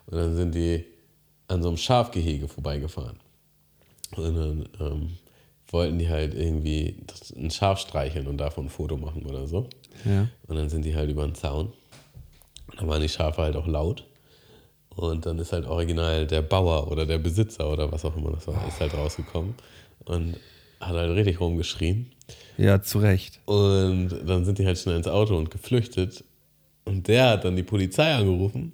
Und 0.06 0.16
dann 0.18 0.34
sind 0.36 0.54
die 0.54 0.84
an 1.48 1.62
so 1.62 1.68
einem 1.68 1.76
Schafgehege 1.76 2.48
vorbeigefahren. 2.48 3.18
Und 4.16 4.24
dann 4.36 4.68
ähm, 4.80 5.10
wollten 5.68 5.98
die 5.98 6.08
halt 6.08 6.34
irgendwie 6.34 6.96
ein 7.36 7.50
Schaf 7.50 7.78
streicheln 7.78 8.26
und 8.26 8.38
davon 8.38 8.66
ein 8.66 8.70
Foto 8.70 8.96
machen 8.96 9.24
oder 9.26 9.46
so. 9.46 9.68
Ja. 10.04 10.28
Und 10.48 10.56
dann 10.56 10.68
sind 10.68 10.84
die 10.84 10.94
halt 10.96 11.10
über 11.10 11.24
den 11.24 11.34
Zaun. 11.34 11.72
Da 12.78 12.86
waren 12.86 13.00
die 13.02 13.08
Schafe 13.08 13.42
halt 13.42 13.54
auch 13.56 13.66
laut. 13.66 14.06
Und 14.96 15.24
dann 15.24 15.38
ist 15.38 15.52
halt 15.52 15.66
original 15.66 16.26
der 16.26 16.42
Bauer 16.42 16.90
oder 16.90 17.06
der 17.06 17.18
Besitzer 17.18 17.70
oder 17.70 17.90
was 17.90 18.04
auch 18.04 18.16
immer 18.16 18.32
das 18.32 18.46
war, 18.46 18.66
ist 18.68 18.80
halt 18.80 18.94
rausgekommen 18.94 19.54
und 20.04 20.36
hat 20.80 20.94
halt 20.94 21.16
richtig 21.16 21.40
rumgeschrien. 21.40 22.10
Ja, 22.58 22.82
zu 22.82 22.98
Recht. 22.98 23.40
Und 23.46 24.10
dann 24.26 24.44
sind 24.44 24.58
die 24.58 24.66
halt 24.66 24.78
schnell 24.78 24.96
ins 24.96 25.08
Auto 25.08 25.36
und 25.36 25.50
geflüchtet. 25.50 26.24
Und 26.84 27.08
der 27.08 27.30
hat 27.30 27.44
dann 27.44 27.56
die 27.56 27.62
Polizei 27.62 28.12
angerufen. 28.12 28.72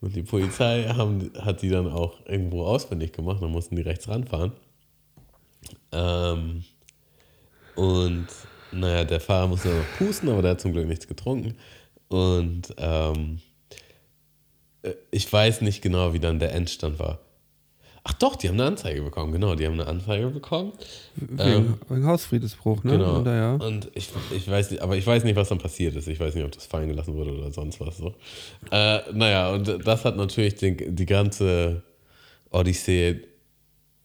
Und 0.00 0.16
die 0.16 0.22
Polizei 0.22 0.84
haben, 0.84 1.30
hat 1.38 1.60
die 1.62 1.68
dann 1.68 1.88
auch 1.88 2.14
irgendwo 2.26 2.64
ausfindig 2.64 3.12
gemacht. 3.12 3.42
Dann 3.42 3.50
mussten 3.50 3.76
die 3.76 3.82
rechts 3.82 4.08
ranfahren. 4.08 4.52
Ähm, 5.92 6.64
und 7.74 8.26
naja, 8.72 9.04
der 9.04 9.20
Fahrer 9.20 9.48
musste 9.48 9.68
noch 9.68 9.98
pusten, 9.98 10.28
aber 10.28 10.42
der 10.42 10.52
hat 10.52 10.60
zum 10.60 10.72
Glück 10.72 10.86
nichts 10.86 11.06
getrunken. 11.06 11.56
Und 12.08 12.74
ähm, 12.78 13.38
äh, 13.38 13.49
ich 15.10 15.30
weiß 15.32 15.60
nicht 15.62 15.82
genau, 15.82 16.12
wie 16.12 16.20
dann 16.20 16.38
der 16.38 16.54
Endstand 16.54 16.98
war. 16.98 17.18
Ach 18.02 18.14
doch, 18.14 18.34
die 18.36 18.48
haben 18.48 18.54
eine 18.54 18.64
Anzeige 18.64 19.02
bekommen, 19.02 19.32
genau, 19.32 19.54
die 19.54 19.66
haben 19.66 19.74
eine 19.74 19.86
Anzeige 19.86 20.28
bekommen. 20.28 20.72
Wegen, 21.16 21.78
wegen 21.88 22.06
Hausfriedensbruch, 22.06 22.82
ne? 22.82 22.94
Ähm, 22.94 22.98
Genau. 22.98 23.16
Und, 23.18 23.24
da, 23.24 23.34
ja. 23.36 23.54
Und 23.54 23.90
ich, 23.94 24.08
ich 24.34 24.50
weiß 24.50 24.70
nicht, 24.70 24.82
aber 24.82 24.96
ich 24.96 25.06
weiß 25.06 25.24
nicht, 25.24 25.36
was 25.36 25.50
dann 25.50 25.58
passiert 25.58 25.94
ist. 25.96 26.08
Ich 26.08 26.18
weiß 26.18 26.34
nicht, 26.34 26.44
ob 26.44 26.52
das 26.52 26.64
fallen 26.64 26.88
gelassen 26.88 27.14
wurde 27.14 27.32
oder 27.32 27.52
sonst 27.52 27.78
was 27.78 27.98
so. 27.98 28.14
Äh, 28.70 29.00
naja, 29.12 29.52
und 29.52 29.86
das 29.86 30.04
hat 30.06 30.16
natürlich 30.16 30.54
den, 30.54 30.96
die 30.96 31.06
ganze 31.06 31.82
Odyssee 32.50 33.20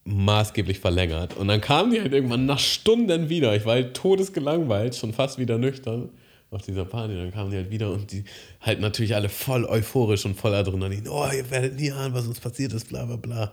maßgeblich 0.04 0.78
verlängert. 0.78 1.36
Und 1.36 1.48
dann 1.48 1.62
kamen 1.62 1.90
die 1.90 2.00
halt 2.00 2.12
irgendwann 2.12 2.44
nach 2.44 2.58
Stunden 2.58 3.30
wieder. 3.30 3.56
Ich 3.56 3.64
war 3.64 3.74
halt 3.74 3.94
todesgelangweilt, 3.94 4.94
schon 4.94 5.14
fast 5.14 5.38
wieder 5.38 5.56
nüchtern 5.56 6.10
auf 6.50 6.62
dieser 6.62 6.84
Party. 6.84 7.14
Dann 7.14 7.32
kamen 7.32 7.50
die 7.50 7.56
halt 7.56 7.70
wieder 7.70 7.90
und 7.90 8.10
die 8.12 8.24
halt 8.60 8.80
natürlich 8.80 9.14
alle 9.14 9.28
voll 9.28 9.64
euphorisch 9.64 10.24
und 10.24 10.34
voll 10.36 10.54
Adrenalin. 10.54 11.08
Oh, 11.08 11.26
ihr 11.34 11.50
werdet 11.50 11.78
nie 11.78 11.90
ahnen, 11.92 12.14
was 12.14 12.26
uns 12.26 12.40
passiert 12.40 12.72
ist, 12.72 12.88
bla 12.88 13.04
bla 13.04 13.16
bla. 13.16 13.52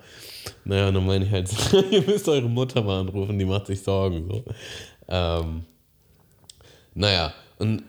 Naja, 0.65 0.87
und 0.89 0.95
dann 0.95 1.05
meine 1.05 1.25
ich 1.25 1.31
halt, 1.31 1.49
ihr 1.91 2.01
müsst 2.03 2.27
eure 2.29 2.49
Mutter 2.49 2.81
mal 2.81 3.01
anrufen, 3.01 3.37
die 3.37 3.45
macht 3.45 3.67
sich 3.67 3.81
Sorgen. 3.81 4.27
So. 4.29 4.43
Ähm, 5.07 5.63
naja, 6.93 7.33
und 7.59 7.83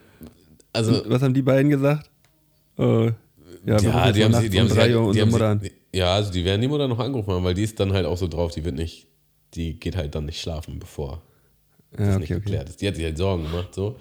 also 0.73 1.03
Was 1.07 1.23
haben 1.23 1.35
die 1.35 1.43
beiden 1.43 1.71
gesagt? 1.71 2.11
Äh, 2.79 3.07
ja, 3.07 3.13
ja, 3.67 4.13
die 4.13 4.25
haben 4.25 4.35
sie, 4.35 4.51
die 4.51 4.59
um 4.59 4.65
haben 4.65 4.69
sie, 4.71 4.81
halt, 4.81 5.15
die 5.15 5.21
haben 5.23 5.31
Mutter 5.31 5.59
sie, 5.63 5.73
ja, 5.93 6.15
also 6.15 6.33
die 6.33 6.45
werden 6.45 6.61
die 6.61 6.69
Mutter 6.69 6.89
noch 6.89 6.99
angerufen 6.99 7.33
haben, 7.33 7.45
weil 7.45 7.55
die 7.55 7.63
ist 7.63 7.79
dann 7.79 7.93
halt 7.93 8.05
auch 8.05 8.17
so 8.19 8.27
drauf, 8.27 8.53
die 8.53 8.65
wird 8.65 8.75
nicht, 8.75 9.07
die 9.55 9.79
geht 9.79 9.97
halt 9.97 10.15
dann 10.15 10.25
nicht 10.25 10.41
schlafen, 10.41 10.81
bevor 10.81 11.23
das 11.93 12.09
Ja, 12.09 12.19
nicht 12.19 12.25
okay, 12.25 12.35
okay. 12.35 12.45
geklärt 12.45 12.69
ist. 12.69 12.81
Die 12.81 12.89
hat 12.89 12.97
sich 12.97 13.05
halt 13.05 13.17
Sorgen 13.17 13.45
gemacht, 13.45 13.73
so. 13.73 13.97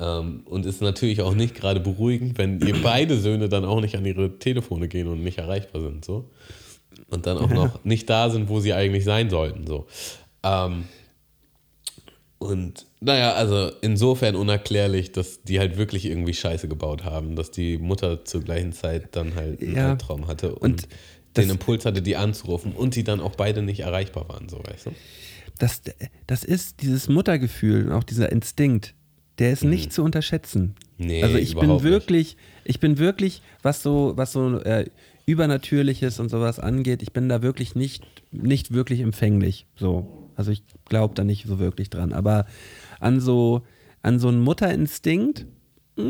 Ähm, 0.00 0.42
und 0.44 0.64
ist 0.64 0.80
natürlich 0.80 1.22
auch 1.22 1.34
nicht 1.34 1.54
gerade 1.54 1.80
beruhigend, 1.80 2.38
wenn 2.38 2.60
ihr 2.60 2.74
beide 2.82 3.18
Söhne 3.18 3.48
dann 3.48 3.64
auch 3.64 3.80
nicht 3.80 3.96
an 3.96 4.04
ihre 4.04 4.38
Telefone 4.38 4.88
gehen 4.88 5.08
und 5.08 5.22
nicht 5.22 5.38
erreichbar 5.38 5.82
sind, 5.82 6.04
so. 6.04 6.30
Und 7.10 7.26
dann 7.26 7.38
auch 7.38 7.50
noch 7.50 7.80
nicht 7.84 8.08
da 8.08 8.30
sind, 8.30 8.48
wo 8.48 8.60
sie 8.60 8.72
eigentlich 8.74 9.04
sein 9.04 9.30
sollten, 9.30 9.66
so. 9.66 9.86
Ähm, 10.42 10.84
und 12.38 12.86
naja, 13.00 13.32
also 13.32 13.72
insofern 13.80 14.36
unerklärlich, 14.36 15.10
dass 15.10 15.42
die 15.42 15.58
halt 15.58 15.76
wirklich 15.76 16.04
irgendwie 16.04 16.34
Scheiße 16.34 16.68
gebaut 16.68 17.04
haben, 17.04 17.34
dass 17.34 17.50
die 17.50 17.78
Mutter 17.78 18.24
zur 18.24 18.42
gleichen 18.42 18.72
Zeit 18.72 19.16
dann 19.16 19.34
halt 19.34 19.60
einen 19.60 19.74
Ja. 19.74 19.90
Albtraum 19.90 20.28
hatte 20.28 20.54
und, 20.54 20.84
Und 20.84 20.88
den 21.36 21.50
Impuls 21.50 21.84
hatte, 21.84 22.00
die 22.00 22.16
anzurufen 22.16 22.72
und 22.72 22.94
die 22.94 23.04
dann 23.04 23.20
auch 23.20 23.34
beide 23.34 23.62
nicht 23.62 23.80
erreichbar 23.80 24.28
waren, 24.28 24.48
so 24.48 24.58
weißt 24.58 24.86
du? 24.86 24.90
Das, 25.58 25.82
das 26.28 26.44
ist 26.44 26.82
dieses 26.82 27.08
Muttergefühl 27.08 27.86
und 27.88 27.92
auch 27.92 28.04
dieser 28.04 28.30
Instinkt, 28.30 28.94
der 29.38 29.52
ist 29.52 29.64
nicht 29.64 29.92
zu 29.92 30.02
unterschätzen. 30.02 30.74
Mhm. 30.98 31.06
Nee, 31.06 31.22
also 31.22 31.36
ich 31.38 31.54
bin 31.54 31.64
überhaupt 31.66 31.84
nicht. 31.84 31.92
wirklich, 31.92 32.36
ich 32.64 32.80
bin 32.80 32.98
wirklich, 32.98 33.42
was 33.62 33.82
so, 33.82 34.12
was 34.16 34.32
so 34.32 34.58
äh, 34.60 34.86
Übernatürliches 35.26 36.18
und 36.20 36.28
sowas 36.28 36.58
angeht, 36.58 37.02
ich 37.02 37.12
bin 37.12 37.28
da 37.28 37.42
wirklich 37.42 37.74
nicht, 37.74 38.02
nicht 38.32 38.72
wirklich 38.72 39.00
empfänglich. 39.00 39.66
So. 39.76 40.30
Also 40.34 40.50
ich 40.50 40.64
glaube 40.86 41.14
da 41.14 41.22
nicht 41.22 41.46
so 41.46 41.58
wirklich 41.58 41.90
dran. 41.90 42.12
Aber 42.12 42.46
an 42.98 43.20
so, 43.20 43.62
an 44.02 44.18
so 44.18 44.28
einen 44.28 44.40
Mutterinstinkt, 44.40 45.46
mh, 45.96 46.04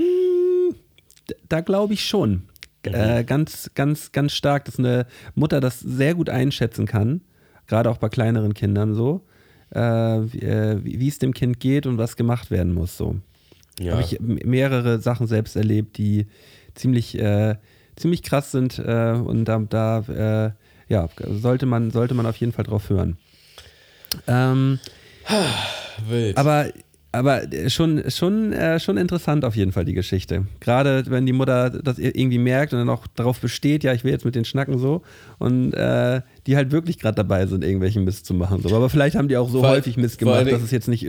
d- 1.28 1.34
da 1.48 1.60
glaube 1.60 1.94
ich 1.94 2.04
schon. 2.04 2.44
Äh, 2.84 3.24
ganz, 3.24 3.70
ganz, 3.74 4.12
ganz 4.12 4.32
stark, 4.32 4.64
dass 4.64 4.78
eine 4.78 5.06
Mutter 5.34 5.60
das 5.60 5.80
sehr 5.80 6.14
gut 6.14 6.30
einschätzen 6.30 6.86
kann, 6.86 7.20
gerade 7.66 7.90
auch 7.90 7.98
bei 7.98 8.08
kleineren 8.08 8.54
Kindern 8.54 8.94
so, 8.94 9.26
äh, 9.70 9.80
wie 9.80 10.42
äh, 10.42 10.78
wie 10.82 11.08
es 11.08 11.18
dem 11.18 11.34
Kind 11.34 11.60
geht 11.60 11.86
und 11.86 11.98
was 11.98 12.16
gemacht 12.16 12.50
werden 12.50 12.74
muss. 12.74 12.96
So. 12.96 13.16
Ja. 13.78 13.92
Habe 13.92 14.02
ich 14.02 14.18
mehrere 14.20 15.00
Sachen 15.00 15.26
selbst 15.26 15.56
erlebt, 15.56 15.98
die 15.98 16.26
ziemlich, 16.74 17.18
äh, 17.18 17.56
ziemlich 17.96 18.22
krass 18.22 18.50
sind 18.50 18.78
äh, 18.78 19.12
und 19.12 19.44
da, 19.44 19.58
da 19.58 19.98
äh, 20.08 20.92
ja, 20.92 21.08
sollte 21.18 21.66
man, 21.66 21.90
sollte 21.90 22.14
man 22.14 22.26
auf 22.26 22.36
jeden 22.36 22.52
Fall 22.52 22.64
drauf 22.64 22.88
hören. 22.90 23.18
Ähm, 24.26 24.78
Wild. 26.08 26.36
aber 26.36 26.68
aber 27.10 27.42
schon, 27.68 28.10
schon, 28.10 28.52
äh, 28.52 28.78
schon 28.78 28.96
interessant 28.98 29.44
auf 29.44 29.56
jeden 29.56 29.72
Fall 29.72 29.84
die 29.86 29.94
Geschichte. 29.94 30.46
Gerade 30.60 31.04
wenn 31.08 31.24
die 31.24 31.32
Mutter 31.32 31.70
das 31.70 31.98
irgendwie 31.98 32.38
merkt 32.38 32.72
und 32.74 32.78
dann 32.80 32.88
auch 32.90 33.06
darauf 33.16 33.40
besteht, 33.40 33.82
ja, 33.82 33.92
ich 33.94 34.04
will 34.04 34.12
jetzt 34.12 34.24
mit 34.26 34.34
den 34.34 34.44
Schnacken 34.44 34.78
so 34.78 35.02
und 35.38 35.72
äh, 35.72 36.20
die 36.46 36.56
halt 36.56 36.70
wirklich 36.70 36.98
gerade 36.98 37.14
dabei 37.16 37.46
sind, 37.46 37.64
irgendwelchen 37.64 38.04
Mist 38.04 38.26
zu 38.26 38.34
machen. 38.34 38.62
So. 38.62 38.74
Aber 38.76 38.90
vielleicht 38.90 39.16
haben 39.16 39.28
die 39.28 39.36
auch 39.38 39.48
so 39.48 39.60
Vor- 39.60 39.70
häufig 39.70 39.96
Mist 39.96 40.18
gemacht, 40.18 40.40
dass 40.40 40.44
Dingen- 40.46 40.64
es 40.64 40.70
jetzt 40.70 40.88
nicht. 40.88 41.04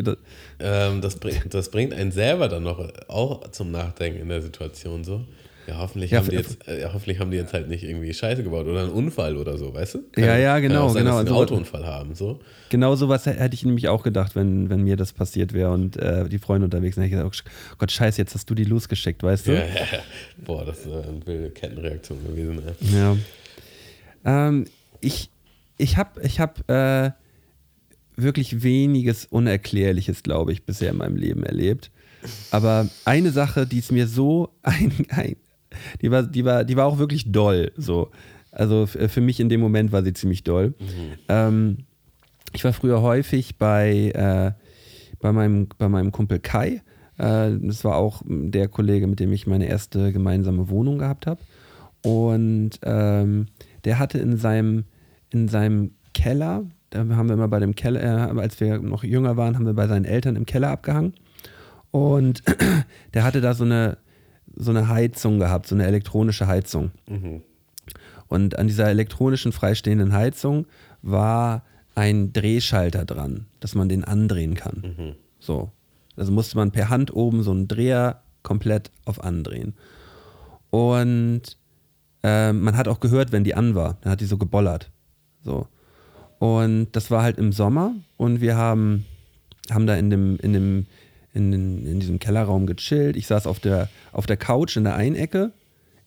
ähm, 0.59 1.01
das, 1.01 1.15
bringt, 1.17 1.53
das 1.53 1.69
bringt 1.69 1.93
einen 1.93 2.11
selber 2.11 2.47
dann 2.47 2.63
noch 2.63 2.81
auch 3.09 3.49
zum 3.51 3.71
Nachdenken 3.71 4.21
in 4.21 4.29
der 4.29 4.41
Situation 4.41 5.03
so. 5.03 5.25
Ja, 5.69 5.77
hoffentlich, 5.77 6.09
Ja, 6.11 6.19
haben 6.19 6.29
die 6.29 6.35
jetzt, 6.35 6.67
äh, 6.67 6.83
hoffentlich 6.91 7.19
haben 7.19 7.29
die 7.31 7.37
jetzt 7.37 7.53
halt 7.53 7.69
nicht 7.69 7.83
irgendwie 7.83 8.11
Scheiße 8.13 8.41
gebaut 8.43 8.65
oder 8.65 8.81
einen 8.81 8.91
Unfall 8.91 9.37
oder 9.37 9.57
so, 9.57 9.73
weißt 9.73 9.95
du? 9.95 9.99
Ja, 10.17 10.35
ja, 10.37 10.57
genau, 10.59 10.89
sein, 10.89 11.03
genau. 11.03 11.17
Dass 11.17 11.27
sie 11.27 11.33
einen 11.33 11.37
Also- 11.37 11.53
Autounfall 11.53 11.85
haben, 11.85 12.15
so. 12.15 12.39
Genau 12.69 12.95
sowas 12.95 13.25
hätte 13.25 13.53
ich 13.53 13.63
nämlich 13.65 13.87
auch 13.87 14.01
gedacht, 14.03 14.35
wenn, 14.35 14.69
wenn 14.69 14.81
mir 14.83 14.95
das 14.95 15.13
passiert 15.13 15.53
wäre 15.53 15.71
und 15.71 15.95
äh, 15.97 16.27
die 16.27 16.39
Freunde 16.39 16.65
unterwegs 16.65 16.95
sind. 16.95 17.03
Hätte 17.03 17.15
ich 17.23 17.31
gesagt, 17.31 17.49
oh 17.73 17.75
Gott, 17.77 17.91
scheiße, 17.91 18.19
jetzt 18.19 18.33
hast 18.35 18.49
du 18.49 18.55
die 18.55 18.63
losgeschickt, 18.63 19.21
weißt 19.23 19.47
du? 19.47 19.51
Ja, 19.53 19.59
ja, 19.59 19.65
ja. 19.65 19.99
Boah, 20.43 20.65
das 20.65 20.79
ist 20.79 20.87
äh, 20.87 20.89
eine 20.89 21.25
wilde 21.25 21.49
Kettenreaktion 21.51 22.17
gewesen. 22.25 22.61
Ey. 22.67 22.99
Ja. 22.99 23.17
Ähm, 24.25 24.65
ich 25.01 25.29
ich 25.77 25.97
habe 25.97 26.21
ich 26.23 26.39
hab, 26.39 26.69
äh, 26.69 27.11
wirklich 28.15 28.63
weniges 28.63 29.25
Unerklärliches, 29.27 30.23
glaube 30.23 30.51
ich, 30.51 30.63
bisher 30.63 30.89
in 30.91 30.97
meinem 30.97 31.15
Leben 31.15 31.43
erlebt. 31.43 31.89
Aber 32.51 32.89
eine 33.05 33.31
Sache, 33.31 33.65
die 33.65 33.79
ist 33.79 33.91
mir 33.93 34.07
so 34.07 34.49
ein, 34.61 34.91
ein 35.09 35.37
die 36.01 36.11
war, 36.11 36.23
die 36.23 36.45
war, 36.45 36.63
die 36.63 36.75
war 36.77 36.85
auch 36.85 36.97
wirklich 36.97 37.31
doll. 37.31 37.71
So. 37.77 38.09
Äh, 38.51 38.57
Also 38.63 38.83
f- 38.83 39.11
für 39.11 39.21
mich 39.21 39.39
in 39.39 39.49
dem 39.49 39.61
Moment 39.61 39.91
war 39.91 40.03
sie 40.03 40.13
ziemlich 40.13 40.43
doll. 40.43 40.73
Ähm, 41.27 41.77
ich 42.53 42.63
war 42.63 42.73
früher 42.73 43.01
häufig 43.01 43.57
bei, 43.57 44.11
äh, 44.15 44.51
bei, 45.19 45.31
meinem, 45.31 45.67
bei 45.77 45.87
meinem 45.87 46.11
Kumpel 46.11 46.39
Kai. 46.39 46.81
Äh, 47.17 47.51
das 47.61 47.83
war 47.83 47.95
auch 47.97 48.23
der 48.25 48.67
Kollege, 48.67 49.05
mit 49.07 49.19
dem 49.19 49.31
ich 49.33 49.45
meine 49.45 49.67
erste 49.67 50.11
gemeinsame 50.11 50.69
Wohnung 50.69 50.97
gehabt 50.97 51.27
habe. 51.27 51.41
Und 52.01 52.71
ähm, 52.83 53.47
der 53.83 53.99
hatte 53.99 54.17
in 54.19 54.37
seinem, 54.37 54.85
in 55.29 55.47
seinem 55.47 55.91
Keller, 56.13 56.63
da 56.89 56.99
haben 56.99 57.27
wir 57.29 57.33
immer 57.35 57.49
bei 57.49 57.59
dem 57.59 57.75
Keller, 57.75 58.01
äh, 58.01 58.39
als 58.39 58.59
wir 58.59 58.79
noch 58.79 59.03
jünger 59.03 59.37
waren, 59.37 59.55
haben 59.55 59.65
wir 59.65 59.73
bei 59.73 59.87
seinen 59.87 60.05
Eltern 60.05 60.35
im 60.35 60.45
Keller 60.45 60.69
abgehangen. 60.71 61.13
Und 61.91 62.41
der 63.13 63.23
hatte 63.23 63.41
da 63.41 63.53
so 63.53 63.63
eine, 63.63 63.97
so 64.55 64.71
eine 64.71 64.87
Heizung 64.89 65.39
gehabt, 65.39 65.67
so 65.67 65.75
eine 65.75 65.85
elektronische 65.85 66.47
Heizung. 66.47 66.91
Und 68.27 68.57
an 68.57 68.67
dieser 68.67 68.87
elektronischen 68.89 69.51
freistehenden 69.51 70.13
Heizung 70.13 70.67
war 71.01 71.63
ein 71.95 72.31
Drehschalter 72.33 73.05
dran, 73.05 73.47
dass 73.59 73.75
man 73.75 73.89
den 73.89 74.03
andrehen 74.03 74.53
kann. 74.55 74.81
So. 75.39 75.71
Also 76.15 76.31
musste 76.31 76.57
man 76.57 76.71
per 76.71 76.89
Hand 76.89 77.13
oben 77.13 77.43
so 77.43 77.51
einen 77.51 77.67
Dreher 77.67 78.21
komplett 78.43 78.91
auf 79.05 79.23
andrehen. 79.23 79.73
Und 80.69 81.57
ähm, 82.23 82.61
man 82.61 82.77
hat 82.77 82.87
auch 82.87 82.99
gehört, 82.99 83.31
wenn 83.31 83.43
die 83.43 83.55
an 83.55 83.75
war. 83.75 83.97
Dann 84.01 84.11
hat 84.11 84.21
die 84.21 84.25
so 84.25 84.37
gebollert. 84.37 84.91
So. 85.43 85.67
Und 86.39 86.89
das 86.93 87.11
war 87.11 87.23
halt 87.23 87.37
im 87.37 87.51
Sommer 87.51 87.93
und 88.17 88.39
wir 88.41 88.55
haben, 88.55 89.05
haben 89.71 89.87
da 89.87 89.95
in 89.95 90.09
dem, 90.09 90.37
in 90.37 90.53
dem, 90.53 90.85
in, 91.33 91.53
in 91.85 91.99
diesem 91.99 92.19
Kellerraum 92.19 92.65
gechillt. 92.65 93.15
Ich 93.15 93.27
saß 93.27 93.47
auf 93.47 93.59
der, 93.59 93.89
auf 94.11 94.25
der 94.25 94.37
Couch 94.37 94.77
in 94.77 94.83
der 94.83 94.95
einen 94.95 95.15
Ecke, 95.15 95.51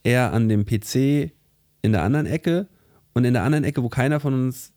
er 0.03 0.33
an 0.33 0.49
dem 0.49 0.64
PC 0.64 1.33
in 1.83 1.93
der 1.93 2.03
anderen 2.03 2.27
Ecke 2.27 2.66
und 3.14 3.25
in 3.25 3.35
der 3.35 3.43
anderen 3.43 3.64
Ecke, 3.64 3.83
wo 3.83 3.89
keiner 3.89 4.20
von 4.20 4.35
uns 4.35 4.73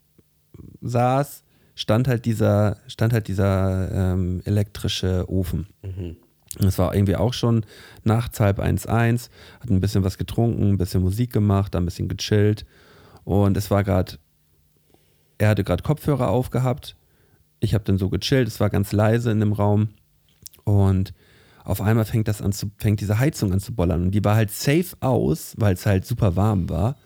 saß, 0.81 1.43
stand 1.75 2.07
halt 2.07 2.25
dieser, 2.25 2.77
stand 2.87 3.13
halt 3.13 3.27
dieser 3.27 3.91
ähm, 4.13 4.41
elektrische 4.45 5.25
Ofen. 5.29 5.67
Und 6.59 6.67
es 6.67 6.77
war 6.77 6.95
irgendwie 6.95 7.15
auch 7.15 7.33
schon 7.33 7.65
nachts 8.03 8.39
halb 8.39 8.59
eins, 8.59 8.85
eins, 8.85 9.29
hat 9.59 9.69
ein 9.69 9.81
bisschen 9.81 10.03
was 10.03 10.17
getrunken, 10.17 10.71
ein 10.71 10.77
bisschen 10.77 11.01
Musik 11.01 11.33
gemacht, 11.33 11.75
ein 11.75 11.85
bisschen 11.85 12.07
gechillt. 12.07 12.65
Und 13.25 13.57
es 13.57 13.71
war 13.71 13.83
gerade, 13.83 14.13
er 15.37 15.49
hatte 15.49 15.63
gerade 15.63 15.83
Kopfhörer 15.83 16.29
aufgehabt. 16.29 16.95
Ich 17.59 17.73
habe 17.73 17.83
dann 17.83 17.97
so 17.97 18.09
gechillt, 18.09 18.47
es 18.47 18.59
war 18.59 18.69
ganz 18.69 18.91
leise 18.93 19.31
in 19.31 19.39
dem 19.39 19.53
Raum. 19.53 19.89
Und 20.65 21.13
auf 21.63 21.81
einmal 21.81 22.05
fängt 22.05 22.27
das 22.27 22.41
an 22.41 22.51
zu, 22.51 22.69
fängt 22.77 22.99
diese 23.01 23.17
Heizung 23.17 23.53
an 23.53 23.59
zu 23.59 23.73
bollern. 23.73 24.03
Und 24.03 24.11
die 24.11 24.23
war 24.23 24.35
halt 24.35 24.51
safe 24.51 24.95
aus, 24.99 25.55
weil 25.57 25.73
es 25.73 25.85
halt 25.85 26.05
super 26.05 26.35
warm 26.35 26.69
war. 26.69 26.97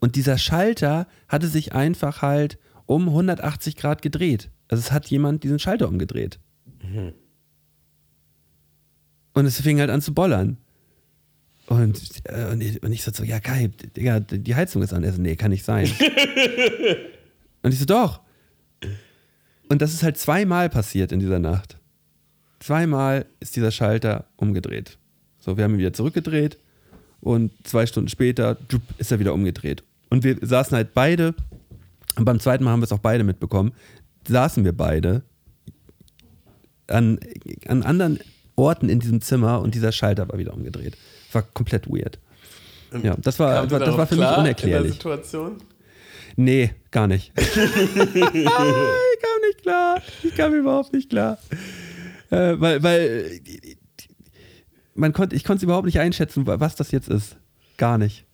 Und 0.00 0.16
dieser 0.16 0.38
Schalter 0.38 1.06
hatte 1.28 1.46
sich 1.46 1.72
einfach 1.74 2.22
halt 2.22 2.58
um 2.86 3.08
180 3.08 3.76
Grad 3.76 4.02
gedreht. 4.02 4.50
Also 4.68 4.80
es 4.80 4.90
hat 4.90 5.06
jemand 5.06 5.44
diesen 5.44 5.58
Schalter 5.58 5.86
umgedreht. 5.86 6.40
Und 9.34 9.46
es 9.46 9.60
fing 9.60 9.78
halt 9.78 9.90
an 9.90 10.02
zu 10.02 10.14
bollern. 10.14 10.58
Und, 11.66 12.00
äh, 12.24 12.46
und, 12.50 12.60
ich, 12.60 12.82
und 12.82 12.92
ich 12.92 13.02
so, 13.02 13.12
so, 13.12 13.22
ja 13.22 13.38
geil, 13.38 13.70
Digga, 13.96 14.20
die 14.20 14.54
Heizung 14.54 14.82
ist 14.82 14.92
an. 14.92 15.04
Er 15.04 15.12
so, 15.12 15.22
nee, 15.22 15.36
kann 15.36 15.52
nicht 15.52 15.64
sein. 15.64 15.86
und 17.62 17.72
ich 17.72 17.78
so, 17.78 17.84
doch. 17.84 18.20
Und 19.68 19.80
das 19.80 19.94
ist 19.94 20.02
halt 20.02 20.18
zweimal 20.18 20.68
passiert 20.68 21.12
in 21.12 21.20
dieser 21.20 21.38
Nacht. 21.38 21.78
Zweimal 22.62 23.26
ist 23.40 23.56
dieser 23.56 23.72
Schalter 23.72 24.26
umgedreht. 24.36 24.96
So, 25.40 25.56
wir 25.56 25.64
haben 25.64 25.74
ihn 25.74 25.80
wieder 25.80 25.92
zurückgedreht 25.92 26.58
und 27.20 27.50
zwei 27.66 27.86
Stunden 27.86 28.08
später 28.08 28.56
ist 28.98 29.10
er 29.10 29.18
wieder 29.18 29.34
umgedreht. 29.34 29.82
Und 30.10 30.22
wir 30.22 30.36
saßen 30.40 30.76
halt 30.76 30.94
beide, 30.94 31.34
und 32.14 32.24
beim 32.24 32.38
zweiten 32.38 32.62
Mal 32.62 32.70
haben 32.70 32.80
wir 32.80 32.84
es 32.84 32.92
auch 32.92 33.00
beide 33.00 33.24
mitbekommen, 33.24 33.72
saßen 34.28 34.64
wir 34.64 34.76
beide 34.76 35.22
an, 36.86 37.18
an 37.66 37.82
anderen 37.82 38.20
Orten 38.54 38.88
in 38.88 39.00
diesem 39.00 39.22
Zimmer 39.22 39.60
und 39.60 39.74
dieser 39.74 39.90
Schalter 39.90 40.28
war 40.28 40.38
wieder 40.38 40.54
umgedreht. 40.54 40.96
War 41.32 41.42
komplett 41.42 41.88
weird. 41.88 42.20
Ja, 43.02 43.16
das 43.18 43.40
war, 43.40 43.64
ihr 43.64 43.76
das 43.76 43.96
war 43.96 44.06
für 44.06 44.14
mich 44.14 44.24
klar 44.24 44.38
In 44.38 44.44
der 44.44 44.52
unerklärlich. 44.52 44.92
Situation? 44.92 45.56
Nee, 46.36 46.72
gar 46.92 47.08
nicht. 47.08 47.32
ich 47.36 47.52
kam 47.64 49.40
nicht 49.48 49.62
klar. 49.62 50.00
Ich 50.22 50.36
kam 50.36 50.54
überhaupt 50.54 50.92
nicht 50.92 51.10
klar. 51.10 51.38
Äh, 52.32 52.60
weil, 52.60 52.82
weil 52.82 53.40
äh, 53.46 53.76
man 54.94 55.12
konnte, 55.12 55.36
ich 55.36 55.44
konnte 55.44 55.58
es 55.58 55.62
überhaupt 55.64 55.86
nicht 55.86 56.00
einschätzen, 56.00 56.46
wa- 56.46 56.60
was 56.60 56.74
das 56.76 56.90
jetzt 56.90 57.08
ist. 57.08 57.36
Gar 57.76 57.98
nicht. 57.98 58.24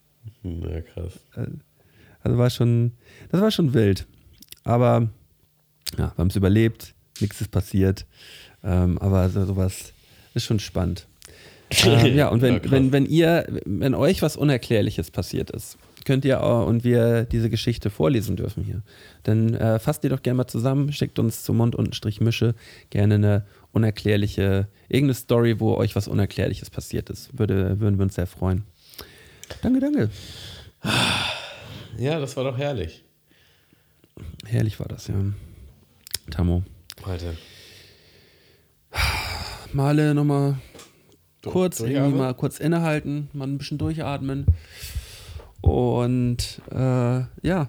Na 0.42 0.80
krass. 0.80 1.12
Also 2.22 2.38
war 2.38 2.50
schon, 2.50 2.92
das 3.30 3.40
war 3.40 3.50
schon 3.50 3.74
wild. 3.74 4.06
Aber 4.64 5.08
ja, 5.96 6.12
wir 6.14 6.16
haben 6.18 6.28
es 6.28 6.36
überlebt, 6.36 6.94
nichts 7.20 7.40
ist 7.40 7.50
passiert. 7.50 8.06
Ähm, 8.62 8.98
aber 8.98 9.28
so, 9.30 9.44
sowas 9.46 9.92
ist 10.34 10.44
schon 10.44 10.58
spannend. 10.58 11.06
ähm, 11.84 12.16
ja, 12.16 12.28
und 12.28 12.38
Ja, 12.42 12.48
wenn, 12.48 12.60
krass. 12.62 12.70
wenn, 12.70 12.92
wenn 12.92 13.06
ihr, 13.06 13.46
wenn 13.64 13.94
euch 13.94 14.22
was 14.22 14.36
Unerklärliches 14.36 15.10
passiert 15.10 15.50
ist, 15.50 15.78
könnt 16.04 16.24
ihr 16.24 16.42
auch, 16.42 16.66
und 16.66 16.84
wir 16.84 17.24
diese 17.24 17.50
Geschichte 17.50 17.90
vorlesen 17.90 18.36
dürfen 18.36 18.64
hier, 18.64 18.82
dann 19.22 19.54
äh, 19.54 19.78
fasst 19.78 20.02
ihr 20.04 20.10
doch 20.10 20.22
gerne 20.22 20.38
mal 20.38 20.46
zusammen, 20.46 20.92
schickt 20.92 21.18
uns 21.18 21.42
zu 21.44 21.52
Mund-Mische 21.52 22.54
gerne 22.90 23.14
eine 23.16 23.46
unerklärliche, 23.78 24.66
irgendeine 24.88 25.14
Story, 25.14 25.60
wo 25.60 25.74
euch 25.76 25.94
was 25.94 26.08
Unerklärliches 26.08 26.68
passiert 26.68 27.10
ist. 27.10 27.38
Würde, 27.38 27.78
würden 27.78 27.98
wir 27.98 28.02
uns 28.02 28.16
sehr 28.16 28.26
freuen. 28.26 28.64
Danke, 29.62 29.80
danke. 29.80 30.10
Ja, 31.96 32.18
das 32.18 32.36
war 32.36 32.44
doch 32.44 32.58
herrlich. 32.58 33.04
Herrlich 34.44 34.78
war 34.80 34.88
das, 34.88 35.06
ja. 35.06 35.14
Tammo. 36.30 36.64
Alter. 37.04 37.34
Male 39.72 40.14
nochmal 40.14 40.56
kurz, 41.44 41.80
irgendwie 41.80 42.16
mal 42.16 42.34
kurz 42.34 42.58
innehalten, 42.58 43.28
mal 43.32 43.46
ein 43.46 43.58
bisschen 43.58 43.78
durchatmen. 43.78 44.46
Und 45.60 46.60
äh, 46.70 47.20
ja, 47.42 47.68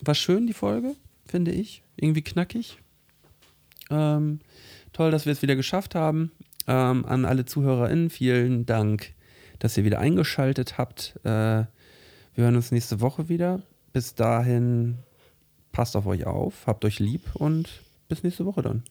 war 0.00 0.14
schön 0.14 0.46
die 0.46 0.52
Folge, 0.52 0.94
finde 1.26 1.52
ich. 1.52 1.82
Irgendwie 1.96 2.22
knackig. 2.22 2.78
Ähm, 3.90 4.40
toll, 4.92 5.10
dass 5.10 5.26
wir 5.26 5.32
es 5.32 5.42
wieder 5.42 5.56
geschafft 5.56 5.94
haben. 5.94 6.32
Ähm, 6.66 7.04
an 7.04 7.24
alle 7.24 7.44
ZuhörerInnen, 7.44 8.10
vielen 8.10 8.66
Dank, 8.66 9.14
dass 9.58 9.76
ihr 9.76 9.84
wieder 9.84 9.98
eingeschaltet 9.98 10.78
habt. 10.78 11.14
Äh, 11.24 11.64
wir 12.34 12.44
hören 12.44 12.56
uns 12.56 12.70
nächste 12.70 13.00
Woche 13.00 13.28
wieder. 13.28 13.62
Bis 13.92 14.14
dahin, 14.14 14.98
passt 15.72 15.96
auf 15.96 16.06
euch 16.06 16.26
auf, 16.26 16.66
habt 16.66 16.84
euch 16.84 16.98
lieb 16.98 17.22
und 17.34 17.68
bis 18.08 18.22
nächste 18.22 18.46
Woche 18.46 18.62
dann. 18.62 18.84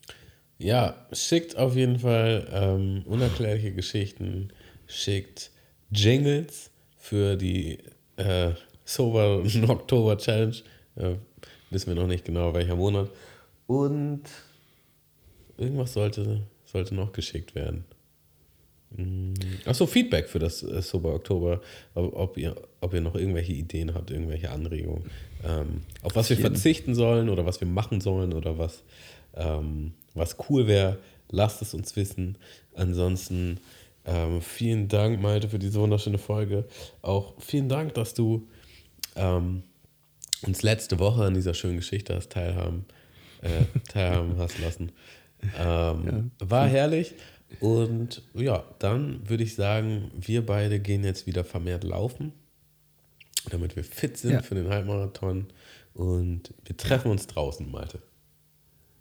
Ja, 0.58 0.96
schickt 1.12 1.58
auf 1.58 1.76
jeden 1.76 2.00
Fall 2.00 2.48
ähm, 2.52 3.04
unerklärliche 3.06 3.72
Geschichten, 3.72 4.50
schickt 4.86 5.50
Jingles 5.92 6.70
für 6.98 7.36
die 7.36 7.80
äh, 8.18 8.52
Sober 8.86 9.44
Oktober 9.68 10.18
Challenge. 10.18 10.58
Äh, 10.96 11.16
wissen 11.72 11.88
wir 11.88 11.96
noch 11.96 12.08
nicht 12.08 12.26
genau, 12.26 12.54
welcher 12.54 12.76
Monat. 12.76 13.10
Und 13.66 14.24
irgendwas 15.62 15.94
sollte, 15.94 16.42
sollte 16.66 16.96
noch 16.96 17.14
geschickt 17.14 17.56
werden. 17.56 17.86
Achso, 19.66 19.88
Feedback 19.88 20.28
für 20.28 20.40
das 20.40 20.64
äh, 20.64 20.82
Sober 20.82 21.16
Oktober, 21.16 21.62
ob, 21.94 22.38
ihr, 22.38 22.56
ob 22.82 22.94
ihr 22.94 23.00
noch 23.00 23.16
irgendwelche 23.16 23.54
Ideen 23.54 23.94
habt, 23.94 24.12
irgendwelche 24.12 24.52
Anregungen, 24.52 25.06
ähm, 25.46 25.84
auf 26.04 26.16
was 26.16 26.30
wir 26.30 26.36
verzichten 26.38 26.94
sollen 26.94 27.30
oder 27.30 27.46
was 27.46 27.62
wir 27.62 27.68
machen 27.70 28.02
sollen 28.02 28.34
oder 28.34 28.58
was, 28.58 28.84
ähm, 29.36 29.94
was 30.14 30.36
cool 30.50 30.68
wäre, 30.68 30.98
lasst 31.30 31.62
es 31.62 31.74
uns 31.74 31.96
wissen. 31.96 32.38
Ansonsten 32.76 33.62
ähm, 34.06 34.42
vielen 34.42 34.90
Dank, 34.90 35.22
Malte, 35.22 35.48
für 35.48 35.60
diese 35.60 35.80
wunderschöne 35.80 36.18
Folge. 36.18 36.66
Auch 37.02 37.34
vielen 37.40 37.70
Dank, 37.70 37.94
dass 37.94 38.14
du 38.14 38.48
ähm, 39.16 39.64
uns 40.46 40.64
letzte 40.64 41.00
Woche 41.00 41.24
an 41.24 41.34
dieser 41.34 41.54
schönen 41.54 41.78
Geschichte 41.78 42.16
hast 42.16 42.32
teilhaben, 42.32 42.86
äh, 43.42 43.64
teilhaben 43.90 44.36
hast 44.38 44.60
lassen. 44.60 44.92
Ähm, 45.60 46.32
War 46.40 46.68
herrlich. 46.68 47.16
Und 47.60 48.22
ja, 48.34 48.64
dann 48.80 49.28
würde 49.30 49.44
ich 49.44 49.56
sagen, 49.56 50.10
wir 50.18 50.46
beide 50.46 50.80
gehen 50.80 51.04
jetzt 51.04 51.28
wieder 51.28 51.44
vermehrt 51.44 51.84
laufen, 51.84 52.32
damit 53.50 53.76
wir 53.76 53.84
fit 53.84 54.18
sind 54.18 54.32
Ja. 54.32 54.42
für 54.42 54.56
den 54.56 54.70
Halbmarathon. 54.70 55.48
Und 55.94 56.54
wir 56.64 56.78
treffen 56.78 57.12
uns 57.12 57.28
draußen, 57.28 57.70
Malte. 57.70 58.00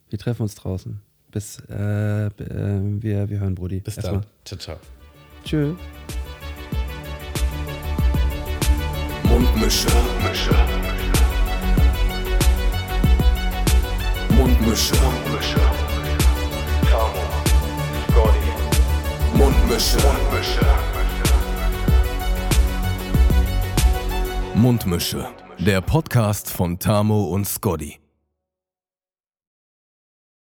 Wir 0.09 0.19
treffen 0.19 0.43
uns 0.43 0.57
draußen. 0.57 1.01
Bis 1.31 1.61
äh, 1.69 2.29
b- 2.37 2.43
äh, 2.43 2.81
wir, 3.03 3.29
wir 3.31 3.39
hören 3.39 3.55
Brudi. 3.55 3.79
Bis 3.79 3.97
Erstmal. 3.99 4.23
dann. 4.23 4.31
Ciao, 4.45 4.59
ciao. 4.59 4.77
Tschö. 5.45 5.75
Mundmische. 9.23 9.87
Mische. 10.29 10.51
Mundmische. 14.37 14.95
Mische. 15.33 15.90
Mundmische. 19.41 19.97
Mische. 20.35 20.61
Mundmische, 24.55 25.27
der 25.59 25.81
Podcast 25.81 26.51
von 26.51 26.79
Tamo 26.79 27.25
und 27.25 27.47
Scotty. 27.49 27.99